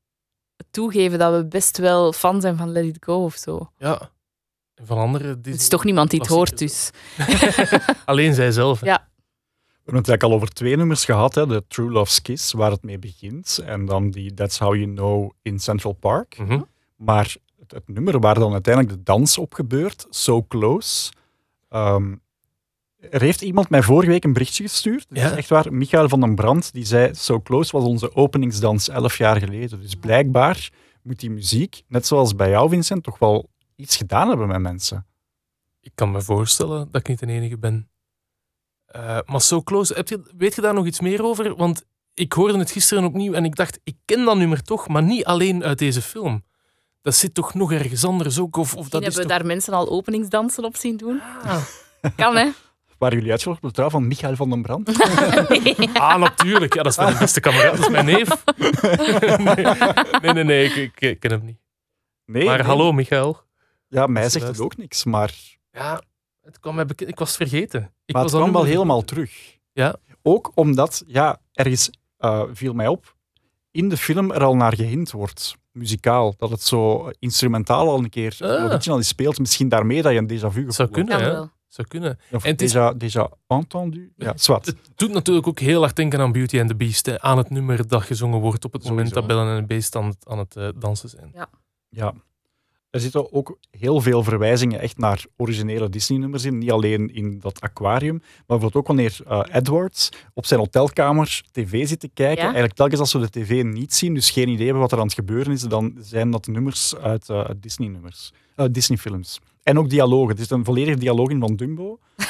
toegeven 0.71 1.19
dat 1.19 1.35
we 1.35 1.47
best 1.47 1.79
wel 1.79 2.13
fan 2.13 2.41
zijn 2.41 2.57
van 2.57 2.73
Let 2.73 2.85
It 2.85 2.97
Go 3.01 3.25
of 3.25 3.35
zo. 3.35 3.71
Ja. 3.79 4.11
En 4.75 4.87
van 4.87 4.99
anderen... 4.99 5.29
Het 5.29 5.47
is 5.47 5.69
toch 5.69 5.85
niemand 5.85 6.11
die 6.11 6.21
het 6.21 6.29
hoort, 6.29 6.59
dus. 6.59 6.91
Alleen 8.05 8.35
zij 8.35 8.51
zelf. 8.53 8.81
hè. 8.81 8.87
Ja. 8.87 9.09
We 9.89 9.95
hebben 9.95 10.13
het 10.13 10.23
eigenlijk 10.23 10.23
al 10.23 10.49
over 10.49 10.49
twee 10.65 10.77
nummers 10.77 11.05
gehad. 11.05 11.35
Hè? 11.35 11.47
De 11.47 11.65
True 11.69 11.91
Love's 11.91 12.23
Kiss, 12.23 12.53
waar 12.53 12.71
het 12.71 12.83
mee 12.83 12.99
begint. 12.99 13.61
En 13.65 13.85
dan 13.87 14.11
die 14.11 14.35
That's 14.35 14.59
How 14.59 14.75
You 14.75 14.95
Know 14.95 15.31
in 15.43 15.59
Central 15.59 15.93
Park. 15.93 16.39
Mhm. 16.39 16.61
Maar 16.97 17.37
het, 17.61 17.71
het 17.71 17.89
nummer 17.89 18.21
waar 18.21 18.35
dan 18.35 18.53
uiteindelijk 18.53 18.95
de 18.97 19.03
dans 19.03 19.39
op 19.39 19.55
gebeurt, 19.55 20.07
So 20.11 20.43
Close. 20.43 21.13
ehm, 21.69 22.15
er 23.11 23.21
heeft 23.21 23.43
iemand 23.43 23.69
mij 23.69 23.83
vorige 23.83 24.11
week 24.11 24.25
een 24.25 24.33
berichtje 24.33 24.63
gestuurd. 24.63 25.07
Dat 25.09 25.19
Ja. 25.19 25.31
is 25.31 25.37
echt 25.37 25.49
waar. 25.49 25.73
Michael 25.73 26.09
van 26.09 26.21
den 26.21 26.35
Brand, 26.35 26.73
die 26.73 26.85
zei 26.85 27.15
So 27.15 27.41
Close 27.41 27.73
was 27.77 27.85
onze 27.85 28.15
openingsdans 28.15 28.89
elf 28.89 29.19
jaar 29.19 29.37
geleden. 29.37 29.81
Dus 29.81 29.95
blijkbaar 29.95 30.71
moet 31.03 31.21
die 31.21 31.31
muziek, 31.31 31.83
net 31.87 32.07
zoals 32.07 32.35
bij 32.35 32.51
jou 32.51 32.69
Vincent, 32.69 33.03
toch 33.03 33.19
wel 33.19 33.49
iets 33.77 33.97
gedaan 33.97 34.29
hebben 34.29 34.49
met 34.49 34.61
mensen. 34.61 35.07
Ik 35.81 35.93
kan 35.95 36.11
me 36.11 36.21
voorstellen 36.23 36.89
dat 36.91 37.01
ik 37.01 37.09
niet 37.09 37.19
de 37.19 37.27
enige 37.27 37.59
ben. 37.59 37.89
Eh, 38.89 39.19
maar 39.27 39.41
So 39.41 39.63
Close, 39.63 39.95
heb 39.95 40.09
je, 40.09 40.21
weet 40.37 40.55
je 40.55 40.61
daar 40.61 40.75
nog 40.75 40.87
iets 40.87 41.01
meer 41.01 41.23
over? 41.25 41.57
Want 41.57 41.85
ik 42.15 42.33
hoorde 42.33 42.59
het 42.59 42.71
gisteren 42.71 43.05
opnieuw 43.05 43.33
en 43.33 43.45
ik 43.45 43.57
dacht, 43.57 43.81
ik 43.85 43.97
ken 44.05 44.25
dat 44.25 44.37
nummer 44.37 44.63
toch, 44.63 44.89
maar 44.89 45.03
niet 45.03 45.25
alleen 45.25 45.65
uit 45.65 45.79
deze 45.79 46.03
film. 46.03 46.45
Dat 47.03 47.15
zit 47.15 47.35
toch 47.35 47.55
nog 47.55 47.73
ergens 47.73 48.05
anders 48.05 48.39
ook? 48.39 48.57
Of, 48.57 48.75
of 48.75 48.89
dat 48.89 49.03
hebben 49.03 49.21
we 49.23 49.29
toch... 49.29 49.37
daar 49.37 49.47
mensen 49.47 49.73
al 49.73 49.89
openingsdansen 49.89 50.65
op 50.65 50.77
zien 50.77 50.97
doen. 50.97 51.21
Ah. 51.43 51.63
Kan, 52.17 52.37
hè? 52.37 52.49
Waren 52.99 53.17
jullie 53.17 53.31
uitgelopen 53.31 53.63
op 53.63 53.69
de 53.69 53.75
trouw 53.75 53.91
van 53.91 54.07
Michael 54.07 54.37
van 54.37 54.51
den 54.51 54.63
Brand? 54.63 54.91
Ah, 55.93 56.19
natuurlijk. 56.21 56.75
Ja, 56.75 56.83
dat 56.83 56.93
is 56.93 56.99
mijn 56.99 57.19
beste 57.19 57.41
kameraad. 57.41 57.77
Dat 57.77 57.81
is 57.81 57.89
mijn 57.89 58.05
neef. 58.05 58.29
nee, 60.23 60.33
nee, 60.33 60.45
nee, 60.45 60.65
ik, 60.65 60.77
ik, 60.77 61.01
ik 61.01 61.21
ken 61.21 61.31
hem 61.31 61.45
niet. 61.45 61.59
Nee, 62.25 62.45
Maar 62.45 62.59
nee. 62.59 62.67
hallo, 62.67 62.93
Michael. 62.93 63.41
Ja, 63.89 64.07
mij 64.07 64.29
zegt 64.29 64.47
het 64.47 64.61
ook 64.61 64.77
niks, 64.77 65.05
maar, 65.05 65.35
Ja, 65.73 66.01
het 66.49 66.61
kwam. 66.61 66.81
Ik 66.97 67.19
was 67.19 67.37
vergeten. 67.37 67.81
Ik 68.05 68.15
maar 68.15 68.23
was 68.23 68.33
het 68.33 68.41
dat 68.41 68.51
kwam 68.51 68.63
wel 68.63 68.71
helemaal 68.73 69.03
terug. 69.05 69.59
Ja. 69.73 69.97
Ook 70.23 70.53
omdat, 70.55 71.03
ja, 71.07 71.41
ergens 71.53 71.91
eh, 72.17 72.43
viel 72.53 72.73
mij 72.73 72.87
op, 72.89 73.15
in 73.71 73.89
de 73.89 73.97
film 73.97 74.31
er 74.33 74.43
al 74.45 74.57
naar 74.57 74.75
gehind 74.77 75.11
wordt, 75.11 75.55
muzikaal. 75.73 76.35
Dat 76.37 76.51
het 76.51 76.63
zo 76.63 77.11
instrumentaal 77.19 77.89
al 77.89 77.99
een 77.99 78.09
keer 78.11 78.37
Ah. 78.41 78.65
original 78.65 78.99
is 78.99 79.09
speelt. 79.09 79.39
Misschien 79.39 79.69
daarmee 79.69 80.03
dat 80.03 80.13
je 80.13 80.19
een 80.19 80.29
déjà 80.31 80.53
vu 80.53 80.53
gevoel 80.53 80.73
Zou 80.73 80.89
hebt. 80.93 81.09
kunnen. 81.09 81.53
Zou 81.69 81.89
kunnen. 81.89 82.19
Of 82.33 82.45
En 82.45 82.51
het 82.51 82.63
is- 82.63 82.75
déjà, 82.75 82.93
déjà 82.97 83.39
entendu. 83.47 84.13
Ja, 84.17 84.33
zwart. 84.37 84.67
Het 84.67 84.77
doet 84.95 85.13
natuurlijk 85.13 85.47
ook 85.47 85.59
heel 85.59 85.81
hard 85.81 85.97
denken 85.97 86.21
aan 86.21 86.33
Beauty 86.33 86.61
and 86.61 86.69
the 86.69 86.77
Beast. 86.77 87.07
Hè, 87.07 87.21
aan 87.21 87.39
het 87.39 87.51
nummer 87.51 87.89
dat 87.89 88.03
gezongen 88.03 88.41
wordt 88.41 88.65
op 88.65 88.73
het 88.73 88.85
moment 88.89 89.13
dat 89.15 89.27
Bellen 89.27 89.49
en 89.55 89.61
de 89.61 89.67
Beest 89.67 89.97
aan 89.97 90.07
het, 90.07 90.27
aan 90.29 90.39
het 90.39 90.57
eh, 90.57 90.69
dansen 90.79 91.09
zijn. 91.09 91.35
Ja. 91.91 92.13
Er 92.91 93.01
zitten 93.01 93.33
ook 93.33 93.59
heel 93.71 94.01
veel 94.01 94.23
verwijzingen 94.23 94.81
echt 94.81 94.99
naar 94.99 95.25
originele 95.37 95.89
Disney-nummers 95.89 96.45
in. 96.45 96.59
Niet 96.59 96.71
alleen 96.71 97.15
in 97.15 97.39
dat 97.39 97.61
aquarium, 97.61 98.19
maar 98.19 98.45
bijvoorbeeld 98.47 98.75
ook 98.75 98.87
wanneer 98.87 99.19
eh, 99.27 99.41
Edwards 99.53 100.09
op 100.35 100.47
zijn 100.47 100.61
hotelkamer 100.61 101.43
tv 101.53 101.89
zit 101.89 102.01
te 102.01 102.11
kijken. 102.15 102.37
Ja? 102.37 102.45
Eigenlijk 102.45 102.75
telkens 102.75 103.01
als 103.01 103.13
we 103.13 103.19
de 103.19 103.31
tv 103.31 103.63
niet 103.65 103.95
zien, 103.95 104.15
dus 104.15 104.31
geen 104.31 104.49
idee 104.49 104.65
hebben 104.65 104.83
wat 104.83 104.93
er 104.93 104.99
aan 104.99 105.05
het 105.05 105.15
gebeuren 105.15 105.53
is, 105.53 105.63
dan 105.63 105.97
zijn 106.01 106.31
dat 106.31 106.47
nummers 106.47 106.97
uit 106.97 107.29
eh, 107.29 107.49
Disney-nummers. 107.57 108.33
uit 108.55 108.75
Disney-films. 108.75 109.41
En 109.63 109.79
ook 109.79 109.91
dialogen. 109.91 110.29
Het 110.29 110.41
is 110.41 110.51
een 110.51 110.65
volledige 110.65 110.99
dialoog 110.99 111.29
in 111.29 111.41
van 111.41 111.57
Dumbo. 111.57 111.99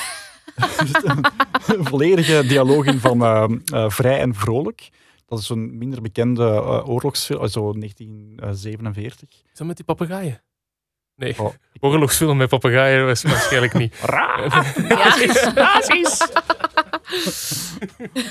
Er 0.78 0.86
zit 0.86 1.04
een, 1.04 1.24
een 1.66 1.84
volledige 1.84 2.46
dialoog 2.46 2.84
in 2.84 2.98
van 2.98 3.22
eh, 3.22 3.44
eh, 3.64 3.90
Vrij 3.90 4.20
en 4.20 4.34
Vrolijk. 4.34 4.88
Dat 5.26 5.38
is 5.38 5.48
een 5.48 5.78
minder 5.78 6.02
bekende 6.02 6.62
oorlogsfilm, 6.86 7.48
zo 7.48 7.72
1947. 7.72 9.28
Is 9.30 9.42
dat 9.54 9.66
met 9.66 9.76
die 9.76 9.84
papegaaien? 9.84 10.42
Nee, 11.18 11.34
Oh, 11.38 11.54
oorlogsfilm 11.80 12.36
met 12.36 12.48
papegaaien 12.48 13.06
was 13.06 13.22
waarschijnlijk 13.22 13.74
niet. 13.74 13.94
Ja. 14.88 15.52
Nazi's! 15.54 16.26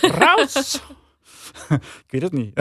Raus! 0.02 0.82
ik 1.70 2.08
weet 2.10 2.22
het 2.22 2.32
niet. 2.32 2.56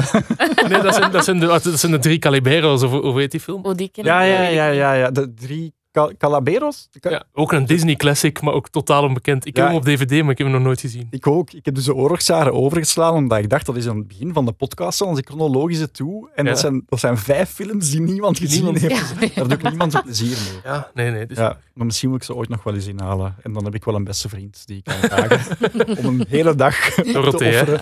Nee, 0.68 0.82
dat 0.82 0.94
zijn, 0.94 1.10
dat 1.10 1.24
zijn, 1.24 1.38
de, 1.38 1.46
dat 1.46 1.78
zijn 1.80 1.92
de 1.92 1.98
drie 1.98 2.18
Calibero's, 2.18 2.82
of 2.82 2.90
hoe 2.90 3.18
heet 3.18 3.30
die 3.30 3.40
film? 3.40 3.64
Oh, 3.64 3.74
die 3.74 3.88
ken 3.88 4.04
Ja, 4.04 4.20
ik 4.22 4.32
ja, 4.34 4.42
ja, 4.48 4.66
ja, 4.66 4.92
ja. 4.92 5.10
De 5.10 5.34
drie 5.34 5.74
Calaberos? 6.18 6.88
Ja, 7.00 7.24
ook 7.32 7.52
een 7.52 7.66
Disney 7.66 7.94
classic, 7.96 8.40
maar 8.40 8.54
ook 8.54 8.68
totaal 8.68 9.02
onbekend. 9.02 9.46
Ik 9.46 9.56
heb 9.56 9.64
Ja. 9.64 9.70
hem 9.70 9.80
op 9.80 9.84
DVD, 9.84 10.22
maar 10.22 10.30
ik 10.30 10.38
heb 10.38 10.46
hem 10.46 10.56
nog 10.56 10.64
nooit 10.64 10.80
gezien. 10.80 11.06
Ik 11.10 11.26
ook. 11.26 11.52
Ik 11.52 11.64
heb 11.64 11.74
dus 11.74 11.84
de 11.84 11.94
oorlogsjaren 11.94 12.52
overgeslaan, 12.52 13.14
omdat 13.14 13.38
ik 13.38 13.48
dacht, 13.50 13.66
dat 13.66 13.76
is 13.76 13.88
aan 13.88 13.96
het 13.98 14.08
begin 14.08 14.32
van 14.32 14.44
de 14.44 14.52
podcast, 14.52 15.00
onze 15.00 15.22
chronologische 15.26 15.90
toe. 15.90 16.30
En 16.34 16.44
Ja. 16.44 16.50
dat, 16.50 16.58
zijn, 16.60 16.82
dat 16.88 17.00
zijn 17.00 17.18
vijf 17.18 17.50
films 17.50 17.90
die 17.90 18.00
niemand 18.00 18.38
gezien 18.38 18.64
Niemand- 18.64 18.80
heeft. 18.80 19.34
Daar 19.36 19.48
doe 19.48 19.56
ik 19.58 19.62
niemand 19.68 19.92
zijn 19.92 20.04
plezier 20.04 20.36
mee. 20.52 20.60
Ja, 20.72 20.90
nee, 20.94 21.10
nee. 21.10 21.26
Dus 21.26 21.36
Ja, 21.38 21.58
maar 21.74 21.86
misschien 21.86 22.08
moet 22.08 22.18
ik 22.18 22.24
ze 22.24 22.34
ooit 22.34 22.48
nog 22.48 22.62
wel 22.62 22.74
eens 22.74 22.86
inhalen. 22.86 23.34
En 23.42 23.52
dan 23.52 23.64
heb 23.64 23.74
ik 23.74 23.84
wel 23.84 23.94
een 23.94 24.04
beste 24.04 24.28
vriend 24.28 24.62
die 24.66 24.76
ik 24.76 24.84
kan 24.84 24.94
vragen 24.94 25.56
om 25.98 26.04
een 26.20 26.26
hele 26.28 26.54
dag 26.54 26.76
te 26.94 27.12
Dorothee, 27.12 27.52
offeren. 27.62 27.80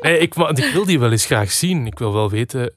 Nee, 0.00 0.18
ik 0.18 0.34
wil 0.72 0.84
die 0.84 0.98
wel 0.98 1.10
eens 1.10 1.26
graag 1.26 1.50
zien. 1.52 1.86
Ik 1.86 1.98
wil 1.98 2.12
wel 2.12 2.30
weten 2.30 2.72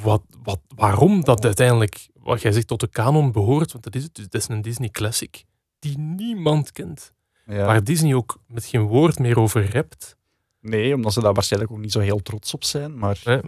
wat, 0.00 0.22
wat, 0.42 0.60
waarom 0.76 1.24
dat 1.24 1.44
uiteindelijk, 1.44 2.08
wat 2.14 2.42
jij 2.42 2.52
zegt, 2.52 2.66
tot 2.66 2.80
de 2.80 2.88
kanon 2.88 3.32
behoort. 3.32 3.72
Want 3.72 3.84
dat 3.84 3.94
is 3.94 4.02
het. 4.02 4.14
Dus 4.14 4.28
dat 4.28 4.40
is 4.40 4.48
een 4.48 4.62
Disney 4.62 4.88
classic 4.88 5.44
die 5.78 5.98
niemand 5.98 6.72
kent. 6.72 7.12
Ja. 7.46 7.66
Waar 7.66 7.84
Disney 7.84 8.14
ook 8.14 8.38
met 8.46 8.64
geen 8.64 8.82
woord 8.82 9.18
meer 9.18 9.38
over 9.38 9.64
rept. 9.64 10.16
Nee, 10.60 10.94
omdat 10.94 11.12
ze 11.12 11.20
daar 11.20 11.32
waarschijnlijk 11.32 11.72
ook 11.72 11.78
niet 11.78 11.92
zo 11.92 12.00
heel 12.00 12.22
trots 12.22 12.54
op 12.54 12.64
zijn. 12.64 12.98
Maar 12.98 13.42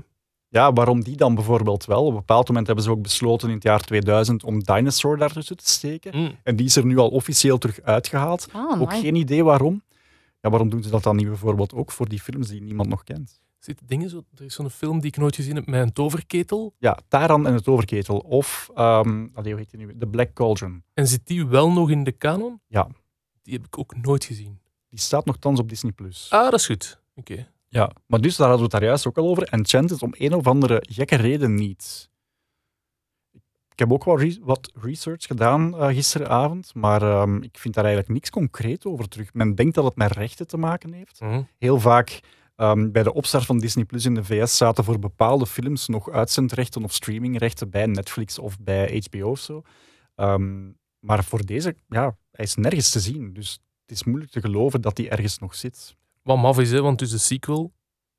ja, 0.48 0.72
waarom 0.72 1.02
die 1.02 1.16
dan 1.16 1.34
bijvoorbeeld 1.34 1.84
wel? 1.84 2.02
Op 2.02 2.08
een 2.08 2.14
bepaald 2.14 2.48
moment 2.48 2.66
hebben 2.66 2.84
ze 2.84 2.90
ook 2.90 3.02
besloten 3.02 3.48
in 3.48 3.54
het 3.54 3.62
jaar 3.62 3.80
2000 3.80 4.44
om 4.44 4.62
Dinosaur 4.62 5.16
daartussen 5.16 5.56
te 5.56 5.68
steken. 5.68 6.16
Mm. 6.16 6.36
En 6.42 6.56
die 6.56 6.66
is 6.66 6.76
er 6.76 6.86
nu 6.86 6.98
al 6.98 7.08
officieel 7.08 7.58
terug 7.58 7.80
uitgehaald. 7.80 8.48
Ah, 8.52 8.80
Ook 8.80 8.94
geen 8.94 9.14
idee 9.14 9.44
waarom. 9.44 9.82
Ja, 10.40 10.50
waarom 10.50 10.68
doen 10.68 10.82
ze 10.82 10.90
dat 10.90 11.02
dan 11.02 11.16
niet 11.16 11.26
bijvoorbeeld 11.28 11.74
ook 11.74 11.92
voor 11.92 12.08
die 12.08 12.20
films 12.20 12.48
die 12.48 12.62
niemand 12.62 12.88
nog 12.88 13.04
kent? 13.04 13.40
Zitten 13.64 13.86
dingen 13.86 14.10
zo, 14.10 14.24
er 14.34 14.44
is 14.44 14.54
zo'n 14.54 14.70
film 14.70 15.00
die 15.00 15.10
ik 15.10 15.16
nooit 15.16 15.34
gezien 15.34 15.54
heb 15.54 15.66
met 15.66 15.80
een 15.80 15.92
toverketel. 15.92 16.74
Ja, 16.78 16.98
Taran 17.08 17.46
en 17.46 17.54
het 17.54 17.68
Overketel. 17.68 18.18
Of, 18.18 18.70
ehm 18.74 19.26
allee, 19.34 19.52
hoe 19.52 19.60
heet 19.60 19.70
die 19.70 19.86
nu? 19.86 19.96
The 19.98 20.06
Black 20.06 20.32
Cauldron. 20.32 20.82
En 20.94 21.06
zit 21.06 21.26
die 21.26 21.46
wel 21.46 21.72
nog 21.72 21.90
in 21.90 22.04
de 22.04 22.12
kanon? 22.12 22.60
Ja. 22.66 22.88
Die 23.42 23.54
heb 23.54 23.66
ik 23.66 23.78
ook 23.78 23.96
nooit 23.96 24.24
gezien. 24.24 24.60
Die 24.88 24.98
staat 24.98 25.24
nog 25.24 25.36
thans 25.36 25.60
op 25.60 25.68
Disney+. 25.68 25.92
Plus. 25.92 26.30
Ah, 26.30 26.50
dat 26.50 26.60
is 26.60 26.66
goed. 26.66 27.00
Oké. 27.14 27.48
Ja, 27.68 27.90
maar 28.06 28.20
dus, 28.20 28.36
daar 28.36 28.48
hadden 28.48 28.66
we 28.66 28.72
het 28.72 28.80
daar 28.80 28.90
juist 28.90 29.06
ook 29.06 29.18
al 29.18 29.28
over. 29.28 29.42
Enchanted 29.42 30.02
om 30.02 30.14
een 30.18 30.34
of 30.34 30.46
andere 30.46 30.84
gekke 30.88 31.16
reden 31.16 31.54
niet. 31.54 32.10
Ik 33.68 33.78
heb 33.78 33.92
ook 33.92 34.04
wel 34.04 34.30
wat 34.40 34.72
research 34.74 35.26
gedaan 35.26 35.76
eh, 35.76 35.86
gisteravond, 35.86 36.74
maar 36.74 37.02
ehm, 37.02 37.42
ik 37.42 37.58
vind 37.58 37.74
daar 37.74 37.84
eigenlijk 37.84 38.14
niks 38.14 38.30
concreet 38.30 38.84
over 38.84 39.08
terug. 39.08 39.34
Men 39.34 39.54
denkt 39.54 39.74
dat 39.74 39.84
het 39.84 39.96
met 39.96 40.12
rechten 40.12 40.46
te 40.46 40.56
maken 40.56 40.92
heeft. 40.92 41.20
Mhm. 41.20 41.42
Heel 41.58 41.80
vaak 41.80 42.20
Ehm, 42.56 42.90
bij 42.90 43.02
de 43.02 43.12
opstart 43.14 43.44
van 43.46 43.58
Disney 43.58 43.84
Plus 43.84 44.04
in 44.04 44.14
de 44.14 44.24
VS 44.24 44.56
zaten 44.56 44.84
voor 44.84 44.98
bepaalde 44.98 45.46
films 45.46 45.88
nog 45.88 46.10
uitzendrechten 46.10 46.84
of 46.84 46.92
streamingrechten 46.92 47.70
bij 47.70 47.86
Netflix 47.86 48.38
of 48.38 48.58
bij 48.60 49.02
HBO 49.10 49.30
of 49.30 49.38
zo. 49.38 49.62
Ehm, 50.14 50.70
maar 50.98 51.24
voor 51.24 51.44
deze, 51.46 51.76
ja, 51.88 52.16
hij 52.30 52.44
is 52.44 52.54
nergens 52.54 52.90
te 52.90 53.00
zien. 53.00 53.32
Dus 53.32 53.52
het 53.86 53.90
is 53.96 54.04
moeilijk 54.04 54.30
te 54.32 54.40
geloven 54.40 54.80
dat 54.80 54.96
hij 54.96 55.10
ergens 55.10 55.38
nog 55.38 55.54
zit. 55.54 55.96
Wat 56.22 56.36
maf 56.38 56.58
is, 56.58 56.70
hè, 56.70 56.80
want 56.82 57.00
het 57.00 57.08
is 57.08 57.14
een 57.14 57.20
sequel. 57.20 57.72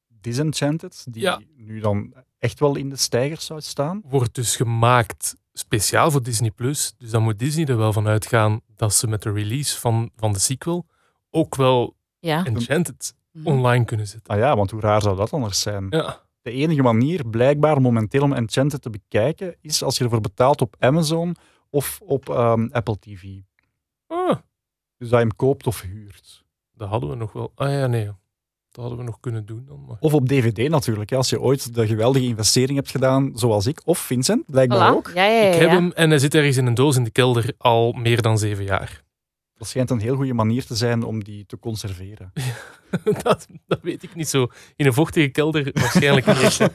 Disenchanted, 0.07 1.05
die 1.09 1.21
Ja. 1.21 1.41
nu 1.55 1.79
dan 1.79 2.13
echt 2.39 2.59
wel 2.59 2.75
in 2.75 2.89
de 2.89 2.95
stijgers 2.95 3.45
zou 3.45 3.61
staan. 3.61 4.01
Wordt 4.05 4.35
dus 4.35 4.55
gemaakt 4.55 5.35
speciaal 5.53 6.11
voor 6.11 6.23
Disney+. 6.23 6.51
Plus. 6.51 6.93
Dus 6.97 7.09
dan 7.09 7.23
moet 7.23 7.39
Disney 7.39 7.65
er 7.65 7.77
wel 7.77 7.93
van 7.93 8.07
uitgaan 8.07 8.61
dat 8.75 8.93
ze 8.93 9.07
met 9.07 9.21
de 9.21 9.31
release 9.31 9.79
van, 9.79 10.11
van 10.15 10.33
de 10.33 10.39
sequel 10.39 10.85
ook 11.29 11.55
wel 11.55 11.95
Ja. 12.19 12.45
Enchanted. 12.45 13.13
Online 13.43 13.85
kunnen 13.85 14.07
zetten. 14.07 14.33
Ah 14.33 14.39
ja, 14.39 14.55
want 14.55 14.71
hoe 14.71 14.81
raar 14.81 15.01
zou 15.01 15.15
dat 15.17 15.31
anders 15.33 15.61
zijn? 15.61 15.87
Ja. 15.89 16.23
De 16.41 16.51
enige 16.51 16.81
manier, 16.81 17.27
blijkbaar 17.27 17.81
momenteel, 17.81 18.21
om 18.23 18.33
Enchanted 18.33 18.81
te 18.81 18.89
bekijken, 18.89 19.55
is 19.61 19.83
als 19.83 19.97
je 19.97 20.03
ervoor 20.03 20.21
betaalt 20.21 20.61
op 20.61 20.75
Amazon 20.79 21.35
of 21.69 21.99
op 22.03 22.29
ehm, 22.29 22.67
Apple 22.71 22.99
TV. 22.99 23.23
Ah, 24.07 24.29
Dus 24.97 25.09
dat 25.09 25.09
je 25.09 25.15
hem 25.25 25.35
koopt 25.35 25.67
of 25.67 25.81
huurt. 25.81 26.43
dat 26.73 26.89
hadden 26.89 27.09
we 27.09 27.15
nog 27.15 27.31
wel. 27.33 27.51
Ah 27.55 27.69
ja, 27.71 27.87
nee. 27.87 28.05
Dat 28.05 28.83
hadden 28.83 28.97
we 28.97 29.03
nog 29.03 29.19
kunnen 29.19 29.45
doen 29.45 29.65
dan. 29.67 29.85
Maar... 29.87 29.97
Of 29.99 30.13
op 30.13 30.27
DVD 30.27 30.69
natuurlijk. 30.69 31.11
Als 31.13 31.29
je 31.29 31.41
ooit 31.41 31.73
de 31.75 31.87
geweldige 31.87 32.25
investering 32.25 32.77
hebt 32.77 32.91
gedaan, 32.91 33.31
zoals 33.35 33.65
ik, 33.67 33.81
of 33.85 33.97
Vincent, 33.99 34.43
blijkbaar 34.45 34.91
Voilà. 34.91 34.95
ook. 34.95 35.11
Ja, 35.15 35.25
ja, 35.25 35.41
ja. 35.41 35.51
Ik 35.53 35.59
heb 35.59 35.69
hem 35.69 35.91
en 35.91 36.09
hij 36.09 36.19
zit 36.19 36.35
ergens 36.35 36.57
in 36.57 36.65
een 36.65 36.73
doos 36.73 36.95
in 36.95 37.03
de 37.03 37.09
kelder 37.11 37.53
al 37.57 37.91
meer 37.91 38.21
dan 38.21 38.37
zeven 38.37 38.63
jaar. 38.63 39.03
Dat 39.57 39.67
schijnt 39.67 39.89
een 39.89 39.99
heel 39.99 40.15
goede 40.15 40.33
manier 40.33 40.65
te 40.65 40.75
zijn 40.75 41.03
om 41.03 41.23
die 41.23 41.45
te 41.45 41.59
conserveren. 41.59 42.31
dat, 43.23 43.47
dat 43.67 43.79
weet 43.81 44.03
ik 44.03 44.15
niet 44.15 44.29
zo. 44.29 44.47
In 44.75 44.85
een 44.85 44.93
vochtige 44.93 45.27
kelder 45.27 45.69
waarschijnlijk 45.73 46.25
niet. 46.25 46.59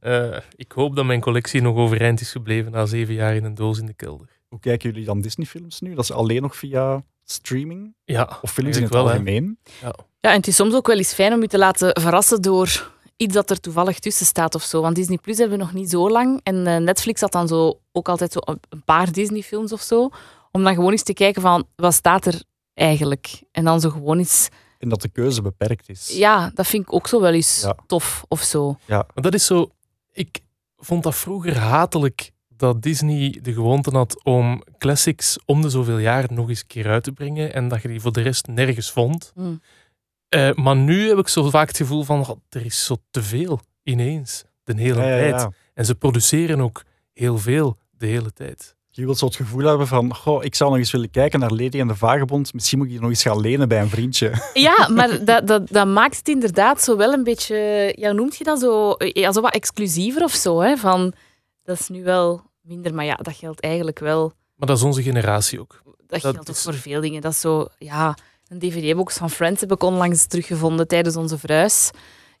Eh, 0.00 0.36
ik 0.56 0.72
hoop 0.72 0.96
dat 0.96 1.04
mijn 1.04 1.20
collectie 1.20 1.62
nog 1.62 1.76
overeind 1.76 2.20
is 2.20 2.30
gebleven 2.30 2.72
na 2.72 2.86
zeven 2.86 3.14
jaar 3.14 3.34
in 3.34 3.44
een 3.44 3.54
doos 3.54 3.78
in 3.78 3.86
de 3.86 3.94
kelder. 3.94 4.28
Hoe 4.48 4.60
kijken 4.60 4.90
jullie 4.90 5.04
dan 5.04 5.20
Disney-films 5.20 5.80
nu? 5.80 5.94
Dat 5.94 6.04
is 6.04 6.12
alleen 6.12 6.42
nog 6.42 6.56
via 6.56 7.02
streaming? 7.24 7.94
Ja, 8.04 8.38
Of 8.42 8.52
films 8.52 8.76
in 8.76 8.82
het 8.82 8.92
wel, 8.92 9.08
algemeen? 9.08 9.58
Ja, 9.80 9.92
en 10.20 10.36
het 10.36 10.46
is 10.46 10.56
soms 10.56 10.74
ook 10.74 10.86
wel 10.86 10.96
eens 10.96 11.12
fijn 11.14 11.32
om 11.32 11.40
je 11.40 11.46
te 11.46 11.58
laten 11.58 12.00
verrassen 12.00 12.42
door 12.42 12.92
iets 13.16 13.34
dat 13.34 13.50
er 13.50 13.60
toevallig 13.60 13.98
tussen 13.98 14.26
staat 14.26 14.54
of 14.54 14.62
zo. 14.62 14.80
Want 14.80 14.94
Disney 14.94 15.18
Plus 15.18 15.38
hebben 15.38 15.58
we 15.58 15.64
nog 15.64 15.72
niet 15.72 15.90
zo 15.90 16.10
lang. 16.10 16.40
En 16.42 16.66
eh, 16.66 16.76
Netflix 16.76 17.20
had 17.20 17.32
dan 17.32 17.48
zo 17.48 17.80
ook 17.92 18.08
altijd 18.08 18.32
zo 18.32 18.38
een 18.44 18.60
een 18.68 18.82
paar 18.84 19.12
Disney-films 19.12 19.72
of 19.72 19.80
zo. 19.80 20.10
Om 20.52 20.62
dan 20.64 20.74
gewoon 20.74 20.90
eens 20.90 21.02
te 21.02 21.12
kijken 21.12 21.42
van, 21.42 21.66
wat 21.76 21.94
staat 21.94 22.26
er 22.26 22.42
eigenlijk? 22.74 23.42
En 23.52 23.64
dan 23.64 23.80
zo 23.80 23.90
gewoon 23.90 24.18
eens... 24.18 24.48
En 24.78 24.88
dat 24.88 25.02
de 25.02 25.08
keuze 25.08 25.42
beperkt 25.42 25.88
is. 25.88 26.08
Ja, 26.16 26.50
dat 26.54 26.66
vind 26.66 26.82
ik 26.82 26.92
ook 26.92 27.06
zo 27.08 27.20
wel 27.20 27.32
eens 27.32 27.60
Ja. 27.62 27.76
tof 27.86 28.24
of 28.28 28.40
zo. 28.42 28.76
Maar 28.86 29.04
dat 29.14 29.34
is 29.34 29.46
zo. 29.46 29.70
Ik 30.12 30.40
vond 30.76 31.02
dat 31.02 31.14
vroeger 31.16 31.58
hatelijk 31.58 32.30
dat 32.48 32.82
Disney 32.82 33.38
de 33.42 33.52
gewoonte 33.52 33.90
had 33.90 34.24
om 34.24 34.62
classics 34.78 35.38
om 35.44 35.62
de 35.62 35.68
zoveel 35.70 35.98
jaar 35.98 36.32
nog 36.32 36.48
eens 36.48 36.60
een 36.60 36.66
keer 36.66 36.88
uit 36.88 37.04
te 37.04 37.12
brengen 37.12 37.54
en 37.54 37.68
dat 37.68 37.82
je 37.82 37.88
die 37.88 38.00
voor 38.00 38.12
de 38.12 38.20
rest 38.20 38.46
nergens 38.46 38.90
vond. 38.90 39.32
Hm. 39.34 39.54
Eh, 40.28 40.52
maar 40.54 40.76
nu 40.76 41.08
heb 41.08 41.18
ik 41.18 41.28
zo 41.28 41.50
vaak 41.50 41.68
het 41.68 41.76
gevoel 41.76 42.02
van 42.02 42.20
oh, 42.28 42.36
er 42.48 42.64
is 42.64 42.84
zo 42.84 42.96
te 43.10 43.22
veel 43.22 43.60
ineens 43.82 44.44
de 44.64 44.74
hele 44.76 45.00
Ja, 45.02 45.08
ja, 45.08 45.16
tijd. 45.30 45.40
ja. 45.40 45.50
En 45.74 45.84
ze 45.84 45.94
produceren 45.94 46.60
ook 46.60 46.82
heel 47.12 47.38
veel 47.38 47.78
de 47.90 48.06
hele 48.06 48.32
tijd. 48.32 48.76
Je 48.92 49.04
wilt 49.04 49.18
zo 49.18 49.26
het 49.26 49.36
gevoel 49.36 49.64
hebben 49.64 49.86
van, 49.86 50.14
goh, 50.14 50.44
ik 50.44 50.54
zou 50.54 50.70
nog 50.70 50.78
eens 50.78 50.90
willen 50.90 51.10
kijken 51.10 51.40
naar 51.40 51.50
Lady 51.50 51.80
en 51.80 51.88
de 51.88 51.94
Vagebond. 51.96 52.52
Misschien 52.54 52.78
moet 52.78 52.86
ik 52.86 52.92
die 52.92 53.00
nog 53.02 53.10
eens 53.10 53.22
gaan 53.22 53.40
lenen 53.40 53.68
bij 53.68 53.80
een 53.80 53.88
vriendje. 53.88 54.50
Ja, 54.54 54.88
maar 54.94 55.24
dat, 55.24 55.46
dat, 55.46 55.68
dat 55.68 55.86
maakt 55.86 56.16
het 56.16 56.28
inderdaad 56.28 56.82
zo 56.82 56.96
wel 56.96 57.12
een 57.12 57.24
beetje... 57.24 57.92
Ja, 57.96 58.12
noemt 58.12 58.36
je 58.36 58.44
dat 58.44 58.60
zo? 58.60 58.94
Ja, 58.98 59.32
zo 59.32 59.40
wat 59.40 59.54
exclusiever 59.54 60.22
of 60.22 60.32
zo. 60.32 60.60
Hè? 60.60 60.76
Van, 60.76 61.12
dat 61.62 61.78
is 61.80 61.88
nu 61.88 62.04
wel 62.04 62.42
minder, 62.60 62.94
maar 62.94 63.04
ja, 63.04 63.14
dat 63.14 63.34
geldt 63.36 63.60
eigenlijk 63.60 63.98
wel... 63.98 64.32
Maar 64.56 64.68
dat 64.68 64.76
is 64.76 64.82
onze 64.82 65.02
generatie 65.02 65.60
ook. 65.60 65.80
Dat, 65.84 65.94
Dat 66.06 66.20
geldt 66.20 66.38
ook 66.38 66.48
is- 66.48 66.62
voor 66.62 66.74
veel 66.74 67.00
dingen. 67.00 67.20
Dat 67.20 67.32
is 67.32 67.40
zo, 67.40 67.66
ja, 67.78 68.16
een 68.48 68.58
dvd-box 68.58 69.16
van 69.16 69.30
Friends 69.30 69.60
heb 69.60 69.72
ik 69.72 69.82
onlangs 69.82 70.26
teruggevonden 70.26 70.88
tijdens 70.88 71.16
onze 71.16 71.38
verhuis. 71.38 71.90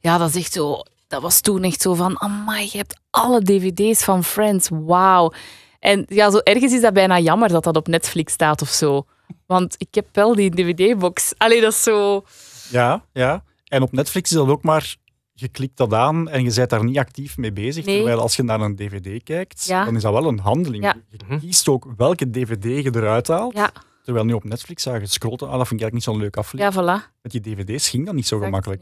Ja, 0.00 0.18
dat 0.18 0.28
is 0.28 0.36
echt 0.36 0.52
zo... 0.52 0.80
Dat 1.06 1.22
was 1.22 1.40
toen 1.40 1.62
echt 1.62 1.80
zo 1.80 1.94
van, 1.94 2.20
amai, 2.20 2.68
je 2.72 2.76
hebt 2.78 3.00
alle 3.10 3.42
dvd's 3.42 4.04
van 4.04 4.24
Friends, 4.24 4.68
wauw. 4.72 5.32
En 5.80 6.04
ja, 6.08 6.30
zo 6.30 6.38
ergens 6.38 6.72
is 6.72 6.80
dat 6.80 6.92
bijna 6.92 7.18
jammer 7.18 7.48
dat 7.48 7.64
dat 7.64 7.76
op 7.76 7.86
Netflix 7.88 8.32
staat 8.32 8.62
of 8.62 8.68
zo. 8.68 9.06
Want 9.46 9.74
ik 9.78 9.94
heb 9.94 10.06
wel 10.12 10.34
die 10.34 10.50
dvd-box. 10.50 11.32
Allee, 11.36 11.60
dat 11.60 11.72
is 11.72 11.82
zo... 11.82 12.24
Ja, 12.70 13.04
ja. 13.12 13.44
En 13.64 13.82
op 13.82 13.92
Netflix 13.92 14.30
is 14.30 14.36
dat 14.36 14.48
ook 14.48 14.62
maar, 14.62 14.96
je 15.32 15.48
klikt 15.48 15.76
dat 15.76 15.92
aan 15.92 16.28
en 16.28 16.44
je 16.44 16.52
bent 16.54 16.70
daar 16.70 16.84
niet 16.84 16.98
actief 16.98 17.36
mee 17.36 17.52
bezig. 17.52 17.84
Nee. 17.84 17.96
Terwijl 17.96 18.20
als 18.20 18.36
je 18.36 18.42
naar 18.42 18.60
een 18.60 18.76
dvd 18.76 19.22
kijkt, 19.22 19.64
Ja. 19.64 19.84
dan 19.84 19.96
is 19.96 20.02
dat 20.02 20.12
wel 20.12 20.26
een 20.26 20.38
handeling. 20.38 20.84
Ja. 20.84 20.96
Je 21.08 21.38
kiest 21.38 21.68
ook 21.68 21.86
welke 21.96 22.30
dvd 22.30 22.64
je 22.64 22.90
eruit 22.94 23.28
haalt. 23.28 23.54
Ja, 23.54 23.70
Terwijl 24.02 24.24
nu 24.24 24.32
op 24.32 24.44
Netflix, 24.44 24.84
ja, 24.84 24.94
je 24.96 25.06
scrolt, 25.06 25.42
ah, 25.42 25.48
dat 25.58 25.68
vind 25.68 25.80
ik 25.80 25.86
eigenlijk 25.86 25.94
niet 25.94 26.02
zo'n 26.04 26.18
leuk 26.18 26.36
aflevering. 26.36 26.74
ja 26.88 27.00
voilà. 27.08 27.18
Met 27.22 27.32
die 27.32 27.40
dvd's 27.40 27.88
ging 27.88 28.06
dat 28.06 28.14
niet 28.14 28.26
zo 28.26 28.34
Exact. 28.42 28.54
gemakkelijk. 28.64 28.80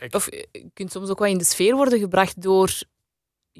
Nee. 0.00 0.10
Of 0.10 0.26
eh, 0.26 0.44
je 0.52 0.70
kunt 0.74 0.92
soms 0.92 1.08
ook 1.10 1.18
wel 1.18 1.28
in 1.28 1.38
de 1.38 1.44
sfeer 1.44 1.76
worden 1.76 1.98
gebracht 1.98 2.42
door 2.42 2.70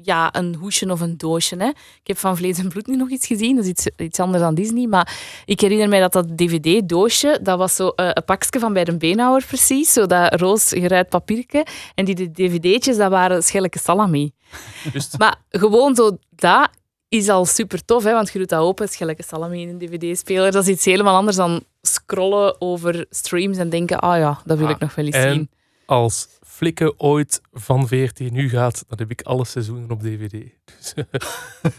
ja, 0.03 0.35
een 0.35 0.55
hoesje 0.55 0.91
of 0.91 1.01
een 1.01 1.17
doosje. 1.17 1.55
Hè. 1.55 1.67
Ik 1.67 2.01
heb 2.07 2.17
van 2.17 2.37
Vlees 2.37 2.57
en 2.57 2.69
Bloed 2.69 2.87
nu 2.87 2.95
nog 2.95 3.09
iets 3.09 3.27
gezien, 3.27 3.55
dat 3.55 3.63
is 3.65 3.69
iets, 3.69 3.87
iets 3.97 4.19
anders 4.19 4.43
dan 4.43 4.55
Disney. 4.55 4.87
Maar 4.87 5.17
ik 5.45 5.59
herinner 5.59 5.89
mij 5.89 5.99
dat 5.99 6.11
dat 6.13 6.37
dvd-doosje, 6.37 7.39
dat 7.41 7.57
was 7.57 7.75
zo 7.75 7.87
eh, 7.89 8.09
een 8.13 8.23
pakje 8.25 8.59
van 8.59 8.73
bij 8.73 8.83
de 8.83 8.97
beenhouwer 8.97 9.45
precies, 9.47 9.93
zo 9.93 10.05
dat 10.05 10.39
roos 10.39 10.69
geruit 10.69 11.09
papiertje. 11.09 11.65
En 11.95 12.05
die 12.05 12.31
dvd'tjes, 12.31 12.97
dat 12.97 13.09
waren 13.09 13.43
schelke 13.43 13.79
salami. 13.79 14.31
Just, 14.93 15.17
Maar 15.17 15.35
gewoon 15.49 15.95
zo 15.95 16.17
dat 16.29 16.69
is 17.09 17.29
al 17.29 17.45
super 17.45 17.85
tof, 17.85 18.03
hè, 18.03 18.11
want 18.11 18.31
je 18.31 18.39
doet 18.39 18.49
dat 18.49 18.59
open, 18.61 18.89
schelke 18.89 19.23
salami 19.23 19.61
in 19.61 19.69
een 19.69 19.77
dvd-speler. 19.79 20.51
Dat 20.51 20.63
is 20.63 20.73
iets 20.73 20.85
helemaal 20.85 21.15
anders 21.15 21.37
dan 21.37 21.63
scrollen 21.81 22.61
over 22.61 23.05
streams 23.09 23.57
en 23.57 23.69
denken, 23.69 23.99
ah 23.99 24.17
ja, 24.17 24.39
dat 24.45 24.57
wil 24.57 24.67
Ah, 24.67 24.71
ik 24.73 24.79
nog 24.79 24.95
wel 24.95 25.05
eens 25.05 25.15
en- 25.15 25.33
zien. 25.33 25.49
als 25.85 26.27
Flikken 26.55 26.99
ooit 26.99 27.41
van 27.53 27.87
VRT 27.87 28.19
nu 28.19 28.49
gaat, 28.49 28.85
dan 28.87 28.97
heb 28.97 29.11
ik 29.11 29.21
alle 29.21 29.45
seizoenen 29.45 29.91
op 29.91 30.01
DVD. 30.01 30.43
Dus, 30.65 30.93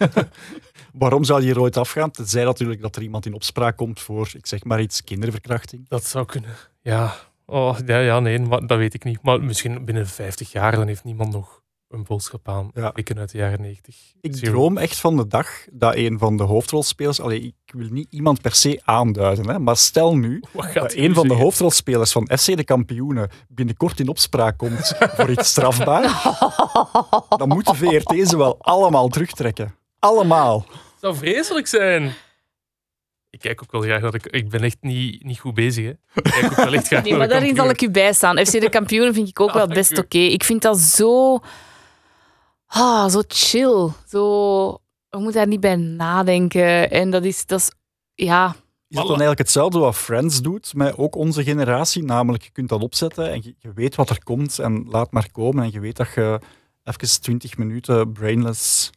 Waarom 0.93 1.25
zou 1.25 1.41
die 1.41 1.51
er 1.51 1.61
ooit 1.61 1.77
afgaan? 1.77 2.11
Tenzij 2.11 2.45
natuurlijk 2.45 2.81
dat 2.81 2.97
er 2.97 3.03
iemand 3.03 3.27
in 3.27 3.35
opspraak 3.35 3.77
komt 3.77 4.01
voor, 4.01 4.29
ik 4.33 4.47
zeg 4.47 4.65
maar 4.65 4.81
iets, 4.81 5.05
kinderverkrachting. 5.05 5.89
Dat 5.89 6.05
zou 6.05 6.27
kunnen. 6.27 6.51
Ja. 6.81 7.15
Oh, 7.47 7.79
ja, 7.87 7.99
ja, 7.99 8.21
nee, 8.21 8.39
maar 8.39 8.67
dat 8.67 8.79
weet 8.79 8.95
ik 8.95 9.05
niet. 9.05 9.23
Maar 9.23 9.43
misschien 9.43 9.85
binnen 9.85 10.07
50 10.07 10.53
jaar 10.53 10.73
dan 10.73 10.87
heeft 10.87 11.05
niemand 11.05 11.33
nog 11.33 11.63
een 11.89 12.05
boodschap 12.05 12.49
aan. 12.49 12.71
Ja. 12.75 12.93
Uit 12.95 13.31
de 13.31 13.39
jaren 13.39 13.61
90. 13.61 13.97
Ik 14.21 14.37
Zero. 14.37 14.53
droom 14.53 14.79
echt 14.79 14.99
van 14.99 15.17
de 15.17 15.27
dag 15.27 15.49
dat 15.73 15.95
een 15.95 16.19
van 16.19 16.37
de 16.37 16.43
hoofdrolspelers... 16.43 17.21
Allee, 17.21 17.43
ik 17.43 17.73
wil 17.75 17.89
niet 17.91 18.07
iemand 18.11 18.41
per 18.41 18.55
se 18.55 18.81
aanduiden, 18.85 19.49
hè, 19.49 19.59
maar 19.59 19.77
stel 19.77 20.17
nu 20.17 20.43
Wat 20.53 20.65
gaat 20.65 20.75
dat 20.75 20.95
een 20.95 21.15
van 21.15 21.29
de 21.29 21.35
hoofdrolspelers 21.35 22.13
van 22.13 22.31
FC 22.39 22.57
de 22.57 22.65
Kampioenen 22.65 23.31
binnenkort 23.49 24.01
in 24.01 24.09
opspraak 24.09 24.59
komt 24.59 24.95
voor 25.17 25.31
iets 25.31 25.49
strafbaar, 25.49 26.03
dan 27.37 27.49
moeten 27.49 27.77
VRT 27.77 28.29
ze 28.29 28.37
wel 28.37 28.57
allemaal 28.61 29.09
terugtrekken. 29.09 29.75
Allemaal. 29.99 30.67
Het 30.71 31.01
zou 31.01 31.17
vreselijk 31.17 31.67
zijn. 31.67 32.15
Ik 33.31 33.39
kijk 33.43 33.63
ook 33.63 33.73
wel 33.73 33.81
graag 33.81 34.01
dat 34.01 34.15
ik... 34.15 34.27
Ik 34.27 34.49
ben 34.49 34.61
echt 34.63 34.77
niet, 34.81 35.25
niet 35.25 35.39
goed 35.39 35.55
bezig, 35.55 35.85
hè. 35.85 35.91
Ik 35.91 36.23
kijk 36.23 36.45
ook 36.45 36.57
wel 36.57 36.73
echt 36.73 36.87
graag 36.93 37.03
Nee, 37.03 37.11
naar 37.11 37.19
maar 37.19 37.29
de 37.29 37.35
daarin 37.35 37.57
zal 37.57 37.69
ik 37.71 37.83
u 37.83 37.91
bijstaan. 37.91 38.39
FC 38.47 38.53
de 38.61 38.69
kampioenen 38.69 39.15
vind 39.15 39.29
ik 39.29 39.41
ook 39.41 39.49
Ah, 39.49 39.55
wel 39.55 39.67
best 39.67 39.99
oké. 39.99 40.19
Ik 40.19 40.45
vind 40.45 40.63
dat 40.63 40.79
zo... 40.79 41.39
Ah, 42.67 43.09
zo 43.11 43.23
chill. 43.29 43.89
Zo... 44.09 44.81
Je 45.11 45.23
moet 45.23 45.33
daar 45.33 45.47
niet 45.47 45.61
bij 45.61 45.77
nadenken. 45.77 46.91
En 46.91 47.11
dat 47.11 47.25
is... 47.25 47.47
Dat 47.47 47.59
is 47.61 47.71
ja, 48.15 48.49
Is 48.49 48.55
dat 48.89 48.97
dan 48.97 49.09
eigenlijk 49.09 49.39
hetzelfde 49.39 49.79
wat 49.79 49.97
Friends 49.97 50.43
doet 50.43 50.75
met 50.75 50.97
ook 50.99 51.17
onze 51.17 51.43
generatie? 51.45 52.03
Namelijk, 52.05 52.43
je 52.45 52.51
kunt 52.51 52.69
dat 52.69 52.83
opzetten 52.83 53.31
en 53.31 53.41
je, 53.43 53.55
je 53.59 53.73
weet 53.73 53.95
wat 53.95 54.11
er 54.11 54.25
komt 54.25 54.59
en 54.59 54.87
laat 54.89 55.11
maar 55.13 55.31
komen. 55.33 55.65
En 55.65 55.73
je 55.73 55.81
weet 55.81 55.97
dat 55.97 56.09
je 56.15 56.41
even 56.85 57.21
20 57.21 57.57
minuten 57.57 58.13
brainless... 58.13 58.91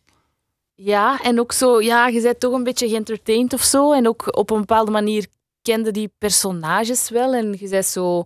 ja, 0.76 1.20
en 1.22 1.40
ook 1.40 1.52
zo... 1.52 1.82
Ja, 1.82 2.08
je 2.08 2.22
bent 2.22 2.40
toch 2.40 2.54
een 2.54 2.64
beetje 2.64 2.90
geëntertained 2.90 3.54
of 3.54 3.62
zo. 3.62 3.94
En 3.94 4.08
ook 4.08 4.38
op 4.38 4.50
een 4.50 4.60
bepaalde 4.60 4.92
manier 4.92 5.28
kende 5.62 5.92
die 5.92 6.12
personages 6.18 7.10
wel. 7.10 7.34
En 7.34 7.56
je 7.60 7.70
bent 7.70 7.86
zo... 7.86 8.24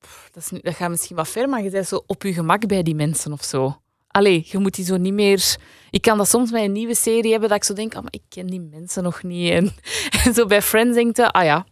pff, 0.00 0.28
Dat, 0.32 0.42
is 0.42 0.50
nu, 0.50 0.60
dat 0.62 0.74
gaat 0.74 0.90
misschien 0.90 1.16
wat 1.16 1.28
ver, 1.28 1.48
maar 1.48 1.62
je 1.62 1.70
bent 1.70 1.86
zo 1.88 2.02
op 2.06 2.22
je 2.22 2.32
gemak 2.32 2.66
bij 2.66 2.82
die 2.82 2.94
mensen 2.94 3.32
of 3.32 3.44
zo. 3.44 3.76
Allee, 4.16 4.44
je 4.46 4.58
moet 4.58 4.74
die 4.74 4.84
zo 4.84 4.96
niet 4.96 5.12
meer... 5.12 5.56
Ik 5.90 6.02
kan 6.02 6.18
dat 6.18 6.28
soms 6.28 6.50
met 6.50 6.62
een 6.62 6.72
nieuwe 6.72 6.94
serie 6.94 7.30
hebben, 7.30 7.48
dat 7.48 7.58
ik 7.58 7.64
zo 7.64 7.74
denk, 7.74 7.94
ah, 7.94 8.02
maar 8.02 8.12
ik 8.12 8.22
ken 8.28 8.46
die 8.46 8.60
mensen 8.60 9.02
nog 9.02 9.22
niet. 9.22 9.50
En, 9.52 9.72
en 10.24 10.34
zo 10.34 10.46
bij 10.46 10.62
Friends 10.62 10.94
denk 10.94 11.16
je, 11.16 11.30
ah 11.32 11.44
ja, 11.44 11.66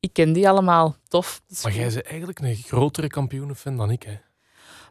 ik 0.00 0.12
ken 0.12 0.32
die 0.32 0.48
allemaal. 0.48 0.96
Tof. 1.08 1.40
Maar 1.62 1.72
jij 1.74 1.88
bent 1.88 2.02
eigenlijk 2.02 2.38
een 2.38 2.56
grotere 2.56 3.06
kampioenenfan 3.06 3.76
dan 3.76 3.90
ik, 3.90 4.02
hè. 4.02 4.14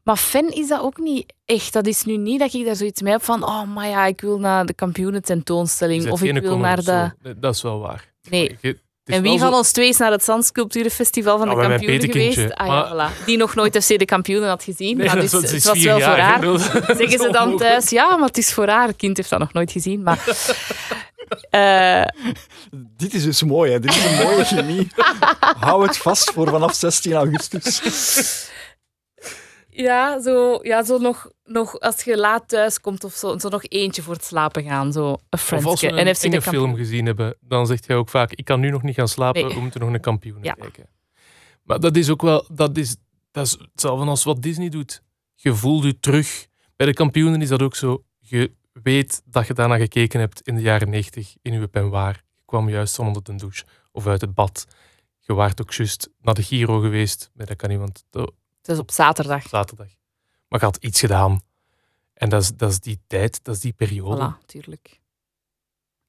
Maar 0.04 0.16
fan 0.18 0.48
is 0.50 0.68
dat 0.68 0.82
ook 0.82 0.98
niet 0.98 1.34
echt. 1.46 1.74
Dat 1.74 1.88
is 1.88 2.04
nu 2.04 2.18
niet 2.18 2.40
dat 2.40 2.54
ik 2.54 2.66
daar 2.66 2.76
zoiets 2.76 3.02
mee 3.02 3.12
heb 3.12 3.24
van, 3.24 3.44
oh, 3.44 3.64
maar 3.74 3.88
ja, 3.88 4.06
ik 4.06 4.22
wil 4.22 4.40
naar 4.40 4.66
de 4.66 4.74
kampioenen 4.74 5.16
Je 5.20 5.22
tentoonstelling. 5.22 6.02
bent 6.02 6.14
Of 6.14 6.24
ik 6.24 6.42
wil 6.42 6.58
naar 6.58 6.84
de... 6.84 7.12
zo. 7.22 7.34
Dat 7.40 7.56
is 7.56 7.62
wel 7.62 7.80
waar. 7.80 8.14
Nee. 8.30 8.58
Je- 8.62 8.80
En 9.16 9.22
wie 9.22 9.38
zo- 9.38 9.46
van 9.46 9.54
ons 9.54 9.72
twee 9.72 9.88
is 9.90 9.98
naar 9.98 10.12
het 10.12 10.24
Zandsculpturenfestival 10.24 11.38
van 11.38 11.50
Ja, 11.50 11.56
de 11.56 11.62
kampioenen 11.68 12.12
geweest? 12.12 12.54
Ah, 12.54 12.68
Maar- 12.68 12.96
ja, 12.96 13.12
voilà. 13.22 13.26
Die 13.26 13.38
nog 13.38 13.56
nooit 13.56 13.84
FC 13.86 13.88
de 14.00 14.06
kampioenen 14.06 14.50
had 14.50 14.64
gezien. 14.64 14.98
Nee, 14.98 15.06
maar 15.08 15.16
dat 15.16 15.24
dus, 15.32 15.34
is- 15.34 15.42
dat 15.42 15.44
is 15.44 15.64
het 15.64 15.74
was 15.74 15.84
wel 15.84 15.98
jaar, 16.00 16.42
voor 16.44 16.58
haar. 16.60 16.96
Zeggen 16.98 17.20
ze 17.20 17.30
dan 17.32 17.58
thuis, 17.58 17.90
ja, 17.90 18.18
maar 18.18 18.28
het 18.28 18.38
is 18.38 18.54
voor 18.54 18.68
haar. 18.68 18.88
Het 18.88 18.96
kind 18.96 19.18
heeft 19.18 19.30
dat 19.30 19.40
nog 19.40 19.54
nooit 19.54 19.72
gezien. 19.72 20.04
Maar, 20.04 20.20
eh, 21.50 22.04
Dit 22.98 23.14
is 23.14 23.24
dus 23.24 23.44
mooi, 23.44 23.72
hè. 23.72 23.80
Dit 23.80 23.96
is 23.96 24.04
een 24.06 24.24
mooie 24.26 24.46
chemie. 24.46 24.88
Hou 25.60 25.88
het 25.88 25.98
vast 25.98 26.32
voor 26.32 26.48
vanaf 26.50 26.76
16 26.76 27.14
augustus. 27.14 27.82
ja, 29.70 30.22
zo, 30.22 30.60
ja, 30.62 30.84
zo 30.84 30.98
nog, 30.98 31.30
nog 31.50 31.80
als 31.80 32.04
je 32.04 32.18
laat 32.18 32.48
thuis 32.48 32.80
komt 32.82 33.04
of 33.04 33.14
zo, 33.14 33.38
zo 33.38 33.50
nog 33.50 33.64
eentje 33.68 34.02
voor 34.02 34.14
het 34.14 34.24
slapen 34.24 34.64
gaan. 34.64 34.92
Zo 34.94 35.10
een 35.10 35.18
Of 35.30 35.66
als 35.66 35.82
we 35.82 35.88
En 35.88 35.94
een 35.94 36.00
enge 36.08 36.14
kampioen. 36.30 36.42
film 36.42 36.76
gezien 36.76 37.06
hebben, 37.06 37.36
dan 37.42 37.68
zegt 37.68 37.86
jij 37.86 37.96
ook 37.96 38.10
vaak, 38.10 38.32
ik 38.32 38.46
kan 38.46 38.60
nu 38.60 38.70
nog 38.70 38.82
niet 38.82 38.96
gaan 38.96 39.08
slapen, 39.08 39.46
Nee. 39.46 39.54
we 39.54 39.60
moeten 39.60 39.80
nog 39.80 39.94
een 39.94 40.00
kampioen 40.00 40.40
Ja. 40.44 40.54
kijken. 40.54 40.90
Maar 41.64 41.80
dat 41.80 41.96
is 41.96 42.10
ook 42.10 42.22
wel, 42.22 42.46
dat 42.52 42.78
is, 42.78 42.96
dat 43.32 43.46
is 43.46 43.52
hetzelfde 43.72 44.06
als 44.06 44.24
wat 44.24 44.42
Disney 44.42 44.70
doet. 44.70 45.02
Je 45.36 45.54
voelt 45.56 45.84
je 45.84 46.00
terug. 46.00 46.48
Bij 46.76 46.88
de 46.88 46.94
kampioenen 46.94 47.42
is 47.42 47.50
dat 47.50 47.62
ook 47.62 47.76
zo. 47.76 48.04
Je 48.20 48.52
weet 48.74 49.22
dat 49.26 49.48
je 49.48 49.54
daarna 49.54 49.78
gekeken 49.78 50.20
hebt 50.20 50.42
in 50.42 50.56
de 50.56 50.62
jaren 50.62 50.90
90 50.90 51.36
in 51.42 51.54
je 51.60 51.68
penwaar. 51.68 52.14
Je 52.36 52.42
kwam 52.46 52.70
juist 52.70 52.96
van 52.96 53.08
onder 53.08 53.24
de 53.24 53.36
douche 53.36 53.66
of 53.92 54.08
uit 54.08 54.22
het 54.22 54.34
bad. 54.34 54.66
Je 55.20 55.34
waart 55.34 55.62
ook 55.62 55.74
juist 55.74 56.10
naar 56.22 56.34
de 56.34 56.44
Giro 56.44 56.80
geweest. 56.80 57.32
Maar 57.34 57.46
dat 57.46 57.56
kan 57.56 57.92
dat 58.10 58.32
Het 58.62 58.70
is 58.70 58.80
op 58.80 58.92
zaterdag. 58.92 59.48
zaterdag. 59.48 59.88
Maar 60.50 60.60
je 60.60 60.66
had 60.66 60.78
iets 60.80 61.00
gedaan. 61.00 61.42
En 62.14 62.30
dat 62.30 62.42
is, 62.42 62.52
dat 62.56 62.70
is 62.72 62.80
die 62.80 63.00
tijd, 63.08 63.40
dat 63.44 63.56
is 63.56 63.62
die 63.62 63.74
periode. 63.74 64.34
Voilà, 64.42 64.46
tuurlijk. 64.46 65.00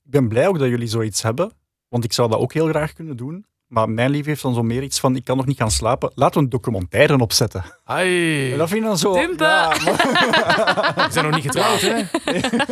Ik 0.04 0.10
ben 0.10 0.28
blij 0.28 0.46
ook 0.48 0.58
dat 0.58 0.68
jullie 0.68 0.88
zoiets 0.88 1.22
hebben, 1.22 1.52
want 1.88 2.04
ik 2.04 2.12
zou 2.12 2.30
dat 2.30 2.38
ook 2.38 2.52
heel 2.52 2.68
graag 2.68 2.92
kunnen 2.92 3.16
doen. 3.16 3.44
Maar 3.66 3.88
mijn 3.90 4.10
lief 4.10 4.26
heeft 4.26 4.42
dan 4.42 4.54
zo 4.54 4.62
meer 4.62 4.82
iets 4.82 5.00
van, 5.00 5.16
ik 5.16 5.24
kan 5.24 5.36
nog 5.36 5.46
niet 5.46 5.56
gaan 5.56 5.70
slapen. 5.70 6.12
Laten 6.14 6.36
we 6.38 6.44
een 6.44 6.50
documentaire 6.50 7.18
opzetten. 7.18 7.64
Ai, 7.84 8.52
En 8.52 8.58
dat 8.58 8.68
vind 8.68 8.80
ik 8.80 8.86
dan 8.86 8.98
zo... 8.98 9.12
Dumpen! 9.12 9.46
Ja, 9.46 9.68
maar- 9.68 10.92
we 11.06 11.12
zijn 11.12 11.24
nog 11.24 11.34
niet 11.34 11.44
getrouwd, 11.44 11.80
hè? 11.80 11.94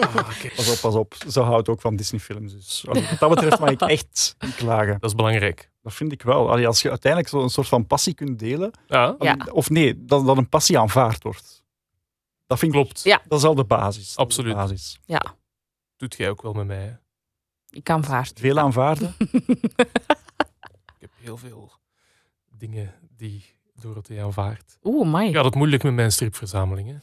Ah, 0.02 0.14
oké. 0.16 0.54
pas 0.56 0.70
op, 0.72 0.78
pas 0.80 0.94
op. 0.94 1.14
Zo 1.28 1.42
houdt 1.42 1.68
ook 1.68 1.80
van 1.80 1.96
Disney-films. 1.96 2.52
Dus 2.52 2.82
wat 2.86 3.02
dat 3.18 3.28
betreft 3.30 3.58
mag 3.58 3.70
ik 3.70 3.80
echt 3.80 4.36
niet 4.38 4.54
klagen. 4.54 4.96
Dat 5.00 5.10
is 5.10 5.16
belangrijk. 5.16 5.70
Dat 5.82 5.94
vind 5.94 6.12
ik 6.12 6.22
wel. 6.22 6.50
Allee, 6.50 6.66
als 6.66 6.82
je 6.82 6.88
uiteindelijk 6.90 7.32
zo 7.32 7.42
een 7.42 7.48
soort 7.50 7.68
van 7.68 7.86
passie 7.86 8.14
kunt 8.14 8.38
delen, 8.38 8.70
Ja, 8.86 9.14
Ja. 9.18 9.36
of 9.52 9.70
nee, 9.70 10.04
dat, 10.04 10.26
dat 10.26 10.36
een 10.36 10.48
passie 10.48 10.78
aanvaard 10.78 11.22
wordt. 11.22 11.57
Dat 12.48 12.58
vind 12.58 12.74
ik, 12.74 12.80
klopt. 12.80 13.02
Ja. 13.02 13.22
dat 13.28 13.38
is 13.38 13.44
al 13.44 13.54
de 13.54 13.64
basis. 13.64 14.14
De 14.14 14.20
Absoluut. 14.20 14.54
basis. 14.54 14.98
Ja, 15.04 15.22
Doet 15.96 16.14
jij 16.16 16.30
ook 16.30 16.42
wel 16.42 16.52
met 16.52 16.66
mij. 16.66 16.76
Hè? 16.84 16.92
ik 17.70 17.90
aanvaard. 17.90 18.38
Veel 18.40 18.58
aanvaarden. 18.58 19.14
Ik 20.98 21.04
heb 21.04 21.10
heel 21.20 21.36
veel 21.36 21.72
dingen 22.58 22.94
die 23.16 23.44
Dorothee 23.80 24.22
aanvaardt. 24.22 24.78
Oeh, 24.82 25.12
my. 25.12 25.26
Ik 25.26 25.34
had 25.34 25.44
het 25.44 25.54
moeilijk 25.54 25.82
met 25.82 25.94
mijn 25.94 26.12
stripverzameling. 26.12 26.88
Hè? 26.88 26.96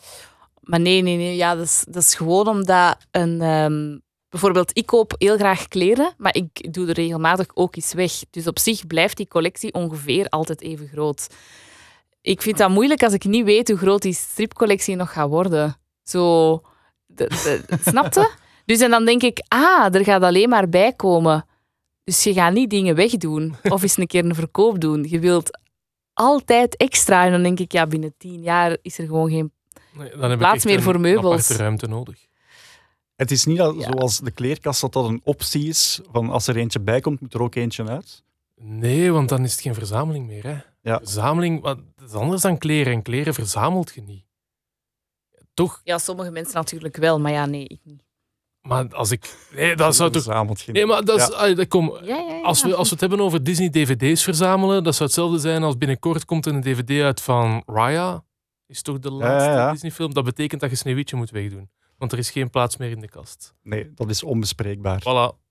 Maar 0.61 0.79
nee, 0.79 1.01
nee, 1.01 1.17
nee. 1.17 1.35
Ja, 1.35 1.55
dat, 1.55 1.65
is, 1.65 1.85
dat 1.89 2.01
is 2.03 2.15
gewoon 2.15 2.47
omdat 2.47 2.97
een... 3.11 3.41
ehm, 3.41 3.97
bijvoorbeeld, 4.29 4.77
ik 4.77 4.85
koop 4.85 5.13
heel 5.17 5.37
graag 5.37 5.67
kleren, 5.67 6.13
maar 6.17 6.35
ik 6.35 6.73
doe 6.73 6.87
er 6.87 6.93
regelmatig 6.93 7.47
ook 7.53 7.75
iets 7.75 7.93
weg. 7.93 8.11
Dus 8.29 8.47
op 8.47 8.59
zich 8.59 8.87
blijft 8.87 9.17
die 9.17 9.27
collectie 9.27 9.73
ongeveer 9.73 10.27
altijd 10.29 10.61
even 10.61 10.87
groot. 10.87 11.27
Ik 12.25 12.41
vind 12.41 12.57
dat 12.57 12.69
moeilijk 12.69 13.03
als 13.03 13.13
ik 13.13 13.23
niet 13.23 13.45
weet 13.45 13.67
hoe 13.67 13.77
groot 13.77 14.01
die 14.01 14.13
stripcollectie 14.13 14.95
nog 14.95 15.11
gaat 15.13 15.29
worden. 15.29 15.75
Zo... 16.03 16.53
de- 17.05 17.27
de- 17.67 17.77
snapte? 17.81 18.29
Dus 18.65 18.79
en 18.79 18.89
dan 18.89 19.05
denk 19.05 19.21
ik, 19.23 19.43
ah, 19.47 19.95
er 19.95 20.03
gaat 20.03 20.21
alleen 20.21 20.49
maar 20.49 20.69
bij 20.69 20.93
komen. 20.93 21.45
Dus 22.03 22.23
je 22.23 22.33
gaat 22.33 22.53
niet 22.53 22.69
dingen 22.69 22.95
wegdoen 22.95 23.55
of 23.63 23.81
eens 23.81 23.97
een 23.97 24.07
keer 24.07 24.25
een 24.25 24.35
verkoop 24.35 24.79
doen. 24.81 25.05
Je 25.09 25.19
wilt 25.19 25.59
altijd 26.13 26.77
extra. 26.77 27.25
En 27.25 27.31
dan 27.31 27.43
denk 27.43 27.59
ik, 27.59 27.71
ja, 27.71 27.87
binnen 27.87 28.13
tien 28.17 28.41
jaar 28.41 28.77
is 28.81 28.97
er 28.97 29.05
gewoon 29.05 29.29
geen 29.29 29.51
Nee, 29.97 30.09
dan 30.09 30.29
heb 30.29 30.39
Plaats 30.39 30.57
ik 30.57 30.63
meer 30.65 30.75
een 30.77 30.83
voor 30.83 30.99
meubels. 30.99 31.33
aparte 31.41 31.55
ruimte 31.63 31.87
nodig. 31.87 32.25
Het 33.15 33.31
is 33.31 33.45
niet 33.45 33.57
dat, 33.57 33.75
Ja. 33.77 33.81
zoals 33.91 34.19
de 34.19 34.31
kleerkast 34.31 34.81
dat 34.81 34.93
dat 34.93 35.07
een 35.09 35.21
optie 35.23 35.67
is, 35.67 35.99
van 36.11 36.29
als 36.29 36.47
er 36.47 36.55
eentje 36.57 36.79
bij 36.79 37.01
komt, 37.01 37.21
moet 37.21 37.33
er 37.33 37.41
ook 37.41 37.55
eentje 37.55 37.87
uit. 37.87 38.23
Nee, 38.55 39.11
want 39.11 39.29
dan 39.29 39.43
is 39.43 39.51
het 39.51 39.61
geen 39.61 39.73
verzameling 39.73 40.27
meer. 40.27 40.43
Hè? 40.43 40.55
Ja. 40.85 40.97
Verzameling, 40.97 41.61
wat, 41.61 41.79
dat 41.95 42.09
is 42.09 42.13
anders 42.13 42.41
dan 42.41 42.57
kleren. 42.57 42.93
En 42.93 43.01
kleren 43.01 43.33
verzamelt 43.33 43.91
je 43.95 44.01
niet. 44.01 44.25
Toch? 45.53 45.81
Ja, 45.83 45.97
sommige 45.97 46.31
mensen 46.31 46.55
natuurlijk 46.55 46.97
wel, 46.97 47.19
maar 47.19 47.31
ja, 47.31 47.45
nee, 47.45 47.67
ik 47.67 47.79
niet. 47.83 48.03
Maar 48.61 48.95
als 48.95 49.11
ik... 49.11 49.49
Nee, 49.53 49.75
dat 49.75 49.95
zou 49.95 50.11
toch... 50.11 50.25
Nee, 50.67 50.85
maar 50.85 51.05
dat 51.05 51.19
is... 51.19 51.27
Ja. 51.27 51.33
ah, 51.33 51.55
dat 51.55 51.67
kom, 51.67 51.97
Ja, 52.01 52.15
ja, 52.17 52.33
ja. 52.33 52.41
Als 52.41 52.63
we, 52.63 52.75
als 52.75 52.87
we 52.87 52.91
het 52.91 52.99
hebben 52.99 53.19
over 53.19 53.43
Disney-dvd's 53.43 54.23
verzamelen, 54.23 54.83
dat 54.83 54.95
zou 54.95 55.05
hetzelfde 55.05 55.37
zijn 55.37 55.63
als 55.63 55.77
binnenkort 55.77 56.25
komt 56.25 56.45
er 56.45 56.53
een 56.53 56.61
dvd 56.61 57.01
uit 57.03 57.21
van 57.21 57.63
Raya. 57.65 58.23
Is 58.67 58.81
toch 58.81 58.99
de 58.99 59.11
laatste 59.11 59.49
ja, 59.49 59.55
ja. 59.55 59.71
Disney-film? 59.71 60.13
Dat 60.13 60.23
betekent 60.23 60.61
dat 60.61 60.69
je 60.69 60.75
Sneeuwwitje 60.75 61.15
moet 61.15 61.29
wegdoen. 61.29 61.69
Want 61.97 62.11
er 62.11 62.17
is 62.17 62.29
geen 62.29 62.49
plaats 62.49 62.77
meer 62.77 62.91
in 62.91 62.99
de 62.99 63.09
kast. 63.09 63.53
Nee, 63.61 63.91
dat 63.93 64.09
is 64.09 64.23
onbespreekbaar. 64.23 64.99
Voilà. 65.01 65.43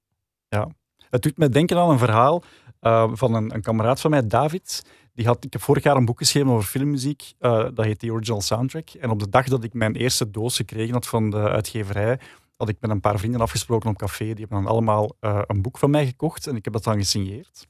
Het 1.10 1.22
doet 1.22 1.38
me 1.38 1.48
denken 1.48 1.78
aan 1.78 1.90
een 1.90 1.98
verhaal 1.98 2.42
eh, 2.80 3.10
van 3.12 3.34
een, 3.34 3.54
een 3.54 3.62
kameraad 3.62 4.00
van 4.00 4.10
mij, 4.10 4.26
David. 4.26 4.84
Die 5.14 5.26
had, 5.26 5.44
ik 5.44 5.52
heb 5.52 5.62
vorig 5.62 5.82
jaar 5.82 5.96
een 5.96 6.04
boek 6.04 6.18
geschreven 6.18 6.50
over 6.50 6.68
filmmuziek. 6.68 7.32
eh, 7.38 7.66
dat 7.74 7.84
heet 7.84 7.98
The 7.98 8.10
Original 8.10 8.40
Soundtrack. 8.40 8.88
En 8.90 9.10
op 9.10 9.18
de 9.18 9.28
dag 9.28 9.48
dat 9.48 9.64
ik 9.64 9.72
mijn 9.72 9.94
eerste 9.94 10.30
doos 10.30 10.56
gekregen 10.56 10.92
had 10.92 11.06
van 11.06 11.30
de 11.30 11.36
uitgeverij, 11.36 12.18
had 12.56 12.68
ik 12.68 12.76
met 12.80 12.90
een 12.90 13.00
paar 13.00 13.18
vrienden 13.18 13.40
afgesproken 13.40 13.90
op 13.90 13.98
café. 13.98 14.24
Die 14.24 14.34
hebben 14.34 14.62
dan 14.62 14.66
allemaal 14.66 15.16
eh, 15.20 15.42
een 15.46 15.62
boek 15.62 15.78
van 15.78 15.90
mij 15.90 16.06
gekocht 16.06 16.46
en 16.46 16.56
ik 16.56 16.64
heb 16.64 16.72
dat 16.72 16.84
dan 16.84 16.96
gesigneerd. 16.98 17.66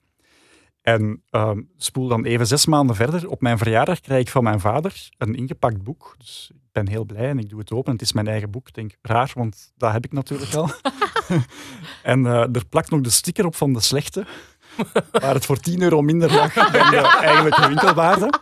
En 0.81 1.23
ehm, 1.31 1.61
spoel 1.77 2.09
dan 2.09 2.25
even 2.25 2.47
zes 2.47 2.67
maanden 2.67 2.97
verder. 2.97 3.29
Op 3.29 3.41
mijn 3.41 3.59
verjaardag 3.59 4.01
krijg 4.01 4.21
ik 4.21 4.29
van 4.29 4.43
mijn 4.43 4.61
vader 4.61 5.09
een 5.19 5.35
ingepakt 5.35 5.83
boek. 5.83 6.15
Dus 6.19 6.51
ik 6.55 6.61
ben 6.73 6.89
heel 6.89 7.05
blij 7.05 7.29
en 7.29 7.39
ik 7.39 7.49
doe 7.49 7.59
het 7.59 7.73
open. 7.73 7.93
Het 7.93 8.03
is 8.03 8.13
mijn 8.13 8.27
eigen 8.27 8.51
boek. 8.51 8.69
Ik 8.69 8.75
denk, 8.75 8.97
raar, 9.03 9.33
want 9.35 9.73
dat 9.77 9.93
heb 9.93 10.05
ik 10.05 10.13
natuurlijk 10.13 10.55
al. 10.55 10.71
en 12.03 12.27
eh, 12.27 12.55
er 12.55 12.67
plakt 12.69 12.91
nog 12.91 13.01
de 13.01 13.11
sticker 13.11 13.47
op 13.47 13.57
van 13.57 13.73
de 13.73 13.81
slechte, 13.81 14.27
waar 15.23 15.35
het 15.35 15.47
voor 15.47 15.59
10 15.59 15.83
euro 15.83 16.03
minder 16.03 16.33
lag 16.33 16.53
dan 16.53 16.73
de 16.73 17.19
eigenlijke 17.21 17.69
winkelwaarde. 17.69 18.33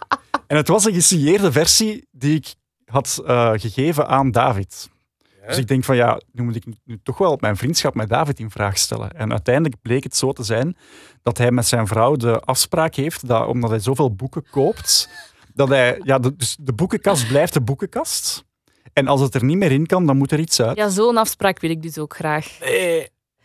En 0.46 0.56
het 0.56 0.68
was 0.68 0.84
een 0.84 0.94
gesigneerde 0.94 1.52
versie 1.52 2.08
die 2.10 2.34
ik 2.34 2.54
had 2.84 3.22
eh, 3.26 3.50
gegeven 3.54 4.08
aan 4.08 4.30
David. 4.30 4.90
Dus 5.46 5.58
ik 5.58 5.68
denk 5.68 5.84
van 5.84 5.96
ja, 5.96 6.20
nu 6.32 6.42
moet 6.42 6.56
ik 6.56 6.64
nu 6.84 7.00
toch 7.02 7.18
wel 7.18 7.36
mijn 7.40 7.56
vriendschap 7.56 7.94
met 7.94 8.08
David 8.08 8.38
in 8.38 8.50
vraag 8.50 8.78
stellen. 8.78 9.12
En 9.12 9.30
uiteindelijk 9.30 9.82
bleek 9.82 10.02
het 10.02 10.16
zo 10.16 10.32
te 10.32 10.42
zijn 10.42 10.76
dat 11.22 11.38
hij 11.38 11.50
met 11.50 11.66
zijn 11.66 11.86
vrouw 11.86 12.16
de 12.16 12.40
afspraak 12.40 12.94
heeft 12.94 13.28
dat 13.28 13.46
omdat 13.46 13.70
hij 13.70 13.78
zoveel 13.78 14.14
boeken 14.14 14.44
koopt, 14.50 15.08
dat 15.54 15.68
hij, 15.68 16.00
ja, 16.04 16.18
de, 16.18 16.36
dus 16.36 16.56
de 16.60 16.72
boekenkast 16.72 17.28
blijft 17.28 17.52
de 17.52 17.60
boekenkast. 17.60 18.44
En 18.92 19.06
als 19.06 19.20
het 19.20 19.34
er 19.34 19.44
niet 19.44 19.56
meer 19.56 19.72
in 19.72 19.86
kan, 19.86 20.06
dan 20.06 20.16
moet 20.16 20.32
er 20.32 20.38
iets 20.38 20.60
uit. 20.60 20.76
Ja, 20.76 20.88
zo'n 20.88 21.16
afspraak 21.16 21.60
wil 21.60 21.70
ik 21.70 21.82
dus 21.82 21.98
ook 21.98 22.14
graag. 22.14 22.58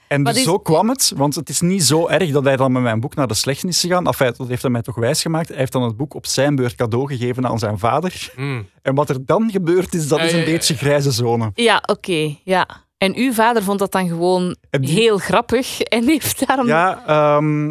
En 0.07 0.23
dus 0.23 0.43
zo 0.43 0.57
kwam 0.59 0.89
het, 0.89 1.11
want 1.15 1.35
het 1.35 1.49
is 1.49 1.61
niet 1.61 1.83
zo 1.83 2.07
erg 2.07 2.31
dat 2.31 2.43
hij 2.43 2.55
dan 2.55 2.71
met 2.71 2.81
mijn 2.81 2.99
boek 2.99 3.15
naar 3.15 3.27
de 3.27 3.33
slechten 3.33 3.69
is 3.69 3.81
gegaan. 3.81 4.05
Enfin, 4.07 4.33
dat 4.37 4.47
heeft 4.47 4.61
hij 4.61 4.71
mij 4.71 4.81
toch 4.81 4.95
wijsgemaakt. 4.95 5.47
Hij 5.47 5.57
heeft 5.57 5.71
dan 5.71 5.83
het 5.83 5.97
boek 5.97 6.13
op 6.13 6.25
zijn 6.25 6.55
beurt 6.55 6.75
cadeau 6.75 7.07
gegeven 7.07 7.47
aan 7.47 7.59
zijn 7.59 7.79
vader. 7.79 8.33
Mm. 8.35 8.69
En 8.81 8.95
wat 8.95 9.09
er 9.09 9.25
dan 9.25 9.51
gebeurd 9.51 9.93
is, 9.93 10.07
dat 10.07 10.19
Ja, 10.19 10.25
is 10.25 10.31
een 10.33 10.39
ja, 10.39 10.45
beetje 10.45 10.75
grijze 10.77 11.11
zone. 11.11 11.51
Ja, 11.53 11.83
oké, 11.85 12.35
ja. 12.43 12.67
En 12.97 13.15
uw 13.15 13.33
vader 13.33 13.63
vond 13.63 13.79
dat 13.79 13.91
dan 13.91 14.07
gewoon 14.07 14.55
die- 14.69 14.89
heel 14.89 15.17
grappig 15.17 15.81
en 15.81 16.03
heeft 16.07 16.47
daarom... 16.47 16.67
Ja, 16.67 17.05
ehm, 17.05 17.69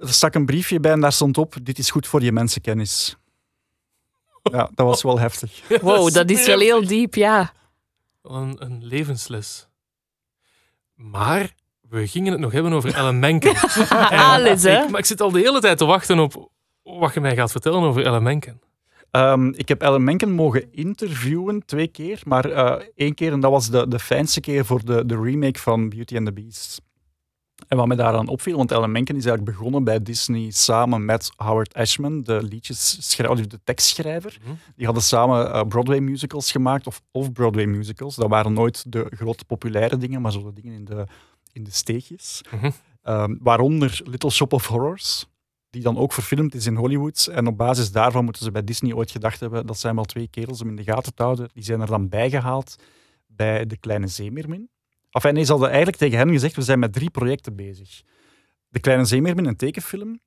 er 0.00 0.12
stak 0.12 0.34
een 0.34 0.46
briefje 0.46 0.80
bij 0.80 0.92
en 0.92 1.00
daar 1.00 1.12
stond 1.12 1.38
op: 1.38 1.54
Dit 1.62 1.78
is 1.78 1.90
goed 1.90 2.06
voor 2.06 2.22
je 2.22 2.32
mensenkennis. 2.32 3.16
Ja, 4.42 4.70
dat 4.74 4.86
was 4.86 5.02
wel 5.02 5.18
heftig. 5.18 5.62
Wow, 5.82 6.12
dat 6.12 6.30
is 6.30 6.46
wel 6.46 6.58
heel 6.58 6.86
diep, 6.86 7.14
ja. 7.14 7.52
Een, 8.22 8.56
een 8.58 8.84
levensles. 8.84 9.66
Maar 10.94 11.54
we 11.96 12.06
gingen 12.06 12.32
het 12.32 12.40
nog 12.40 12.52
hebben 12.52 12.72
over 12.72 12.94
Ellen 12.94 13.18
Menken. 13.18 13.54
En 14.10 14.18
Alles, 14.18 14.62
hè? 14.62 14.82
Ik, 14.82 14.90
maar 14.90 15.00
ik 15.00 15.06
zit 15.06 15.20
al 15.20 15.30
de 15.30 15.38
hele 15.38 15.60
tijd 15.60 15.78
te 15.78 15.84
wachten 15.84 16.18
op 16.18 16.50
wat 16.82 17.14
je 17.14 17.20
mij 17.20 17.36
gaat 17.36 17.50
vertellen 17.50 17.82
over 17.82 18.04
Ellen 18.04 18.22
Menken. 18.22 18.60
Ehm, 19.10 19.48
ik 19.48 19.68
heb 19.68 19.82
Ellen 19.82 20.04
Menken 20.04 20.30
mogen 20.30 20.72
interviewen 20.72 21.64
twee 21.66 21.86
keer, 21.86 22.20
maar 22.24 22.50
eh, 22.50 22.86
één 22.94 23.14
keer, 23.14 23.32
en 23.32 23.40
dat 23.40 23.50
was 23.50 23.70
de, 23.70 23.88
de 23.88 23.98
fijnste 23.98 24.40
keer 24.40 24.64
voor 24.64 24.84
de, 24.84 25.06
de 25.06 25.20
remake 25.20 25.58
van 25.58 25.88
Beauty 25.88 26.16
and 26.16 26.26
the 26.26 26.32
Beast. 26.32 26.80
En 27.68 27.76
wat 27.76 27.86
me 27.86 27.94
daaraan 27.94 28.28
opviel, 28.28 28.56
want 28.56 28.72
Ellen 28.72 28.92
Menken 28.92 29.16
is 29.16 29.24
eigenlijk 29.24 29.56
begonnen 29.56 29.84
bij 29.84 30.02
Disney 30.02 30.50
samen 30.50 31.04
met 31.04 31.30
Howard 31.36 31.74
Ashman, 31.74 32.22
de 32.22 32.42
liedjesschrijver, 32.42 33.48
de 33.48 33.60
tekstschrijver. 33.64 34.38
Mhm. 34.42 34.54
Die 34.76 34.84
hadden 34.84 35.02
samen 35.04 35.52
eh, 35.52 35.62
Broadway 35.68 35.98
musicals 35.98 36.50
gemaakt, 36.50 36.86
of 36.86 37.02
off-Broadway 37.10 37.66
musicals. 37.66 38.14
Dat 38.14 38.28
waren 38.28 38.52
nooit 38.52 38.92
de 38.92 39.06
grote 39.10 39.44
populaire 39.44 39.96
dingen, 39.96 40.20
maar 40.20 40.32
zo 40.32 40.42
de 40.42 40.60
dingen 40.60 40.72
in 40.72 40.84
de, 40.84 41.06
in 41.56 41.64
de 41.64 41.70
steegjes. 41.70 42.40
Ehm, 43.02 43.34
waaronder 43.40 44.00
Little 44.04 44.30
Shop 44.30 44.52
of 44.52 44.66
Horrors, 44.66 45.26
die 45.70 45.82
dan 45.82 45.98
ook 45.98 46.12
verfilmd 46.12 46.54
is 46.54 46.66
in 46.66 46.76
Hollywood. 46.76 47.26
En 47.32 47.46
op 47.46 47.56
basis 47.56 47.92
daarvan 47.92 48.24
moeten 48.24 48.42
ze 48.42 48.50
bij 48.50 48.64
Disney 48.64 48.94
ooit 48.94 49.10
gedacht 49.10 49.40
hebben, 49.40 49.66
dat 49.66 49.78
zijn 49.78 49.94
wel 49.94 50.04
twee 50.04 50.28
kerels 50.28 50.60
om 50.62 50.68
in 50.68 50.76
de 50.76 50.82
gaten 50.82 51.14
te 51.14 51.22
houden. 51.22 51.48
Die 51.52 51.64
zijn 51.64 51.80
er 51.80 51.86
dan 51.86 52.08
bijgehaald 52.08 52.76
bij 53.26 53.66
De 53.66 53.76
Kleine 53.76 54.06
Zeemeermin. 54.06 54.68
Enfin, 55.10 55.34
nee, 55.34 55.44
ze 55.44 55.50
hadden 55.50 55.68
eigenlijk 55.68 55.98
tegen 55.98 56.18
hen 56.18 56.30
gezegd, 56.30 56.56
we 56.56 56.62
zijn 56.62 56.78
met 56.78 56.92
drie 56.92 57.10
projecten 57.10 57.56
bezig. 57.56 58.02
De 58.68 58.80
Kleine 58.80 59.04
Zeemeermin, 59.04 59.46
een 59.46 59.56
tekenfilm. 59.56 60.20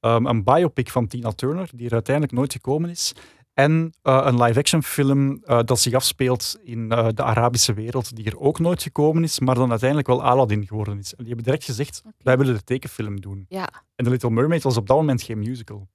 Ehm, 0.00 0.26
een 0.26 0.44
biopic 0.44 0.90
van 0.90 1.06
Tina 1.06 1.32
Turner, 1.32 1.70
die 1.74 1.86
er 1.86 1.92
uiteindelijk 1.92 2.34
nooit 2.34 2.52
gekomen 2.52 2.90
is. 2.90 3.12
En 3.56 3.92
eh, 4.02 4.20
een 4.24 4.42
live-action 4.42 4.82
film 4.82 5.42
eh, 5.44 5.60
dat 5.64 5.80
zich 5.80 5.92
afspeelt 5.94 6.56
in 6.62 6.90
eh, 6.92 7.08
de 7.14 7.22
Arabische 7.22 7.74
wereld, 7.74 8.16
die 8.16 8.24
er 8.24 8.38
ook 8.38 8.58
nooit 8.58 8.82
gekomen 8.82 9.22
is, 9.22 9.40
maar 9.40 9.54
dan 9.54 9.70
uiteindelijk 9.70 10.08
wel 10.08 10.22
Aladdin 10.22 10.66
geworden 10.66 10.98
is. 10.98 11.10
En 11.10 11.16
die 11.18 11.26
hebben 11.26 11.44
direct 11.44 11.64
gezegd, 11.64 12.02
wij 12.18 12.38
willen 12.38 12.54
de 12.54 12.64
tekenfilm 12.64 13.20
doen. 13.20 13.46
Ja, 13.48 13.68
En 13.94 14.04
The 14.04 14.10
Little 14.10 14.30
Mermaid 14.30 14.62
was 14.62 14.76
op 14.76 14.86
dat 14.86 14.96
moment 14.96 15.22
geen 15.22 15.38
musical. 15.38 15.88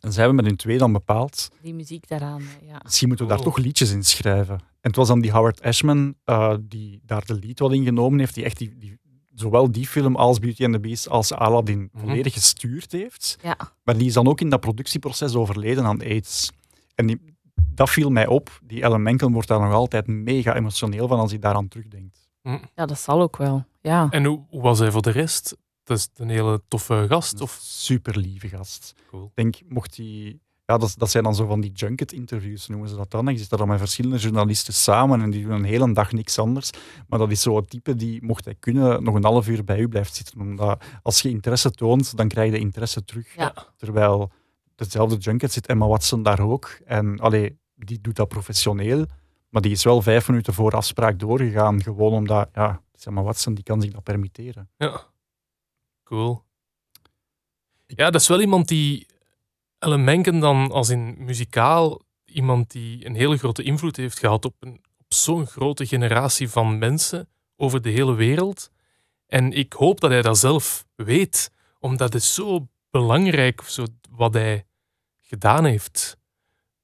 En 0.00 0.12
zij 0.12 0.18
hebben 0.24 0.36
met 0.36 0.44
hun 0.46 0.56
twee 0.56 0.78
dan 0.78 0.92
bepaald, 0.92 1.48
die 1.62 1.74
muziek 1.74 2.08
daaraan. 2.08 2.42
Ja. 2.66 2.80
misschien 2.82 3.08
moeten 3.08 3.26
we 3.26 3.32
daar 3.32 3.40
Oh. 3.40 3.46
toch 3.48 3.58
liedjes 3.58 3.90
in 3.92 4.04
schrijven. 4.04 4.54
En 4.54 4.66
het 4.80 4.96
was 4.96 5.08
dan 5.08 5.20
die 5.20 5.30
Howard 5.32 5.62
Ashman 5.62 6.14
eh, 6.24 6.54
die 6.60 7.00
daar 7.04 7.24
de 7.26 7.34
lied 7.34 7.58
wat 7.58 7.72
in 7.72 7.84
genomen 7.84 8.18
heeft, 8.18 8.34
die 8.34 8.44
echt 8.44 8.58
die, 8.58 8.78
die, 8.78 8.98
zowel 9.40 9.70
die 9.72 9.86
film 9.86 10.16
als 10.16 10.38
Beauty 10.38 10.64
and 10.64 10.72
the 10.72 10.80
Beast 10.80 11.08
als 11.08 11.32
Aladdin 11.32 11.88
Mhm. 11.92 12.04
volledig 12.06 12.32
gestuurd 12.32 12.92
heeft. 12.92 13.36
Ja. 13.42 13.56
Maar 13.84 13.96
die 13.98 14.06
is 14.06 14.12
dan 14.12 14.28
ook 14.28 14.40
in 14.40 14.48
dat 14.50 14.60
productieproces 14.60 15.34
overleden 15.34 15.84
aan 15.84 16.00
AIDS. 16.02 16.50
En 16.94 17.06
die, 17.06 17.20
dat 17.54 17.90
viel 17.90 18.10
mij 18.10 18.26
op. 18.26 18.60
Die 18.62 18.82
Ellen 18.82 19.02
Menken 19.02 19.32
wordt 19.32 19.48
daar 19.48 19.60
nog 19.60 19.72
altijd 19.72 20.06
mega 20.06 20.54
emotioneel 20.56 21.08
van 21.08 21.18
als 21.18 21.30
hij 21.30 21.40
daaraan 21.40 21.68
terugdenkt. 21.68 22.28
ja, 22.74 22.86
dat 22.86 23.00
zal 23.00 23.20
ook 23.20 23.36
wel. 23.36 23.64
Ja. 23.80 24.06
En 24.10 24.24
hoe, 24.24 24.44
hoe 24.48 24.62
was 24.62 24.78
hij 24.78 24.90
voor 24.90 25.02
de 25.02 25.10
rest? 25.10 25.56
Dat 25.84 25.98
is 25.98 26.08
een 26.16 26.28
hele 26.28 26.62
toffe 26.68 27.04
gast. 27.08 27.40
Of... 27.40 27.58
Super 27.62 28.16
lieve 28.18 28.48
gast. 28.48 28.94
Cool. 29.10 29.24
Ik 29.24 29.30
denk, 29.34 29.54
mocht 29.68 29.96
hij... 29.96 30.38
Ja, 30.70 30.78
dat, 30.78 30.94
dat 30.96 31.10
zijn 31.10 31.24
dan 31.24 31.34
zo 31.34 31.46
van 31.46 31.60
die 31.60 31.72
junket-interviews, 31.72 32.66
noemen 32.66 32.88
ze 32.88 32.96
dat 32.96 33.10
dan. 33.10 33.26
Je 33.26 33.38
zit 33.38 33.48
daar 33.50 33.58
dan 33.58 33.68
met 33.68 33.78
verschillende 33.78 34.16
journalisten 34.16 34.74
samen 34.74 35.20
en 35.20 35.30
die 35.30 35.42
doen 35.42 35.52
een 35.52 35.64
hele 35.64 35.92
dag 35.92 36.12
niks 36.12 36.38
anders. 36.38 36.70
Maar 37.08 37.18
dat 37.18 37.30
is 37.30 37.42
zo'n 37.42 37.64
type 37.64 37.94
die, 37.94 38.24
mocht 38.24 38.44
hij 38.44 38.54
kunnen, 38.54 39.02
nog 39.02 39.14
een 39.14 39.24
half 39.24 39.48
uur 39.48 39.64
bij 39.64 39.78
u 39.78 39.88
blijft 39.88 40.14
zitten. 40.14 40.40
Omdat 40.40 40.84
als 41.02 41.22
je 41.22 41.28
interesse 41.28 41.70
toont, 41.70 42.16
dan 42.16 42.28
krijg 42.28 42.52
je 42.52 42.58
interesse 42.58 43.04
terug. 43.04 43.34
Ja. 43.36 43.54
Terwijl 43.76 44.30
dezelfde 44.74 45.16
junket 45.16 45.52
zit 45.52 45.66
Emma 45.66 45.86
Watson 45.86 46.22
daar 46.22 46.40
ook. 46.40 46.78
En 46.84 47.20
allee, 47.20 47.58
die 47.74 48.00
doet 48.00 48.16
dat 48.16 48.28
professioneel. 48.28 49.06
Maar 49.48 49.62
die 49.62 49.72
is 49.72 49.84
wel 49.84 50.02
vijf 50.02 50.28
minuten 50.28 50.54
voor 50.54 50.72
afspraak 50.72 51.18
doorgegaan. 51.18 51.82
Gewoon 51.82 52.12
omdat, 52.12 52.48
ja, 52.52 52.82
Emma 53.04 53.22
Watson 53.22 53.54
die 53.54 53.64
kan 53.64 53.80
zich 53.80 53.92
dat 53.92 54.02
permitteren. 54.02 54.68
Ja. 54.76 55.02
Cool. 56.04 56.42
Ja, 57.86 58.10
dat 58.10 58.20
is 58.20 58.28
wel 58.28 58.40
iemand 58.40 58.68
die 58.68 59.06
Ellen 59.80 60.04
Menken 60.04 60.40
dan 60.40 60.70
als 60.70 60.88
in 60.88 61.14
muzikaal 61.18 62.00
iemand 62.24 62.70
die 62.70 63.06
een 63.06 63.14
hele 63.14 63.36
grote 63.36 63.62
invloed 63.62 63.96
heeft 63.96 64.18
gehad 64.18 64.44
op, 64.44 64.54
een, 64.60 64.80
op 64.98 65.14
zo'n 65.14 65.46
grote 65.46 65.86
generatie 65.86 66.48
van 66.48 66.78
mensen 66.78 67.28
over 67.56 67.82
de 67.82 67.90
hele 67.90 68.14
wereld. 68.14 68.70
En 69.26 69.52
ik 69.52 69.72
hoop 69.72 70.00
dat 70.00 70.10
hij 70.10 70.22
dat 70.22 70.38
zelf 70.38 70.86
weet, 70.94 71.50
omdat 71.78 72.12
het 72.12 72.22
zo 72.22 72.68
belangrijk 72.90 73.62
zo, 73.62 73.84
wat 74.10 74.34
hij 74.34 74.66
gedaan 75.20 75.64
heeft. 75.64 76.16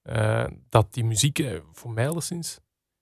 Eh, 0.03 0.45
dat 0.69 0.95
die 0.95 1.05
muziek 1.05 1.39
eh, 1.39 1.61
voor 1.73 1.91
mij 1.91 2.09
alleszins 2.09 2.59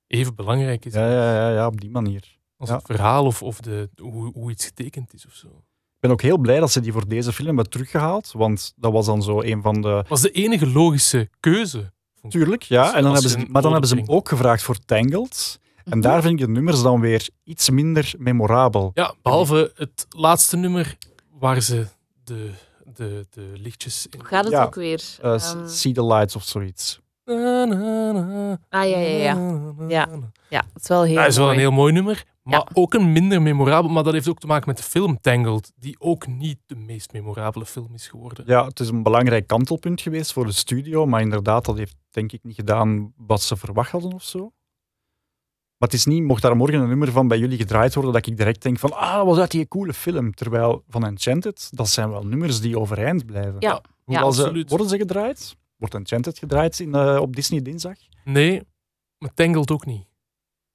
even 0.07 0.35
belangrijk 0.35 0.85
is 0.85 0.93
Ja, 0.95 1.11
ja, 1.11 1.35
ja, 1.35 1.51
ja 1.55 1.67
op 1.67 1.81
die 1.81 1.91
manier. 1.91 2.39
als 2.57 2.69
ja. 2.69 2.77
het 2.77 2.85
verhaal 2.87 3.27
of, 3.27 3.43
of 3.43 3.61
de, 3.61 3.91
hoe, 3.97 4.33
hoe 4.33 4.51
iets 4.51 4.65
getekend 4.65 5.15
is 5.15 5.27
of 5.27 5.35
zo. 5.35 5.65
Ik 6.05 6.11
ben 6.11 6.19
ook 6.19 6.25
heel 6.25 6.39
blij 6.39 6.61
dat 6.61 6.73
ze 6.73 6.81
die 6.81 6.93
voor 6.93 7.09
deze 7.09 7.33
film 7.33 7.47
hebben 7.47 7.71
teruggehaald. 7.71 8.33
Want 8.33 8.73
dat 8.77 8.93
was 8.93 9.07
dan 9.07 9.23
zo 9.23 9.43
een 9.43 9.63
van 9.63 9.81
de. 9.81 10.05
was 10.09 10.21
de 10.21 10.31
enige 10.31 10.67
logische 10.67 11.29
keuze. 11.41 11.93
Tuurlijk, 12.29 12.63
ja. 12.63 12.95
En 12.95 13.03
dan 13.03 13.13
hebben 13.13 13.31
ze, 13.31 13.45
maar 13.49 13.63
dan 13.63 13.71
hebben 13.73 13.89
ze 13.91 13.97
hem 13.97 14.05
ook 14.09 14.29
gevraagd 14.29 14.63
voor 14.63 14.77
Tangled. 14.85 15.61
En 15.77 15.83
Mhm. 15.91 16.01
daar 16.01 16.23
vind 16.23 16.41
ik 16.41 16.47
de 16.47 16.53
nummers 16.53 16.83
dan 16.83 17.01
weer 17.01 17.29
iets 17.45 17.71
minder 17.71 18.15
memorabel. 18.19 18.91
Ja, 18.95 19.15
behalve 19.23 19.73
het 19.77 20.07
laatste 20.11 20.57
nummer 20.57 20.97
waar 21.39 21.61
ze 21.61 21.87
de, 22.25 22.51
de, 22.95 23.27
de 23.31 23.53
lichtjes 23.55 24.07
in. 24.11 24.19
Hoe 24.19 24.29
gaat 24.29 24.45
het 24.45 24.53
Ja. 24.53 24.65
ook 24.65 24.75
weer? 24.75 25.03
Ehm, 25.23 25.69
See 25.69 25.93
the 25.93 26.05
Lights 26.07 26.37
of 26.37 26.43
zoiets. 26.45 27.01
Na, 27.25 27.65
na, 27.65 28.13
na, 28.13 28.59
ah, 28.69 28.89
ja, 28.89 28.99
ja, 28.99 29.09
ja. 29.09 29.75
Ja. 29.89 30.09
Ja, 30.49 30.65
het 30.73 30.83
is 30.83 30.89
wel 30.89 31.03
heel 31.03 31.15
Dat 31.17 31.27
is 31.27 31.37
wel 31.37 31.45
mooi. 31.45 31.57
een 31.57 31.63
heel 31.63 31.73
mooi 31.73 31.93
nummer, 31.93 32.25
maar 32.43 32.55
Ja. 32.59 32.69
ook 32.73 32.95
een 32.95 33.13
minder 33.13 33.43
memorabel. 33.43 33.91
Maar 33.91 34.03
dat 34.05 34.13
heeft 34.13 34.29
ook 34.29 34.39
te 34.39 34.47
maken 34.47 34.69
met 34.69 34.77
de 34.77 34.83
film 34.83 35.21
Tangled, 35.21 35.73
die 35.77 35.97
ook 35.99 36.27
niet 36.27 36.59
de 36.67 36.77
meest 36.77 37.13
memorabele 37.13 37.67
film 37.67 37.95
is 37.95 38.09
geworden. 38.09 38.45
Ja, 38.49 38.65
het 38.67 38.81
is 38.81 38.89
een 38.89 39.03
belangrijk 39.03 39.47
kantelpunt 39.47 40.01
geweest 40.01 40.33
voor 40.33 40.47
de 40.47 40.53
studio. 40.53 41.07
Maar 41.07 41.21
inderdaad, 41.21 41.65
dat 41.65 41.77
heeft 41.77 41.97
denk 42.11 42.33
ik 42.33 42.43
niet 42.43 42.55
gedaan 42.55 43.13
wat 43.17 43.43
ze 43.43 43.57
verwacht 43.57 43.91
hadden 43.91 44.13
of 44.13 44.23
zo. 44.23 44.39
Maar 45.79 45.89
het 45.89 45.93
is 45.93 46.05
niet, 46.05 46.23
mocht 46.23 46.43
daar 46.43 46.57
morgen 46.57 46.81
een 46.81 46.89
nummer 46.89 47.13
van 47.13 47.29
bij 47.29 47.39
jullie 47.39 47.59
gedraaid 47.59 47.95
worden, 47.95 48.13
dat 48.13 48.27
ik 48.27 48.37
direct 48.37 48.63
denk 48.63 48.79
van, 48.79 48.93
ah, 48.93 49.15
dat 49.17 49.27
was 49.27 49.39
uit 49.39 49.51
die 49.51 49.69
coole 49.69 49.93
film. 49.93 50.35
Terwijl 50.35 50.83
van 50.89 51.07
Enchanted, 51.07 51.69
dat 51.73 51.89
zijn 51.89 52.11
wel 52.11 52.23
nummers 52.23 52.61
die 52.61 52.79
overeind 52.79 53.27
blijven. 53.27 53.57
Ja. 53.59 53.81
Ja, 54.07 54.19
eh, 54.19 54.25
absoluut. 54.25 54.69
worden 54.71 54.89
ze 54.89 54.97
gedraaid? 54.97 55.57
Wordt 55.85 55.99
Enchanted 55.99 56.39
gedraaid 56.39 56.81
in, 56.81 56.95
eh, 56.95 57.19
op 57.21 57.37
Disney 57.37 57.63
dinsdag? 57.63 57.97
Nee, 58.25 58.63
maar 59.19 59.35
Tangled 59.35 59.71
ook 59.71 59.87
niet. 59.87 60.07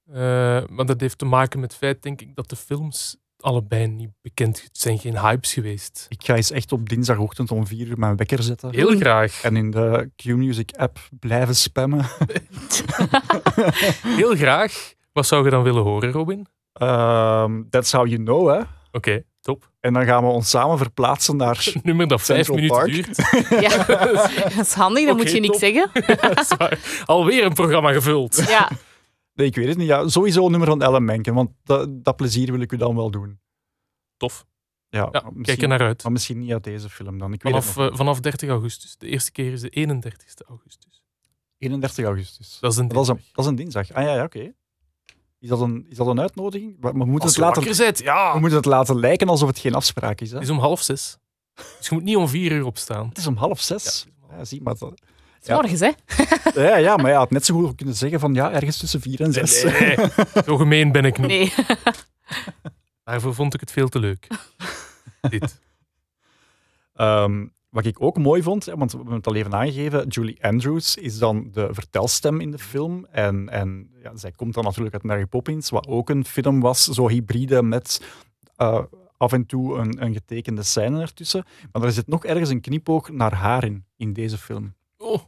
Eh, 0.06 0.16
maar 0.70 0.86
dat 0.86 1.02
heeft 1.02 1.18
te 1.18 1.26
maken 1.26 1.60
met 1.60 1.70
het 1.70 1.80
feit, 1.80 2.04
denk 2.04 2.22
ik, 2.22 2.36
dat 2.36 2.50
de 2.50 2.56
films 2.56 3.18
allebei 3.40 3.88
niet 3.88 4.10
bekend 4.22 4.62
Het 4.62 4.78
zijn 4.78 5.00
geen 5.00 5.20
hypes 5.20 5.54
geweest. 5.54 6.06
Ik 6.10 6.24
ga 6.24 6.36
eens 6.36 6.52
echt 6.52 6.72
op 6.72 6.90
dinsdagochtend 6.90 7.52
om 7.52 7.68
vier 7.68 7.88
uur 7.88 8.00
mijn 8.00 8.16
wekker 8.16 8.44
zetten. 8.44 8.72
Heel 8.72 8.98
graag. 8.98 9.44
En 9.44 9.56
in 9.56 9.72
de 9.72 10.12
Q-Music 10.16 10.72
app 10.76 11.00
blijven 11.20 11.56
spammen. 11.56 12.06
Heel 14.20 14.36
graag. 14.36 14.94
Wat 15.12 15.28
zou 15.28 15.44
je 15.44 15.50
dan 15.50 15.64
willen 15.64 15.84
horen, 15.84 16.12
Robin? 16.12 16.48
Ehm, 16.74 17.64
that's 17.70 17.92
how 17.92 18.08
you 18.08 18.24
know, 18.24 18.50
hè. 18.50 18.62
Oké, 18.92 19.24
top. 19.42 19.72
En 19.80 19.94
dan 19.94 20.06
gaan 20.06 20.24
we 20.24 20.30
ons 20.30 20.50
samen 20.50 20.78
verplaatsen 20.78 21.36
naar... 21.38 21.74
Nummer 21.84 22.08
dat 22.08 22.22
vijf 22.22 22.50
minuten 22.50 22.68
Park. 22.78 22.92
duurt. 22.94 23.18
Ja, 23.66 23.84
dat 24.56 24.66
is 24.66 24.74
handig, 24.74 25.04
dat 25.06 25.14
Oké, 25.14 25.24
moet 25.24 25.32
je 25.32 25.40
niks 25.40 25.60
top. 25.60 25.60
zeggen. 25.60 26.78
Alweer 27.06 27.46
een 27.46 27.54
programma 27.54 27.92
gevuld. 27.94 28.36
Ja, 28.48 28.70
Nee, 29.34 29.48
ik 29.48 29.56
weet 29.56 29.68
het 29.68 29.78
niet. 29.78 29.88
Ja, 29.88 30.08
sowieso 30.08 30.46
een 30.46 30.52
nummer 30.52 30.70
van 30.70 30.82
Ellen 30.82 31.06
Menken, 31.06 31.34
want 31.34 31.50
dat, 31.64 32.04
dat 32.04 32.16
plezier 32.16 32.52
wil 32.52 32.62
ik 32.62 32.72
u 32.72 32.78
dan 32.78 32.96
wel 32.96 33.12
doen. 33.12 33.40
Tof. 34.18 34.46
Ja, 34.90 35.00
Ja, 35.00 35.10
kijk 35.20 35.34
misschien, 35.36 35.62
er 35.62 35.68
naar 35.68 35.88
uit. 35.88 36.04
maar 36.04 36.12
misschien 36.12 36.40
niet 36.40 36.52
uit 36.52 36.64
deze 36.64 36.90
film 36.90 37.18
dan. 37.18 37.34
Ik 37.34 37.42
Vanaf, 37.42 37.78
eh, 37.78 37.88
vanaf 37.92 38.20
30 38.20 38.50
augustus. 38.50 38.98
De 38.98 39.08
eerste 39.08 39.32
keer 39.32 39.52
is 39.52 39.62
de 39.62 39.70
31 39.70 40.34
augustus. 40.48 41.02
niet. 41.22 41.32
31 41.58 42.06
augustus. 42.06 42.58
Dat 42.60 42.72
is 42.72 42.78
een 42.78 42.88
Dat 42.88 43.02
is 43.04 43.08
een, 43.08 43.16
dinsdag. 43.16 43.34
dat 43.36 43.46
is 43.46 43.52
een 43.52 43.56
dinsdag. 43.56 43.92
Ah 43.94 44.04
ja, 44.04 44.14
ja 44.16 44.24
oké. 44.24 44.54
Is, 45.40 45.50
dat 45.50 45.60
een, 45.62 45.86
is 45.90 45.98
dat 45.98 46.08
een 46.08 46.20
uitnodiging? 46.20 46.76
We, 46.80 46.88
we 46.92 46.98
moeten 46.98 47.14
Als 47.14 47.24
het 47.24 47.36
je 47.36 47.42
laten, 47.42 47.64
wakker 47.64 47.86
bent, 47.86 48.00
ja. 48.00 48.34
we 48.34 48.40
moeten 48.40 48.58
het 48.58 48.66
laten 48.68 49.00
lijken 49.00 49.30
alsof 49.30 49.48
het 49.48 49.60
geen 49.60 49.74
afspraak 49.76 50.22
is. 50.22 50.30
Hè? 50.30 50.36
Het 50.36 50.44
is 50.44 50.50
om 50.50 50.60
half 50.60 50.82
zes. 50.82 51.18
Dus 51.54 51.88
je 51.90 51.96
moet 51.96 52.04
niet 52.04 52.16
om 52.16 52.28
vier 52.28 52.52
uur 52.52 52.66
opstaan. 52.66 53.08
Het 53.10 53.18
is 53.18 53.28
om 53.28 53.36
half 53.36 53.62
zes. 53.62 54.08
Ja, 54.38 54.46
zie 54.46 54.62
maar. 54.62 54.76
dat- 54.78 54.90
het 54.90 55.48
is 55.48 55.54
morgens, 55.54 55.80
hè? 55.80 55.90
Ja, 56.68 56.76
ja, 56.76 56.98
maar 56.98 57.12
ja, 57.12 57.18
had 57.18 57.32
net 57.32 57.46
zo 57.46 57.54
goed 57.56 57.76
kunnen 57.76 57.96
zeggen 57.96 58.20
van 58.20 58.34
ja, 58.34 58.52
ergens 58.52 58.78
tussen 58.78 59.02
vier 59.02 59.22
en 59.22 59.34
zes. 59.34 59.64
Nee, 59.64 59.96
nee, 59.98 60.08
zo 60.46 60.58
gemeen 60.58 60.92
ben 60.92 61.06
ik 61.06 61.18
niet. 61.18 61.28
Nee. 61.28 61.54
Daarvoor 63.04 63.34
vond 63.36 63.54
ik 63.54 63.60
het 63.60 63.72
veel 63.72 63.90
te 63.90 64.00
leuk. 64.00 64.28
Dit. 65.30 65.60
Ehm, 66.94 67.46
wat 67.70 67.86
ik 67.86 68.02
ook 68.02 68.18
mooi 68.18 68.44
vond, 68.44 68.66
hè, 68.66 68.76
want 68.76 68.92
we 68.92 68.98
hebben 68.98 69.16
het 69.16 69.28
al 69.28 69.36
even 69.36 69.54
aangegeven, 69.54 70.08
Julie 70.08 70.44
Andrews 70.44 70.96
is 70.96 71.18
dan 71.20 71.50
de 71.52 71.68
vertelstem 71.72 72.40
in 72.40 72.52
de 72.52 72.60
film. 72.60 73.06
En, 73.06 73.50
en 73.50 73.90
ja, 74.04 74.16
zij 74.16 74.32
komt 74.32 74.54
dan 74.54 74.64
natuurlijk 74.64 74.94
uit 74.94 75.04
Mary 75.04 75.26
Poppins, 75.26 75.70
wat 75.70 75.88
ook 75.88 76.10
een 76.10 76.26
film 76.26 76.60
was, 76.60 76.84
zo 76.84 77.08
hybride 77.08 77.64
met 77.64 78.02
eh, 78.56 78.84
af 79.18 79.34
en 79.34 79.46
toe 79.46 79.78
een, 79.78 80.04
een 80.04 80.14
getekende 80.14 80.64
scène 80.64 81.02
ertussen. 81.02 81.46
Maar 81.72 81.84
er 81.84 81.92
zit 81.92 82.08
nog 82.08 82.26
ergens 82.26 82.50
een 82.50 82.62
knipoog 82.62 83.10
naar 83.10 83.34
haar 83.34 83.64
in, 83.64 83.86
in 83.98 84.14
deze 84.14 84.38
film. 84.38 84.76
Oh, 84.98 85.22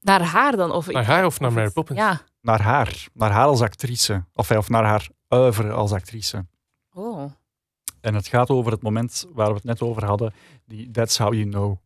Naar 0.00 0.22
haar 0.22 0.56
dan? 0.56 0.70
Of 0.70 0.90
naar 0.90 1.04
haar 1.04 1.24
of 1.26 1.40
naar 1.40 1.52
Mary 1.52 1.70
Poppins? 1.70 1.98
Ja. 1.98 2.20
Naar 2.40 2.62
haar, 2.62 3.06
naar 3.14 3.30
haar 3.30 3.46
als 3.46 3.60
actrice. 3.60 4.24
Of, 4.32 4.50
of 4.50 4.68
naar 4.68 4.84
haar 4.84 5.08
oeuvre 5.28 5.72
als 5.72 5.92
actrice. 5.92 6.46
Oh. 6.92 7.24
En 8.00 8.14
het 8.14 8.26
gaat 8.26 8.48
over 8.50 8.72
het 8.72 8.82
moment 8.82 9.26
waar 9.32 9.48
we 9.48 9.54
het 9.54 9.64
net 9.64 9.80
over 9.82 10.04
hadden, 10.04 10.32
die 10.66 10.90
That's 10.90 11.18
How 11.18 11.32
You 11.34 11.48
Know. 11.48 11.76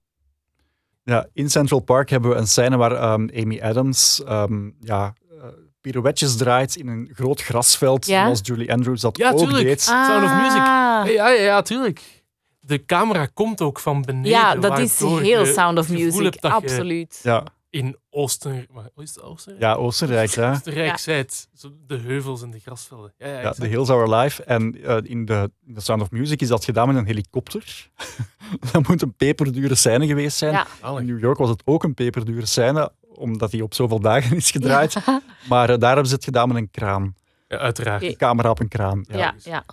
Ja, 1.04 1.26
in 1.32 1.50
Central 1.50 1.80
Park 1.80 2.10
hebben 2.10 2.30
we 2.30 2.36
een 2.36 2.46
scène 2.46 2.76
waar 2.76 2.92
ehm, 2.92 3.28
Amy 3.36 3.60
Adams 3.60 4.22
ehm, 4.24 4.70
ja, 4.80 5.14
eh, 5.40 5.46
pirouetjes 5.80 6.36
draait 6.36 6.76
in 6.76 6.88
een 6.88 7.10
groot 7.14 7.42
grasveld, 7.42 8.06
Ja? 8.06 8.22
zoals 8.22 8.40
Julie 8.42 8.72
Andrews 8.72 9.00
dat 9.00 9.16
Ja, 9.16 9.30
ook 9.30 9.38
tuurlijk. 9.38 9.64
deed. 9.64 9.80
Sound 9.80 10.24
of 10.24 10.34
Music. 10.34 10.60
Ah. 10.60 10.66
Ja, 10.66 11.04
ja, 11.06 11.28
ja, 11.28 11.62
tuurlijk. 11.62 12.24
De 12.60 12.84
camera 12.84 13.26
komt 13.26 13.60
ook 13.60 13.78
van 13.80 14.02
beneden. 14.02 14.30
Ja, 14.30 14.54
dat 14.54 14.78
is 14.78 14.98
heel 14.98 15.18
je 15.44 15.52
Sound 15.52 15.78
of 15.78 15.88
Music. 15.88 16.34
je 16.34 16.50
Absoluut. 16.50 17.20
Ja, 17.22 17.44
In 17.72 17.96
Oosten... 18.10 18.66
is 18.96 19.14
het 19.14 19.22
Oostenrijk? 19.22 19.62
ja 19.62 19.74
Oostenrijk. 19.74 20.30
Ja. 20.30 20.50
Oostenrijk 20.50 20.90
Ja. 20.90 20.96
zijt. 20.96 21.48
Zo 21.54 21.72
De 21.86 21.96
heuvels 21.98 22.42
en 22.42 22.50
de 22.50 22.58
grasvelden. 22.58 23.14
Ja, 23.18 23.26
ja, 23.26 23.40
Ja. 23.40 23.52
The 23.52 23.66
Hills 23.66 23.90
Are 23.90 24.14
Alive. 24.14 24.44
En 24.44 24.82
eh, 24.82 24.96
in, 25.02 25.24
de, 25.24 25.50
in 25.66 25.74
The 25.74 25.80
Sound 25.80 26.02
of 26.02 26.10
Music 26.10 26.40
is 26.40 26.48
dat 26.48 26.64
gedaan 26.64 26.86
met 26.88 26.96
een 26.96 27.06
helikopter. 27.06 27.90
dat 28.72 28.88
moet 28.88 29.02
een 29.02 29.14
peperdure 29.14 29.74
scène 29.74 30.06
geweest 30.06 30.36
zijn. 30.36 30.52
Ja. 30.52 30.98
In 30.98 31.06
New 31.06 31.20
York 31.20 31.38
was 31.38 31.48
het 31.48 31.62
ook 31.64 31.84
een 31.84 31.94
peperdure 31.94 32.46
scène, 32.46 32.92
omdat 33.00 33.50
die 33.50 33.62
op 33.62 33.74
zoveel 33.74 34.00
dagen 34.00 34.36
is 34.42 34.50
gedraaid. 34.50 34.92
Ja. 34.92 35.22
Maar 35.48 35.70
eh, 35.70 35.78
daar 35.78 35.90
hebben 35.90 36.08
ze 36.08 36.14
het 36.14 36.24
gedaan 36.24 36.48
met 36.48 36.56
een 36.56 36.70
kraan. 36.70 37.14
Ja, 37.48 37.58
uiteraard. 37.58 38.02
Oké. 38.02 38.16
Camera 38.16 38.50
op 38.50 38.60
een 38.60 38.68
kraan. 38.68 39.04
Ja, 39.08 39.16
Ja, 39.18 39.34
ja. 39.38 39.64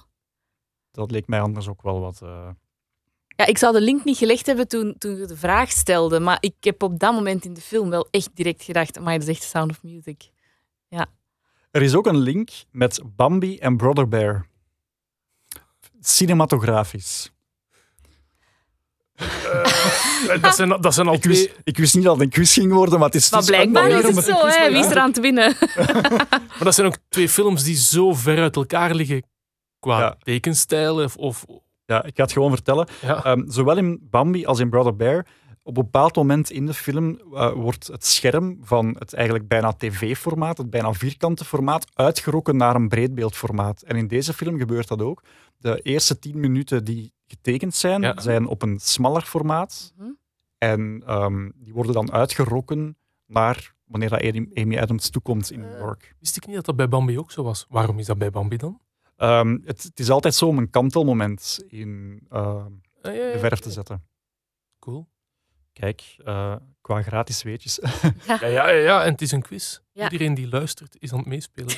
Dat 0.92 1.12
leek 1.12 1.28
mij 1.28 1.42
anders 1.42 1.68
ook 1.68 1.82
wel 1.82 2.00
wat, 2.00 2.22
eh, 2.22 2.50
Ja, 3.40 3.46
ik 3.46 3.58
zou 3.58 3.74
de 3.74 3.82
link 3.82 4.04
niet 4.04 4.18
gelegd 4.18 4.46
hebben 4.46 4.68
toen, 4.68 4.96
toen 4.98 5.18
je 5.18 5.26
de 5.26 5.38
vraag 5.38 5.72
stelde, 5.72 6.20
maar 6.20 6.38
ik 6.40 6.54
heb 6.60 6.84
op 6.84 7.00
dat 7.00 7.14
moment 7.14 7.46
in 7.46 7.54
de 7.54 7.62
film 7.62 7.90
wel 7.90 8.08
echt 8.12 8.30
direct 8.34 8.64
gedacht, 8.64 9.00
maar 9.00 9.20
dat 9.20 9.28
is 9.28 9.36
echt 9.36 9.44
Sound 9.44 9.72
of 9.72 9.84
Music. 9.84 10.30
Er 11.72 11.82
is 11.82 11.96
ook 11.96 12.08
een 12.08 12.18
link 12.18 12.50
met 12.72 13.02
Bambi 13.16 13.58
en 13.58 13.78
Brother 13.78 14.08
Bear. 14.08 14.48
Cinematografisch. 16.02 17.32
Eh, 19.16 20.42
dat, 20.42 20.56
zijn, 20.56 20.82
dat 20.82 20.94
zijn 20.94 21.08
al 21.08 21.14
Ik 21.14 21.24
wist, 21.24 21.44
twee... 21.44 21.56
ik 21.64 21.78
wist 21.78 21.96
niet 21.96 22.04
dat 22.04 22.14
het 22.14 22.24
een 22.24 22.30
quiz 22.30 22.54
ging 22.54 22.72
worden, 22.74 23.00
maar 23.00 23.08
het 23.08 23.16
is... 23.16 23.30
Maar 23.30 23.44
blijkbaar 23.44 23.90
is 23.90 24.16
het 24.16 24.26
zo, 24.26 24.34
quiz 24.34 24.56
hè? 24.56 24.66
te 24.66 24.72
wie 24.72 24.84
is 24.86 24.92
er 24.92 24.98
aan 24.98 25.10
het 25.10 25.20
winnen? 25.20 25.56
Maar 26.28 26.64
dat 26.64 26.76
zijn 26.76 26.88
ook 26.88 26.98
twee 27.10 27.30
films 27.30 27.64
die 27.64 27.76
zo 27.76 28.14
ver 28.14 28.40
uit 28.42 28.56
elkaar 28.56 28.96
liggen 28.96 29.24
qua 29.80 30.00
Ja. 30.00 30.18
tekenstijl 30.24 31.04
of... 31.04 31.16
of 31.16 31.46
Ja, 31.90 32.04
ik 32.04 32.16
ga 32.16 32.24
het 32.24 32.32
gewoon 32.32 32.52
vertellen. 32.52 32.88
ja. 33.02 33.24
Ehm, 33.24 33.42
zowel 33.50 33.78
in 33.78 34.08
Bambi 34.10 34.46
als 34.46 34.60
in 34.60 34.70
Brother 34.70 34.96
Bear, 34.96 35.26
op 35.64 35.78
een 35.78 35.84
bepaald 35.84 36.16
moment 36.16 36.50
in 36.52 36.66
de 36.66 36.74
film 36.74 37.20
eh, 37.34 37.52
wordt 37.52 37.88
het 37.88 38.06
scherm 38.06 38.58
van 38.62 38.96
het 39.00 39.14
eigenlijk 39.14 39.48
bijna 39.48 39.74
tv-formaat, 39.74 40.58
het 40.58 40.70
bijna 40.70 40.94
vierkante 40.94 41.46
formaat, 41.46 41.86
uitgerokken 41.94 42.58
naar 42.58 42.76
een 42.76 42.88
breedbeeldformaat. 42.88 43.82
En 43.82 43.96
in 43.96 44.08
deze 44.08 44.34
film 44.34 44.58
gebeurt 44.58 44.88
dat 44.88 45.02
ook. 45.02 45.24
De 45.58 45.80
eerste 45.82 46.20
tien 46.20 46.40
minuten 46.40 46.84
die 46.84 47.14
getekend 47.28 47.76
zijn, 47.76 48.02
Ja. 48.02 48.20
zijn 48.20 48.48
op 48.48 48.62
een 48.62 48.80
smaller 48.80 49.22
formaat. 49.22 49.94
Mhm. 49.98 50.10
En 50.58 51.04
ehm, 51.06 51.50
die 51.56 51.74
worden 51.74 51.94
dan 51.94 52.12
uitgerokken 52.12 52.98
naar 53.26 53.74
wanneer 53.86 54.10
dat 54.10 54.22
Amy- 54.54 54.78
Adams 54.80 55.10
toekomt 55.10 55.52
in 55.52 55.60
New 55.60 55.74
Eh. 55.74 55.80
York. 55.80 56.16
Wist 56.20 56.38
ik 56.38 56.46
niet 56.46 56.56
dat 56.56 56.66
dat 56.66 56.76
bij 56.76 56.88
Bambi 56.88 57.20
ook 57.20 57.32
zo 57.32 57.44
was. 57.44 57.66
Waarom 57.70 58.00
is 58.00 58.06
dat 58.06 58.18
bij 58.18 58.30
Bambi 58.30 58.58
dan? 58.58 58.80
Ehm, 59.20 59.58
het, 59.66 59.84
het 59.84 60.00
is 60.00 60.10
altijd 60.10 60.36
zo 60.36 60.48
om 60.48 60.58
een 60.58 60.70
kantelmoment 60.70 61.64
in 61.68 62.22
ehm, 62.30 62.72
Ah, 63.02 63.16
ja, 63.16 63.26
ja, 63.26 63.32
de 63.32 63.40
verf 63.40 63.60
te 63.60 63.72
zetten. 63.72 64.04
Cool. 64.80 65.08
Kijk, 65.74 66.16
eh, 66.24 66.56
qua 66.82 67.02
gratis 67.02 67.44
weetjes. 67.44 67.80
Ja, 68.28 68.46
ja, 68.46 68.70
ja, 68.70 68.70
ja, 68.70 69.04
en 69.04 69.12
het 69.12 69.22
is 69.22 69.32
een 69.32 69.42
quiz. 69.42 69.80
Ja. 69.92 70.04
Iedereen 70.04 70.34
die 70.34 70.50
luistert 70.50 70.96
is 71.00 71.12
aan 71.12 71.18
het 71.18 71.28
meespelen. 71.28 71.76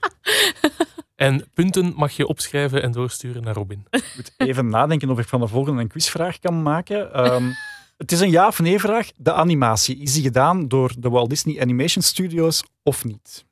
en 1.26 1.50
punten 1.54 1.92
mag 1.96 2.12
je 2.12 2.26
opschrijven 2.26 2.82
en 2.82 2.92
doorsturen 2.92 3.42
naar 3.42 3.54
Robin. 3.54 3.86
Ik 3.90 4.12
moet 4.16 4.32
even 4.36 4.68
nadenken 4.68 5.10
of 5.10 5.18
ik 5.18 5.28
van 5.28 5.40
de 5.40 5.48
volgende 5.48 5.80
een 5.80 5.88
quizvraag 5.88 6.38
kan 6.38 6.62
maken. 6.62 7.12
Ehm, 7.12 7.50
het 7.96 8.12
is 8.12 8.20
een 8.20 8.30
ja 8.30 8.46
of 8.46 8.60
nee 8.60 8.80
vraag. 8.80 9.10
De 9.16 9.32
animatie, 9.32 9.96
is 9.96 10.12
die 10.12 10.22
gedaan 10.22 10.68
door 10.68 10.94
de 10.98 11.08
Walt 11.08 11.28
Disney 11.28 11.60
Animation 11.60 12.02
Studios 12.02 12.64
of 12.82 13.04
niet? 13.04 13.44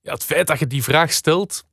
Ja, 0.00 0.12
het 0.12 0.24
feit 0.24 0.46
dat 0.46 0.58
je 0.58 0.66
die 0.66 0.82
vraag 0.82 1.12
stelt, 1.12 1.64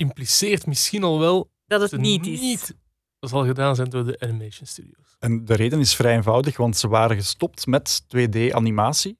impliceert 0.00 0.66
misschien 0.66 1.02
al 1.02 1.18
wel 1.18 1.50
Dat 1.66 1.90
het 1.90 2.00
niet 2.00 2.26
is. 2.26 2.72
Dat 3.18 3.30
zal 3.30 3.44
gedaan 3.44 3.74
zijn 3.74 3.90
door 3.90 4.04
de 4.04 4.20
Animation 4.20 4.66
Studios. 4.66 5.16
En 5.18 5.44
de 5.44 5.54
reden 5.54 5.80
is 5.80 5.94
vrij 5.94 6.14
eenvoudig, 6.14 6.56
want 6.56 6.76
ze 6.76 6.88
waren 6.88 7.16
gestopt 7.16 7.66
met 7.66 8.02
2D-animatie. 8.16 9.18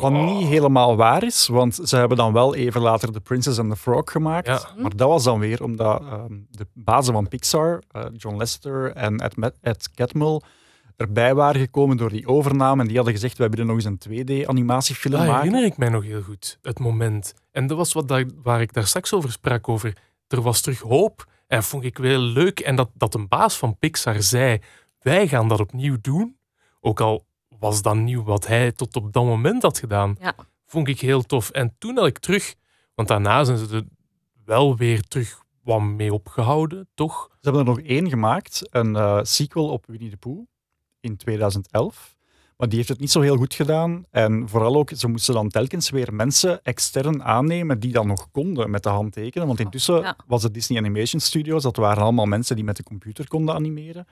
Wat 0.00 0.12
niet 0.12 0.46
helemaal 0.46 0.96
waar 0.96 1.22
is, 1.22 1.46
want 1.46 1.74
ze 1.84 1.96
hebben 1.96 2.16
dan 2.16 2.32
wel 2.32 2.54
even 2.54 2.80
later 2.80 3.12
The 3.12 3.20
Princess 3.20 3.58
and 3.58 3.70
the 3.70 3.76
Frog 3.76 4.10
gemaakt. 4.10 4.46
Ja. 4.46 4.68
Maar 4.76 4.96
dat 4.96 5.08
was 5.08 5.24
dan 5.24 5.38
weer 5.38 5.62
omdat 5.62 6.00
ehm, 6.00 6.38
de 6.50 6.66
bazen 6.74 7.12
van 7.12 7.28
Pixar, 7.28 7.82
eh, 7.90 8.04
John 8.16 8.36
Lasseter 8.36 8.92
en 8.92 9.16
Ed, 9.60 9.90
Catmull, 9.94 10.40
erbij 10.96 11.34
waren 11.34 11.60
gekomen 11.60 11.96
door 11.96 12.10
die 12.10 12.26
overname. 12.26 12.80
En 12.80 12.86
die 12.86 12.96
hadden 12.96 13.14
gezegd, 13.14 13.38
wij 13.38 13.48
willen 13.50 13.66
nog 13.66 13.76
eens 13.76 13.84
een 13.84 13.98
2D-animatiefilm 13.98 15.10
Dat 15.10 15.26
maken. 15.26 15.34
herinner 15.34 15.64
ik 15.64 15.76
mij 15.76 15.88
nog 15.88 16.02
heel 16.02 16.22
goed, 16.22 16.58
het 16.62 16.78
moment. 16.78 17.34
En 17.52 17.66
dat 17.66 17.76
was 17.76 17.92
wat 17.92 18.08
daar, 18.08 18.24
waar 18.42 18.60
ik 18.60 18.72
daar 18.72 18.86
straks 18.86 19.12
over 19.12 19.32
sprak, 19.32 19.68
over 19.68 19.96
er 20.28 20.42
was 20.42 20.60
terug 20.60 20.80
hoop. 20.80 21.30
En 21.46 21.62
vond 21.62 21.84
ik 21.84 21.98
wel 21.98 22.20
leuk. 22.20 22.60
En 22.60 22.76
dat, 22.76 22.90
dat 22.94 23.14
een 23.14 23.28
baas 23.28 23.56
van 23.56 23.78
Pixar 23.78 24.22
zei, 24.22 24.60
wij 25.00 25.28
gaan 25.28 25.48
dat 25.48 25.60
opnieuw 25.60 25.96
doen. 26.00 26.36
Ook 26.80 27.00
al 27.00 27.26
was 27.58 27.82
dat 27.82 27.96
nieuw 27.96 28.22
wat 28.22 28.46
hij 28.46 28.72
tot 28.72 28.96
op 28.96 29.12
dat 29.12 29.24
moment 29.24 29.62
had 29.62 29.78
gedaan. 29.78 30.16
Ja. 30.20 30.34
Vond 30.66 30.88
ik 30.88 31.00
heel 31.00 31.22
tof. 31.22 31.50
En 31.50 31.74
toen 31.78 31.96
had 31.96 32.06
ik 32.06 32.18
terug, 32.18 32.54
want 32.94 33.08
daarna 33.08 33.44
zijn 33.44 33.58
ze 33.58 33.76
er 33.76 33.84
wel 34.44 34.76
weer 34.76 35.02
terug 35.02 35.42
wat 35.62 35.80
mee 35.80 36.12
opgehouden, 36.12 36.88
toch? 36.94 37.28
Ze 37.30 37.38
hebben 37.40 37.60
er 37.60 37.66
nog 37.66 37.80
één 37.80 38.08
gemaakt, 38.08 38.68
een 38.70 38.96
eh, 38.96 39.20
sequel 39.22 39.68
op 39.68 39.86
Winnie 39.86 40.10
the 40.10 40.16
Pooh 40.16 40.46
in 41.00 41.16
2011. 41.16 42.16
Maar 42.62 42.70
die 42.70 42.80
heeft 42.80 42.92
het 42.92 43.00
niet 43.00 43.10
zo 43.10 43.20
heel 43.20 43.36
goed 43.36 43.54
gedaan. 43.54 44.04
En 44.10 44.48
vooral 44.48 44.76
ook, 44.76 44.90
ze 44.96 45.08
moesten 45.08 45.34
dan 45.34 45.48
telkens 45.48 45.90
weer 45.90 46.14
mensen 46.14 46.64
extern 46.64 47.22
aannemen 47.22 47.80
die 47.80 47.92
dan 47.92 48.06
nog 48.06 48.30
konden 48.30 48.70
met 48.70 48.82
de 48.82 48.88
hand 48.88 49.12
tekenen. 49.12 49.46
Want 49.46 49.60
intussen 49.60 50.00
Ja. 50.00 50.16
was 50.26 50.42
het 50.42 50.54
Disney 50.54 50.78
Animation 50.78 51.20
Studios, 51.20 51.62
dat 51.62 51.76
waren 51.76 52.02
allemaal 52.02 52.26
mensen 52.26 52.56
die 52.56 52.64
met 52.64 52.76
de 52.76 52.82
computer 52.82 53.28
konden 53.28 53.54
animeren. 53.54 54.06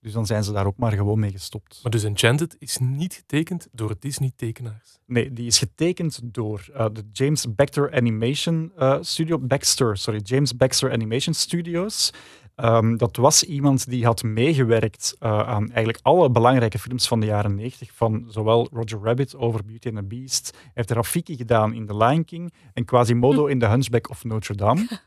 Dus 0.00 0.12
dan 0.12 0.26
zijn 0.26 0.44
ze 0.44 0.52
daar 0.52 0.66
ook 0.66 0.76
maar 0.76 0.92
gewoon 0.92 1.18
mee 1.18 1.30
gestopt. 1.30 1.80
Maar 1.82 1.92
dus 1.92 2.04
Enchanted 2.04 2.56
is 2.58 2.78
niet 2.80 3.14
getekend 3.14 3.68
door 3.72 3.94
Disney-tekenaars. 3.98 4.98
Nee, 5.06 5.32
die 5.32 5.46
is 5.46 5.58
getekend 5.58 6.20
door 6.24 6.68
eh, 6.74 6.86
de 6.92 7.02
James 7.12 7.54
Baxter 7.54 7.92
Animation 7.94 8.72
eh, 8.76 8.96
Studio. 9.00 9.38
Baxter, 9.38 9.96
sorry, 9.96 10.20
James 10.22 10.56
Baxter 10.56 10.92
Animation 10.92 11.34
Studios. 11.34 12.12
Ehm, 12.54 12.96
dat 12.96 13.16
was 13.16 13.42
iemand 13.42 13.90
die 13.90 14.04
had 14.04 14.22
meegewerkt 14.22 15.16
eh, 15.18 15.48
aan 15.48 15.66
eigenlijk 15.66 15.98
alle 16.02 16.30
belangrijke 16.30 16.78
films 16.78 17.08
van 17.08 17.20
de 17.20 17.26
jaren 17.26 17.54
90. 17.54 17.92
Van 17.92 18.24
zowel 18.28 18.68
Roger 18.72 19.00
Rabbit 19.02 19.36
over 19.36 19.64
Beauty 19.64 19.88
and 19.88 19.96
the 19.96 20.02
Beast. 20.02 20.50
Hij 20.52 20.70
heeft 20.74 20.90
Rafiki 20.90 21.36
gedaan 21.36 21.74
in 21.74 21.86
The 21.86 21.96
Lion 21.96 22.24
King. 22.24 22.52
En 22.72 22.84
Quasimodo 22.84 23.46
in 23.46 23.58
The 23.58 23.66
Hunchback 23.66 24.10
of 24.10 24.24
Notre 24.24 24.54
Dame. 24.54 24.88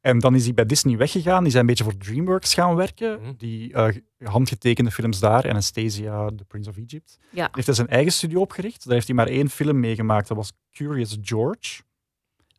En 0.00 0.18
dan 0.18 0.34
is 0.34 0.44
hij 0.44 0.54
bij 0.54 0.66
Disney 0.66 0.96
weggegaan. 0.96 1.42
Die 1.42 1.50
zijn 1.50 1.62
een 1.62 1.68
beetje 1.68 1.84
voor 1.84 1.96
DreamWorks 1.96 2.54
gaan 2.54 2.74
werken. 2.74 3.20
Mhm. 3.20 3.32
Die 3.36 3.72
eh, 3.72 3.94
handgetekende 4.24 4.90
films 4.90 5.18
daar. 5.18 5.50
Anastasia, 5.50 6.28
The 6.36 6.44
Prince 6.44 6.70
of 6.70 6.76
Egypt. 6.76 7.18
Ja. 7.30 7.40
Hij 7.40 7.48
heeft 7.52 7.66
hij 7.66 7.76
zijn 7.76 7.88
eigen 7.88 8.12
studio 8.12 8.40
opgericht. 8.40 8.84
Daar 8.84 8.94
heeft 8.94 9.06
hij 9.06 9.16
maar 9.16 9.26
één 9.26 9.50
film 9.50 9.80
meegemaakt. 9.80 10.28
Dat 10.28 10.36
was 10.36 10.52
Curious 10.72 11.18
George. 11.22 11.82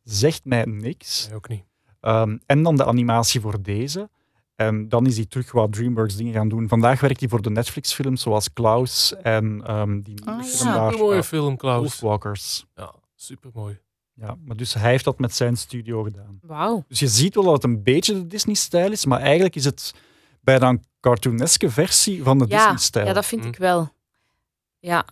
Zegt 0.03 0.45
mij 0.45 0.64
niks. 0.65 1.27
Nee, 1.27 1.35
ook 1.35 1.49
niet. 1.49 1.64
Ehm, 1.99 2.38
en 2.45 2.64
dan 2.64 2.76
de 2.76 2.85
animatie 2.85 3.41
voor 3.41 3.61
deze. 3.61 4.09
En 4.57 4.89
dan 4.89 5.05
is 5.05 5.15
hij 5.15 5.25
terug 5.25 5.51
wat 5.51 5.73
DreamWorks 5.73 6.15
dingen 6.15 6.34
gaan 6.34 6.49
doen. 6.49 6.67
Vandaag 6.67 6.99
werkt 6.99 7.19
hij 7.19 7.29
voor 7.29 7.41
de 7.41 7.49
Netflix-films 7.49 8.21
zoals 8.21 8.53
Klaus 8.53 9.13
en 9.21 9.61
ehm, 9.65 10.01
die 10.01 10.25
Ah, 10.25 10.43
Supermooie 10.43 11.17
eh, 11.17 11.23
film, 11.23 11.57
Klaus. 11.57 11.79
Wolfwalkers. 11.79 12.65
Ja, 12.75 12.93
supermooi. 13.15 13.79
Ja, 14.13 14.38
maar 14.45 14.55
dus 14.55 14.73
hij 14.73 14.91
heeft 14.91 15.03
dat 15.03 15.19
met 15.19 15.35
zijn 15.35 15.57
studio 15.57 16.03
gedaan. 16.03 16.39
Wauw. 16.41 16.84
Dus 16.88 16.99
je 16.99 17.07
ziet 17.07 17.35
wel 17.35 17.43
dat 17.43 17.53
het 17.53 17.63
een 17.63 17.84
beetje 17.84 18.13
de 18.13 18.27
Disney-stijl 18.27 18.91
is, 18.91 19.05
maar 19.05 19.19
eigenlijk 19.19 19.55
is 19.55 19.65
het 19.65 19.93
bijna 20.41 20.69
een 20.69 20.84
cartooneske 20.99 21.69
versie 21.69 22.23
van 22.23 22.38
de 22.39 22.45
Ja, 22.47 22.57
Disney-stijl. 22.57 23.05
ja, 23.05 23.13
dat 23.13 23.25
vind 23.25 23.41
Hm. 23.41 23.47
ik 23.47 23.57
wel. 23.57 23.89
Ja. 24.79 25.05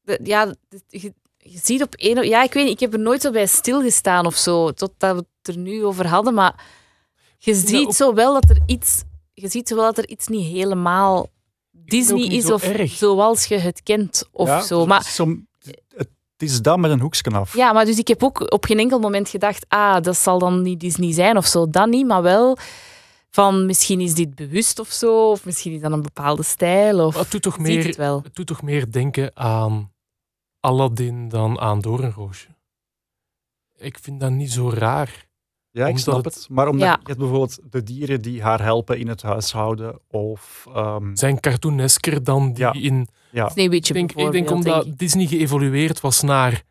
De- 0.00 0.20
ja, 0.22 0.46
de- 0.68 0.82
je, 0.88 1.14
je 1.36 1.58
ziet 1.62 1.82
op 1.82 1.94
één... 1.94 2.28
Ja, 2.28 2.42
ik 2.42 2.52
weet 2.52 2.64
niet, 2.64 2.72
ik 2.72 2.80
heb 2.80 2.92
er 2.92 2.98
nooit 2.98 3.22
zo 3.22 3.30
bij 3.30 3.46
stilgestaan 3.46 4.26
of 4.26 4.36
zo, 4.36 4.72
totdat 4.72 5.16
we 5.16 5.26
het 5.42 5.56
er 5.56 5.60
nu 5.62 5.84
over 5.84 6.06
hadden, 6.06 6.34
maar 6.34 6.64
je 7.38 7.54
ziet 7.54 7.94
zo 7.94 8.14
wel 8.14 8.32
dat 8.40 8.50
er 8.50 8.58
iets... 8.66 9.02
Je 9.32 9.48
ziet 9.48 9.68
zo 9.68 9.74
wel 9.74 9.84
dat 9.84 9.98
er 9.98 10.08
iets 10.08 10.26
niet 10.26 10.52
helemaal 10.52 11.28
Disney 11.70 12.20
niet 12.20 12.32
is 12.32 12.50
of 12.50 12.62
erg. 12.62 12.92
zoals 12.92 13.44
je 13.46 13.58
het 13.58 13.82
kent 13.82 14.28
of 14.32 14.48
Ja, 14.48 14.60
zo. 14.60 14.78
het 14.78 14.88
Maar, 14.88 15.14
het 16.36 16.42
is 16.48 16.62
dat 16.62 16.78
met 16.78 16.90
een 16.90 17.00
hoekje 17.00 17.30
af. 17.30 17.56
ja, 17.56 17.72
maar 17.72 17.84
dus 17.84 17.98
ik 17.98 18.08
heb 18.08 18.22
ook 18.22 18.52
op 18.52 18.64
geen 18.64 18.78
enkel 18.78 18.98
moment 18.98 19.28
gedacht, 19.28 19.64
ah, 19.68 20.00
dat 20.02 20.16
zal 20.16 20.38
dan 20.38 20.62
niet 20.62 20.80
Disney 20.80 21.12
zijn 21.12 21.36
of 21.36 21.46
zo. 21.46 21.70
Dat 21.70 21.88
niet, 21.88 22.06
maar 22.06 22.22
wel 22.22 22.56
van 23.30 23.66
misschien 23.66 24.00
is 24.00 24.14
dit 24.14 24.34
bewust 24.34 24.78
of 24.78 24.88
zo, 24.88 25.30
of 25.30 25.44
misschien 25.44 25.72
is 25.72 25.80
dat 25.80 25.92
een 25.92 26.02
bepaalde 26.02 26.42
stijl. 26.42 27.06
Of... 27.06 27.14
Maar 27.14 27.22
het 27.22 27.32
doet 27.32 27.42
toch 27.42 27.58
meer, 27.58 27.86
het 27.86 27.96
wel. 27.96 28.22
het 28.22 28.34
doet 28.34 28.46
toch 28.46 28.62
meer 28.62 28.90
denken 28.90 29.36
aan 29.36 29.92
Aladdin 30.60 31.28
dan 31.28 31.60
aan 31.60 31.80
Doornroosje. 31.80 32.48
Ik 33.76 33.98
vind 33.98 34.20
dat 34.20 34.30
niet 34.30 34.52
zo 34.52 34.70
raar. 34.70 35.25
Ja, 35.76 35.86
ik 35.86 35.98
snap 35.98 36.24
het- 36.24 36.34
het. 36.34 36.46
Maar 36.50 36.68
omdat 36.68 36.86
Ja. 36.86 36.92
je 37.00 37.06
hebt 37.06 37.18
bijvoorbeeld 37.18 37.58
de 37.70 37.82
dieren 37.82 38.22
die 38.22 38.42
haar 38.42 38.62
helpen 38.62 38.98
in 38.98 39.08
het 39.08 39.22
huishouden. 39.22 39.98
Of 40.10 40.66
ehm, 40.74 41.14
Zijn 41.14 41.40
cartoonesker 41.40 42.24
dan 42.24 42.52
die 42.52 42.64
Ja. 42.64 42.72
in... 42.72 43.08
ja, 43.30 43.48
Sneeuwwitje 43.48 43.94
Ik 43.94 43.98
denk, 44.16 44.26
ik 44.26 44.32
denk 44.32 44.50
omdat 44.50 44.82
denk 44.82 44.92
ik. 44.94 44.98
Disney 44.98 45.26
geëvolueerd 45.26 46.00
was 46.00 46.22
naar 46.22 46.62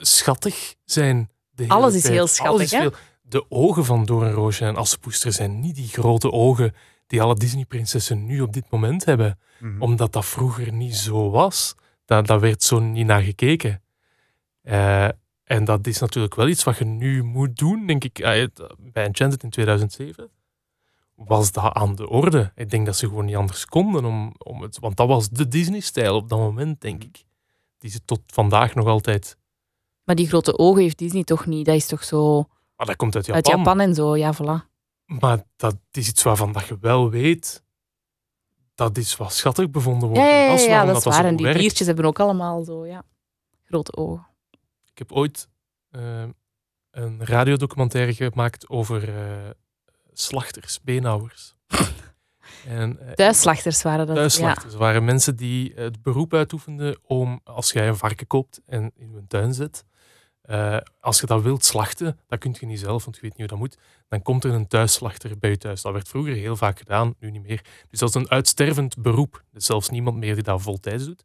schattig 0.00 0.74
zijn. 0.84 1.30
De 1.50 1.62
hele 1.62 1.74
Alles 1.74 1.94
is 1.94 2.02
tijd. 2.02 2.14
heel 2.14 2.26
schattig, 2.26 2.62
is 2.62 2.70
hè? 2.72 2.80
veel- 2.80 2.92
De 3.22 3.44
ogen 3.50 3.84
van 3.84 4.04
Doornroosje 4.04 4.64
en 4.64 4.76
Assepoester 4.76 5.32
zijn 5.32 5.60
niet 5.60 5.74
die 5.74 5.88
grote 5.88 6.30
ogen 6.32 6.74
die 7.06 7.22
alle 7.22 7.34
Disney-prinsessen 7.34 8.26
nu 8.26 8.40
op 8.40 8.52
dit 8.52 8.64
moment 8.70 9.04
hebben. 9.04 9.38
mhm. 9.60 9.82
Omdat 9.82 10.12
dat 10.12 10.24
vroeger 10.26 10.72
niet 10.72 10.96
zo 10.96 11.30
was. 11.30 11.74
Daar, 12.04 12.26
daar 12.26 12.40
werd 12.40 12.62
zo 12.62 12.78
niet 12.80 13.06
naar 13.06 13.22
gekeken. 13.22 13.82
Eh, 14.62 15.08
en 15.52 15.64
dat 15.64 15.86
is 15.86 15.98
natuurlijk 15.98 16.34
wel 16.34 16.48
iets 16.48 16.64
wat 16.64 16.78
je 16.78 16.84
nu 16.84 17.22
moet 17.22 17.56
doen, 17.56 17.86
denk 17.86 18.04
ik. 18.04 18.24
Ah, 18.24 18.46
Bij 18.78 19.04
Enchanted 19.04 19.42
in 19.42 19.50
2007 19.50 20.30
was 21.14 21.52
dat 21.52 21.72
aan 21.72 21.94
de 21.94 22.08
orde. 22.08 22.52
Ik 22.54 22.70
denk 22.70 22.86
dat 22.86 22.96
ze 22.96 23.06
gewoon 23.08 23.24
niet 23.24 23.36
anders 23.36 23.64
konden. 23.64 24.04
Om, 24.04 24.34
om 24.38 24.62
het, 24.62 24.78
want 24.78 24.96
dat 24.96 25.08
was 25.08 25.28
de 25.28 25.48
Disney-stijl 25.48 26.16
op 26.16 26.28
dat 26.28 26.38
moment, 26.38 26.80
denk 26.80 27.04
ik. 27.04 27.24
Die 27.78 27.90
ze 27.90 28.04
tot 28.04 28.20
vandaag 28.26 28.74
nog 28.74 28.86
altijd... 28.86 29.36
Maar 30.04 30.14
die 30.14 30.28
grote 30.28 30.58
ogen 30.58 30.82
heeft 30.82 30.98
Disney 30.98 31.24
toch 31.24 31.46
niet? 31.46 31.66
Dat 31.66 31.74
is 31.74 31.86
toch 31.86 32.04
zo 32.04 32.44
Maar 32.76 32.86
dat 32.86 32.96
komt 32.96 33.14
uit 33.14 33.26
Japan. 33.26 33.44
uit 33.44 33.56
Japan 33.56 33.80
en 33.80 33.94
zo, 33.94 34.16
ja, 34.16 34.34
voilà. 34.34 34.70
Maar 35.04 35.42
dat 35.56 35.76
is 35.90 36.08
iets 36.08 36.22
waarvan 36.22 36.52
dat 36.52 36.66
je 36.66 36.78
wel 36.80 37.10
weet. 37.10 37.62
Dat 38.74 38.96
is 38.96 39.16
wat 39.16 39.32
schattig 39.32 39.70
bevonden 39.70 40.08
wordt. 40.08 40.24
Ja, 40.24 40.28
ja, 40.28 40.44
ja, 40.44 40.50
dat 40.50 40.64
ja, 40.64 40.84
dat 40.84 40.96
is 40.96 41.02
dat 41.02 41.14
waar. 41.14 41.24
En 41.24 41.36
die 41.36 41.44
werkt. 41.44 41.60
diertjes 41.60 41.86
hebben 41.86 42.04
ook 42.04 42.20
allemaal 42.20 42.64
zo, 42.64 42.86
ja, 42.86 43.02
grote 43.64 43.96
ogen. 43.96 44.30
Ik 44.92 44.98
heb 44.98 45.12
ooit 45.12 45.48
eh, 45.90 46.24
een 46.90 47.24
radiodocumentaire 47.24 48.14
gemaakt 48.14 48.68
over 48.68 49.08
eh, 49.08 49.50
slachters, 50.12 50.80
beenhouwers. 50.82 51.54
en, 52.66 52.98
eh, 53.00 53.12
Thuisslachters 53.12 53.82
waren 53.82 54.06
dat. 54.06 54.16
Ja. 54.16 54.22
Thuisslachters 54.22 54.74
waren 54.74 55.04
mensen 55.04 55.36
die 55.36 55.72
het 55.74 56.02
beroep 56.02 56.34
uitoefenden 56.34 56.98
om, 57.02 57.40
als 57.44 57.72
jij 57.72 57.88
een 57.88 57.96
varken 57.96 58.26
koopt 58.26 58.60
en 58.66 58.92
in 58.94 59.14
een 59.14 59.26
tuin 59.26 59.54
zet, 59.54 59.84
als 61.00 61.20
je 61.20 61.26
dat 61.26 61.42
wilt 61.42 61.64
slachten, 61.64 62.18
dat 62.26 62.38
kun 62.38 62.56
je 62.60 62.66
niet 62.66 62.80
zelf, 62.80 63.04
want 63.04 63.16
je 63.16 63.22
weet 63.22 63.30
niet 63.30 63.40
hoe 63.40 63.48
dat 63.48 63.58
moet, 63.58 63.78
dan 64.08 64.22
komt 64.22 64.44
er 64.44 64.52
een 64.52 64.66
thuisslachter 64.66 65.38
bij 65.38 65.50
je 65.50 65.58
thuis. 65.58 65.82
Dat 65.82 65.92
werd 65.92 66.08
vroeger 66.08 66.34
heel 66.34 66.56
vaak 66.56 66.78
gedaan, 66.78 67.14
nu 67.18 67.30
niet 67.30 67.42
meer. 67.42 67.64
Dus 67.88 67.98
dat 67.98 68.08
is 68.08 68.14
een 68.14 68.30
uitstervend 68.30 68.96
beroep. 68.98 69.34
Er 69.34 69.56
is 69.56 69.66
zelfs 69.66 69.88
niemand 69.88 70.16
meer 70.16 70.34
die 70.34 70.42
dat 70.42 70.62
voltijds 70.62 71.04
doet. 71.04 71.24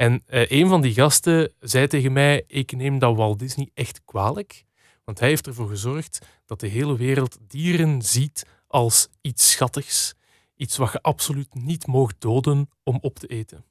En 0.00 0.22
eh, 0.26 0.50
een 0.50 0.68
van 0.68 0.80
die 0.80 0.94
gasten 0.94 1.52
zei 1.58 1.86
tegen 1.86 2.12
mij, 2.12 2.44
ik 2.46 2.72
neem 2.72 2.98
dat 2.98 3.16
Walt 3.16 3.38
Disney 3.38 3.70
echt 3.74 4.04
kwalijk, 4.04 4.64
want 5.04 5.18
hij 5.18 5.28
heeft 5.28 5.46
ervoor 5.46 5.68
gezorgd 5.68 6.26
dat 6.46 6.60
de 6.60 6.66
hele 6.66 6.96
wereld 6.96 7.38
dieren 7.46 8.02
ziet 8.02 8.46
als 8.66 9.08
iets 9.20 9.50
schattigs. 9.50 10.14
Iets 10.56 10.76
wat 10.76 10.92
je 10.92 11.02
absoluut 11.02 11.54
niet 11.54 11.86
mocht 11.86 12.14
doden 12.18 12.70
om 12.82 12.98
op 13.00 13.18
te 13.18 13.26
eten. 13.26 13.64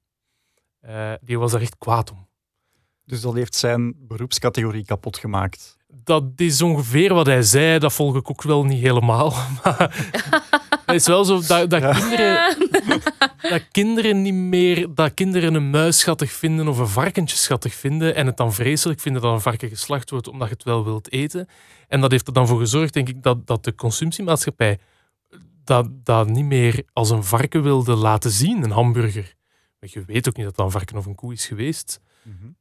Eh, 0.80 1.14
die 1.22 1.40
was 1.40 1.52
daar 1.52 1.62
echt 1.62 1.78
kwaad 1.78 2.12
om. 2.12 2.28
Dus 3.06 3.22
dat 3.22 3.34
heeft 3.34 3.56
zijn 3.56 4.08
beroepscategorie 4.08 4.86
kapot 4.86 5.18
gemaakt. 5.18 5.78
Dat 5.94 6.24
is 6.36 6.62
ongeveer 6.62 7.14
wat 7.14 7.26
hij 7.26 7.42
zei. 7.42 7.80
Dat 7.80 7.94
volg 7.94 8.16
ik 8.16 8.30
ook 8.30 8.42
wel 8.42 8.64
niet 8.64 8.82
helemaal. 8.82 9.34
Maar 10.86 10.96
het 10.96 11.02
is 11.02 11.08
wel 11.08 11.26
zo 11.26 11.42
dat, 11.48 11.70
dat, 11.70 11.82
Ja. 11.82 11.94
kinderen, 11.94 12.58
dat 13.42 13.68
kinderen 13.72 14.22
niet 14.22 14.34
meer... 14.34 14.88
Dat 14.94 15.14
kinderen 15.14 15.54
een 15.54 15.70
muis 15.70 16.00
schattig 16.00 16.32
vinden 16.32 16.68
of 16.68 16.78
een 16.78 16.88
varkentje 16.88 17.38
schattig 17.38 17.74
vinden 17.74 18.16
en 18.16 18.26
het 18.26 18.38
dan 18.38 18.54
vreselijk 18.54 19.00
vinden 19.00 19.22
dat 19.22 19.34
een 19.34 19.42
varken 19.42 19.70
geslacht 19.70 20.10
wordt 20.10 20.28
omdat 20.28 20.48
je 20.48 20.54
het 20.54 20.64
wel 20.64 20.84
wilt 20.84 21.12
eten. 21.12 21.48
En 21.88 22.02
dat 22.02 22.12
heeft 22.12 22.28
er 22.28 22.34
dan 22.34 22.48
voor 22.48 22.60
gezorgd, 22.60 22.94
denk 22.94 23.10
ik, 23.10 23.24
dat, 23.24 23.48
dat 23.48 23.64
de 23.64 23.76
consumptiemaatschappij 23.76 24.80
dat, 25.64 26.06
dat 26.06 26.30
niet 26.30 26.46
meer 26.46 26.84
als 26.94 27.10
een 27.10 27.24
varken 27.24 27.64
wilde 27.64 27.96
laten 27.96 28.32
zien, 28.32 28.64
een 28.64 28.72
hamburger. 28.72 29.34
Maar 29.80 29.90
je 29.94 30.04
weet 30.06 30.28
ook 30.28 30.36
niet 30.36 30.46
dat 30.46 30.56
dat 30.56 30.66
een 30.66 30.72
varken 30.72 30.98
of 30.98 31.06
een 31.06 31.16
koe 31.16 31.34
is 31.34 31.46
geweest. 31.48 32.00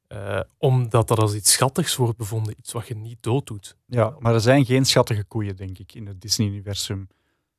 Eh, 0.08 0.40
omdat 0.58 1.08
dat 1.08 1.18
als 1.18 1.34
iets 1.34 1.52
schattigs 1.52 1.96
wordt 1.96 2.16
bevonden, 2.16 2.54
iets 2.58 2.72
wat 2.72 2.88
je 2.88 2.96
niet 2.96 3.22
dooddoet. 3.22 3.76
Ja, 3.86 4.16
maar 4.18 4.34
er 4.34 4.40
zijn 4.40 4.64
geen 4.64 4.84
schattige 4.84 5.24
koeien, 5.24 5.56
denk 5.56 5.78
ik, 5.78 5.94
in 5.94 6.06
het 6.06 6.20
Disney-universum. 6.20 7.08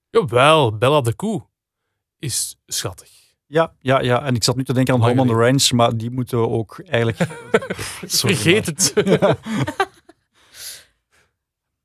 Jawel, 0.10 0.78
Bella 0.78 1.02
de 1.02 1.14
koe 1.14 1.46
is 2.20 2.60
schattig. 2.66 3.10
Ja, 3.46 3.74
ja, 3.80 4.02
ja. 4.02 4.24
En 4.24 4.36
ik 4.36 4.44
zat 4.44 4.56
nu 4.56 4.64
te 4.64 4.74
denken 4.74 4.94
aan 4.94 5.02
Home 5.02 5.22
on 5.22 5.28
the 5.28 5.34
Ranch, 5.34 5.72
maar 5.72 5.98
die 5.98 6.10
moeten 6.12 6.42
we 6.42 6.48
ook 6.48 6.80
eigenlijk... 6.86 7.18
Sorry, 8.06 8.36
Vergeet 8.36 8.66
het. 8.66 8.94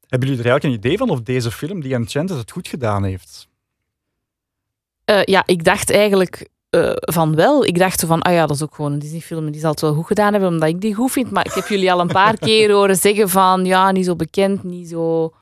Hebben 0.09 0.29
jullie 0.29 0.45
er 0.45 0.51
eigenlijk 0.51 0.65
een 0.65 0.73
idee 0.73 0.99
van 0.99 1.11
of 1.11 1.23
deze 1.23 1.51
film, 1.51 1.81
die 1.81 1.95
Enchanted, 1.95 2.37
het 2.37 2.51
goed 2.51 2.69
gedaan 2.69 3.05
heeft? 3.05 3.49
Eh, 5.05 5.23
ja, 5.25 5.43
ik 5.47 5.65
dacht 5.65 5.91
eigenlijk 5.91 6.49
eh, 6.75 6.93
van 6.97 7.35
wel. 7.35 7.65
Ik 7.65 7.79
dacht 7.79 8.01
zo 8.01 8.07
van, 8.07 8.23
ah 8.23 8.33
ja, 8.33 8.47
dat 8.47 8.57
is 8.57 8.63
ook 8.63 8.75
gewoon 8.75 8.93
een 8.93 8.99
Disney-film. 8.99 9.51
Die 9.51 9.61
zal 9.61 9.71
het 9.71 9.81
wel 9.81 9.95
goed 9.95 10.07
gedaan 10.07 10.33
hebben, 10.33 10.51
omdat 10.51 10.69
ik 10.69 10.81
die 10.81 10.95
goed 10.95 11.13
vind. 11.13 11.31
Maar 11.31 11.47
ik 11.47 11.53
heb 11.53 11.67
jullie 11.67 11.93
al 11.93 12.01
een 12.01 12.07
paar 12.07 12.39
keer 12.49 12.73
horen 12.73 12.97
zeggen 12.97 13.29
van, 13.29 13.65
ja, 13.65 13.91
niet 13.91 14.05
zo 14.05 14.17
bekend, 14.17 14.63
niet 14.63 14.89
zo... 14.89 15.35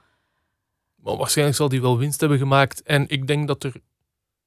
Maar 0.97 1.17
waarschijnlijk 1.17 1.57
zal 1.57 1.69
die 1.69 1.81
wel 1.81 1.99
winst 1.99 2.21
hebben 2.21 2.39
gemaakt. 2.39 2.83
En 2.83 3.05
ik 3.09 3.27
denk 3.27 3.47
dat 3.47 3.65
er 3.65 3.73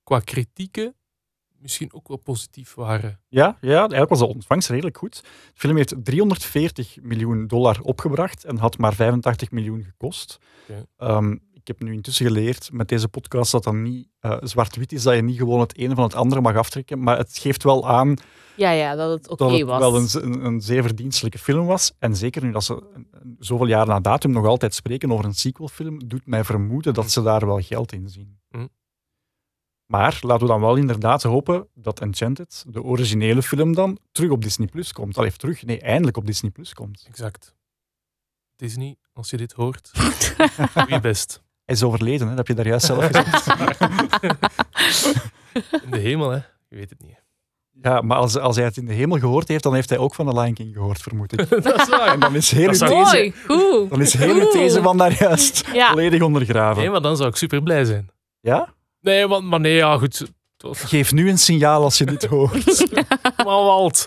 qua 0.03 0.19
kritieken 0.19 0.95
misschien 1.65 1.93
ook 1.93 2.07
wel 2.07 2.17
positief 2.17 2.73
waren. 2.73 3.19
Ja, 3.27 3.57
ja, 3.61 3.79
eigenlijk 3.79 4.09
was 4.09 4.19
de 4.19 4.25
ontvangst 4.25 4.69
redelijk 4.69 4.97
goed. 4.97 5.21
De 5.23 5.29
film 5.53 5.75
heeft 5.75 5.95
340 6.03 6.97
miljoen 7.01 7.47
dollar 7.47 7.79
opgebracht 7.81 8.43
en 8.43 8.57
had 8.57 8.77
maar 8.77 8.93
85 8.93 9.51
miljoen 9.51 9.83
gekost. 9.83 10.39
Ehm, 10.97 11.35
ik 11.65 11.77
heb 11.77 11.87
nu 11.87 11.93
intussen 11.93 12.25
geleerd 12.25 12.69
met 12.71 12.87
deze 12.87 13.07
podcast 13.07 13.51
dat 13.51 13.63
dat 13.63 13.73
niet 13.73 14.07
eh, 14.19 14.37
zwart-wit 14.41 14.91
is, 14.91 15.03
dat 15.03 15.15
je 15.15 15.21
niet 15.21 15.37
gewoon 15.37 15.59
het 15.59 15.77
ene 15.77 15.95
van 15.95 16.03
het 16.03 16.15
andere 16.15 16.41
mag 16.41 16.55
aftrekken. 16.55 16.99
Maar 17.03 17.17
het 17.17 17.37
geeft 17.37 17.63
wel 17.63 17.87
aan 17.87 18.15
Ja, 18.55 18.71
ja, 18.71 18.95
dat 18.95 19.11
het 19.11 19.29
oké 19.29 19.43
dat 19.43 19.51
het 19.51 19.63
was. 19.67 19.79
wel 19.79 19.95
een, 19.95 20.33
een, 20.33 20.45
een 20.45 20.61
zeer 20.61 20.81
verdienstelijke 20.83 21.37
film 21.37 21.65
was. 21.65 21.93
En 21.99 22.15
zeker 22.15 22.43
nu 22.43 22.51
dat 22.51 22.63
ze 22.63 22.83
zoveel 23.39 23.67
jaar 23.67 23.87
na 23.87 23.99
datum 23.99 24.31
nog 24.31 24.45
altijd 24.45 24.73
spreken 24.73 25.11
over 25.11 25.25
een 25.25 25.33
sequelfilm, 25.33 26.07
doet 26.07 26.25
mij 26.25 26.43
vermoeden 26.43 26.93
dat 26.93 27.11
ze 27.11 27.21
daar 27.21 27.45
wel 27.45 27.59
geld 27.59 27.91
in 27.91 28.09
zien. 28.09 28.39
Hm. 28.49 28.67
Maar 29.85 30.19
laten 30.21 30.45
we 30.47 30.51
dan 30.51 30.61
wel 30.61 30.75
inderdaad 30.75 31.23
hopen 31.23 31.67
dat 31.73 31.99
Enchanted, 31.99 32.65
de 32.67 32.83
originele 32.83 33.41
film 33.41 33.73
dan, 33.73 33.97
terug 34.11 34.29
op 34.31 34.41
Disney 34.41 34.67
Plus 34.67 34.93
komt. 34.93 35.17
Al 35.17 35.23
heeft 35.23 35.39
terug, 35.39 35.63
nee, 35.63 35.79
eindelijk 35.79 36.17
op 36.17 36.25
Disney 36.25 36.51
Plus 36.51 36.73
komt. 36.73 37.05
Exact. 37.07 37.55
Disney, 38.55 38.95
als 39.13 39.29
je 39.29 39.37
dit 39.37 39.51
hoort, 39.51 39.91
wie 40.87 40.99
best. 40.99 41.43
Hij 41.65 41.75
is 41.75 41.83
overleden, 41.83 42.27
hè? 42.29 42.35
dat 42.35 42.37
heb 42.37 42.47
je 42.47 42.53
daar 42.63 42.67
juist 42.71 42.85
zelf 42.85 43.05
gezegd. 43.05 43.47
In 45.83 45.91
de 45.91 45.97
hemel, 45.97 46.29
hè? 46.29 46.35
Je 46.69 46.75
weet 46.75 46.89
het 46.89 47.01
niet. 47.01 47.23
Ja, 47.81 48.01
maar 48.01 48.17
als, 48.17 48.37
als 48.37 48.55
hij 48.55 48.65
het 48.65 48.77
in 48.77 48.85
de 48.85 48.93
hemel 48.93 49.19
gehoord 49.19 49.47
heeft, 49.47 49.63
dan 49.63 49.73
heeft 49.73 49.89
hij 49.89 49.97
ook 49.97 50.15
van 50.15 50.25
de 50.25 50.33
Lion 50.33 50.53
King 50.53 50.73
gehoord, 50.73 51.01
vermoed 51.01 51.33
ik. 51.39 51.49
dat 51.63 51.81
is 51.81 51.89
waar. 51.89 52.07
En 52.13 52.19
dan 52.19 52.35
is 52.35 52.51
heel 52.51 52.73
zou- 52.75 52.91
Mooi, 52.93 53.33
goed. 53.47 53.89
dan 53.89 54.01
is 54.01 54.13
heel 54.13 54.39
Goed. 54.41 54.51
these 54.51 54.81
van 54.81 54.97
daar 54.97 55.13
juist 55.19 55.63
Ja. 55.73 55.87
volledig 55.89 56.21
ondergraven. 56.21 56.81
Nee, 56.81 56.91
maar 56.91 57.01
dan 57.01 57.17
zou 57.17 57.29
ik 57.29 57.35
super 57.35 57.63
blij 57.63 57.85
zijn. 57.85 58.09
Ja? 58.39 58.73
Nee, 59.01 59.27
want, 59.27 59.45
maar 59.45 59.59
nee, 59.59 59.75
ja, 59.75 59.97
goed. 59.97 60.25
Geef 60.71 61.11
nu 61.11 61.29
een 61.29 61.37
signaal 61.37 61.83
als 61.83 61.97
je 61.97 62.05
dit 62.05 62.25
hoort. 62.35 62.91
Maar 63.35 63.45
Walt. 63.45 64.05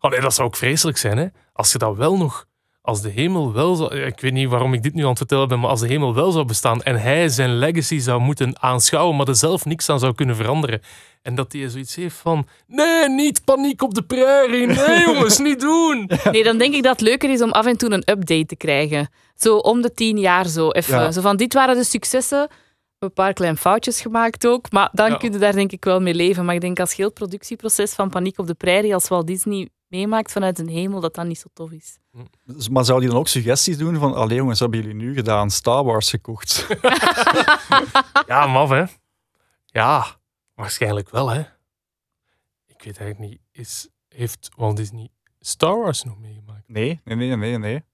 Oh 0.00 0.10
nee, 0.10 0.20
dat 0.20 0.34
zou 0.34 0.48
ook 0.48 0.56
vreselijk 0.56 0.98
zijn, 0.98 1.18
hè? 1.18 1.26
Als 1.52 1.72
je 1.72 1.78
dat 1.78 1.96
wel 1.96 2.16
nog... 2.16 2.46
Als 2.86 3.00
de 3.02 3.08
hemel 3.08 3.52
wel 3.52 3.74
zou... 3.74 3.94
Ik 3.96 4.20
weet 4.20 4.32
niet 4.32 4.48
waarom 4.48 4.74
ik 4.74 4.82
dit 4.82 4.94
nu 4.94 5.02
aan 5.02 5.08
het 5.08 5.18
vertellen 5.18 5.48
ben, 5.48 5.60
maar 5.60 5.70
als 5.70 5.80
de 5.80 5.86
hemel 5.86 6.14
wel 6.14 6.30
zou 6.30 6.44
bestaan 6.44 6.82
en 6.82 7.00
hij 7.00 7.28
zijn 7.28 7.58
legacy 7.58 7.98
zou 7.98 8.20
moeten 8.20 8.62
aanschouwen, 8.62 9.16
maar 9.16 9.28
er 9.28 9.36
zelf 9.36 9.64
niks 9.64 9.88
aan 9.88 9.98
zou 9.98 10.14
kunnen 10.14 10.36
veranderen. 10.36 10.80
En 11.22 11.34
dat 11.34 11.52
hij 11.52 11.68
zoiets 11.68 11.94
heeft 11.94 12.16
van... 12.16 12.46
Nee, 12.66 13.08
niet 13.08 13.44
paniek 13.44 13.82
op 13.82 13.94
de 13.94 14.02
prairie. 14.02 14.66
Nee, 14.66 15.00
jongens, 15.06 15.38
niet 15.38 15.60
doen. 15.60 16.10
Nee, 16.30 16.44
dan 16.44 16.58
denk 16.58 16.74
ik 16.74 16.82
dat 16.82 16.92
het 16.92 17.08
leuker 17.08 17.30
is 17.30 17.42
om 17.42 17.50
af 17.50 17.66
en 17.66 17.76
toe 17.76 17.90
een 17.92 18.10
update 18.10 18.46
te 18.46 18.56
krijgen. 18.56 19.08
Zo 19.36 19.56
om 19.56 19.82
de 19.82 19.94
tien 19.94 20.18
jaar 20.18 20.46
zo. 20.48 20.70
Even. 20.70 20.98
Ja. 21.00 21.12
Zo 21.12 21.20
van, 21.20 21.36
dit 21.36 21.54
waren 21.54 21.76
de 21.76 21.84
successen. 21.84 22.48
Een 22.98 23.12
paar 23.12 23.32
kleine 23.32 23.56
foutjes 23.58 24.00
gemaakt 24.00 24.46
ook. 24.46 24.70
Maar 24.72 24.88
dan 24.92 25.10
Ja. 25.10 25.16
kun 25.16 25.32
je 25.32 25.38
daar 25.38 25.52
denk 25.52 25.72
ik 25.72 25.84
wel 25.84 26.00
mee 26.00 26.14
leven. 26.14 26.44
Maar 26.44 26.54
ik 26.54 26.60
denk 26.60 26.80
als 26.80 26.96
heel 26.96 27.06
het 27.06 27.14
productieproces 27.14 27.92
van 27.92 28.10
Paniek 28.10 28.38
op 28.38 28.46
de 28.46 28.54
Prairie, 28.54 28.94
als 28.94 29.08
Walt 29.08 29.26
Disney 29.26 29.68
meemaakt 29.86 30.32
vanuit 30.32 30.58
een 30.58 30.68
hemel, 30.68 31.00
dat 31.00 31.14
dat 31.14 31.26
niet 31.26 31.38
zo 31.38 31.48
tof 31.52 31.70
is. 31.70 31.98
Dus- 32.44 32.68
Maar 32.68 32.84
zou 32.84 33.00
die 33.00 33.08
dan 33.08 33.18
ook 33.18 33.28
suggesties 33.28 33.78
doen 33.78 33.96
van, 33.98 34.14
allee 34.14 34.36
jongens, 34.36 34.60
wat 34.60 34.72
hebben 34.72 34.88
jullie 34.90 35.06
nu 35.06 35.14
gedaan? 35.14 35.50
Star 35.50 35.84
Wars 35.84 36.10
gekocht. 36.10 36.66
Ja, 38.26 38.46
maf, 38.46 38.68
hè? 38.70 38.84
Ja, 39.66 40.06
waarschijnlijk 40.54 41.10
wel, 41.10 41.28
hè? 41.28 41.40
Ik 42.66 42.82
weet 42.82 42.98
eigenlijk 42.98 43.18
niet. 43.30 43.40
Is, 43.52 43.88
heeft 44.08 44.48
Walt 44.56 44.76
Disney 44.76 45.08
Star 45.40 45.78
Wars 45.78 46.02
nog 46.04 46.18
meegemaakt? 46.18 46.68
Nee, 46.68 47.00
nee, 47.04 47.16
nee, 47.16 47.36
nee, 47.36 47.58
nee. 47.58 47.84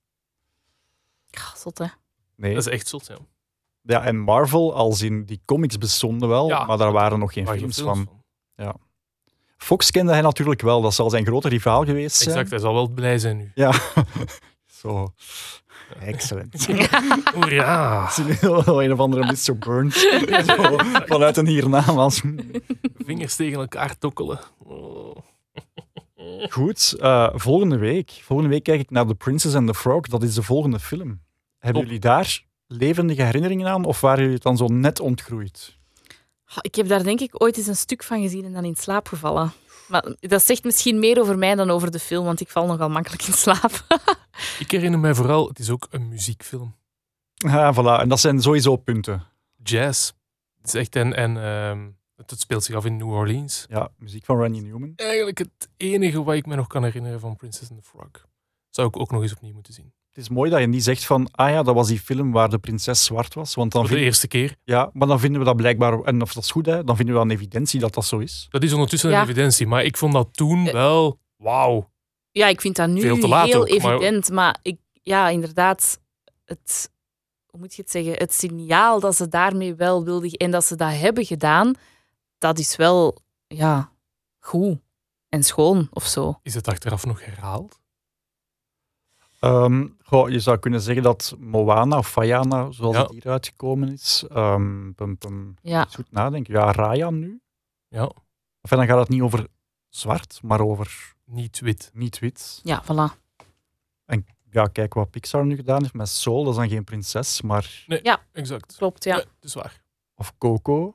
Ah, 1.31 1.55
zot, 1.55 1.78
hè? 1.78 1.86
nee. 2.36 2.55
Dat 2.55 2.66
is 2.66 2.73
echt 2.73 2.89
zot, 2.89 3.06
ja. 3.06 3.16
Ja, 3.82 4.05
en 4.05 4.19
Marvel, 4.19 4.74
als 4.74 5.02
in 5.02 5.24
die 5.24 5.40
comics 5.44 5.78
bestonden 5.78 6.28
wel, 6.28 6.48
Ja. 6.48 6.64
maar 6.64 6.78
daar 6.78 6.93
waren 6.93 7.19
nog 7.19 7.32
geen 7.32 7.47
films 7.47 7.81
van. 7.81 8.09
van. 8.56 8.81
Fox 9.62 9.90
kende 9.90 10.12
hij 10.12 10.20
natuurlijk 10.20 10.60
wel, 10.60 10.80
dat 10.80 10.94
zal 10.94 11.10
zijn 11.10 11.26
grote 11.26 11.48
rivaal 11.48 11.84
geweest 11.84 12.16
zijn. 12.16 12.28
Exact, 12.28 12.51
hij 12.51 12.59
zal 12.59 12.74
wel 12.74 12.89
blij 12.89 13.18
zijn 13.18 13.36
nu. 13.36 13.51
Ja. 13.55 13.72
Zo. 14.80 15.12
Excellent. 16.01 16.66
Wel 18.40 18.82
een 18.82 18.93
of 18.93 18.98
andere 18.98 19.24
Mr. 19.24 19.59
Burns 19.59 20.01
Zo, 20.47 20.76
vanuit 21.06 21.36
een 21.36 21.47
hiernamaals. 21.47 22.22
Vingers 23.06 23.36
tegen 23.36 23.59
elkaar 23.59 23.98
tokkelen. 23.98 24.40
Oh. 24.59 25.16
Goed, 26.48 26.97
eh, 27.01 27.28
volgende 27.34 27.78
week. 27.78 28.20
Volgende 28.22 28.51
week 28.51 28.62
kijk 28.62 28.80
ik 28.80 28.90
naar 28.90 29.06
The 29.06 29.14
Princess 29.14 29.55
and 29.55 29.66
the 29.66 29.74
Frog. 29.74 30.01
Dat 30.01 30.22
is 30.22 30.34
de 30.34 30.43
volgende 30.43 30.80
film. 30.80 31.20
Hebben 31.59 31.80
Top. 31.80 31.90
jullie 31.90 32.01
daar 32.01 32.44
levendige 32.66 33.22
herinneringen 33.22 33.68
aan 33.68 33.84
of 33.84 34.01
waren 34.01 34.18
jullie 34.18 34.34
het 34.34 34.43
dan 34.43 34.56
zo 34.56 34.66
net 34.66 35.01
ontgroeid? 35.01 35.80
Ik 36.60 36.74
heb 36.74 36.88
daar 36.88 37.02
denk 37.02 37.20
ik 37.20 37.42
ooit 37.42 37.56
eens 37.56 37.66
een 37.66 37.76
stuk 37.76 38.02
van 38.02 38.20
gezien 38.20 38.44
en 38.44 38.52
dan 38.52 38.64
in 38.64 38.76
slaap 38.76 39.08
gevallen. 39.08 39.52
Maar 39.88 40.14
dat 40.20 40.42
zegt 40.42 40.64
misschien 40.64 40.98
meer 40.98 41.20
over 41.20 41.38
mij 41.38 41.54
dan 41.54 41.70
over 41.70 41.90
de 41.90 41.98
film, 41.98 42.24
want 42.24 42.40
ik 42.40 42.48
val 42.48 42.66
nogal 42.66 42.88
makkelijk 42.88 43.22
in 43.22 43.32
slaap. 43.32 43.86
Ik 44.58 44.70
herinner 44.70 45.00
mij 45.00 45.14
vooral, 45.14 45.48
het 45.48 45.58
is 45.58 45.70
ook 45.70 45.86
een 45.90 46.08
muziekfilm. 46.08 46.76
Ah, 47.46 47.78
voilà. 47.78 48.00
En 48.00 48.08
dat 48.08 48.20
zijn 48.20 48.42
sowieso 48.42 48.76
punten. 48.76 49.26
Jazz. 49.62 50.12
Het 50.56 50.66
is 50.66 50.74
echt 50.74 50.96
en, 50.96 51.14
en 51.14 51.36
ehm, 51.36 51.90
het, 52.16 52.30
het 52.30 52.40
speelt 52.40 52.64
zich 52.64 52.74
af 52.74 52.84
in 52.84 52.96
New 52.96 53.10
Orleans. 53.10 53.66
Ja, 53.68 53.90
muziek 53.96 54.24
van 54.24 54.38
Randy 54.38 54.60
Newman. 54.60 54.92
Eigenlijk 54.96 55.38
het 55.38 55.68
enige 55.76 56.22
wat 56.22 56.34
ik 56.34 56.46
me 56.46 56.54
nog 56.56 56.66
kan 56.66 56.84
herinneren 56.84 57.20
van 57.20 57.36
Princess 57.36 57.70
and 57.70 57.82
the 57.82 57.88
Frog. 57.88 58.10
Zou 58.70 58.88
ik 58.88 58.98
ook 58.98 59.10
nog 59.10 59.22
eens 59.22 59.32
opnieuw 59.32 59.54
moeten 59.54 59.72
zien. 59.72 59.92
Het 60.12 60.22
is 60.24 60.28
mooi 60.28 60.51
dat 60.51 60.60
je 60.60 60.66
niet 60.66 60.84
zegt 60.84 61.05
van, 61.05 61.28
ah 61.30 61.51
ja, 61.51 61.62
dat 61.62 61.74
was 61.74 61.89
die 61.89 62.01
film 62.01 62.32
waar 62.32 62.48
de 62.48 62.59
prinses 62.59 63.05
zwart 63.05 63.34
was. 63.34 63.55
Want 63.55 63.72
dan 63.72 63.80
Voor 63.80 63.90
de 63.90 63.97
vind- 63.97 64.06
eerste 64.06 64.28
keer. 64.28 64.56
ja, 64.64 64.90
maar 64.93 65.09
dan 65.09 65.20
vinden 65.20 65.40
we 65.40 65.47
dat 65.47 65.56
blijkbaar, 65.56 66.01
en 66.01 66.22
of 66.22 66.32
dat 66.32 66.43
is 66.43 66.51
goed, 66.51 66.66
hè, 66.66 66.84
dan 66.84 66.97
vinden 66.97 67.14
we 67.14 67.20
een 67.20 67.30
evidentie 67.30 67.80
dat 67.80 67.94
dat 67.94 68.05
zo 68.05 68.18
is. 68.18 68.47
Dat 68.51 68.62
is 68.62 68.72
ondertussen 68.72 69.10
Ja. 69.10 69.16
een 69.16 69.22
evidentie. 69.24 69.66
Maar 69.66 69.84
ik 69.84 69.97
vond 69.97 70.12
dat 70.12 70.28
toen 70.32 70.66
Eh. 70.66 70.72
wel... 70.72 71.18
Wauw. 71.36 71.90
Ja, 72.30 72.47
ik 72.47 72.60
vind 72.60 72.76
dat 72.76 72.89
nu 72.89 73.01
Veel 73.01 73.18
te 73.18 73.28
laat 73.28 73.47
heel 73.47 73.60
ook, 73.68 73.82
maar- 73.82 73.93
evident. 73.93 74.30
Maar, 74.30 74.59
ik, 74.62 74.78
ja, 74.93 75.28
inderdaad, 75.28 76.01
het, 76.44 76.90
hoe 77.47 77.60
moet 77.60 77.74
je 77.74 77.82
het 77.82 77.90
zeggen? 77.90 78.12
Het 78.12 78.34
signaal 78.34 79.01
dat 79.01 79.16
ze 79.16 79.28
daarmee 79.28 79.74
wel 79.74 80.05
wilden 80.05 80.30
en 80.30 80.51
dat 80.51 80.64
ze 80.64 80.76
dat 80.76 80.93
hebben 80.93 81.24
gedaan, 81.24 81.74
dat 82.39 82.59
is 82.59 82.76
wel 82.76 83.16
ja, 83.47 83.93
goed 84.39 84.78
en 85.28 85.43
schoon 85.43 85.89
of 85.93 86.05
zo. 86.06 86.39
Is 86.43 86.55
het 86.55 86.68
achteraf 86.68 87.06
nog 87.06 87.24
herhaald? 87.24 87.80
Ehm, 89.43 89.89
goh, 90.05 90.31
je 90.31 90.40
zou 90.40 90.59
kunnen 90.59 90.81
zeggen 90.81 91.02
dat 91.02 91.35
Moana 91.39 91.98
of 91.98 92.09
Fayana, 92.10 92.70
zoals 92.70 92.97
Ja. 92.97 93.02
het 93.02 93.10
hier 93.10 93.28
uitgekomen 93.28 93.93
is, 93.93 94.24
ehm 94.28 94.93
pum, 94.93 95.19
pum, 95.19 95.55
Ja, 95.62 95.85
goed 95.85 96.10
nadenken. 96.12 96.55
Ja, 96.55 96.73
Raya 96.73 97.10
nu. 97.10 97.40
Ja. 97.89 98.10
Enfin, 98.60 98.78
dan 98.78 98.86
gaat 98.86 98.98
het 98.98 99.09
niet 99.09 99.23
over 99.23 99.47
zwart, 99.89 100.40
maar 100.43 100.60
over 100.60 101.14
Niet 101.24 101.60
wit. 101.60 101.90
niet 101.94 102.19
wit. 102.19 102.60
ja 102.62 102.82
voilà. 102.85 103.20
Ja, 104.51 104.66
kijk 104.66 104.94
wat 104.94 105.10
Pixar 105.10 105.47
nu 105.47 105.56
gedaan 105.56 105.81
heeft 105.82 105.94
met 105.94 106.09
Soul, 106.09 106.44
dat 106.44 106.52
is 106.52 106.59
dan 106.59 106.69
geen 106.69 106.85
prinses, 106.85 107.43
maar... 107.43 107.85
Exact. 108.32 108.77
Klopt, 108.77 109.05
ja. 109.05 109.14
dat 109.16 109.27
is 109.40 109.55
waar. 109.55 109.82
Of 110.14 110.39
Coco. 110.39 110.94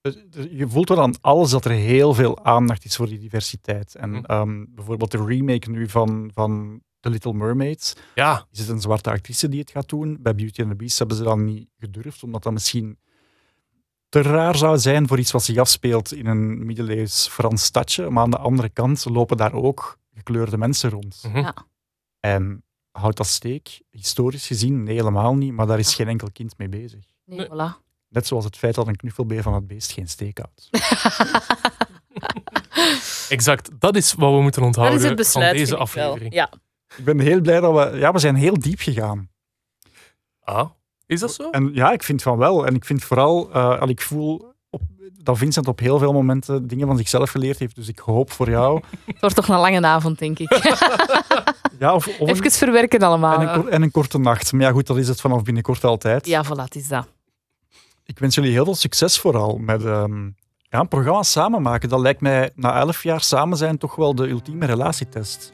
Dus, 0.00 0.16
dus 0.30 0.46
Je 0.50 0.68
voelt 0.68 0.88
wel 0.88 1.02
aan 1.02 1.20
alles 1.20 1.50
dat 1.50 1.64
er 1.64 1.70
heel 1.70 2.14
veel 2.14 2.44
aandacht 2.44 2.84
is 2.84 2.96
voor 2.96 3.06
die 3.06 3.18
diversiteit. 3.18 3.94
En 3.94 4.10
Mhm. 4.10 4.24
ehm, 4.24 4.64
bijvoorbeeld 4.68 5.10
de 5.10 5.24
remake 5.24 5.70
nu 5.70 5.88
van, 5.88 6.30
van 6.34 6.82
The 7.06 7.12
Little 7.12 7.32
Mermaids. 7.32 7.92
Ja. 8.14 8.46
Is 8.52 8.58
het 8.58 8.68
een 8.68 8.80
zwarte 8.80 9.10
actrice 9.10 9.48
die 9.48 9.60
het 9.60 9.70
gaat 9.70 9.88
doen? 9.88 10.16
Bij 10.20 10.34
Beauty 10.34 10.60
and 10.60 10.70
the 10.70 10.76
Beast 10.76 10.98
hebben 10.98 11.16
ze 11.16 11.22
dat 11.22 11.36
niet 11.38 11.68
gedurfd, 11.78 12.22
omdat 12.22 12.42
dat 12.42 12.52
misschien 12.52 12.98
te 14.08 14.22
raar 14.22 14.56
zou 14.56 14.78
zijn 14.78 15.08
voor 15.08 15.18
iets 15.18 15.30
wat 15.30 15.44
zich 15.44 15.56
afspeelt 15.56 16.12
in 16.12 16.26
een 16.26 16.66
middeleeuws 16.66 17.28
Frans 17.28 17.64
stadje. 17.64 18.10
Maar 18.10 18.22
aan 18.22 18.30
de 18.30 18.38
andere 18.38 18.68
kant 18.68 19.04
lopen 19.04 19.36
daar 19.36 19.52
ook 19.52 19.98
gekleurde 20.14 20.56
mensen 20.58 20.90
rond. 20.90 21.22
Mhm. 21.26 21.38
Ja. 21.38 21.54
En 22.20 22.64
houdt 22.90 23.16
dat 23.16 23.26
steek? 23.26 23.82
Historisch 23.90 24.46
gezien, 24.46 24.82
nee, 24.82 24.96
helemaal 24.96 25.34
niet. 25.34 25.52
Maar 25.52 25.66
daar 25.66 25.78
is 25.78 25.88
Ja. 25.88 25.94
geen 25.96 26.08
enkel 26.08 26.28
kind 26.32 26.58
mee 26.58 26.68
bezig. 26.68 27.04
Nee, 27.24 27.38
Nee. 27.38 27.48
voilà. 27.48 27.84
Net 28.08 28.26
zoals 28.26 28.44
het 28.44 28.56
feit 28.56 28.74
dat 28.74 28.86
een 28.86 28.96
knuffelbeer 28.96 29.42
van 29.42 29.54
het 29.54 29.66
beest 29.66 29.92
geen 29.92 30.08
steek 30.08 30.38
houdt. 30.38 30.68
Exact. 33.28 33.70
Dat 33.80 33.96
is 33.96 34.12
wat 34.12 34.32
we 34.34 34.40
moeten 34.42 34.62
onthouden 34.62 35.00
van 35.26 35.40
deze 35.52 35.76
aflevering. 35.76 36.32
Ja. 36.34 36.52
Ik 36.96 37.04
ben 37.04 37.18
heel 37.18 37.40
blij 37.40 37.60
dat 37.60 37.74
we... 37.74 37.98
Ja, 37.98 38.12
we 38.12 38.18
zijn 38.18 38.34
heel 38.34 38.58
diep 38.58 38.80
gegaan. 38.80 39.28
Ah, 40.44 40.70
is 41.06 41.20
dat 41.20 41.34
zo? 41.34 41.50
En 41.50 41.70
ja, 41.74 41.92
ik 41.92 42.02
vind 42.02 42.22
van 42.22 42.38
wel. 42.38 42.66
En 42.66 42.74
ik 42.74 42.84
vind 42.84 43.04
vooral... 43.04 43.52
eh 43.52 43.80
al 43.80 43.88
ik 43.88 44.00
voel 44.00 44.54
op, 44.70 44.80
dat 45.22 45.38
Vincent 45.38 45.68
op 45.68 45.78
heel 45.78 45.98
veel 45.98 46.12
momenten 46.12 46.66
dingen 46.66 46.86
van 46.86 46.96
zichzelf 46.96 47.30
geleerd 47.30 47.58
heeft. 47.58 47.74
Dus 47.74 47.88
ik 47.88 47.98
hoop 47.98 48.30
voor 48.30 48.50
jou... 48.50 48.80
Het 49.06 49.20
wordt 49.20 49.34
toch 49.34 49.48
een 49.48 49.58
lange 49.58 49.86
avond, 49.86 50.18
denk 50.18 50.38
ik. 50.38 50.50
Ja, 51.78 51.94
of, 51.94 52.06
of 52.06 52.20
een, 52.20 52.28
Even 52.28 52.50
verwerken 52.50 53.00
allemaal. 53.00 53.40
en, 53.40 53.58
een, 53.58 53.68
en 53.70 53.82
een 53.82 53.90
korte 53.90 54.18
nacht. 54.18 54.52
Maar 54.52 54.62
ja, 54.62 54.70
goed, 54.70 54.86
dat 54.86 54.96
is 54.96 55.08
het 55.08 55.20
vanaf 55.20 55.42
binnenkort 55.42 55.84
altijd. 55.84 56.26
Ja, 56.26 56.44
voilà, 56.44 56.62
het 56.62 56.74
is 56.74 56.88
dat. 56.88 57.08
Ik 58.04 58.18
wens 58.18 58.34
jullie 58.34 58.52
heel 58.52 58.64
veel 58.64 58.74
succes 58.74 59.18
vooral 59.18 59.56
met 59.56 59.84
ehm, 59.84 60.24
ja, 60.62 60.80
een 60.80 60.88
programma 60.88 61.22
samen 61.22 61.62
maken. 61.62 61.88
Dat 61.88 62.00
lijkt 62.00 62.20
mij 62.20 62.50
na 62.54 62.78
elf 62.78 63.02
jaar 63.02 63.20
samen 63.20 63.56
zijn 63.56 63.78
toch 63.78 63.94
wel 63.94 64.14
de 64.14 64.28
ultieme 64.28 64.66
relatietest. 64.66 65.52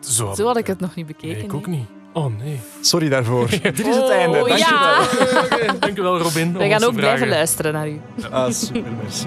Zo, 0.00 0.34
Zo 0.34 0.46
had 0.46 0.56
ik 0.56 0.66
het 0.66 0.80
nog 0.80 0.94
niet 0.94 1.06
bekeken. 1.06 1.36
Nee, 1.36 1.44
ik 1.44 1.54
ook 1.54 1.66
niet. 1.66 1.86
Oh 2.12 2.38
nee. 2.38 2.60
Sorry 2.80 3.08
daarvoor. 3.08 3.48
Dit 3.62 3.86
is 3.86 3.94
het 3.94 4.04
Oh, 4.04 4.10
einde. 4.12 4.38
Dank 4.38 4.48
je 4.50 4.56
ja. 4.58 4.98
wel. 5.18 5.42
Oké, 5.44 5.78
Dankjewel 5.78 6.18
Robin. 6.18 6.56
We 6.58 6.68
gaan 6.68 6.84
ook 6.84 6.94
blijven 6.94 7.28
luisteren 7.28 7.72
naar 7.72 7.88
u. 7.88 8.00
Ah, 8.30 8.50
super, 8.50 8.92
merci. 9.02 9.26